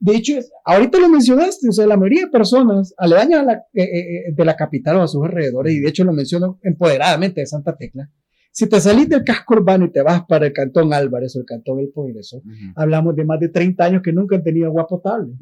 De 0.01 0.15
hecho, 0.15 0.33
ahorita 0.65 0.99
lo 0.99 1.09
mencionaste, 1.09 1.69
o 1.69 1.71
sea, 1.71 1.85
la 1.85 1.95
mayoría 1.95 2.25
de 2.25 2.31
personas 2.31 2.91
aledañas 2.97 3.45
la, 3.45 3.53
eh, 3.53 3.83
eh, 3.83 3.83
eh, 3.83 4.33
de 4.35 4.45
la 4.45 4.55
capital 4.55 4.95
o 4.95 5.03
a 5.03 5.07
sus 5.07 5.23
alrededores, 5.23 5.73
y 5.75 5.79
de 5.79 5.89
hecho 5.89 6.03
lo 6.03 6.11
menciono 6.11 6.59
empoderadamente 6.63 7.41
de 7.41 7.45
Santa 7.45 7.77
Tecla, 7.77 8.09
si 8.51 8.67
te 8.67 8.81
salís 8.81 9.07
del 9.07 9.23
casco 9.23 9.53
urbano 9.53 9.85
y 9.85 9.91
te 9.91 10.01
vas 10.01 10.23
para 10.27 10.47
el 10.47 10.53
cantón 10.53 10.91
Álvarez 10.91 11.35
o 11.35 11.39
el 11.39 11.45
cantón 11.45 11.79
El 11.79 11.91
Progreso, 11.93 12.41
hablamos 12.75 13.15
de 13.15 13.25
más 13.25 13.39
de 13.39 13.49
30 13.49 13.83
años 13.83 14.01
que 14.03 14.11
nunca 14.11 14.35
han 14.35 14.43
tenido 14.43 14.65
agua 14.65 14.87
potable. 14.87 15.35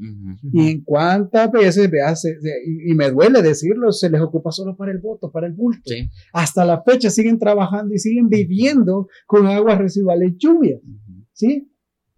Y 0.52 0.70
en 0.70 0.84
cuántas 0.84 1.52
veces, 1.52 1.90
veas, 1.90 2.24
y, 2.26 2.94
me 2.94 3.10
duele 3.10 3.42
decirlo, 3.42 3.92
se 3.92 4.12
les 4.12 4.22
ocupa 4.22 4.52
solo 4.52 4.76
para 4.76 4.92
el 4.92 5.00
voto, 5.00 5.32
para 5.32 5.48
el 5.48 5.54
bulto. 5.54 5.92
Hasta 6.34 6.64
la 6.66 6.84
fecha 6.84 7.10
siguen 7.10 7.40
trabajando 7.40 7.96
y 7.96 7.98
siguen 7.98 8.30
viviendo 8.30 9.08
con 9.26 9.48
aguas 9.48 9.80
residuales 9.80 10.34
lluvias. 10.38 10.80
¿Sí? 11.34 11.68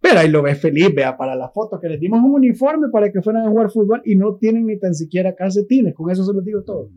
Pero 0.01 0.19
ahí 0.19 0.29
lo 0.29 0.41
ves 0.41 0.59
feliz, 0.59 0.93
vea, 0.93 1.15
para 1.15 1.35
la 1.35 1.49
foto 1.49 1.79
que 1.79 1.87
les 1.87 1.99
dimos 1.99 2.19
un 2.23 2.33
uniforme 2.33 2.89
para 2.91 3.11
que 3.11 3.21
fueran 3.21 3.45
a 3.45 3.49
jugar 3.49 3.69
fútbol 3.69 4.01
y 4.03 4.15
no 4.15 4.35
tienen 4.35 4.65
ni 4.65 4.79
tan 4.79 4.95
siquiera 4.95 5.35
calcetines, 5.35 5.93
con 5.93 6.09
eso 6.09 6.25
se 6.25 6.33
los 6.33 6.43
digo 6.43 6.63
todo. 6.63 6.89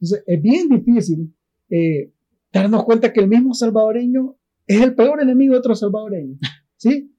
Entonces, 0.00 0.24
es 0.26 0.42
bien 0.42 0.68
difícil 0.68 1.34
eh, 1.68 2.10
darnos 2.52 2.84
cuenta 2.84 3.12
que 3.12 3.20
el 3.20 3.28
mismo 3.28 3.52
salvadoreño 3.52 4.36
es 4.66 4.80
el 4.80 4.94
peor 4.94 5.20
enemigo 5.20 5.52
de 5.52 5.58
otro 5.58 5.74
salvadoreño. 5.74 6.38
¿Sí? 6.76 7.12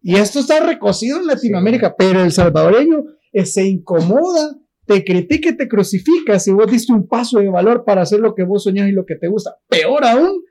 Y 0.00 0.14
esto 0.14 0.40
está 0.40 0.64
recocido 0.64 1.18
en 1.18 1.26
Latinoamérica, 1.26 1.94
pero 1.96 2.22
el 2.22 2.32
salvadoreño 2.32 3.04
eh, 3.32 3.44
se 3.44 3.66
incomoda, 3.66 4.58
te 4.86 5.04
critica 5.04 5.50
y 5.50 5.56
te 5.56 5.68
crucifica 5.68 6.38
si 6.38 6.52
vos 6.52 6.70
diste 6.70 6.92
un 6.92 7.06
paso 7.06 7.38
de 7.38 7.48
valor 7.48 7.84
para 7.84 8.02
hacer 8.02 8.20
lo 8.20 8.34
que 8.34 8.44
vos 8.44 8.62
soñás 8.64 8.88
y 8.88 8.92
lo 8.92 9.04
que 9.04 9.16
te 9.16 9.28
gusta. 9.28 9.56
Peor 9.68 10.04
aún, 10.04 10.42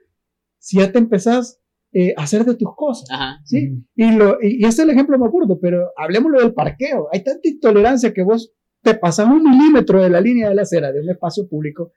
si 0.58 0.78
ya 0.78 0.92
te 0.92 0.98
empezás 0.98 1.60
eh, 1.92 2.14
hacer 2.16 2.44
de 2.44 2.54
tus 2.54 2.74
cosas. 2.76 3.08
¿sí? 3.44 3.82
y, 3.94 4.10
lo, 4.12 4.36
y, 4.42 4.64
este 4.64 4.82
es 4.82 4.88
el 4.88 4.90
ejemplo 4.90 5.18
más 5.18 5.30
burdo, 5.30 5.58
pero 5.60 5.90
hablemoslo 5.96 6.40
del 6.40 6.54
parqueo. 6.54 7.08
Hay 7.12 7.24
tanta 7.24 7.48
intolerancia 7.48 8.12
que 8.12 8.22
vos 8.22 8.52
te 8.82 8.94
pasas 8.94 9.26
un 9.26 9.42
milímetro 9.42 10.02
de 10.02 10.10
la 10.10 10.20
línea 10.20 10.48
de 10.48 10.54
la 10.54 10.62
acera 10.62 10.92
de 10.92 11.00
un 11.00 11.10
espacio 11.10 11.48
público. 11.48 11.92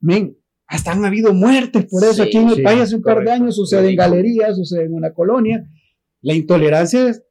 Men, 0.00 0.36
hasta 0.66 0.92
han 0.92 1.04
habido 1.04 1.32
muertes 1.32 1.86
por 1.86 2.04
eso. 2.04 2.22
Aquí 2.22 2.36
en 2.36 2.50
el 2.50 2.62
país 2.62 2.82
hace 2.82 2.96
un 2.96 3.02
par 3.02 3.24
de 3.24 3.30
años 3.30 3.56
sucede 3.56 3.90
en 3.90 3.96
galerías, 3.96 4.56
sucede 4.56 4.84
en 4.84 4.94
una 4.94 5.12
colonia. 5.12 5.66
La 6.20 6.34
intolerancia 6.34 7.08
es, 7.08 7.22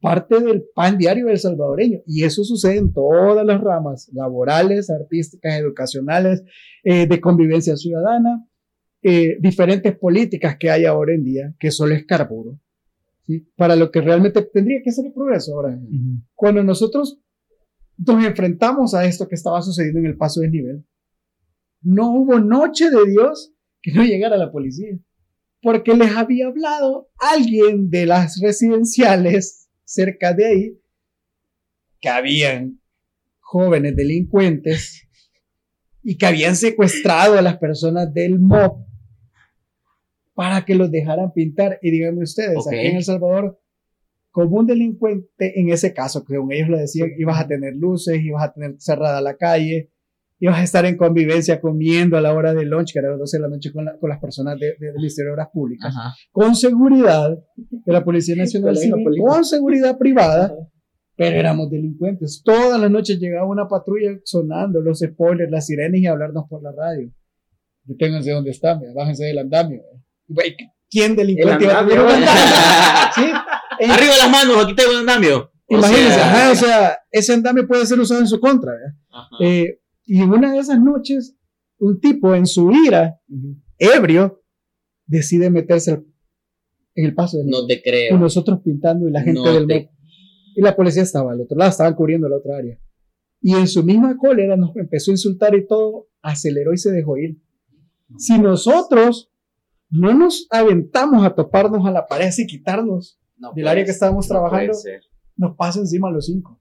parte 0.00 0.38
del 0.40 0.64
pan 0.74 0.98
diario 0.98 1.26
del 1.26 1.38
salvadoreño 1.38 2.00
y 2.06 2.24
eso 2.24 2.44
sucede 2.44 2.76
en 2.76 2.92
todas 2.92 3.44
las 3.44 3.60
ramas 3.60 4.10
laborales, 4.12 4.90
artísticas, 4.90 5.54
educacionales, 5.54 6.44
eh, 6.82 7.06
de 7.06 7.20
convivencia 7.20 7.76
ciudadana, 7.76 8.46
eh, 9.06 9.36
diferentes 9.38 9.94
políticas 9.98 10.56
que 10.58 10.70
hay 10.70 10.86
ahora 10.86 11.12
en 11.12 11.24
día, 11.24 11.54
que 11.58 11.70
solo 11.70 11.94
es 11.94 12.06
carburo, 12.06 12.58
¿sí? 13.26 13.46
para 13.54 13.76
lo 13.76 13.90
que 13.90 14.00
realmente 14.00 14.40
tendría 14.42 14.80
que 14.82 14.92
ser 14.92 15.04
el 15.04 15.12
progreso 15.12 15.54
ahora. 15.54 15.78
Cuando 16.34 16.64
nosotros 16.64 17.20
nos 17.98 18.24
enfrentamos 18.24 18.94
a 18.94 19.04
esto 19.04 19.28
que 19.28 19.34
estaba 19.34 19.60
sucediendo 19.60 20.00
en 20.00 20.06
el 20.06 20.16
paso 20.16 20.40
del 20.40 20.52
nivel, 20.52 20.84
no 21.82 22.12
hubo 22.12 22.40
noche 22.40 22.88
de 22.88 23.10
Dios 23.10 23.52
que 23.82 23.92
no 23.92 24.02
llegara 24.04 24.38
la 24.38 24.50
policía 24.50 24.98
porque 25.60 25.94
les 25.94 26.14
había 26.14 26.46
hablado 26.46 27.10
alguien 27.18 27.90
de 27.90 28.06
las 28.06 28.40
residenciales 28.40 29.68
cerca 29.84 30.32
de 30.32 30.46
ahí 30.46 30.80
que 32.00 32.08
habían 32.08 32.80
jóvenes 33.40 33.96
delincuentes 33.96 35.06
y 36.02 36.16
que 36.16 36.24
habían 36.24 36.56
secuestrado 36.56 37.38
a 37.38 37.42
las 37.42 37.58
personas 37.58 38.12
del 38.14 38.38
MOB 38.38 38.93
para 40.34 40.64
que 40.64 40.74
los 40.74 40.90
dejaran 40.90 41.32
pintar. 41.32 41.78
Y 41.82 41.90
díganme 41.90 42.22
ustedes, 42.22 42.66
aquí 42.66 42.86
en 42.86 42.96
El 42.96 43.04
Salvador, 43.04 43.58
como 44.30 44.58
un 44.58 44.66
delincuente, 44.66 45.60
en 45.60 45.70
ese 45.70 45.94
caso, 45.94 46.24
que 46.24 46.34
ellos 46.34 46.68
lo 46.68 46.78
decían, 46.78 47.10
ibas 47.16 47.40
a 47.40 47.46
tener 47.46 47.74
luces, 47.76 48.20
ibas 48.22 48.42
a 48.42 48.52
tener 48.52 48.74
cerrada 48.78 49.20
la 49.20 49.36
calle, 49.36 49.92
ibas 50.40 50.58
a 50.58 50.62
estar 50.64 50.84
en 50.86 50.96
convivencia 50.96 51.60
comiendo 51.60 52.16
a 52.16 52.20
la 52.20 52.34
hora 52.34 52.52
del 52.52 52.68
lunch, 52.68 52.92
que 52.92 52.98
era 52.98 53.10
las 53.10 53.18
12 53.20 53.36
de 53.36 53.42
la 53.42 53.48
noche, 53.48 53.72
con, 53.72 53.88
con 54.00 54.10
las 54.10 54.18
personas 54.18 54.58
del 54.58 54.74
Ministerio 54.96 55.30
de 55.30 55.32
Obras 55.34 55.48
Públicas, 55.52 55.94
con 56.32 56.56
seguridad 56.56 57.38
de 57.56 57.92
la 57.92 58.04
Policía 58.04 58.34
Nacional 58.34 58.76
con 59.20 59.44
seguridad 59.44 59.96
privada, 59.96 60.52
pero 61.16 61.36
éramos 61.36 61.70
delincuentes. 61.70 62.42
Todas 62.44 62.80
las 62.80 62.90
noches 62.90 63.20
llegaba 63.20 63.46
una 63.46 63.68
patrulla 63.68 64.18
sonando 64.24 64.80
los 64.80 64.98
spoilers, 64.98 65.50
las 65.50 65.66
sirenas 65.66 66.00
y 66.00 66.06
hablarnos 66.06 66.46
por 66.48 66.60
la 66.60 66.72
radio. 66.72 67.08
Deténganse 67.84 68.32
donde 68.32 68.50
están, 68.50 68.80
bájense 68.94 69.24
del 69.24 69.38
andamio. 69.38 69.82
¿Quién 70.90 71.16
delincuente 71.16 71.66
va 71.66 71.80
a 71.80 71.86
tener 71.86 72.00
un 72.04 72.10
andamio? 72.10 73.42
Arriba 73.92 74.16
las 74.16 74.30
manos, 74.30 74.64
aquí 74.64 74.74
tengo 74.74 74.92
un 74.92 74.98
andamio. 74.98 75.50
Imagínense, 75.68 76.20
o 76.52 76.54
sea, 76.54 76.98
ese 77.10 77.32
andamio 77.32 77.66
puede 77.66 77.86
ser 77.86 77.98
usado 77.98 78.20
en 78.20 78.28
su 78.28 78.38
contra. 78.38 78.72
Eh, 79.40 79.80
y 80.04 80.22
en 80.22 80.30
una 80.30 80.52
de 80.52 80.58
esas 80.58 80.80
noches, 80.80 81.36
un 81.78 82.00
tipo 82.00 82.34
en 82.34 82.46
su 82.46 82.70
ira, 82.70 83.18
ebrio, 83.78 84.42
decide 85.06 85.50
meterse 85.50 86.02
en 86.94 87.04
el 87.04 87.14
paso 87.14 87.38
de 87.38 87.44
No 87.46 87.66
te 87.66 87.82
creo. 87.82 88.14
Y 88.14 88.18
nosotros 88.18 88.60
pintando 88.62 89.08
y 89.08 89.10
la 89.10 89.22
gente 89.22 89.40
del 89.40 89.88
Y 90.54 90.60
la 90.60 90.76
policía 90.76 91.02
estaba 91.02 91.32
al 91.32 91.40
otro 91.40 91.56
lado, 91.56 91.70
estaban 91.70 91.94
cubriendo 91.94 92.28
la 92.28 92.36
otra 92.36 92.58
área. 92.58 92.78
Y 93.40 93.54
en 93.54 93.68
su 93.68 93.82
misma 93.82 94.16
cólera 94.16 94.56
nos 94.56 94.74
empezó 94.76 95.10
a 95.10 95.14
insultar 95.14 95.54
y 95.54 95.66
todo, 95.66 96.08
aceleró 96.22 96.72
y 96.72 96.78
se 96.78 96.92
dejó 96.92 97.16
ir. 97.18 97.38
Si 98.16 98.38
nosotros 98.38 99.30
no 99.94 100.12
nos 100.12 100.48
aventamos 100.50 101.24
a 101.24 101.34
toparnos 101.34 101.86
a 101.86 101.90
la 101.92 102.06
pared 102.06 102.30
y 102.36 102.46
quitarnos 102.46 103.20
del 103.54 103.68
área 103.68 103.84
que 103.84 103.92
estábamos 103.92 104.26
trabajando, 104.26 104.72
nos 105.36 105.56
pasa 105.56 105.78
encima 105.78 106.08
a 106.08 106.10
los 106.10 106.26
cinco. 106.26 106.60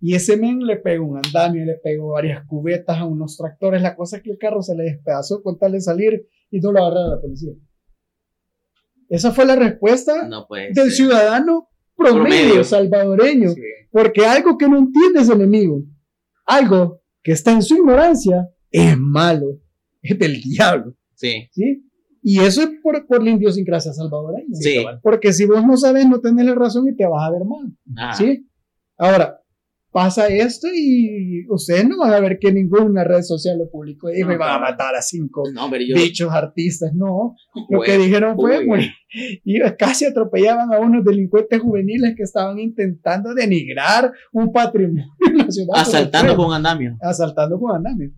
Y 0.00 0.14
ese 0.14 0.38
men 0.38 0.60
le 0.60 0.76
pegó 0.76 1.06
un 1.06 1.18
andamio, 1.18 1.64
le 1.66 1.74
pegó 1.74 2.12
varias 2.12 2.46
cubetas 2.46 2.96
a 2.96 3.04
unos 3.04 3.36
tractores. 3.36 3.82
La 3.82 3.94
cosa 3.94 4.16
es 4.16 4.22
que 4.22 4.30
el 4.30 4.38
carro 4.38 4.62
se 4.62 4.74
le 4.74 4.84
despedazó 4.84 5.42
con 5.42 5.58
tal 5.58 5.72
de 5.72 5.80
salir 5.82 6.26
y 6.50 6.60
no 6.60 6.72
lo 6.72 6.80
agarraron 6.80 7.12
a 7.12 7.16
la 7.16 7.20
policía. 7.20 7.52
Esa 9.08 9.32
fue 9.32 9.44
la 9.44 9.54
respuesta 9.54 10.28
del 10.74 10.90
ciudadano 10.90 11.68
promedio, 11.94 12.64
salvadoreño. 12.64 13.50
Porque 13.90 14.24
algo 14.24 14.56
que 14.56 14.68
no 14.68 14.78
entiende 14.78 15.20
es 15.20 15.28
enemigo. 15.28 15.84
Algo 16.46 17.02
que 17.22 17.32
está 17.32 17.52
en 17.52 17.62
su 17.62 17.76
ignorancia 17.76 18.48
es 18.70 18.96
malo. 18.98 19.60
Es 20.00 20.18
del 20.18 20.40
diablo. 20.40 20.96
Sí. 21.14 21.48
¿Sí? 21.52 21.91
Y 22.22 22.38
eso 22.38 22.62
es 22.62 22.70
por, 22.82 23.06
por 23.06 23.22
la 23.22 23.30
idiosincrasia 23.30 23.92
salvadoreña. 23.92 24.54
Sí. 24.54 24.84
Porque 25.02 25.32
si 25.32 25.44
vos 25.44 25.66
no 25.66 25.76
sabes, 25.76 26.08
no 26.08 26.20
tenés 26.20 26.46
la 26.46 26.54
razón 26.54 26.88
y 26.88 26.96
te 26.96 27.06
vas 27.06 27.26
a 27.26 27.30
ver 27.32 27.42
mal. 27.44 27.76
Ah. 27.96 28.14
¿Sí? 28.14 28.48
Ahora, 28.96 29.42
pasa 29.92 30.26
esto 30.28 30.68
y 30.74 31.44
ustedes 31.48 31.86
no 31.86 31.98
van 31.98 32.14
a 32.14 32.20
ver 32.20 32.38
que 32.38 32.50
ninguna 32.50 33.04
red 33.04 33.22
social 33.22 33.58
lo 33.58 33.70
publicó 33.70 34.10
y 34.10 34.24
me 34.24 34.38
van 34.38 34.56
a 34.56 34.58
matar 34.58 34.94
a 34.94 35.02
cinco 35.02 35.42
bichos 35.94 36.32
artistas, 36.32 36.92
no. 36.94 37.34
Lo 37.68 37.80
que 37.82 37.98
dijeron 37.98 38.36
fue, 38.36 38.64
y 39.44 39.60
casi 39.78 40.06
atropellaban 40.06 40.72
a 40.72 40.78
unos 40.78 41.04
delincuentes 41.04 41.60
juveniles 41.60 42.14
que 42.16 42.22
estaban 42.22 42.58
intentando 42.58 43.34
denigrar 43.34 44.12
un 44.32 44.50
patrimonio 44.50 45.04
nacional. 45.36 45.80
Asaltando 45.80 46.36
con 46.36 46.54
andamio. 46.54 46.96
Asaltando 47.00 47.60
con 47.60 47.76
andamio. 47.76 48.10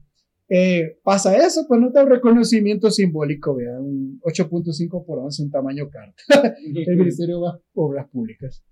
Eh, 0.57 1.01
pasa 1.03 1.37
eso, 1.37 1.65
pues 1.67 1.81
no 1.81 1.91
da 1.91 2.05
un 2.05 2.11
reconocimiento 2.11 2.89
simbólico, 2.89 3.57
vean, 3.57 3.81
un 3.81 4.21
8.5 4.21 5.05
por 5.05 5.19
11, 5.19 5.43
un 5.43 5.51
tamaño 5.51 5.91
carta, 5.91 6.15
el 6.65 6.97
Ministerio 6.97 7.41
de 7.41 7.59
Obras 7.75 8.09
Públicas. 8.09 8.63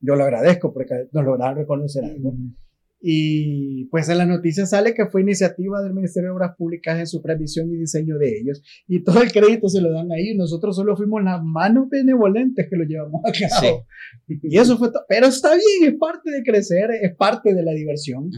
Yo 0.00 0.16
lo 0.16 0.24
agradezco 0.24 0.72
porque 0.72 1.06
nos 1.12 1.24
lograron 1.26 1.58
reconocer 1.58 2.02
algo. 2.02 2.32
Y 3.00 3.84
pues 3.86 4.08
en 4.08 4.18
la 4.18 4.26
noticia 4.26 4.66
sale 4.66 4.92
que 4.92 5.06
fue 5.06 5.22
iniciativa 5.22 5.80
del 5.82 5.94
Ministerio 5.94 6.30
de 6.30 6.34
Obras 6.34 6.56
Públicas 6.56 6.98
en 6.98 7.06
su 7.06 7.22
previsión 7.22 7.72
y 7.72 7.76
diseño 7.76 8.18
de 8.18 8.38
ellos. 8.40 8.62
Y 8.88 9.04
todo 9.04 9.22
el 9.22 9.30
crédito 9.30 9.68
se 9.68 9.80
lo 9.80 9.92
dan 9.92 10.10
ahí. 10.10 10.36
Nosotros 10.36 10.74
solo 10.74 10.96
fuimos 10.96 11.22
las 11.22 11.40
manos 11.42 11.88
benevolentes 11.88 12.66
que 12.68 12.76
lo 12.76 12.84
llevamos 12.84 13.22
a 13.24 13.32
cabo. 13.32 13.86
Y 14.26 14.58
eso 14.58 14.76
fue 14.78 14.88
todo. 14.88 15.04
Pero 15.08 15.26
está 15.26 15.50
bien, 15.50 15.92
es 15.92 15.98
parte 15.98 16.30
de 16.30 16.42
crecer, 16.42 16.90
es 17.00 17.14
parte 17.14 17.54
de 17.54 17.62
la 17.62 17.72
diversión. 17.72 18.30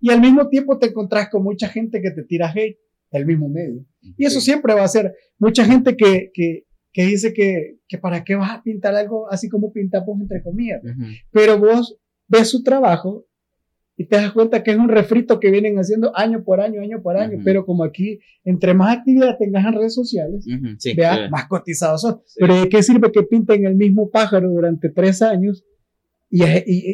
Y 0.00 0.10
al 0.10 0.20
mismo 0.20 0.48
tiempo 0.48 0.78
te 0.78 0.88
encontrás 0.88 1.28
con 1.30 1.44
mucha 1.44 1.68
gente 1.68 2.02
que 2.02 2.10
te 2.10 2.24
tira 2.24 2.50
hate 2.50 2.78
del 3.12 3.26
mismo 3.26 3.48
medio. 3.48 3.84
Y 4.16 4.24
eso 4.24 4.40
siempre 4.40 4.74
va 4.74 4.82
a 4.82 4.88
ser 4.88 5.14
mucha 5.38 5.64
gente 5.64 5.96
que, 5.96 6.30
que, 6.34 6.64
que 6.92 7.06
dice 7.06 7.32
que, 7.32 7.78
que, 7.86 7.98
para 7.98 8.24
qué 8.24 8.34
vas 8.34 8.50
a 8.50 8.62
pintar 8.62 8.94
algo 8.96 9.30
así 9.30 9.48
como 9.48 9.72
pintamos 9.72 10.20
entre 10.20 10.42
comillas. 10.42 10.82
Pero 11.30 11.58
vos 11.58 11.96
ves 12.26 12.48
su 12.48 12.62
trabajo 12.62 13.26
y 14.00 14.06
te 14.06 14.16
das 14.16 14.32
cuenta 14.32 14.62
que 14.62 14.70
es 14.70 14.78
un 14.78 14.88
refrito 14.88 15.38
que 15.38 15.50
vienen 15.50 15.76
haciendo 15.76 16.16
año 16.16 16.42
por 16.42 16.62
año, 16.62 16.80
año 16.80 17.02
por 17.02 17.18
año. 17.18 17.38
Pero 17.44 17.66
como 17.66 17.84
aquí, 17.84 18.18
entre 18.44 18.72
más 18.72 18.96
actividad 18.96 19.36
tengas 19.38 19.66
en 19.66 19.74
redes 19.74 19.94
sociales, 19.94 20.46
más 21.30 21.48
cotizados 21.48 22.00
son. 22.00 22.22
Pero 22.38 22.62
¿de 22.62 22.70
qué 22.70 22.82
sirve 22.82 23.12
que 23.12 23.24
pinten 23.24 23.66
el 23.66 23.76
mismo 23.76 24.08
pájaro 24.08 24.48
durante 24.48 24.88
tres 24.88 25.20
años? 25.20 25.66
Y, 26.30 26.44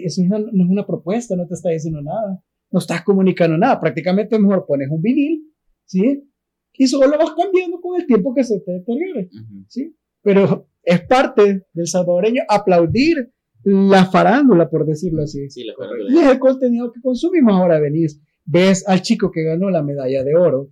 eso 0.04 0.20
no, 0.24 0.40
no 0.40 0.64
es 0.64 0.68
una 0.68 0.84
propuesta, 0.84 1.36
no 1.36 1.46
te 1.46 1.54
está 1.54 1.70
diciendo 1.70 2.02
nada, 2.02 2.42
no 2.72 2.80
estás 2.80 3.04
comunicando 3.04 3.56
nada. 3.56 3.80
Prácticamente 3.80 4.36
mejor 4.40 4.66
pones 4.66 4.88
un 4.90 5.00
vinil, 5.00 5.44
¿sí? 5.84 6.28
y 6.72 6.86
solo 6.88 7.16
vas 7.16 7.34
cambiando 7.36 7.80
con 7.80 8.00
el 8.00 8.06
tiempo 8.08 8.34
que 8.34 8.42
se 8.42 8.58
te 8.62 8.72
deteriore. 8.72 9.28
¿sí? 9.68 9.96
Pero 10.22 10.68
es 10.82 11.02
parte 11.02 11.66
del 11.72 11.86
salvadoreño 11.86 12.42
aplaudir 12.48 13.32
la 13.66 14.06
farándula, 14.06 14.70
por 14.70 14.86
decirlo 14.86 15.24
así. 15.24 15.50
Sí, 15.50 15.64
la 15.64 15.74
y 16.08 16.18
es 16.18 16.30
el 16.30 16.38
contenido 16.38 16.92
que 16.92 17.00
consumimos 17.00 17.54
ahora. 17.54 17.80
Venís, 17.80 18.20
ves 18.44 18.86
al 18.88 19.02
chico 19.02 19.32
que 19.32 19.42
ganó 19.42 19.70
la 19.70 19.82
medalla 19.82 20.22
de 20.22 20.36
oro 20.36 20.70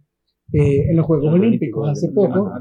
eh, 0.52 0.90
en 0.90 0.96
los 0.96 1.04
Juegos 1.04 1.34
Olímpicos 1.34 1.90
hace 1.90 2.12
poco. 2.12 2.52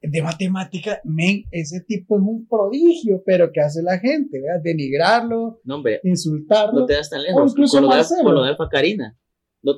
De 0.00 0.22
matemática, 0.22 1.00
men, 1.04 1.42
ese 1.50 1.82
tipo 1.82 2.16
es 2.16 2.22
un 2.24 2.46
prodigio, 2.48 3.22
pero 3.26 3.50
¿qué 3.52 3.60
hace 3.60 3.82
la 3.82 3.98
gente? 3.98 4.40
Denigrarlo, 4.62 5.60
insultarlo. 6.02 6.80
No 6.80 6.86
te 6.86 6.94
das 6.94 7.10
tan 7.10 7.22
lejos. 7.22 7.54
Con 7.54 7.82
lo, 7.82 7.94
de, 7.94 8.04
con 8.22 8.34
lo 8.34 8.42
de 8.44 8.48
Alfa 8.50 8.68
Karina. 8.70 9.18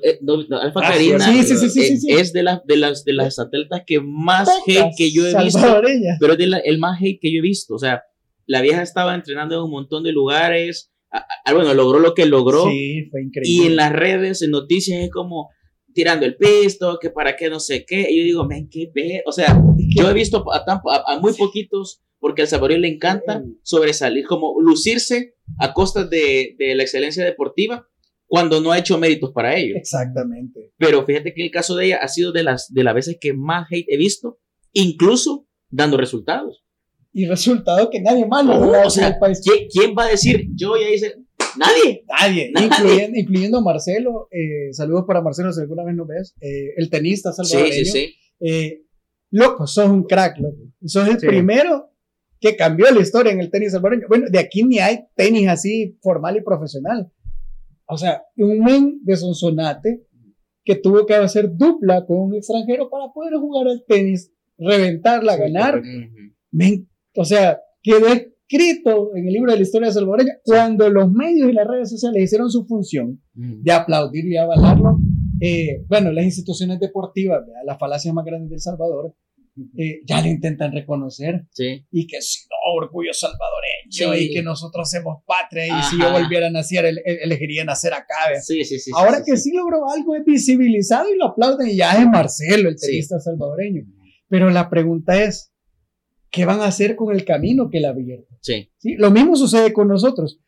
Eh, 0.04 0.20
Alfa 0.52 0.80
ah, 0.84 0.92
Karina 0.92 1.34
es 1.34 2.32
de, 2.32 2.42
las 2.44 2.64
de, 2.64 2.76
las, 2.76 3.04
de 3.04 3.12
las 3.14 3.38
atletas 3.40 3.82
que 3.84 3.98
más 4.00 4.48
hate 4.66 4.92
que 4.96 5.10
yo 5.10 5.26
he 5.26 5.42
visto. 5.42 5.82
Pero 6.20 6.34
es 6.34 6.38
de 6.38 6.60
el 6.64 6.78
más 6.78 7.00
hate 7.00 7.18
que 7.20 7.32
yo 7.32 7.38
he 7.38 7.42
visto. 7.42 7.74
O 7.74 7.78
sea, 7.78 8.04
la 8.50 8.60
vieja 8.62 8.82
estaba 8.82 9.14
entrenando 9.14 9.54
en 9.56 9.62
un 9.62 9.70
montón 9.70 10.02
de 10.02 10.12
lugares. 10.12 10.92
bueno, 11.52 11.72
logró 11.74 11.98
lo 12.00 12.14
que 12.14 12.26
logró. 12.26 12.68
Sí, 12.68 13.06
fue 13.10 13.22
increíble. 13.22 13.50
Y 13.64 13.66
en 13.66 13.76
las 13.76 13.92
redes, 13.92 14.42
en 14.42 14.50
noticias, 14.50 15.02
es 15.02 15.10
como 15.10 15.48
tirando 15.92 16.24
el 16.26 16.36
pisto, 16.36 16.98
que 17.00 17.10
para 17.10 17.36
qué 17.36 17.48
no 17.50 17.60
sé 17.60 17.84
qué. 17.86 18.06
Y 18.10 18.18
yo 18.18 18.24
digo, 18.24 18.44
men, 18.46 18.68
qué 18.70 18.90
ve. 18.94 19.22
O 19.26 19.32
sea, 19.32 19.60
yo 19.96 20.08
he 20.10 20.14
visto 20.14 20.44
a, 20.52 20.64
tan- 20.64 20.80
a- 20.88 21.14
a 21.14 21.20
muy 21.20 21.32
poquitos, 21.32 22.02
porque 22.18 22.42
al 22.42 22.48
salvadoreño 22.48 22.80
le 22.80 22.88
encanta 22.88 23.42
sobresalir, 23.62 24.26
como 24.26 24.60
lucirse 24.60 25.34
a 25.58 25.72
costa 25.72 26.04
de, 26.04 26.54
de 26.58 26.74
la 26.74 26.82
excelencia 26.82 27.24
deportiva 27.24 27.86
cuando 28.26 28.60
no 28.60 28.70
ha 28.70 28.78
hecho 28.78 28.98
méritos 28.98 29.32
para 29.32 29.56
ello. 29.56 29.74
Exactamente. 29.76 30.72
Pero 30.76 31.04
fíjate 31.04 31.34
que 31.34 31.42
el 31.42 31.50
caso 31.50 31.74
de 31.76 31.86
ella 31.86 31.98
ha 32.02 32.06
sido 32.08 32.30
de 32.30 32.44
las, 32.44 32.72
de 32.72 32.84
las 32.84 32.94
veces 32.94 33.16
que 33.20 33.32
más 33.32 33.66
hate 33.70 33.86
he 33.88 33.96
visto, 33.96 34.38
incluso 34.72 35.48
dando 35.70 35.96
resultados. 35.96 36.64
Y 37.12 37.26
resultado 37.26 37.90
que 37.90 38.00
nadie 38.00 38.24
más 38.26 38.44
lo 38.44 38.88
sea, 38.90 39.18
país. 39.18 39.40
¿Quién, 39.42 39.66
quién 39.68 39.94
va 39.98 40.04
a 40.04 40.10
decir, 40.10 40.46
yo 40.54 40.76
ya 40.76 40.88
hice? 40.90 41.16
Nadie. 41.58 42.04
Nadie, 42.08 42.50
Nadie. 42.52 42.66
Incluyendo, 42.66 43.18
incluyendo 43.18 43.58
a 43.58 43.62
Marcelo. 43.62 44.28
eh, 44.30 44.72
saludos 44.72 45.04
para 45.06 45.20
Marcelo 45.20 45.52
si 45.52 45.60
alguna 45.60 45.84
vez 45.84 45.94
nos 45.96 46.06
ves. 46.06 46.34
eh, 46.40 46.74
el 46.76 46.88
tenista 46.90 47.32
Sí, 47.32 47.44
salvadoreño. 47.44 47.84
sí, 47.84 47.90
sí. 47.90 48.14
Eh, 48.40 48.82
loco, 49.30 49.66
sos 49.66 49.88
un 49.90 50.04
crack, 50.04 50.38
loco. 50.38 50.56
Sos 50.84 51.08
el 51.08 51.18
Sí. 51.18 51.26
primero 51.26 51.90
que 52.40 52.56
cambió 52.56 52.90
la 52.90 53.00
historia 53.00 53.32
en 53.32 53.40
el 53.40 53.50
tenis 53.50 53.72
salvadoreño. 53.72 54.06
Bueno, 54.08 54.26
de 54.30 54.38
aquí 54.38 54.62
ni 54.62 54.78
hay 54.78 55.00
tenis 55.16 55.48
así 55.48 55.98
formal 56.02 56.36
y 56.36 56.42
profesional. 56.42 57.10
O 57.86 57.98
sea, 57.98 58.22
un 58.36 58.60
men 58.60 59.00
de 59.02 59.16
Sonsonate 59.16 60.06
que 60.64 60.76
tuvo 60.76 61.04
que 61.06 61.14
hacer 61.14 61.50
dupla 61.56 62.06
con 62.06 62.18
un 62.18 62.34
extranjero 62.36 62.88
para 62.88 63.12
poder 63.12 63.34
jugar 63.34 63.66
al 63.66 63.84
tenis, 63.88 64.30
reventarla, 64.56 65.34
Sí, 65.34 65.40
ganar. 65.40 65.82
Men, 66.52 66.88
o 67.16 67.24
sea, 67.24 67.60
quedó 67.82 68.06
escrito 68.08 69.10
en 69.14 69.26
el 69.28 69.32
libro 69.32 69.52
de 69.52 69.58
la 69.58 69.62
historia 69.62 69.90
salvadoreña 69.92 70.32
cuando 70.44 70.88
los 70.90 71.10
medios 71.12 71.48
y 71.50 71.52
las 71.52 71.66
redes 71.66 71.90
sociales 71.90 72.22
hicieron 72.24 72.50
su 72.50 72.66
función 72.66 73.20
de 73.34 73.72
aplaudir 73.72 74.26
y 74.26 74.36
avalarlo. 74.36 74.98
eh, 75.42 75.84
bueno, 75.88 76.12
las 76.12 76.24
instituciones 76.26 76.78
deportivas, 76.80 77.40
¿verdad? 77.40 77.62
las 77.64 77.78
falacias 77.78 78.12
más 78.12 78.26
grandes 78.26 78.50
de 78.50 78.54
El 78.56 78.60
Salvador, 78.60 79.14
eh, 79.78 80.00
ya 80.06 80.20
lo 80.20 80.28
intentan 80.28 80.70
reconocer 80.70 81.46
Sí. 81.52 81.86
y 81.90 82.06
que 82.06 82.20
si 82.20 82.40
no, 82.48 82.56
orgullo 82.82 83.12
salvadoreño 83.14 83.90
Sí. 84.18 84.24
y 84.26 84.34
que 84.34 84.42
nosotros 84.42 84.90
somos 84.90 85.22
patria 85.26 85.66
y 85.66 85.82
si 85.84 85.98
yo 85.98 86.12
volviera 86.12 86.48
a 86.48 86.50
nacer, 86.50 86.84
ele- 86.84 87.00
ele- 87.06 87.22
elegiría 87.24 87.64
nacer 87.64 87.94
acá. 87.94 88.14
Sí. 88.42 88.60
Ahora 88.94 89.22
que 89.24 89.36
sí. 89.38 89.50
logró 89.54 89.88
algo 89.88 90.14
es 90.14 90.24
visibilizado 90.26 91.06
y 91.10 91.16
lo 91.16 91.28
aplauden 91.28 91.68
y 91.68 91.76
ya 91.76 91.92
es 92.00 92.06
Marcelo, 92.06 92.68
el 92.68 92.76
tenista 92.78 93.18
salvadoreño. 93.18 93.82
Pero 94.28 94.50
la 94.50 94.68
pregunta 94.68 95.22
es, 95.22 95.49
¿qué 96.30 96.44
van 96.44 96.60
a 96.60 96.66
hacer 96.66 96.96
con 96.96 97.14
el 97.14 97.24
camino 97.24 97.68
que 97.70 97.78
él 97.78 97.84
abierto? 97.86 98.36
Sí. 98.40 98.70
¿Sí? 98.78 98.94
Lo 98.96 99.10
mismo 99.10 99.36
sucede 99.36 99.72
con 99.72 99.88
nosotros. 99.88 100.40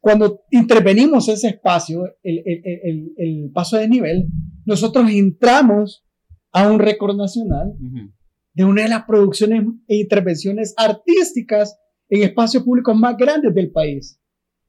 Cuando 0.00 0.42
intervenimos 0.50 1.28
ese 1.28 1.48
espacio, 1.48 2.04
el, 2.22 2.42
el- 2.44 2.62
el- 2.64 3.12
el- 3.16 3.50
paso 3.52 3.76
de 3.78 3.88
nivel, 3.88 4.26
nosotros 4.66 5.08
entramos 5.10 6.04
a 6.52 6.70
un 6.70 6.78
récord 6.78 7.16
nacional 7.16 7.68
Ujú. 7.80 8.12
de 8.52 8.64
una 8.64 8.82
de 8.82 8.88
las 8.88 9.04
producciones 9.04 9.64
e 9.88 9.96
intervenciones 9.96 10.74
artísticas 10.76 11.78
en 12.10 12.22
espacios 12.22 12.62
públicos 12.64 12.94
más 12.96 13.16
grandes 13.16 13.54
del 13.54 13.70
país. 13.72 14.20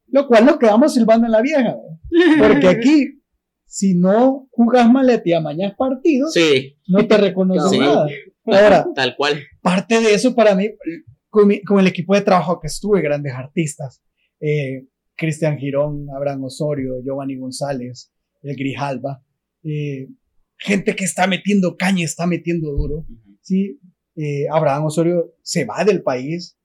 Lo 0.08 0.28
cual 0.28 0.46
nos 0.46 0.58
quedamos 0.58 0.94
silbando 0.94 1.26
en 1.26 1.32
la 1.34 1.42
vieja. 1.42 1.76
¿verdad? 1.76 2.00
Porque 2.54 2.68
aquí, 2.68 3.22
si 3.66 3.94
no 3.96 4.48
jugas 4.52 4.90
maleta 4.90 5.24
y 5.26 5.34
amañas 5.34 5.74
partidos, 5.78 6.32
Sí, 6.34 6.78
no 6.88 7.06
te 7.08 7.18
reconocen 7.18 7.70
Sí. 7.72 7.80
nada. 7.80 8.08
Ahora, 8.46 8.86
tal 8.96 9.16
cual. 9.16 9.40
parte 9.62 10.00
de 10.02 10.14
eso 10.14 10.36
para 10.36 10.56
mí, 10.56 10.70
con, 11.30 11.48
mi- 11.48 11.62
con 11.64 11.80
el 11.80 11.88
equipo 11.88 12.14
de 12.16 12.22
trabajo 12.22 12.60
que 12.60 12.68
estuve, 12.68 13.02
grandes 13.02 13.34
artistas, 13.34 14.02
eh, 14.40 14.86
Cristian 15.18 15.58
Girón, 15.58 16.08
Abraham 16.16 16.44
Osorio, 16.46 17.02
Giovanni 17.04 17.38
González, 17.38 18.12
el 18.44 18.56
Grijalba, 18.56 19.24
eh, 19.64 20.08
gente 20.58 20.96
que 20.96 21.06
está 21.06 21.26
metiendo 21.28 21.76
caña, 21.78 22.04
está 22.06 22.28
metiendo 22.28 22.72
duro, 22.72 22.96
Ujú. 23.00 23.38
¿sí? 23.42 23.80
Eh, 24.16 24.46
Abraham 24.52 24.86
Osorio 24.86 25.34
se 25.42 25.66
va 25.66 25.84
del 25.84 26.02
país 26.04 26.58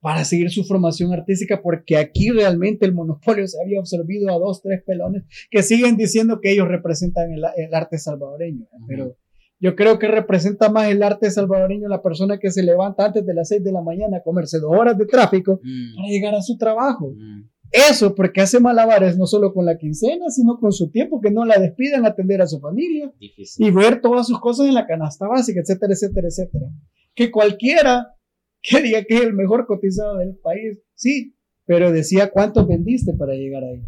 para 0.00 0.24
seguir 0.24 0.50
su 0.50 0.64
formación 0.64 1.12
artística 1.12 1.62
porque 1.62 1.96
aquí 1.96 2.28
realmente 2.30 2.84
el 2.84 2.92
monopolio 2.92 3.46
se 3.48 3.60
había 3.60 3.78
absorbido 3.80 4.28
a 4.30 4.38
dos, 4.38 4.60
tres 4.62 4.82
pelones 4.84 5.24
que 5.50 5.62
siguen 5.62 5.96
diciendo 5.96 6.40
que 6.42 6.52
ellos 6.52 6.68
representan 6.68 7.32
el, 7.32 7.42
el 7.56 7.74
arte 7.74 7.98
salvadoreño, 7.98 8.66
pero 8.86 9.16
yo 9.64 9.74
creo 9.74 9.98
que 9.98 10.08
representa 10.08 10.68
más 10.68 10.88
el 10.90 11.02
arte 11.02 11.30
salvadoreño 11.30 11.88
la 11.88 12.02
persona 12.02 12.38
que 12.38 12.50
se 12.50 12.62
levanta 12.62 13.06
antes 13.06 13.24
de 13.24 13.32
las 13.32 13.48
6 13.48 13.64
de 13.64 13.72
la 13.72 13.80
mañana 13.80 14.18
a 14.18 14.22
comerse 14.22 14.58
dos 14.60 14.70
horas 14.78 14.98
de 14.98 15.06
tráfico 15.06 15.58
Mm, 15.62 15.96
para 15.96 16.08
llegar 16.08 16.34
a 16.34 16.42
su 16.42 16.58
trabajo. 16.58 17.12
mm. 17.16 17.48
Eso 17.90 18.14
porque 18.14 18.42
hace 18.42 18.60
malabares 18.60 19.16
no 19.16 19.26
solo 19.26 19.52
con 19.54 19.64
la 19.64 19.78
quincena, 19.78 20.28
sino 20.28 20.58
con 20.60 20.70
su 20.72 20.90
tiempo, 20.90 21.20
que 21.20 21.30
no 21.32 21.44
la 21.46 21.58
despiden 21.58 22.04
atender 22.04 22.40
a 22.42 22.46
su 22.46 22.60
familia 22.60 23.10
Difícil. 23.18 23.66
y 23.66 23.70
ver 23.70 24.00
todas 24.02 24.26
sus 24.28 24.38
cosas 24.38 24.66
en 24.68 24.74
la 24.74 24.86
canasta 24.86 25.26
básica, 25.26 25.60
etcétera, 25.60 25.94
etcétera, 25.94 26.28
etcétera. 26.28 26.66
Que 27.14 27.30
cualquiera 27.32 28.14
que 28.62 28.80
diga 28.82 29.02
que 29.04 29.14
es 29.14 29.22
el 29.22 29.32
mejor 29.32 29.66
cotizado 29.66 30.18
del 30.18 30.36
país, 30.36 30.78
sí, 30.94 31.34
pero 31.66 31.90
decía 31.90 32.30
cuántos 32.30 32.68
vendiste 32.68 33.14
para 33.14 33.32
llegar 33.34 33.64
ahí, 33.64 33.80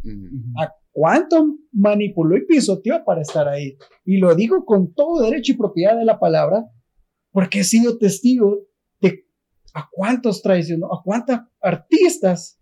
a 0.59 0.73
cuánto 0.97 1.59
manipuló 1.73 2.39
y 2.39 2.47
pisoteó 2.47 3.05
para 3.05 3.21
estar 3.21 3.47
ahí. 3.49 3.77
Y 4.07 4.17
lo 4.17 4.35
digo 4.35 4.65
con 4.65 4.95
todo 4.95 5.23
derecho 5.23 5.53
y 5.53 5.57
propiedad 5.57 5.95
de 5.95 6.07
la 6.07 6.19
palabra, 6.19 6.65
porque 7.33 7.61
he 7.61 7.65
sido 7.65 7.99
testigo 7.99 8.63
de 9.03 9.27
a 9.75 9.87
cuántos 9.93 10.41
traicionó, 10.41 10.87
a 10.87 11.03
cuántos 11.05 11.39
artistas 11.61 12.59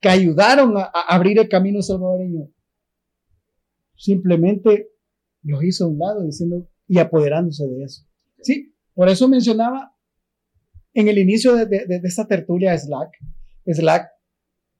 que 0.00 0.08
ayudaron 0.08 0.78
a, 0.78 0.84
abrir 1.08 1.38
el 1.38 1.50
camino 1.50 1.82
salvadoreño. 1.82 2.48
Simplemente 3.96 4.88
los 5.42 5.62
hizo 5.62 5.84
a 5.84 5.88
un 5.88 5.98
lado 5.98 6.22
diciendo 6.24 6.66
y 6.86 6.98
apoderándose 6.98 7.66
de 7.68 7.84
eso. 7.84 8.06
Sí, 8.40 8.74
por 8.94 9.10
eso 9.10 9.28
mencionaba 9.28 9.94
en 10.94 11.08
el 11.08 11.18
inicio 11.18 11.54
de, 11.54 11.66
de- 11.66 11.84
de 11.86 12.00
esta 12.04 12.26
tertulia 12.26 12.76
Slack, 12.78 13.10
Slack 13.66 14.08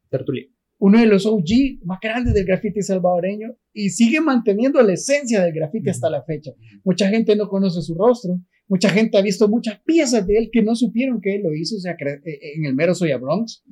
Tertulia. 0.08 0.46
Uno 0.78 1.00
de 1.00 1.06
los 1.06 1.26
OG 1.26 1.84
más 1.84 1.98
grandes 2.00 2.34
del 2.34 2.44
graffiti 2.44 2.82
salvadoreño 2.82 3.56
y 3.72 3.90
sigue 3.90 4.20
manteniendo 4.20 4.80
la 4.82 4.92
esencia 4.92 5.42
del 5.42 5.52
graffiti 5.52 5.90
hasta 5.90 6.08
la 6.08 6.22
fecha. 6.22 6.52
Mucha 6.84 7.08
gente 7.08 7.34
no 7.36 7.48
conoce 7.48 7.82
su 7.82 7.94
rostro, 7.94 8.40
mucha 8.68 8.88
gente 8.90 9.18
ha 9.18 9.22
visto 9.22 9.48
muchas 9.48 9.80
piezas 9.84 10.26
de 10.26 10.38
él 10.38 10.50
que 10.52 10.62
no 10.62 10.76
supieron 10.76 11.20
que 11.20 11.34
él 11.34 11.42
lo 11.42 11.54
hizo, 11.54 11.76
o 11.76 11.80
sea, 11.80 11.92
eh, 11.92 12.38
en 12.56 12.66
el 12.66 12.74
mero 12.74 12.94
Soya 12.94 13.18
Bronx, 13.18 13.64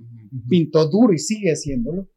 pintó 0.49 0.89
duro 0.89 1.13
y 1.13 1.19
sigue 1.19 1.51
haciéndolo. 1.51 2.09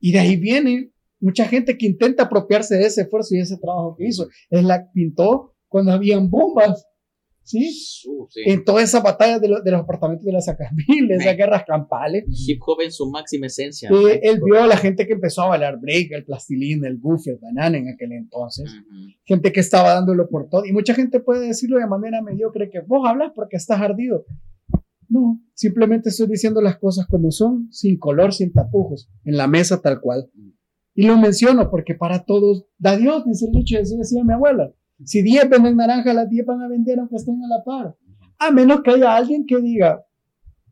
Y 0.00 0.12
de 0.12 0.18
ahí 0.18 0.36
viene 0.36 0.92
mucha 1.20 1.46
gente 1.46 1.78
que 1.78 1.86
intenta 1.86 2.24
apropiarse 2.24 2.76
de 2.76 2.86
ese 2.86 3.02
esfuerzo 3.02 3.34
y 3.34 3.40
ese 3.40 3.58
trabajo 3.58 3.96
que 3.96 4.06
hizo. 4.06 4.28
Él 4.50 4.66
la 4.66 4.90
pintó 4.92 5.54
cuando 5.68 5.92
habían 5.92 6.30
bombas, 6.30 6.84
¿sí? 7.44 7.70
Uh, 8.08 8.26
sí. 8.30 8.40
En 8.46 8.64
todas 8.64 8.84
esas 8.84 9.02
batallas 9.02 9.40
de, 9.40 9.48
lo- 9.48 9.60
de 9.62 9.70
los 9.70 9.80
apartamentos 9.82 10.24
de 10.26 10.32
las 10.32 10.48
Acamil, 10.48 11.10
esas 11.10 11.36
guerras 11.36 11.62
campales. 11.66 12.24
Hip 12.48 12.60
hop 12.66 12.80
en 12.82 12.90
su 12.90 13.08
máxima 13.10 13.46
esencia. 13.46 13.88
él 14.22 14.40
vio 14.44 14.62
a 14.62 14.66
la 14.66 14.76
gente 14.76 15.06
que 15.06 15.12
empezó 15.12 15.42
a 15.42 15.48
bailar 15.48 15.78
break, 15.80 16.10
el 16.12 16.24
plastilina, 16.24 16.88
el 16.88 16.98
goofy, 16.98 17.30
el 17.30 17.38
banana 17.38 17.78
en 17.78 17.88
aquel 17.88 18.12
entonces. 18.12 18.70
Gente 19.24 19.52
que 19.52 19.60
estaba 19.60 19.94
dándolo 19.94 20.28
por 20.28 20.48
todo. 20.48 20.64
Y 20.66 20.72
mucha 20.72 20.94
gente 20.94 21.20
puede 21.20 21.46
decirlo 21.46 21.78
de 21.78 21.86
manera 21.86 22.20
mediocre, 22.22 22.70
que 22.70 22.80
vos 22.80 23.06
hablas 23.08 23.32
porque 23.34 23.56
estás 23.56 23.80
ardido. 23.80 24.24
No, 25.08 25.40
simplemente 25.52 26.08
estoy 26.08 26.26
diciendo 26.26 26.60
las 26.60 26.78
cosas 26.78 27.06
como 27.06 27.30
son, 27.30 27.68
sin 27.70 27.98
color, 27.98 28.32
sin 28.32 28.52
tapujos, 28.52 29.10
en 29.24 29.36
la 29.36 29.46
mesa 29.46 29.80
tal 29.80 30.00
cual. 30.00 30.30
Y 30.94 31.06
lo 31.06 31.16
menciono 31.18 31.70
porque 31.70 31.94
para 31.94 32.24
todos 32.24 32.66
da 32.78 32.96
Dios, 32.96 33.24
dice 33.26 33.46
el 33.46 33.52
dicho, 33.52 33.78
así 33.80 33.96
decía 33.96 34.24
mi 34.24 34.32
abuela. 34.32 34.72
Si 35.04 35.22
10 35.22 35.48
venden 35.50 35.76
naranja, 35.76 36.12
las 36.12 36.28
10 36.28 36.46
van 36.46 36.62
a 36.62 36.68
vender 36.68 36.98
aunque 36.98 37.16
estén 37.16 37.42
a 37.44 37.48
la 37.48 37.64
par. 37.64 37.96
A 38.38 38.50
menos 38.50 38.82
que 38.82 38.90
haya 38.90 39.16
alguien 39.16 39.46
que 39.46 39.60
diga, 39.60 40.04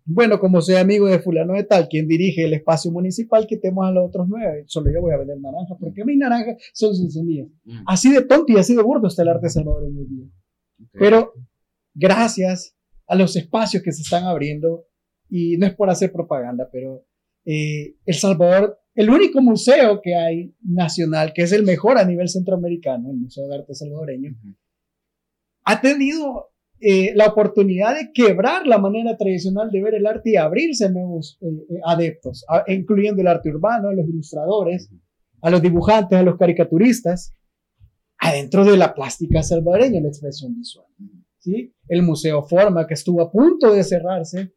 bueno, 0.05 0.41
como 0.41 0.61
soy 0.61 0.77
amigo 0.77 1.07
de 1.07 1.21
fulano 1.21 1.55
de 1.55 1.65
tal, 1.65 1.89
quien 1.89 2.09
dirige 2.09 2.45
el 2.45 2.55
espacio 2.55 2.91
municipal, 2.91 3.47
quitemos 3.47 3.87
a 3.87 3.93
los 3.93 4.09
otros 4.09 4.27
nueve. 4.29 4.65
Solo 4.67 4.91
yo 4.93 5.01
voy 5.01 5.13
a 5.13 5.19
vender 5.19 5.39
naranja, 5.41 5.77
porque 5.79 6.05
mis 6.05 6.19
naranjas 6.19 6.57
son 6.73 6.95
sin 6.95 7.11
semillas. 7.11 7.49
Mm. 7.65 7.85
Así 7.87 8.13
de 8.13 8.23
tonto 8.23 8.53
y 8.53 8.57
así 8.57 8.75
de 8.75 8.83
burdo 8.83 9.07
está 9.09 9.23
el 9.23 9.29
arte 9.29 9.49
salvadoreño 9.49 10.01
hoy 10.01 10.07
día. 10.07 10.27
Ok. 10.81 10.91
Pero 10.99 11.33
gracias 11.95 12.77
a 13.07 13.15
los 13.15 13.37
espacios 13.37 13.83
que 13.83 13.93
se 13.93 14.03
están 14.03 14.25
abriendo, 14.25 14.87
y 15.29 15.57
no 15.57 15.67
es 15.67 15.75
por 15.75 15.89
hacer 15.89 16.13
propaganda, 16.13 16.69
pero 16.71 17.07
eh, 17.45 17.97
El 18.05 18.15
Salvador, 18.15 18.79
el 18.95 19.11
único 19.11 19.41
museo 19.41 20.01
que 20.03 20.15
hay 20.15 20.55
nacional, 20.63 21.33
que 21.35 21.43
es 21.43 21.53
el 21.53 21.63
mejor 21.65 21.99
a 21.99 22.05
nivel 22.05 22.29
centroamericano, 22.29 23.11
el 23.11 23.17
Museo 23.17 23.49
de 23.49 23.57
Arte 23.57 23.75
Salvadoreño, 23.75 24.35
ha 25.65 25.81
tenido 25.81 26.51
eh, 26.81 27.13
la 27.15 27.27
oportunidad 27.27 27.95
de 27.95 28.11
quebrar 28.13 28.67
la 28.67 28.79
manera 28.79 29.17
tradicional 29.17 29.71
de 29.71 29.83
ver 29.83 29.95
el 29.95 30.07
arte 30.07 30.31
y 30.33 30.37
abrirse 30.37 30.87
a 30.87 30.91
nuevos 30.91 31.39
eh, 31.41 31.47
eh, 31.47 31.81
adeptos, 31.87 32.45
a- 32.49 32.65
incluyendo 32.73 33.23
el 33.23 33.29
arte 33.29 33.51
urbano, 33.51 33.89
a 33.89 33.95
los 33.95 34.09
ilustradores, 34.09 34.91
a 35.41 35.51
los 35.51 35.63
dibujantes, 35.63 36.19
a 36.19 36.23
los 36.25 36.37
caricaturistas, 36.37 37.35
adentro 38.19 38.65
de 38.65 38.77
la 38.77 38.95
plástica 38.95 39.43
salvadoreña, 39.43 40.01
la 40.01 40.09
expresión 40.09 40.55
visual. 40.57 40.87
¿sí? 41.39 41.73
El 41.89 42.03
Museo 42.03 42.43
Forma, 42.43 42.87
que 42.87 42.95
estuvo 42.95 43.23
a 43.23 43.31
punto 43.31 43.73
de 43.73 43.85
cerrarse 43.85 44.53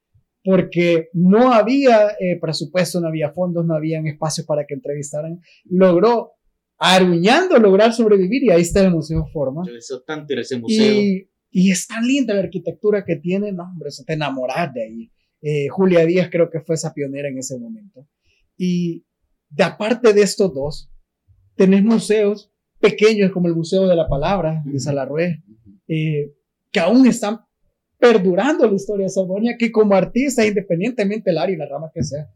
porque 0.46 1.10
no 1.14 1.52
había 1.52 2.10
eh, 2.20 2.38
presupuesto, 2.40 3.02
no 3.02 3.08
había 3.08 3.32
fondos, 3.32 3.66
no 3.66 3.74
habían 3.74 4.06
espacios 4.06 4.46
para 4.46 4.66
que 4.66 4.76
entrevistaran, 4.76 5.42
logró 5.66 6.34
aruñando 6.78 7.58
lograr 7.58 7.94
sobrevivir 7.94 8.44
y 8.44 8.52
ahí 8.52 8.62
está 8.62 8.82
el 8.82 8.92
Museo 8.92 9.26
Forma. 9.34 9.64
Yo 9.66 9.74
deseo 9.74 10.02
tanto 10.04 10.34
ir 10.34 10.40
a 10.40 10.42
ese 10.44 10.60
museo. 10.60 11.02
Y, 11.02 11.30
y 11.50 11.72
es 11.72 11.88
tan 11.88 12.06
linda 12.06 12.36
la 12.36 12.42
arquitectura 12.42 13.04
que 13.04 13.16
tiene, 13.16 13.52
no, 13.52 13.64
hombre, 13.64 13.90
se 13.90 14.04
te 14.04 14.14
enamoras 14.14 14.72
de 14.74 14.84
ahí. 14.84 15.12
Eh, 15.42 15.68
Julia 15.70 16.06
Díaz 16.06 16.30
creo 16.32 16.50
que 16.50 16.60
fue 16.60 16.76
esa 16.76 16.94
pionera 16.94 17.28
en 17.28 17.40
ese 17.40 17.58
momento. 17.58 18.08
Y 18.56 19.04
de 19.50 19.64
aparte 19.64 20.14
de 20.14 20.22
estos 20.22 20.54
dos, 20.54 20.92
tenés 21.56 21.84
museos 21.84 22.52
pequeños 22.80 23.32
como 23.32 23.48
el 23.48 23.56
Museo 23.56 23.88
de 23.88 23.96
la 23.96 24.08
Palabra 24.08 24.62
de 24.66 24.80
Salarrué, 24.80 25.44
eh, 25.88 26.34
que 26.72 26.80
aún 26.80 27.08
están 27.08 27.45
perdurando 28.06 28.68
la 28.68 28.76
historia 28.76 29.06
de 29.06 29.10
Salvonia, 29.10 29.56
que 29.58 29.72
como 29.72 29.96
artista, 29.96 30.46
independientemente 30.46 31.30
del 31.30 31.40
área 31.40 31.56
y 31.56 31.58
la 31.58 31.68
rama 31.68 31.92
que 31.94 32.04
sea, 32.04 32.30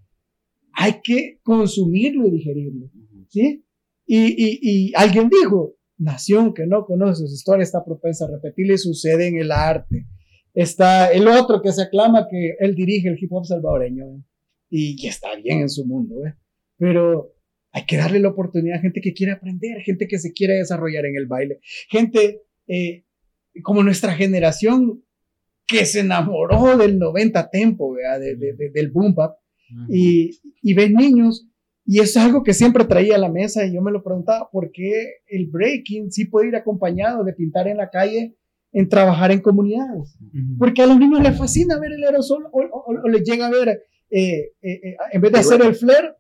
hay 0.74 0.96
que 1.04 1.40
consumirlo 1.44 2.28
y 2.28 2.32
digerirlo. 2.32 2.90
¿sí? 3.28 3.64
Y, 4.06 4.18
y, 4.18 4.60
y 4.62 4.94
alguien 4.96 5.30
dijo, 5.30 5.76
nación 5.98 6.54
que 6.54 6.66
no 6.66 6.86
conoce 6.86 7.28
su 7.28 7.34
historia 7.34 7.64
está 7.64 7.84
propensa 7.86 8.26
a 8.26 8.32
repetirle, 8.32 8.78
sucede 8.78 9.28
en 9.28 9.38
el 9.38 9.52
arte. 9.52 10.08
Está 10.54 11.12
el 11.12 11.28
otro 11.28 11.62
que 11.62 11.72
se 11.72 11.84
aclama 11.84 12.28
que 12.30 12.56
él 12.60 12.74
dirige 12.74 13.10
el 13.10 13.18
hip 13.22 13.32
hop 13.32 13.46
salvadoreño 13.46 14.06
¿eh? 14.06 14.24
y 14.70 14.96
que 14.96 15.10
está 15.10 15.36
bien 15.36 15.62
en 15.62 15.70
su 15.70 15.86
mundo, 15.86 16.26
¿eh? 16.26 16.34
pero 16.78 17.36
hay 17.72 17.86
que 17.86 17.98
darle 17.98 18.20
la 18.20 18.30
oportunidad 18.30 18.80
a 18.80 18.82
gente 18.82 19.00
que 19.02 19.14
quiere 19.14 19.34
aprender, 19.34 19.82
gente 19.82 20.08
que 20.08 20.18
se 20.18 20.34
quiere 20.34 20.56
desarrollar 20.56 21.06
en 21.06 21.16
el 21.16 21.28
baile, 21.28 21.60
gente 21.90 22.42
eh, 22.68 23.04
como 23.62 23.84
nuestra 23.84 24.14
generación 24.14 25.04
que 25.70 25.86
se 25.86 26.00
enamoró 26.00 26.78
del 26.78 26.98
90 26.98 27.50
tempo, 27.52 27.96
de, 27.96 28.36
de, 28.36 28.72
del 28.74 28.92
boom 28.92 29.14
bap, 29.14 29.38
y, 29.88 30.32
y 30.64 30.74
ven 30.74 30.94
niños, 30.94 31.48
y 31.86 32.00
es 32.00 32.18
algo 32.18 32.44
que 32.44 32.54
siempre 32.54 32.86
traía 32.86 33.16
a 33.16 33.20
la 33.20 33.30
mesa, 33.30 33.66
y 33.66 33.74
yo 33.74 33.82
me 33.82 33.92
lo 33.92 34.04
preguntaba, 34.04 34.50
¿por 34.52 34.72
qué 34.72 35.18
el 35.28 35.48
breaking 35.48 36.12
sí 36.12 36.26
puede 36.26 36.48
ir 36.48 36.56
acompañado 36.56 37.24
de 37.24 37.34
pintar 37.34 37.68
en 37.68 37.78
la 37.78 37.90
calle, 37.90 38.36
en 38.72 38.90
trabajar 38.90 39.32
en 39.32 39.42
comunidades? 39.42 40.18
Porque 40.58 40.82
a 40.82 40.88
los 40.88 40.98
niños 40.98 41.22
les 41.22 41.38
fascina 41.38 41.80
ver 41.80 41.92
el 41.92 42.04
aerosol, 42.04 42.46
o, 42.52 42.62
o, 42.62 43.08
les 43.08 43.24
llega 43.24 43.46
a 43.46 43.52
ver, 43.52 43.70
eh, 44.10 44.52
eh, 44.62 44.72
eh, 44.84 44.96
en 45.12 45.22
vez 45.22 45.32
de 45.32 45.40
hacer 45.40 45.62
el 45.62 45.76
flare, 45.76 46.16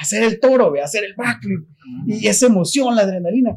hacer 0.00 0.22
el 0.22 0.38
toro, 0.38 0.72
hacer 0.80 1.02
el 1.02 1.14
backflip, 1.16 1.66
y 2.06 2.28
esa 2.28 2.46
emoción, 2.46 2.94
la 2.94 3.02
adrenalina. 3.02 3.56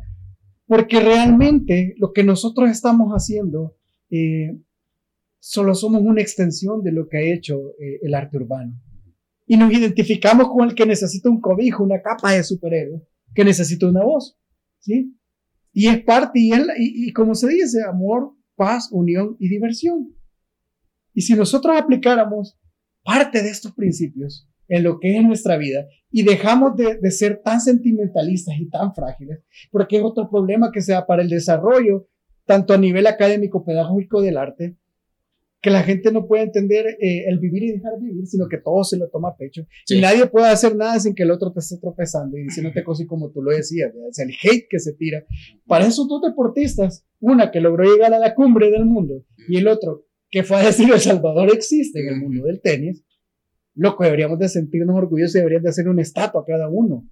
Porque 0.65 0.99
realmente 0.99 1.93
lo 1.97 2.13
que 2.13 2.23
nosotros 2.23 2.71
estamos 2.71 3.11
haciendo 3.11 3.75
solo 5.45 5.75
somos 5.75 6.01
una 6.01 6.21
extensión 6.21 6.81
de 6.83 6.93
lo 6.93 7.09
que 7.09 7.17
ha 7.17 7.33
hecho 7.33 7.71
eh, 7.77 7.99
el 8.01 8.15
arte 8.15 8.37
urbano. 8.37 8.79
Y 9.45 9.57
nos 9.57 9.73
identificamos 9.73 10.47
con 10.47 10.69
el 10.69 10.73
que 10.73 10.85
necesita 10.85 11.29
un 11.29 11.41
cobijo, 11.41 11.83
una 11.83 12.01
capa 12.01 12.31
de 12.31 12.45
superhéroe, 12.45 13.05
que 13.35 13.43
necesita 13.43 13.89
una 13.89 14.05
voz. 14.05 14.39
¿sí? 14.79 15.17
Y 15.73 15.87
es 15.87 16.01
parte, 16.05 16.39
y, 16.39 16.53
y, 16.77 17.11
como 17.11 17.35
se 17.35 17.49
dice, 17.49 17.83
amor, 17.83 18.31
paz, 18.55 18.87
unión 18.93 19.35
y 19.37 19.49
diversión. 19.49 20.15
Y 21.13 21.23
si 21.23 21.33
nosotros 21.33 21.75
aplicáramos 21.77 22.57
parte 23.03 23.43
de 23.43 23.49
estos 23.49 23.73
principios 23.73 24.47
en 24.69 24.83
lo 24.83 24.97
que 25.01 25.17
es 25.17 25.23
nuestra 25.25 25.57
vida 25.57 25.85
y 26.09 26.23
dejamos 26.23 26.77
de, 26.77 26.99
de, 27.01 27.11
ser 27.11 27.41
tan 27.43 27.59
sentimentalistas 27.59 28.55
y 28.57 28.69
tan 28.69 28.95
frágiles, 28.95 29.43
porque 29.71 29.97
es 29.97 30.03
otro 30.03 30.29
problema 30.29 30.71
que 30.71 30.81
sea 30.81 31.05
para 31.05 31.21
el 31.21 31.27
desarrollo, 31.27 32.07
tanto 32.45 32.73
a 32.73 32.77
nivel 32.77 33.07
académico, 33.07 33.65
pedagógico 33.65 34.21
del 34.21 34.37
arte, 34.37 34.77
que 35.63 35.69
la 35.69 35.81
gente 35.81 36.11
no 36.11 36.27
puede 36.27 36.43
entender 36.43 36.85
eh, 36.99 37.23
el 37.25 37.39
vivir 37.39 37.63
y 37.63 37.71
dejar 37.71 37.93
vivir, 37.97 38.27
sino 38.27 38.49
que 38.49 38.57
todo 38.57 38.83
se 38.83 38.97
lo 38.97 39.09
toma 39.09 39.29
a 39.29 39.37
pecho. 39.37 39.65
Y 39.87 40.01
nadie 40.01 40.27
puede 40.27 40.49
hacer 40.49 40.75
nada 40.75 40.99
sin 40.99 41.15
que 41.15 41.23
el 41.23 41.31
otro 41.31 41.53
te 41.53 41.61
esté 41.61 41.77
tropezando 41.77 42.37
y 42.37 42.43
diciéndote 42.43 42.83
cosas 42.83 43.07
como 43.07 43.31
tú 43.31 43.41
lo 43.41 43.55
decías, 43.55 43.93
es 44.09 44.19
el 44.19 44.31
hate 44.31 44.67
que 44.69 44.79
se 44.79 44.91
tira. 44.93 45.25
Para 45.65 45.87
esos 45.87 46.05
dos 46.09 46.21
deportistas, 46.21 47.05
una 47.21 47.49
que 47.49 47.61
logró 47.61 47.85
llegar 47.85 48.13
a 48.13 48.19
la 48.19 48.35
cumbre 48.35 48.71
del 48.71 48.83
mundo 48.83 49.23
y 49.47 49.55
el 49.55 49.69
otro 49.69 50.05
que 50.29 50.43
fue 50.43 50.57
a 50.57 50.65
decir 50.65 50.91
El 50.91 50.99
Salvador 50.99 51.49
existe 51.53 52.01
en 52.01 52.09
el 52.09 52.19
mundo 52.19 52.45
del 52.45 52.59
tenis, 52.59 53.01
loco, 53.73 54.03
deberíamos 54.03 54.39
de 54.39 54.49
sentirnos 54.49 54.97
orgullosos 54.97 55.35
y 55.35 55.39
deberían 55.39 55.63
de 55.63 55.69
hacer 55.69 55.87
una 55.87 56.01
estatua 56.01 56.41
a 56.41 56.45
cada 56.45 56.67
uno. 56.67 57.07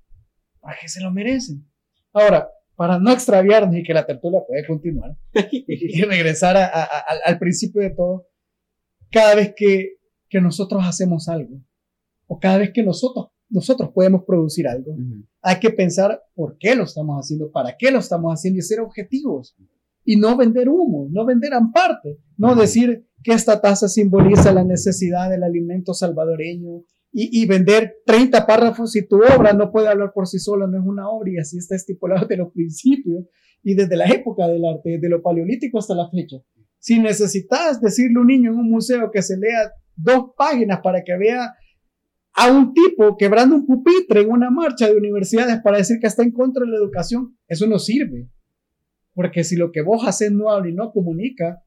¿A 0.61 0.73
qué 0.79 0.89
se 0.89 0.99
lo 0.99 1.09
merecen? 1.09 1.65
Ahora, 2.11 2.49
para 2.75 2.99
no 2.99 3.13
extraviarnos 3.13 3.77
y 3.77 3.83
que 3.83 3.93
la 3.93 4.05
tertulia 4.05 4.41
pueda 4.45 4.67
continuar 4.67 5.15
y 5.51 6.01
regresar 6.01 6.57
al 6.57 7.39
principio 7.39 7.81
de 7.81 7.91
todo, 7.91 8.27
cada 9.11 9.35
vez 9.35 9.53
que, 9.55 9.97
que 10.29 10.41
nosotros 10.41 10.83
hacemos 10.85 11.27
algo 11.27 11.61
o 12.27 12.39
cada 12.39 12.59
vez 12.59 12.71
que 12.73 12.81
nosotros, 12.81 13.27
nosotros 13.49 13.89
podemos 13.93 14.23
producir 14.25 14.65
algo, 14.67 14.95
hay 15.41 15.59
que 15.59 15.69
pensar 15.69 16.21
por 16.33 16.57
qué 16.57 16.75
lo 16.75 16.85
estamos 16.85 17.17
haciendo, 17.17 17.51
para 17.51 17.75
qué 17.77 17.91
lo 17.91 17.99
estamos 17.99 18.31
haciendo 18.31 18.59
y 18.59 18.61
ser 18.61 18.79
objetivos. 18.79 19.55
Y 20.05 20.15
no 20.15 20.37
vender 20.37 20.69
humo, 20.69 21.09
no 21.11 21.25
vender 21.25 21.53
amparte, 21.53 22.19
no 22.37 22.55
decir 22.55 23.05
que 23.21 23.33
esta 23.33 23.59
taza 23.59 23.87
simboliza 23.87 24.53
la 24.53 24.63
necesidad 24.63 25.29
del 25.29 25.43
alimento 25.43 25.93
salvadoreño 25.93 26.83
y, 27.11 27.41
y, 27.41 27.45
vender 27.45 27.97
30 28.05 28.47
párrafos 28.47 28.95
y 28.95 29.05
tu 29.05 29.17
obra 29.17 29.51
no 29.51 29.69
puede 29.71 29.89
hablar 29.89 30.13
por 30.15 30.25
sí 30.27 30.39
sola, 30.39 30.65
no 30.65 30.79
es 30.79 30.85
una 30.85 31.09
obra 31.09 31.31
y 31.31 31.37
así 31.37 31.57
está 31.57 31.75
estipulado 31.75 32.25
desde 32.25 32.37
los 32.37 32.53
principios 32.53 33.25
y 33.61 33.75
desde 33.75 33.97
la 33.97 34.05
época 34.05 34.47
del 34.47 34.63
arte, 34.63 34.91
desde 34.91 35.09
lo 35.09 35.21
paleolítico 35.21 35.77
hasta 35.77 35.93
la 35.93 36.09
fecha. 36.09 36.37
Si 36.81 36.97
necesitas 36.97 37.79
decirle 37.79 38.17
a 38.17 38.21
un 38.21 38.27
niño 38.27 38.51
en 38.51 38.57
un 38.57 38.69
museo 38.69 39.11
que 39.11 39.21
se 39.21 39.37
lea 39.37 39.71
dos 39.95 40.31
páginas 40.35 40.79
para 40.81 41.03
que 41.03 41.15
vea 41.15 41.53
a 42.33 42.51
un 42.51 42.73
tipo 42.73 43.15
quebrando 43.17 43.55
un 43.55 43.67
pupitre 43.67 44.21
en 44.21 44.31
una 44.31 44.49
marcha 44.49 44.87
de 44.87 44.97
universidades 44.97 45.61
para 45.61 45.77
decir 45.77 45.99
que 46.01 46.07
está 46.07 46.23
en 46.23 46.31
contra 46.31 46.65
de 46.65 46.71
la 46.71 46.77
educación, 46.77 47.37
eso 47.47 47.67
no 47.67 47.77
sirve. 47.77 48.29
Porque 49.13 49.43
si 49.43 49.57
lo 49.57 49.71
que 49.71 49.83
vos 49.83 50.07
haces 50.07 50.31
no 50.31 50.49
habla 50.49 50.69
y 50.69 50.73
no 50.73 50.91
comunica, 50.91 51.63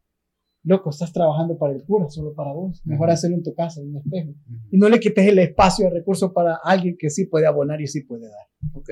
loco, 0.64 0.90
estás 0.90 1.12
trabajando 1.12 1.58
para 1.58 1.74
el 1.74 1.84
cura, 1.84 2.08
solo 2.08 2.34
para 2.34 2.52
vos. 2.52 2.82
Mejor 2.84 3.10
hacerlo 3.10 3.36
en 3.36 3.44
tu 3.44 3.54
casa, 3.54 3.82
en 3.82 3.90
un 3.90 3.98
espejo. 3.98 4.34
Y 4.72 4.78
no 4.78 4.88
le 4.88 4.98
quites 4.98 5.28
el 5.28 5.38
espacio 5.38 5.84
de 5.84 5.92
recursos 5.92 6.32
para 6.32 6.56
alguien 6.56 6.96
que 6.98 7.08
sí 7.08 7.26
puede 7.26 7.46
abonar 7.46 7.80
y 7.80 7.86
sí 7.86 8.00
puede 8.00 8.28
dar. 8.28 8.48
Ok. 8.72 8.90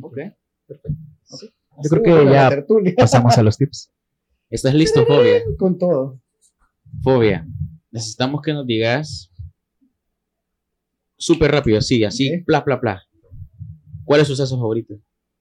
Ok. 0.00 0.18
Perfecto. 0.66 0.98
Yo 1.82 1.90
creo 1.90 2.02
que 2.02 2.90
ya 2.90 2.94
pasamos 2.96 3.36
a 3.36 3.42
los 3.42 3.58
tips. 3.58 3.92
¿Estás 4.50 4.72
listo, 4.72 5.04
Fobia? 5.04 5.42
Con 5.58 5.76
todo. 5.76 6.22
Fobia, 7.02 7.46
necesitamos 7.90 8.40
que 8.40 8.54
nos 8.54 8.66
digas 8.66 9.30
súper 11.18 11.50
rápido, 11.50 11.78
así, 11.78 12.02
así, 12.02 12.28
okay. 12.28 12.44
bla, 12.46 12.60
bla, 12.62 12.76
bla. 12.76 13.02
¿Cuál 14.04 14.22
es 14.22 14.28
tu 14.28 14.34
salsa 14.34 14.56
favorita? 14.56 14.94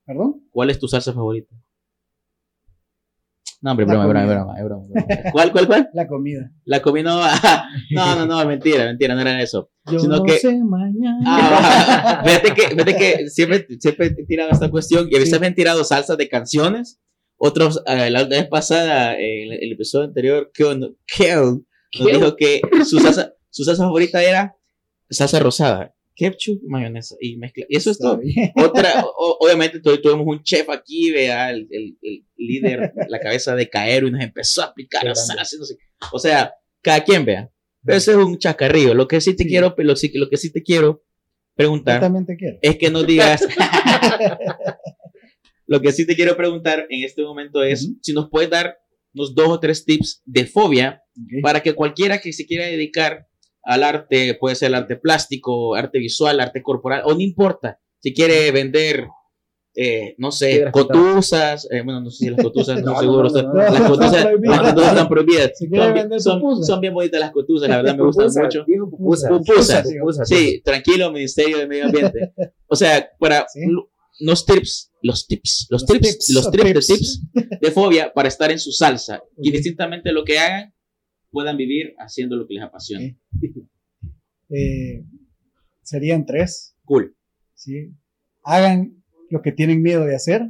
¿Perdón? 0.05 0.45
¿Cuál 0.51 0.71
es 0.71 0.79
tu 0.79 0.89
salsa 0.89 1.13
favorita? 1.13 1.55
No, 3.61 3.71
hombre, 3.71 3.85
broma, 3.85 4.07
broma, 4.07 4.25
broma, 4.25 4.53
broma, 4.61 4.87
broma, 4.87 5.31
¿Cuál, 5.31 5.51
cuál, 5.53 5.67
cuál? 5.67 5.89
La 5.93 6.05
comida. 6.05 6.51
La 6.65 6.81
comida, 6.81 7.11
no, 7.91 8.15
no, 8.17 8.25
no, 8.25 8.45
mentira, 8.45 8.85
mentira, 8.87 9.15
no 9.15 9.21
era 9.21 9.41
eso. 9.41 9.71
Yo 9.89 9.99
sino 9.99 10.17
no 10.17 10.23
que, 10.23 10.33
sé 10.33 10.53
mañana. 10.61 11.23
Ah, 11.25 12.23
fíjate 12.25 12.53
que, 12.53 12.61
fíjate 12.67 12.95
que 12.97 13.29
siempre, 13.29 13.65
siempre 13.79 14.09
te 14.09 14.25
tiran 14.25 14.49
esta 14.51 14.69
cuestión 14.69 15.07
y 15.09 15.15
a 15.15 15.19
veces 15.19 15.33
sí. 15.33 15.39
me 15.39 15.47
han 15.47 15.55
tirado 15.55 15.85
salsas 15.85 16.17
de 16.17 16.27
canciones 16.27 16.99
otros, 17.37 17.77
uh, 17.85 18.09
la 18.09 18.23
vez 18.25 18.47
pasada, 18.47 19.15
en 19.17 19.53
el, 19.53 19.71
episodio 19.71 20.05
anterior, 20.05 20.51
Kel, 20.53 20.95
Kel 21.05 21.63
nos 21.99 22.11
dijo 22.11 22.35
que 22.35 22.61
su 22.85 22.99
salsa, 22.99 23.33
su 23.49 23.63
salsa 23.63 23.83
favorita 23.83 24.23
era 24.23 24.55
salsa 25.09 25.39
rosada, 25.39 25.95
ketchup, 26.15 26.61
mayonesa 26.67 27.15
y 27.21 27.37
mezcla. 27.37 27.65
Y 27.69 27.77
eso 27.77 27.91
es 27.91 27.99
todo. 27.99 28.19
Otra, 28.55 29.05
o, 29.05 29.37
obviamente 29.39 29.79
tuvimos 29.79 30.25
un 30.25 30.43
chef 30.43 30.69
aquí, 30.69 31.11
vea, 31.11 31.51
el, 31.51 31.67
el, 31.71 31.97
el, 32.01 32.25
líder, 32.37 32.93
la 33.07 33.19
cabeza 33.19 33.55
de 33.55 33.69
Caero 33.69 34.07
y 34.07 34.11
nos 34.11 34.21
empezó 34.21 34.63
a 34.63 34.65
aplicar 34.65 35.03
la 35.05 35.15
salsa. 35.15 35.57
O 36.11 36.19
sea, 36.19 36.53
cada 36.81 37.03
quien 37.03 37.23
vea. 37.23 37.51
Pero 37.83 37.97
ese 37.97 38.11
es 38.11 38.17
un 38.17 38.37
chacarrillo. 38.37 38.93
Lo 38.93 39.07
que 39.07 39.21
sí 39.21 39.35
te 39.35 39.43
sí. 39.43 39.49
quiero, 39.49 39.73
lo, 39.77 39.93
lo 40.13 40.29
que 40.29 40.37
sí 40.37 40.51
te 40.51 40.61
quiero 40.61 41.03
preguntar 41.55 42.01
te 42.25 42.37
quiero. 42.37 42.59
es 42.61 42.77
que 42.77 42.89
nos 42.89 43.07
digas 43.07 43.41
Lo 45.67 45.81
que 45.81 45.91
sí 45.91 46.07
te 46.07 46.15
quiero 46.15 46.35
preguntar 46.35 46.87
en 46.89 47.03
este 47.03 47.23
momento 47.23 47.63
es 47.63 47.83
uh 47.83 47.91
-huh. 47.91 47.99
si 48.01 48.13
nos 48.13 48.29
puedes 48.29 48.49
dar 48.49 48.77
unos 49.13 49.35
dos 49.35 49.49
o 49.49 49.59
tres 49.59 49.85
tips 49.85 50.21
de 50.25 50.45
fobia 50.45 51.03
okay. 51.25 51.41
para 51.41 51.61
que 51.61 51.73
cualquiera 51.73 52.19
que 52.19 52.33
se 52.33 52.45
quiera 52.45 52.65
dedicar 52.65 53.27
al 53.63 53.83
arte, 53.83 54.37
puede 54.39 54.55
ser 54.55 54.69
el 54.69 54.75
arte 54.75 54.95
plástico, 54.95 55.75
arte 55.75 55.99
visual, 55.99 56.39
arte 56.39 56.63
corporal, 56.63 57.01
o 57.03 57.13
no 57.13 57.19
importa, 57.19 57.81
si 57.99 58.13
quiere 58.13 58.49
vender, 58.51 59.07
eh, 59.75 60.15
no 60.17 60.31
sé, 60.31 60.71
cotuzas, 60.71 61.67
eh, 61.69 61.81
bueno, 61.81 61.99
no 61.99 62.09
sé 62.09 62.25
si 62.25 62.29
las 62.29 62.41
cotuzas, 62.41 62.81
no, 62.81 62.91
no 62.93 62.99
seguro, 62.99 63.29
no, 63.29 63.41
no, 63.41 63.53
las 63.55 63.81
cotuzas, 63.81 64.25
las 64.41 64.61
cotuzas 64.61 64.91
están 64.93 65.09
prohibidas. 65.09 65.51
Si 65.55 65.67
son, 65.67 66.39
son, 66.39 66.63
son, 66.63 66.79
bien 66.79 66.93
bonitas 66.93 67.19
las 67.19 67.31
cotuzas, 67.31 67.67
la 67.67 67.77
verdad 67.77 67.97
me 67.97 68.03
gustan 68.05 68.29
mucho. 68.41 68.65
Pupusas. 68.89 69.29
Pupusas. 69.29 69.83
Pupusas. 69.99 70.29
Sí, 70.29 70.61
tranquilo, 70.63 71.11
Ministerio 71.11 71.57
de 71.57 71.67
Medio 71.67 71.85
Ambiente. 71.87 72.33
O 72.67 72.75
sea, 72.75 73.09
para... 73.19 73.45
¿Sí? 73.49 73.59
los 74.19 74.45
tips, 74.45 74.91
los 75.07 75.25
tips, 75.27 75.67
los, 75.69 75.81
los 75.81 75.87
tips, 75.87 76.01
tips, 76.01 76.29
los 76.29 76.51
tips, 76.51 76.63
tips, 76.63 76.87
de 76.87 76.95
tips 76.95 77.21
de 77.61 77.71
fobia 77.71 78.13
para 78.13 78.27
estar 78.27 78.51
en 78.51 78.59
su 78.59 78.71
salsa 78.71 79.23
okay. 79.37 79.49
y 79.49 79.51
distintamente 79.51 80.11
lo 80.11 80.23
que 80.23 80.37
hagan 80.37 80.73
puedan 81.31 81.57
vivir 81.57 81.95
haciendo 81.97 82.35
lo 82.35 82.47
que 82.47 82.55
les 82.55 82.63
apasiona. 82.63 83.15
Eh, 84.49 85.05
serían 85.81 86.25
tres. 86.25 86.75
Cool. 86.85 87.15
Sí. 87.53 87.93
Hagan 88.43 89.03
lo 89.29 89.41
que 89.41 89.51
tienen 89.51 89.81
miedo 89.81 90.05
de 90.05 90.15
hacer, 90.15 90.49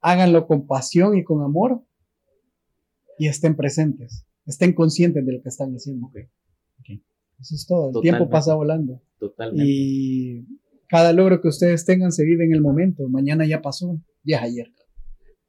háganlo 0.00 0.46
con 0.46 0.66
pasión 0.66 1.16
y 1.16 1.24
con 1.24 1.42
amor 1.42 1.82
y 3.18 3.28
estén 3.28 3.56
presentes, 3.56 4.26
estén 4.46 4.74
conscientes 4.74 5.24
de 5.24 5.32
lo 5.32 5.42
que 5.42 5.48
están 5.48 5.72
haciendo. 5.74 6.10
Eso 7.40 7.54
es 7.54 7.66
todo, 7.66 7.92
el 7.94 8.02
tiempo 8.02 8.28
pasa 8.28 8.54
volando. 8.54 9.00
Totalmente. 9.18 9.64
Y 9.64 10.46
cada 10.88 11.12
logro 11.12 11.40
que 11.40 11.48
ustedes 11.48 11.84
tengan 11.84 12.12
se 12.12 12.24
vive 12.24 12.44
en 12.44 12.54
el 12.54 12.62
momento, 12.62 13.08
mañana 13.08 13.46
ya 13.46 13.60
pasó, 13.60 14.00
ya 14.22 14.38
es 14.38 14.42
ayer. 14.42 14.72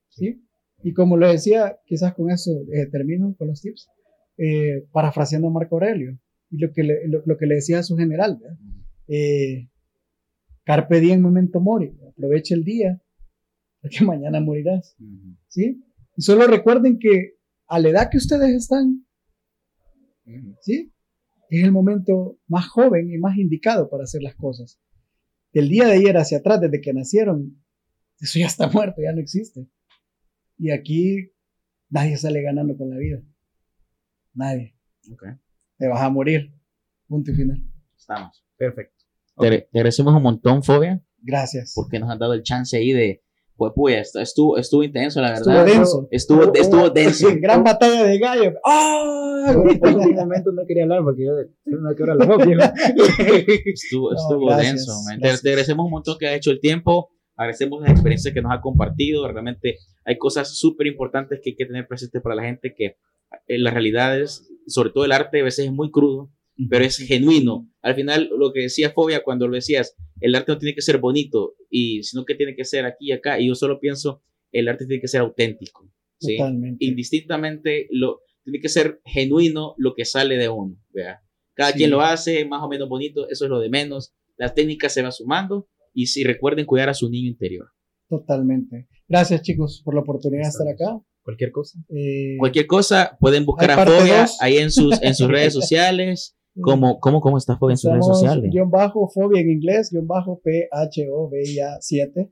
¿Sí? 0.10 0.44
Y 0.84 0.94
como 0.94 1.18
lo 1.18 1.28
decía, 1.28 1.78
quizás 1.86 2.14
con 2.14 2.30
eso 2.30 2.52
eh, 2.74 2.88
termino 2.88 3.36
con 3.38 3.48
los 3.48 3.62
tips, 3.62 3.90
eh, 4.38 4.86
parafraseando 4.92 5.48
a 5.48 5.52
Marco 5.52 5.76
Aurelio, 5.76 6.18
y 6.50 6.58
lo 6.58 6.72
que 6.74 6.84
le, 6.84 7.08
lo, 7.08 7.38
que 7.38 7.46
le 7.46 7.56
decía 7.56 7.80
a 7.80 7.84
su 7.84 7.96
general, 7.96 8.40
eh, 9.08 9.70
carpe 10.64 11.00
diem 11.00 11.22
momento 11.22 11.60
mori, 11.60 11.98
aprovecha 12.08 12.56
el 12.56 12.64
día, 12.64 13.02
porque 13.82 13.98
mañana 14.06 14.40
morirás, 14.40 14.96
¿sí? 15.48 15.84
Y 16.16 16.22
solo 16.22 16.48
recuerden 16.48 17.00
que 17.00 17.36
a 17.68 17.80
la 17.80 17.90
edad 17.90 18.10
que 18.10 18.18
ustedes 18.18 18.50
están, 18.50 19.06
¿sí? 20.62 20.92
Es 21.50 21.64
el 21.64 21.72
momento 21.72 22.40
más 22.48 22.68
joven 22.68 23.12
y 23.12 23.18
más 23.18 23.38
indicado 23.38 23.90
para 23.90 24.04
hacer 24.04 24.22
las 24.22 24.36
cosas. 24.36 24.80
El 25.54 25.70
día 25.70 25.88
de 25.88 25.94
ayer 25.94 26.18
hacia 26.18 26.40
atrás, 26.40 26.62
desde 26.62 26.82
que 26.82 26.94
nacieron, 26.94 27.64
eso 28.20 28.40
ya 28.40 28.48
está 28.48 28.68
muerto, 28.72 29.02
ya 29.02 29.14
no 29.14 29.20
existe. 29.20 29.68
Y 30.58 30.72
aquí 30.72 31.32
nadie 31.90 32.18
sale 32.18 32.42
ganando 32.42 32.78
con 32.78 32.90
la 32.90 32.98
vida. 32.98 33.22
Nadie. 34.34 34.76
Te 35.78 35.88
vas 35.88 36.02
a 36.02 36.10
morir. 36.10 36.54
Punto 37.08 37.32
y 37.32 37.36
final. 37.36 37.64
Estamos. 37.98 38.44
Perfecto. 38.58 39.06
Te, 39.38 39.70
agradecemos 39.74 40.14
un 40.14 40.22
montón, 40.22 40.64
Fobia. 40.64 41.02
Gracias. 41.22 41.74
Porque 41.76 42.00
nos 42.00 42.10
han 42.10 42.20
dado 42.20 42.34
el 42.34 42.44
chance 42.44 42.78
ahí 42.78 42.92
de. 42.92 43.24
Pues, 43.60 43.74
pues, 43.76 44.16
estuvo, 44.16 44.58
estuvo 44.58 44.84
intenso, 44.84 45.20
la 45.20 45.32
verdad. 45.32 45.68
Estuvo 45.68 45.78
denso. 45.78 46.08
Estuvo, 46.10 46.54
estuvo 46.54 46.90
denso. 46.90 47.28
Gran 47.42 47.62
batalla 47.62 48.06
de 48.06 48.18
gallo. 48.18 48.54
¡Ah! 48.66 49.26
En 49.50 49.58
un 49.58 50.16
momento 50.16 50.52
no 50.52 50.64
quería 50.68 50.84
hablar 50.84 51.02
porque 51.04 51.24
yo 51.26 51.32
no 51.66 51.96
quiero 51.96 52.12
hablar. 52.12 52.30
estuvo 53.66 54.14
estuvo 54.14 54.56
denso. 54.56 54.92
Te, 55.22 55.38
te 55.38 55.50
agradecemos 55.50 55.86
un 55.86 55.92
montón 55.92 56.18
que 56.20 56.28
ha 56.28 56.36
hecho 56.36 56.52
el 56.52 56.60
tiempo 56.60 57.10
agradecemos 57.36 57.82
las 57.82 57.92
experiencias 57.92 58.34
que 58.34 58.42
nos 58.42 58.52
ha 58.52 58.60
compartido. 58.60 59.26
Realmente 59.32 59.78
hay 60.04 60.18
cosas 60.18 60.58
súper 60.58 60.88
importantes 60.88 61.40
que 61.42 61.52
hay 61.52 61.56
que 61.56 61.66
tener 61.66 61.88
presentes 61.88 62.22
para 62.22 62.36
la 62.36 62.44
gente 62.44 62.74
que 62.78 62.98
en 63.48 63.64
las 63.64 63.74
realidades, 63.74 64.52
sobre 64.68 64.90
todo 64.90 65.06
el 65.06 65.14
arte, 65.14 65.40
a 65.40 65.46
veces 65.46 65.68
es 65.68 65.72
muy 65.72 65.90
crudo, 65.90 66.30
pero 66.70 66.84
es 66.84 66.98
genuino. 66.98 67.66
Al 67.82 67.96
final, 67.96 68.30
lo 68.38 68.52
que 68.52 68.64
decía 68.64 68.92
Fobia 68.92 69.24
cuando 69.24 69.48
lo 69.48 69.56
decías, 69.56 69.96
el 70.22 70.36
arte 70.36 70.52
no 70.52 70.58
tiene 70.58 70.76
que 70.76 70.82
ser 70.82 70.98
bonito, 70.98 71.56
y 71.70 72.04
sino 72.04 72.26
que 72.26 72.36
tiene 72.36 72.56
que 72.56 72.66
ser 72.66 72.86
aquí 72.86 73.08
y 73.08 73.12
acá. 73.12 73.40
Y 73.40 73.48
yo 73.48 73.56
solo 73.56 73.80
pienso, 73.80 74.22
el 74.52 74.68
arte 74.68 74.86
tiene 74.86 75.02
que 75.02 75.08
ser 75.08 75.22
auténtico. 75.22 75.90
¿sí? 76.20 76.38
Indistintamente, 76.80 77.88
lo, 77.92 78.22
tiene 78.44 78.60
que 78.60 78.70
ser 78.70 79.02
genuino 79.06 79.76
lo 79.78 79.94
que 79.94 80.06
sale 80.06 80.38
de 80.38 80.50
uno. 80.50 80.76
¿vea? 80.92 81.22
Cada 81.54 81.74
quien 81.74 81.92
lo 81.92 82.02
hace 82.02 82.46
más 82.46 82.64
o 82.64 82.70
menos 82.70 82.88
bonito, 82.88 83.30
eso 83.30 83.46
es 83.46 83.52
lo 83.52 83.60
de 83.60 83.70
menos. 83.70 84.14
La 84.38 84.54
técnica 84.54 84.90
se 84.90 85.02
va 85.02 85.12
sumando 85.12 85.68
y 85.94 86.08
si 86.08 86.24
recuerden 86.24 86.66
cuidar 86.66 86.90
a 86.90 86.94
su 86.94 87.10
niño 87.10 87.28
interior. 87.28 87.68
Totalmente. 88.08 88.88
Gracias 89.08 89.42
chicos 89.42 89.82
por 89.84 89.94
la 89.94 90.02
oportunidad 90.02 90.44
de 90.44 90.50
estar 90.50 90.68
acá. 90.68 91.02
Cualquier 91.22 91.52
cosa. 91.52 91.78
Eh, 91.90 92.38
Cualquier 92.40 92.66
cosa 92.66 93.18
pueden 93.20 93.46
buscar 93.46 93.72
a 93.72 93.86
Fobia 93.86 94.26
ahí 94.40 94.58
en 94.58 94.72
sus, 94.72 95.02
en 95.02 95.14
sus 95.14 95.28
redes 95.28 95.54
sociales. 95.60 96.39
¿Cómo, 96.62 97.00
cómo, 97.00 97.22
cómo 97.22 97.38
está 97.38 97.58
Fobia 97.58 97.74
en 97.74 97.78
sus 97.78 97.92
redes 97.92 98.06
sociales? 98.06 98.52
Guión 98.52 98.70
bajo 98.70 99.08
Fobia 99.10 99.42
en 99.42 99.50
inglés, 99.50 99.90
guion 99.92 100.08
bajo 100.08 100.40
P-H-O-B-I-A 100.42 101.78
7. 101.80 102.32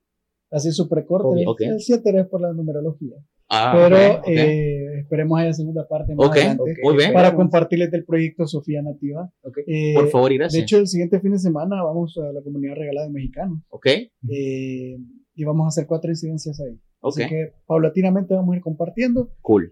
Así 0.52 0.72
súper 0.72 1.06
corto. 1.06 1.34
El 1.60 1.80
7 1.80 2.20
es 2.20 2.28
por 2.28 2.42
la 2.42 2.54
numerología. 2.54 3.18
Ah, 3.50 3.72
Pero 3.74 4.24
eh, 4.26 5.00
esperemos 5.00 5.40
haya 5.40 5.54
segunda 5.54 5.88
parte 5.88 6.14
más 6.16 6.30
adelante 6.30 6.76
para 7.14 7.34
compartirles 7.34 7.92
del 7.92 8.04
proyecto 8.04 8.46
Sofía 8.46 8.82
Nativa. 8.82 9.32
Eh, 9.66 9.94
Por 9.94 10.10
favor, 10.10 10.34
gracias. 10.34 10.54
De 10.54 10.64
hecho, 10.64 10.78
el 10.78 10.88
siguiente 10.88 11.20
fin 11.22 11.32
de 11.32 11.40
semana 11.40 11.82
vamos 11.82 12.18
a 12.18 12.34
la 12.34 12.42
comunidad 12.42 12.76
regalada 12.76 13.08
de 13.08 13.14
mexicanos. 13.14 13.60
Ok. 13.70 13.86
Eh, 13.88 14.98
y 15.34 15.44
vamos 15.46 15.66
a 15.66 15.68
hacer 15.70 15.88
cuatro 15.88 16.10
incidencias 16.10 16.60
ahí. 16.60 16.78
Así 17.02 17.26
que 17.28 17.54
paulatinamente 17.66 18.34
vamos 18.34 18.54
a 18.54 18.58
ir 18.58 18.62
compartiendo. 18.62 19.32
Cool. 19.42 19.70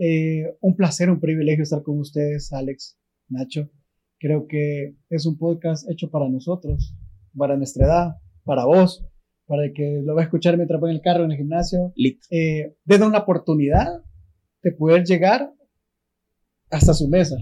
un 0.61 0.75
placer, 0.75 1.09
un 1.09 1.19
privilegio 1.19 1.63
estar 1.63 1.83
con 1.83 1.99
ustedes, 1.99 2.53
Alex, 2.53 2.97
Nacho. 3.27 3.69
Creo 4.19 4.47
que 4.47 4.95
es 5.09 5.25
un 5.25 5.37
podcast 5.37 5.89
hecho 5.89 6.09
para 6.09 6.29
nosotros, 6.29 6.95
para 7.37 7.57
nuestra 7.57 7.85
edad, 7.85 8.15
para 8.43 8.65
vos 8.65 9.05
para 9.47 9.65
el 9.65 9.73
que 9.73 10.01
lo 10.03 10.15
va 10.15 10.21
a 10.21 10.23
escuchar 10.25 10.57
mientras 10.57 10.81
va 10.81 10.89
en 10.89 10.95
el 10.95 11.01
carro, 11.01 11.23
en 11.23 11.31
el 11.31 11.37
gimnasio, 11.37 11.93
eh, 12.31 12.75
una 12.87 13.19
oportunidad 13.19 14.03
de 14.63 14.71
poder 14.71 15.03
llegar 15.03 15.53
hasta 16.71 16.93
su 16.93 17.07
mesa 17.07 17.35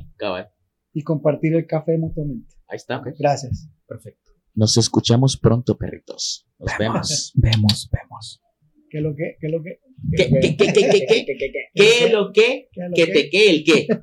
y 0.93 1.03
compartir 1.03 1.55
el 1.55 1.65
café 1.65 1.97
mutuamente. 1.97 2.55
Ahí 2.67 2.77
está. 2.77 3.01
Gracias. 3.17 3.69
Perfecto. 3.87 4.31
Nos 4.53 4.77
escuchamos 4.77 5.37
pronto, 5.37 5.77
perritos. 5.77 6.45
Nos 6.59 6.77
vemos. 6.77 7.31
Vemos, 7.35 7.89
vemos. 7.91 8.41
¿Qué 8.89 9.01
lo 9.01 9.15
que? 9.15 9.37
¿Qué 9.39 9.49
lo 9.49 9.63
que? 9.63 9.79
¿Qué, 10.15 10.29
qué, 10.29 10.57
qué, 10.57 10.73
qué, 10.73 11.25
qué, 11.25 11.37
qué? 11.37 11.69
¿Qué 11.73 12.09
lo 12.11 12.31
que? 12.31 12.69
Que 12.93 13.07
te 13.07 13.29
que 13.29 13.49
el 13.49 13.63
qué. 13.63 13.87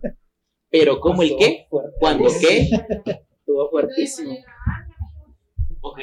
Pero 0.71 1.01
¿cómo 1.01 1.23
el 1.23 1.37
qué? 1.37 1.67
¿Cuándo 1.99 2.29
qué? 2.41 2.69
Estuvo 3.39 3.71
fuertísimo. 3.71 4.37
Ok. 5.81 5.99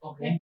Okay 0.00 0.38